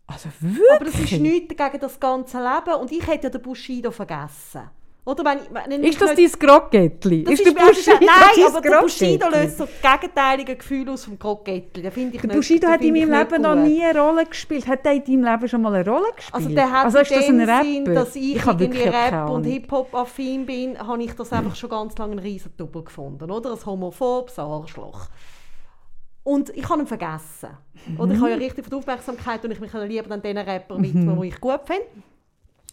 also 0.06 0.28
wirklich? 0.40 0.70
Aber 0.76 0.84
das 0.84 1.00
ist 1.00 1.12
nichts 1.20 1.56
gegen 1.56 1.80
das 1.80 1.98
ganze 1.98 2.38
Leben. 2.38 2.80
Und 2.80 2.92
ich 2.92 3.06
hätte 3.06 3.24
ja 3.24 3.30
den 3.30 3.42
Bushido 3.42 3.90
vergessen. 3.90 4.70
Oder 5.06 5.24
wenn, 5.24 5.38
ich- 5.38 5.54
wenn 5.54 5.84
ich 5.84 5.90
Ist 5.90 6.00
das 6.02 6.16
dein 6.16 6.48
Groggettli? 6.48 7.22
Das 7.22 7.34
Ist 7.34 7.46
ist, 7.46 7.56
der 7.56 7.64
Bushido 7.64 7.96
nein, 8.00 8.46
aber 8.48 8.60
der 8.60 8.80
Bushido 8.80 9.28
löst 9.28 9.58
so 9.58 9.66
das 9.66 10.00
gegenteilige 10.00 10.56
Gefühl 10.56 10.90
aus 10.90 11.04
vom 11.04 11.14
ich 11.14 11.70
Der 11.72 11.92
nicht- 11.96 12.28
Bushido 12.32 12.66
hat 12.66 12.80
in 12.82 12.92
meinem 12.92 13.12
ich 13.12 13.18
Leben 13.30 13.42
noch 13.42 13.54
nie 13.54 13.84
eine 13.84 14.00
Rolle 14.00 14.26
gespielt. 14.26 14.66
Hat 14.66 14.84
er 14.84 14.94
in 14.94 15.04
deinem 15.04 15.22
Leben 15.32 15.48
schon 15.48 15.62
mal 15.62 15.72
eine 15.76 15.88
Rolle 15.88 16.08
gespielt? 16.16 16.34
Also 16.34 16.48
der 16.48 16.72
hat 16.72 16.84
also 16.86 16.98
ist 16.98 17.10
das 17.12 17.28
in 17.28 17.40
ein 17.40 17.48
Rapper? 17.48 17.64
Sinn, 17.64 17.84
dass 17.94 18.16
ich, 18.16 18.44
habe 18.44 18.64
irgendwie 18.64 18.82
Rap 18.82 19.30
und. 19.30 19.44
Hip-Hop-affin 19.44 20.44
bin, 20.44 20.76
habe 20.76 21.00
ich 21.04 21.12
das 21.12 21.32
einfach 21.32 21.54
schon 21.54 21.70
ganz 21.70 21.96
lange 21.98 22.14
ein 22.14 22.18
riesen 22.18 22.52
Double 22.56 22.82
gefunden. 22.82 23.30
Oder? 23.30 23.52
Ein 23.52 23.64
homophobes 23.64 24.36
Arschloch. 24.40 25.06
Und 26.24 26.50
ich 26.56 26.68
habe 26.68 26.80
ihn 26.82 26.88
vergessen. 26.88 27.50
Oder 27.96 28.12
ich 28.14 28.18
habe 28.20 28.30
ja 28.30 28.36
richtig 28.36 28.64
viel 28.66 28.74
Aufmerksamkeit 28.76 29.44
und 29.44 29.52
ich 29.52 29.60
mich 29.60 29.72
lieber 29.72 30.12
an 30.12 30.20
den 30.20 30.36
Rapper 30.38 30.82
widmen, 30.82 31.20
die 31.22 31.28
ich 31.28 31.40
gut 31.40 31.60
finde. 31.64 31.86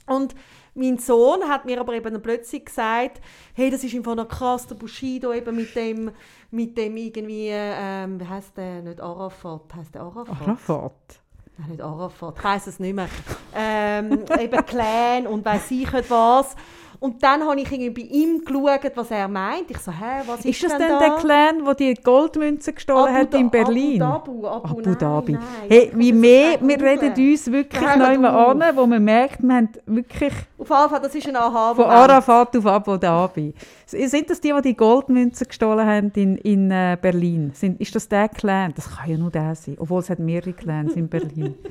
Und 0.08 0.34
mein 0.76 0.98
Sohn 0.98 1.44
hat 1.48 1.66
mir 1.66 1.80
aber 1.80 1.94
eben 1.94 2.22
plötzlich 2.22 2.66
gesagt, 2.66 3.22
hey, 3.54 3.70
das 3.70 3.84
ist 3.84 3.94
einfach 3.96 4.16
noch 4.16 4.28
krass, 4.28 4.68
der 4.68 4.76
Bushido 4.76 5.34
eben 5.34 5.56
mit 5.56 5.76
dem, 5.76 6.12
mit 6.52 6.78
dem 6.78 6.98
irgendwie, 6.98 7.50
ähm, 7.52 8.20
wie 8.20 8.28
heißt 8.28 8.58
der, 8.58 8.82
nicht 8.82 9.00
Arafat, 9.00 9.76
heißt 9.76 9.94
der 9.96 10.02
Arafat? 10.02 10.42
Arafat. 10.42 11.22
Nein, 11.58 11.70
nicht 11.70 11.82
Arafat, 11.82 12.36
ich 12.38 12.44
weiss 12.44 12.68
es 12.68 12.80
nicht 12.80 12.96
mehr. 12.96 13.08
Ähm, 13.56 14.26
eben 14.40 14.66
Clan 14.66 15.28
und 15.28 15.46
weiss 15.46 15.70
ich 15.70 15.92
nicht 15.92 16.10
was. 16.10 16.56
Und 17.04 17.22
dann 17.22 17.46
habe 17.46 17.60
ich 17.60 17.70
irgendwie 17.70 17.90
bei 17.90 18.16
ihm 18.16 18.46
geschaut, 18.46 18.94
was 18.96 19.12
er 19.12 19.28
meint. 19.28 19.70
Ich 19.70 19.78
so, 19.80 19.92
hä, 19.92 20.22
was 20.26 20.40
ist, 20.40 20.46
Ist 20.46 20.64
das 20.64 20.78
denn 20.78 20.88
denn 20.88 21.00
der 21.00 21.18
Clan, 21.18 21.66
der 21.66 21.74
die 21.76 21.94
Goldmünze 21.96 22.72
gestohlen 22.72 23.14
Abu 23.14 23.18
hat 23.18 23.34
in 23.34 23.50
Berlin? 23.50 24.02
Abu 24.02 24.48
Abu, 24.48 24.70
Abu 24.70 24.82
nein, 24.82 24.98
Dhabi. 24.98 25.34
nein. 25.34 25.44
Hey, 25.68 25.92
wie 25.94 26.14
mehr, 26.14 26.60
wir 26.62 26.82
reden 26.82 27.10
uns 27.10 27.52
wirklich 27.52 27.86
einmal 27.86 28.34
auf. 28.34 28.62
an, 28.62 28.78
wo 28.78 28.88
man 28.88 29.04
merkt, 29.04 29.44
wir 29.44 29.54
haben 29.54 29.70
wirklich 29.86 30.32
Auf 30.58 30.70
jeden 30.70 30.90
Fall, 30.90 31.00
das 31.02 31.14
ist 31.14 31.28
ein 31.28 31.36
aha 31.36 31.76
von 31.76 31.84
Arafat 31.84 32.56
auf 32.56 32.66
Abu 32.68 32.96
Dhabi. 32.96 33.54
Sind 33.86 34.30
das 34.30 34.40
die, 34.40 34.54
die 34.54 34.62
die 34.62 34.78
Goldmünze 34.78 35.46
gestohlen 35.46 35.86
haben 35.86 36.10
in, 36.16 36.38
in 36.38 36.72
äh, 36.72 36.98
Berlin? 37.02 37.52
Sind, 37.54 37.82
ist 37.82 37.94
das 37.94 38.08
der 38.08 38.30
Clan? 38.30 38.72
Das 38.78 38.90
kann 38.90 39.10
ja 39.12 39.18
nur 39.18 39.30
der 39.30 39.56
sein, 39.56 39.76
obwohl 39.78 40.00
es 40.00 40.10
hat 40.10 40.20
mehrere 40.20 40.54
Clans 40.54 40.94
in 40.94 41.10
Berlin. 41.10 41.56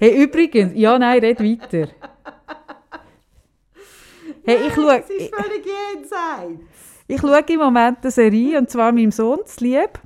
Hey, 0.00 0.22
übrigens, 0.22 0.74
ja, 0.76 0.96
nein, 0.96 1.18
red 1.18 1.40
weiter. 1.40 1.88
Hey, 4.48 4.66
ich 4.68 4.74
schaue, 4.74 4.98
Das 5.00 5.10
ist 5.10 5.34
völlig 5.34 5.66
jenseits. 5.66 6.62
ich 7.06 7.20
schaue 7.20 7.40
im 7.40 7.58
Moment 7.58 7.98
eine 8.00 8.10
Serie, 8.10 8.58
und 8.58 8.70
zwar 8.70 8.92
meinem 8.92 9.10
Sohn 9.10 9.40
lieb, 9.60 10.00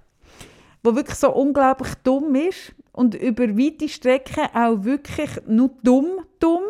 wo 0.83 0.97
wirklich 0.97 1.17
so 1.17 1.33
unglaublich 1.33 1.95
dumm 2.03 2.35
ist 2.35 2.75
und 2.91 3.15
über 3.15 3.57
weite 3.57 3.89
Strecken 3.89 4.49
auch 4.53 4.83
wirklich 4.83 5.31
nur 5.47 5.71
dumm, 5.85 6.07
dumm 6.41 6.65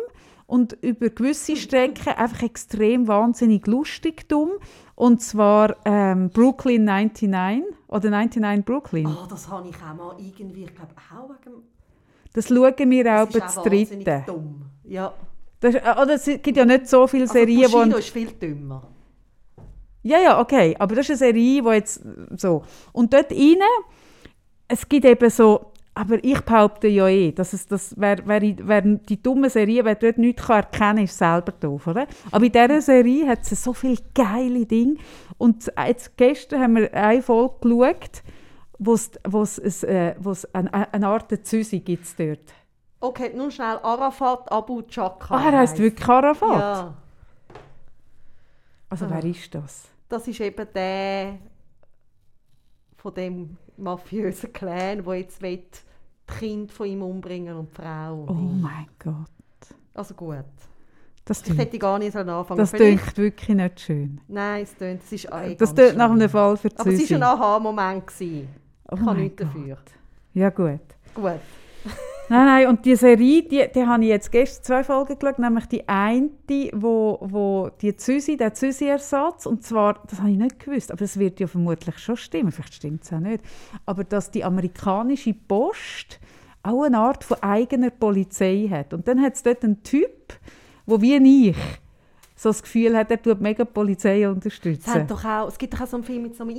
und 0.45 0.73
über 0.81 1.09
gewisse 1.09 1.55
Strecken 1.55 2.13
einfach 2.15 2.43
extrem 2.43 3.07
wahnsinnig 3.07 3.65
lustig 3.65 4.29
dumm. 4.29 4.51
Und 4.93 5.23
zwar 5.23 5.75
ähm, 5.85 6.29
Brooklyn 6.29 6.83
99 6.85 7.63
oder 7.87 8.11
99 8.11 8.63
Brooklyn. 8.65 9.07
Oh, 9.07 9.25
das 9.27 9.49
habe 9.49 9.67
ich 9.69 9.75
auch 9.77 9.95
mal 9.95 10.15
irgendwie, 10.19 10.65
ich 10.65 10.75
glaube, 10.75 10.93
auch 11.11 11.27
wegen... 11.29 11.63
Das 12.33 12.47
schauen 12.49 12.91
wir 12.91 13.05
auch 13.21 13.25
Das 13.25 13.35
ist 13.35 13.41
das 13.41 13.57
auch 13.57 13.65
wahnsinnig 13.65 14.05
dritte. 14.05 14.23
dumm. 14.27 14.61
Ja. 14.83 15.13
Das, 15.63 15.75
ist- 15.75 15.81
oder 15.83 16.13
es 16.15 16.25
gibt 16.25 16.57
ja 16.57 16.65
nicht 16.65 16.87
so 16.87 17.07
viele 17.07 17.23
Also 17.23 17.33
Serien, 17.35 17.71
wo... 17.71 17.77
Bushido 17.77 17.97
ist 17.97 18.09
viel 18.09 18.31
dümmer. 18.33 18.83
Ja, 20.01 20.19
ja, 20.19 20.41
okay. 20.41 20.75
Aber 20.77 20.93
das 20.95 21.05
ist 21.09 21.21
eine 21.21 21.31
Serie, 21.31 21.61
die 21.63 21.69
jetzt 21.69 22.01
so. 22.35 22.63
Und 22.91 23.13
dort 23.13 23.31
rein, 23.31 23.59
es 24.67 24.89
gibt 24.89 25.05
eben 25.05 25.29
so, 25.29 25.71
aber 25.93 26.21
ich 26.21 26.41
behaupte 26.41 26.89
ja 26.89 27.07
eh, 27.07 27.31
dass 27.31 27.53
es, 27.53 27.65
das, 27.65 27.93
wer, 27.97 28.17
wer, 28.25 28.41
wer 28.41 28.81
die 28.81 29.23
dumme 29.23 29.49
Serie, 29.49 29.85
wer 29.85 29.95
dort 29.95 30.17
nichts 30.17 30.43
kann 30.47 30.57
erkennen 30.57 30.95
kann, 30.95 31.03
ist 31.05 31.17
selber 31.17 31.53
doof, 31.53 31.87
oder? 31.87 32.07
Aber 32.31 32.43
in 32.45 32.51
dieser 32.51 32.81
Serie 32.81 33.27
hat 33.27 33.49
es 33.49 33.63
so 33.63 33.71
viele 33.71 33.97
geile 34.13 34.65
Dinge. 34.65 34.95
Und 35.37 35.71
jetzt 35.87 36.17
gestern 36.17 36.61
haben 36.61 36.75
wir 36.75 36.93
eine 36.93 37.21
Folge 37.21 37.53
geschaut, 37.61 38.23
wo 38.79 38.95
es, 38.95 39.11
wo 39.25 39.41
es, 39.43 39.57
es, 39.59 39.83
äh, 39.83 40.15
wo 40.19 40.31
es 40.31 40.53
eine, 40.53 40.93
eine 40.93 41.07
Art 41.07 41.31
Züsi 41.47 41.79
gibt 41.79 42.19
dort. 42.19 42.39
Okay, 43.03 43.33
nun 43.35 43.51
schnell 43.51 43.79
Arafat 43.83 44.49
Abu 44.49 44.81
Chaka. 44.83 45.35
Ah, 45.35 45.49
er 45.51 45.57
heisst 45.59 45.77
wirklich 45.77 46.07
Arafat? 46.07 46.59
Ja, 46.59 46.93
Also 48.89 49.05
Ah. 49.05 49.09
wer 49.11 49.25
ist 49.25 49.53
das? 49.53 49.89
das 50.07 50.25
ist 50.27 50.39
eben 50.39 50.65
der 50.73 51.37
von 52.95 53.13
dem 53.13 53.57
mafiösen 53.75 54.53
Clan, 54.53 55.03
der 55.03 55.15
jetzt 55.15 55.41
will, 55.41 55.57
die 55.57 56.33
Kinder 56.39 56.71
von 56.73 56.85
ihm 56.87 57.01
umbringen 57.01 57.57
und 57.57 57.71
die 57.77 57.81
Frau. 57.81 58.25
Oh 58.29 58.33
mein 58.33 58.87
Gott. 58.99 59.75
Also 59.93 60.13
gut. 60.13 60.45
Das 61.25 61.39
Ich 61.39 61.43
klingt, 61.45 61.59
hätte 61.59 61.79
gar 61.79 61.99
nicht 61.99 62.15
anfangen 62.15 62.57
das 62.57 62.71
klingt 62.71 63.17
wirklich 63.17 63.57
nicht 63.57 63.79
schön. 63.81 64.21
Nein, 64.29 64.63
es 64.63 64.75
tönt, 64.77 65.01
es 65.03 65.11
ist 65.11 65.25
eh 65.29 65.55
Das 65.55 65.75
tut 65.75 65.97
nach 65.97 66.09
einem 66.11 66.29
Fall 66.29 66.55
für 66.55 66.69
Aber 66.77 66.89
es 66.89 67.09
war 67.11 67.17
ein 67.17 67.23
Aha-Moment. 67.23 68.03
Oh 68.09 68.15
Ich 68.15 68.47
kann 68.95 69.05
mein 69.05 69.17
nichts 69.17 69.41
dafür. 69.41 69.77
Ja, 70.33 70.49
gut. 70.49 70.79
Gut. 71.13 71.39
Nein, 72.29 72.45
nein, 72.45 72.67
und 72.67 72.85
die 72.85 72.95
Serie, 72.95 73.43
die, 73.43 73.65
die 73.73 73.85
habe 73.85 74.03
ich 74.03 74.09
jetzt 74.09 74.31
gestern 74.31 74.63
zwei 74.63 74.83
Folgen 74.83 75.19
geschaut, 75.19 75.39
nämlich 75.39 75.65
die 75.65 75.87
eine, 75.87 76.29
wo, 76.71 77.19
wo 77.21 77.69
die 77.81 77.95
Züsi, 77.95 78.37
der 78.37 78.53
Züsi-Ersatz, 78.53 79.45
und 79.45 79.63
zwar, 79.63 80.01
das 80.07 80.19
habe 80.19 80.31
ich 80.31 80.37
nicht 80.37 80.59
gewusst, 80.59 80.91
aber 80.91 80.99
das 80.99 81.19
wird 81.19 81.39
ja 81.39 81.47
vermutlich 81.47 81.97
schon 81.99 82.15
stimmen, 82.15 82.51
vielleicht 82.51 82.75
stimmt 82.75 83.03
es 83.03 83.11
auch 83.11 83.19
nicht, 83.19 83.43
aber 83.85 84.03
dass 84.03 84.31
die 84.31 84.43
amerikanische 84.43 85.33
Post 85.33 86.19
auch 86.63 86.83
eine 86.83 86.97
Art 86.97 87.23
von 87.25 87.43
eigener 87.43 87.89
Polizei 87.89 88.67
hat. 88.69 88.93
Und 88.93 89.07
dann 89.07 89.21
hat 89.21 89.35
es 89.35 89.43
dort 89.43 89.63
einen 89.63 89.83
Typ, 89.83 90.33
der 90.87 91.01
wie 91.01 91.49
ich 91.49 91.57
so 92.35 92.49
das 92.49 92.63
Gefühl 92.63 92.97
hat, 92.97 93.11
er 93.11 93.21
tut 93.21 93.41
mega 93.41 93.65
die 93.65 93.71
Polizei 93.71 94.21
Es, 94.21 94.27
hat 94.27 94.35
unterstützen. 94.35 95.07
doch 95.07 95.25
auch, 95.25 95.47
es 95.49 95.57
gibt 95.57 95.73
doch 95.73 95.81
auch 95.81 95.87
so 95.87 95.97
einen 95.97 96.03
Film 96.03 96.23
mit 96.23 96.35
so 96.35 96.43
einem 96.43 96.55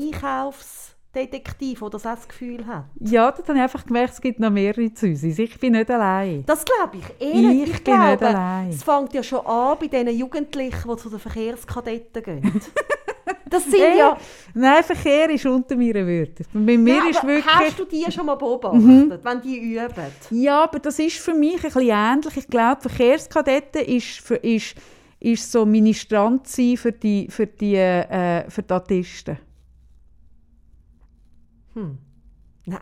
Einkaufsdetektiv, 1.15 1.81
der 1.81 1.91
das 1.91 2.07
auch 2.07 2.15
das 2.15 2.29
Gefühl 2.29 2.67
hat. 2.67 2.85
Ja, 3.01 3.31
dann 3.31 3.47
habe 3.47 3.57
ich 3.59 3.63
einfach 3.63 3.87
gemerkt, 3.87 4.15
es 4.15 4.21
gibt 4.21 4.41
noch 4.41 4.51
mehrere 4.51 4.93
Züsis. 4.93 5.39
Ich 5.39 5.59
bin 5.59 5.73
nicht 5.73 5.91
allein. 5.91 6.45
Das 6.47 6.65
glaube 6.65 6.99
ich 6.99 7.27
eh 7.27 7.35
nicht. 7.41 7.69
Ich 7.69 7.75
Ich, 7.75 7.85
bin 7.85 7.95
nicht 8.01 8.19
glaube, 8.19 8.27
allein. 8.27 8.69
es 8.71 8.83
fängt 8.83 9.13
ja 9.15 9.23
schon 9.23 9.47
an 9.47 9.77
bei 9.81 9.87
diesen 9.87 10.17
Jugendlichen, 10.19 10.91
die 10.91 10.97
zu 10.97 11.09
den 11.11 11.19
Verkehrskadetten 11.19 12.23
gehen. 12.23 12.61
Das 13.49 13.65
sind 13.67 13.75
Äh, 13.81 13.99
ja... 13.99 14.17
Nein, 14.55 14.83
Verkehr 14.83 15.31
ist 15.31 15.47
unter 15.47 15.77
meinen 15.77 16.05
Würden. 16.07 16.45
Bei 16.53 16.77
mir 16.77 16.97
Ja, 16.97 17.09
ist 17.09 17.23
wirklich... 17.25 17.47
Hast 17.47 17.79
du 17.79 17.85
die 17.85 18.05
schon 18.11 18.27
mal 18.27 18.35
beobachtet, 18.35 19.21
wenn 19.25 19.41
die 19.43 19.59
üben? 19.59 19.93
Ja, 20.31 20.65
aber 20.65 20.81
das 20.81 20.99
ist 20.99 21.19
für 21.19 21.35
mich 21.35 21.57
ein 21.57 21.61
bisschen 21.63 21.83
ähnlich. 21.83 22.37
Ich 22.37 22.49
glaube, 22.49 22.81
Verkehrskadetten 22.81 23.83
ist, 23.83 24.19
für, 24.21 24.37
ist, 24.37 24.75
ist 25.21 25.53
so 25.53 25.65
Ministrant 25.65 26.49
sein 26.49 26.77
für 26.77 26.91
die, 26.91 27.29
für 27.31 27.47
die, 27.47 27.77
äh, 27.77 28.51
für 28.51 28.63
die 28.63 28.75
Autisten. 28.75 29.39
Hm. 31.75 31.99
Nein, 32.67 32.81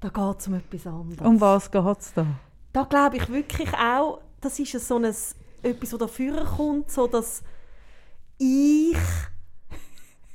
da 0.00 0.08
geht 0.08 0.40
es 0.40 0.46
um 0.46 0.54
etwas 0.54 0.86
anderes. 0.86 1.26
Um 1.26 1.40
was 1.40 1.70
geht 1.70 1.98
es 1.98 2.14
da? 2.14 2.26
Da 2.72 2.84
glaube 2.84 3.16
ich 3.16 3.28
wirklich 3.28 3.72
auch, 3.74 4.20
das 4.40 4.58
ist 4.58 4.72
so 4.86 4.96
ein, 4.96 5.04
etwas, 5.04 5.92
was 5.92 5.98
da 5.98 6.06
vorne 6.06 6.44
kommt, 6.44 6.90
so 6.90 7.06
dass 7.06 7.42
ich 8.38 8.96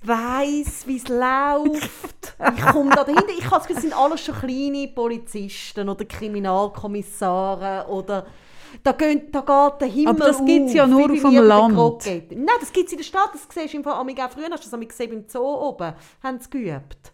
weiss, 0.03 0.85
wie 0.85 0.97
es 0.97 1.07
läuft. 1.07 2.35
Ich 2.55 2.65
komme 2.67 2.91
da 2.91 3.03
dahinter. 3.03 3.29
Ich 3.37 3.49
habe 3.49 3.67
das 3.67 3.77
es 3.77 3.81
sind 3.81 3.97
alles 3.97 4.21
schon 4.21 4.35
kleine 4.35 4.87
Polizisten 4.89 5.89
oder 5.89 6.05
Kriminalkommissare 6.05 7.87
oder 7.89 8.27
da, 8.83 8.91
gehen, 8.91 9.31
da 9.31 9.39
geht 9.39 9.81
der 9.81 9.87
Himmel 9.87 10.09
Aber 10.09 10.25
das 10.25 10.45
gibt's 10.45 10.71
auf, 10.71 10.75
ja 10.75 10.87
nur 10.87 11.11
auf 11.11 11.21
dem 11.21 11.43
Land. 11.43 12.05
Nein, 12.05 12.47
das 12.59 12.71
gibt 12.71 12.87
es 12.87 12.91
in 12.91 12.97
der 12.97 13.05
Stadt. 13.05 13.29
Das 13.33 13.47
siehst 13.51 13.73
du 13.73 13.77
im 13.77 13.83
Fall 13.83 13.93
auch 13.93 14.31
früher. 14.31 14.49
Hast 14.51 14.65
du 14.65 14.77
das 14.77 14.87
gesehen 14.87 15.09
beim 15.09 15.23
Zoo 15.27 15.39
oben? 15.39 15.93
Haben 16.21 16.39
sie 16.39 16.49
geübt. 16.49 17.13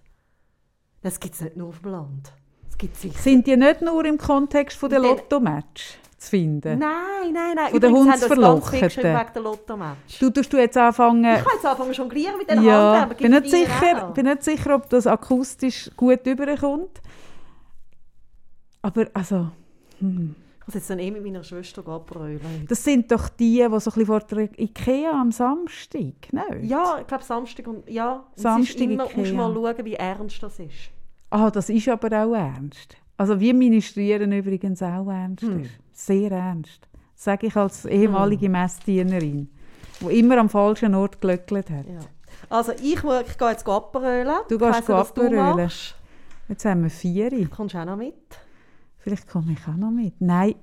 Das 1.01 1.19
gibt 1.19 1.35
es 1.35 1.41
nicht 1.41 1.57
nur 1.57 1.69
auf 1.69 1.79
dem 1.79 1.91
Land. 1.91 2.31
Das 2.67 2.77
gibt 2.77 2.95
sicher. 2.95 3.17
Sind 3.19 3.47
die 3.47 3.57
nicht 3.57 3.81
nur 3.81 4.05
im 4.05 4.17
Kontext 4.17 4.77
von 4.77 4.89
der 4.89 4.99
Lotto-Match 4.99 5.97
zu 6.17 6.29
finden? 6.29 6.77
Nein, 6.79 7.33
nein, 7.33 7.55
nein. 7.55 7.71
Von 7.71 7.79
den 7.81 7.93
Lotto-Match. 9.43 10.19
Du 10.19 10.29
tust 10.29 10.53
du 10.53 10.57
jetzt 10.57 10.77
anfangen... 10.77 11.23
Ich 11.25 11.43
kann 11.43 11.53
jetzt 11.55 11.65
anfangen 11.65 11.93
jonglieren 11.93 12.37
mit 12.37 12.49
den 12.49 12.61
Ja, 12.61 13.01
Handwerben. 13.01 13.17
bin 13.17 13.31
nicht, 13.31 13.43
Gibt's 13.43 13.51
die 13.51 13.65
sicher, 13.65 14.07
auch? 14.09 14.13
bin 14.13 14.25
nicht 14.25 14.43
sicher, 14.43 14.75
ob 14.75 14.89
das 14.89 15.07
akustisch 15.07 15.89
gut 15.97 16.25
überkommt. 16.27 17.01
Aber 18.83 19.07
also, 19.13 19.49
Ich 20.61 20.67
muss 20.67 20.75
jetzt 20.75 20.89
dann 20.91 20.99
eh 20.99 21.09
mit 21.09 21.23
meiner 21.23 21.43
Schwester 21.43 21.85
abbrüllen. 21.87 22.39
das 22.69 22.83
sind 22.83 23.11
doch 23.11 23.29
die, 23.29 23.57
die 23.57 23.61
so 23.61 23.65
ein 23.65 23.79
bisschen 23.79 24.05
vor 24.05 24.19
der 24.19 24.59
Ikea 24.59 25.11
am 25.11 25.31
Samstag, 25.31 26.31
nicht? 26.31 26.63
Ja, 26.63 26.99
ich 27.01 27.07
glaube 27.07 27.23
Samstag 27.23 27.67
und 27.67 27.89
ja. 27.89 28.23
Samstag 28.35 28.81
immer, 28.81 29.05
Ikea. 29.05 29.17
musst 29.17 29.33
mal 29.33 29.53
schauen, 29.53 29.85
wie 29.85 29.95
ernst 29.95 30.43
das 30.43 30.59
ist. 30.59 30.91
Ah, 31.31 31.49
das 31.49 31.69
ist 31.69 31.89
aber 31.89 32.25
auch 32.25 32.35
ernst. 32.35 32.95
Also 33.17 33.39
wir 33.39 33.53
ministrieren 33.53 34.31
übrigens 34.31 34.83
auch 34.83 35.09
ernst. 35.09 35.43
Hm. 35.43 35.67
Sehr 35.91 36.31
ernst. 36.31 36.87
Das 37.15 37.23
sage 37.23 37.47
ich 37.47 37.55
als 37.55 37.85
ehemalige 37.85 38.49
Messdienerin, 38.49 39.49
die 39.99 40.19
immer 40.19 40.37
am 40.37 40.49
falschen 40.49 40.93
Ort 40.93 41.21
gelöckelt 41.21 41.69
hat. 41.69 41.87
Ja. 41.87 41.99
Also 42.49 42.71
ich, 42.73 43.03
ich 43.03 43.37
gehe 43.37 43.49
jetzt 43.49 43.67
abbrüllen. 43.67 44.39
Du 44.49 44.57
gehst 44.57 44.89
machst. 44.89 45.95
Jetzt 46.49 46.65
haben 46.65 46.83
wir 46.83 46.89
vier. 46.89 47.49
Kommst 47.49 47.75
du 47.75 47.79
auch 47.79 47.85
noch 47.85 47.95
mit? 47.95 48.15
Vielleicht 49.01 49.27
komme 49.27 49.53
ich 49.53 49.67
auch 49.67 49.75
noch 49.75 49.91
mit. 49.91 50.21
Nein. 50.21 50.55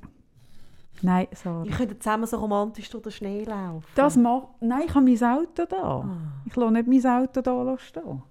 Nein, 1.03 1.27
Sarah. 1.33 1.65
Wir 1.65 1.73
könnten 1.73 2.01
zusammen 2.01 2.27
so 2.27 2.39
romantisch 2.39 2.89
durch 2.91 3.03
den 3.03 3.13
Schnee 3.13 3.45
laufen. 3.45 3.85
Das 3.95 4.17
macht... 4.17 4.49
Nein, 4.61 4.83
ich 4.87 4.95
habe 4.95 5.05
mein 5.05 5.23
Auto 5.23 5.65
da. 5.65 5.83
Ah. 5.83 6.17
Ich 6.47 6.57
lasse 6.57 6.73
nicht 6.73 6.89
mein 6.89 7.07
Auto 7.07 7.41
da 7.41 7.79
stehen. 7.79 8.23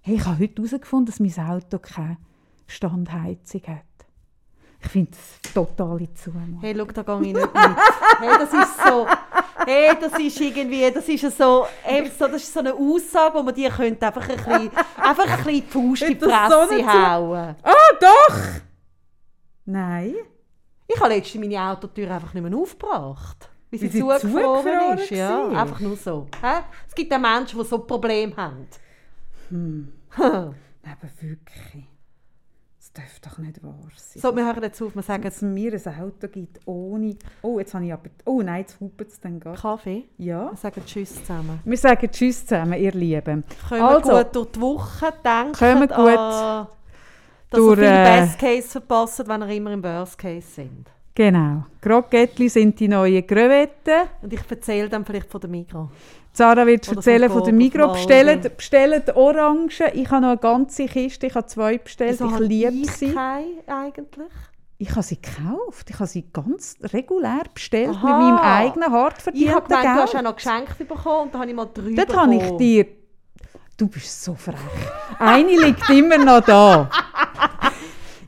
Hey, 0.00 0.16
ich 0.16 0.24
habe 0.24 0.38
heute 0.38 0.54
herausgefunden, 0.62 1.06
dass 1.06 1.20
mein 1.20 1.48
Auto 1.48 1.78
keine 1.78 2.18
Standheizung 2.66 3.62
hat. 3.66 3.84
Ich 4.80 4.88
finde 4.88 5.10
das 5.10 5.52
totale 5.52 6.12
Zumutung. 6.14 6.58
Hey, 6.60 6.74
schau, 6.76 6.84
da 6.84 7.02
gehe 7.02 7.28
ich 7.28 7.34
nicht 7.34 7.54
mit. 7.54 7.76
Hey, 8.20 8.38
das 8.38 8.52
ist 8.52 8.86
so... 8.86 9.06
Hey, 9.66 9.96
das 10.00 10.18
ist 10.18 10.40
irgendwie... 10.40 10.90
Das 10.92 11.08
ist 11.08 11.36
so... 11.36 11.66
So 12.18 12.28
das 12.28 12.42
ist 12.42 12.54
so 12.54 12.60
eine 12.60 12.72
Aussage, 12.74 13.34
wo 13.34 13.42
man 13.42 13.54
dir 13.54 13.70
könnte 13.70 14.06
einfach 14.06 14.28
ein 14.28 14.36
bisschen... 14.36 14.70
Einfach 14.96 15.28
ein 15.28 15.44
bisschen 15.44 15.52
die 15.52 15.62
Faust 15.62 16.02
in 16.02 16.08
die 16.08 16.18
Das 16.18 16.48
so 16.48 16.86
hauen. 16.86 17.56
Ah, 17.62 17.72
doch! 18.00 18.67
Nein. 19.68 20.14
Ich 20.86 20.98
habe 20.98 21.14
letztens 21.14 21.44
meine 21.44 21.60
Autotür 21.60 22.10
einfach 22.10 22.32
nicht 22.32 22.42
mehr 22.42 22.58
aufgebracht. 22.58 23.50
Wie 23.70 23.76
sie, 23.76 23.88
sie 23.88 24.00
zugefroren 24.00 24.96
ist. 24.96 25.10
Ja, 25.10 25.46
einfach 25.48 25.80
nur 25.80 25.94
so. 25.94 26.26
Es 26.88 26.94
gibt 26.94 27.12
auch 27.12 27.18
Menschen, 27.18 27.58
die 27.58 27.64
so 27.66 27.78
Probleme 27.80 28.34
haben. 28.34 28.66
Aber 30.10 31.08
wirklich. 31.20 31.84
Das 32.78 32.92
darf 32.94 33.20
doch 33.20 33.38
nicht 33.38 33.62
wahr 33.62 33.74
sein. 33.94 34.22
So, 34.22 34.34
wir 34.34 34.46
hören 34.46 34.62
jetzt 34.62 34.80
auf, 34.80 34.94
wir 34.94 35.02
sagen 35.02 35.22
dass 35.22 35.36
es 35.36 35.42
mir 35.42 35.74
ein 35.74 36.00
Auto 36.00 36.28
gibt 36.28 36.60
ohne... 36.64 37.16
Oh, 37.42 37.58
jetzt 37.58 37.74
habe 37.74 37.84
ich 37.84 37.92
aber... 37.92 38.08
Oh 38.24 38.40
nein, 38.40 38.60
jetzt 38.60 38.80
hupert 38.80 39.10
es 39.10 39.20
dann 39.20 39.38
gerade. 39.38 39.60
Kaffee. 39.60 40.04
Ja. 40.16 40.50
Wir 40.50 40.56
sagen 40.56 40.82
Tschüss 40.86 41.14
zusammen. 41.16 41.60
Wir 41.62 41.76
sagen 41.76 42.10
Tschüss 42.10 42.46
zusammen, 42.46 42.80
ihr 42.80 42.92
Lieben. 42.92 43.44
Kommen 43.68 43.82
Also. 43.82 44.10
gut 44.12 44.34
durch 44.34 44.52
die 44.52 44.60
Woche, 44.62 45.12
denken 45.22 45.52
Kommen 45.52 45.88
gut 45.88 45.92
an, 45.92 46.66
dass 47.50 47.58
durch, 47.58 47.78
ihr 47.78 47.84
viel 47.84 47.94
äh, 47.94 48.20
Best 48.20 48.38
Case 48.38 48.68
verpasst, 48.68 49.28
wenn 49.28 49.42
ihr 49.42 49.48
immer 49.48 49.72
im 49.72 49.82
Worst 49.82 50.18
Case 50.18 50.46
sind. 50.46 50.86
Genau. 51.14 51.64
Krokettli 51.80 52.48
sind 52.48 52.78
die 52.78 52.86
neuen 52.86 53.26
Crevetten. 53.26 54.08
Und 54.22 54.32
ich 54.32 54.40
erzähle 54.48 54.88
dann 54.88 55.04
vielleicht 55.04 55.28
von 55.28 55.40
der 55.40 55.50
Migros. 55.50 55.88
Sarah 56.32 56.64
wird 56.64 56.86
Oder 56.86 56.98
erzählen 56.98 57.28
von 57.28 57.42
der 57.42 57.52
Migros. 57.52 57.92
Bestellt, 57.94 58.56
bestellt 58.56 59.16
Orangen. 59.16 59.68
Ich 59.94 60.10
habe 60.10 60.20
noch 60.22 60.28
eine 60.28 60.36
ganze 60.36 60.86
Kiste. 60.86 61.26
Ich 61.26 61.34
habe 61.34 61.48
zwei 61.48 61.78
bestellt. 61.78 62.20
Wieso 62.20 62.30
ich 62.30 62.38
liebe 62.38 62.72
ich 62.72 62.90
sie. 62.92 63.12
keine 63.12 63.46
eigentlich? 63.66 64.30
Ich 64.80 64.90
habe 64.90 65.02
sie 65.02 65.20
gekauft. 65.20 65.90
Ich 65.90 65.96
habe 65.96 66.06
sie 66.06 66.24
ganz 66.32 66.76
regulär 66.80 67.42
bestellt 67.52 67.88
Aha. 67.88 68.06
mit 68.06 68.26
meinem 68.28 68.38
eigenen 68.38 68.92
hart 68.92 69.16
Ich 69.16 69.22
verdienten 69.24 69.54
habe 69.56 69.66
gemeint, 69.66 69.84
du 69.84 69.88
hast 69.88 70.08
auch 70.10 70.12
Geld. 70.12 70.24
noch 70.24 70.36
Geschenke 70.36 70.84
bekommen 70.84 71.22
und 71.24 71.34
da 71.34 71.40
habe 71.40 71.50
ich 71.50 71.56
mal 71.56 71.68
drei 71.74 71.94
Dort 71.96 72.16
habe 72.16 72.34
ich 72.36 72.56
dir... 72.58 72.86
Du 73.78 73.86
bist 73.86 74.24
so 74.24 74.34
frech. 74.34 74.56
Eine 75.18 75.56
liegt 75.56 75.88
immer 75.88 76.18
noch 76.18 76.40
da. 76.40 76.90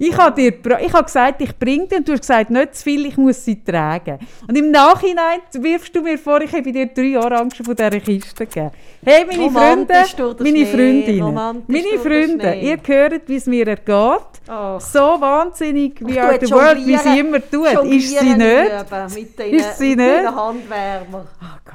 Ich 0.02 0.16
habe, 0.16 0.34
dir, 0.40 0.52
bra- 0.62 0.80
ich 0.80 0.90
habe 0.94 1.04
gesagt, 1.04 1.42
ich 1.42 1.58
bringe 1.58 1.86
die 1.86 1.96
und 1.96 2.08
du 2.08 2.12
hast 2.12 2.22
gesagt, 2.22 2.48
nicht 2.48 2.74
zu 2.74 2.84
viel, 2.84 3.04
ich 3.04 3.18
muss 3.18 3.44
sie 3.44 3.62
tragen. 3.62 4.18
Und 4.48 4.56
im 4.56 4.70
Nachhinein 4.70 5.40
wirfst 5.52 5.94
du 5.94 6.00
mir 6.00 6.16
vor, 6.16 6.40
ich 6.40 6.50
habe 6.54 6.72
dir 6.72 6.86
drei 6.86 7.18
Orangen 7.18 7.50
von 7.50 7.76
dieser 7.76 7.90
Kiste 8.00 8.46
gegeben. 8.46 8.70
Hey, 9.04 9.26
meine 9.26 9.50
Freunde, 9.50 9.92
Romantisch 9.92 10.14
den 10.14 10.54
meine 10.54 10.66
Freundinnen, 10.66 11.22
romantisch 11.22 11.84
meine 11.84 11.98
Freunde, 11.98 12.54
ihr 12.54 12.78
hört, 12.86 13.28
wie 13.28 13.36
es 13.36 13.44
mir 13.46 13.66
ergeht. 13.68 14.40
Ach. 14.48 14.80
So 14.80 15.00
wahnsinnig, 15.20 16.00
wie 16.00 16.14
tue 16.14 16.38
the 16.46 16.50
world, 16.50 16.86
wie 16.86 16.96
sie 16.96 17.18
immer 17.18 17.40
tut. 17.50 17.84
Ist 17.92 18.18
sie 18.20 18.34
nicht? 18.36 19.38
den, 19.38 19.54
Ist 19.54 19.76
sie 19.78 19.96
mit 19.96 19.98
nicht? 19.98 20.24
Handwärmer. 20.34 21.26
Oh 21.42 21.58
Gott. 21.62 21.74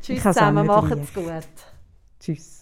Tschüss 0.00 0.22
zusammen, 0.22 0.64
macht's 0.64 0.94
lieb. 0.94 1.14
gut. 1.14 1.42
Tschüss. 2.20 2.57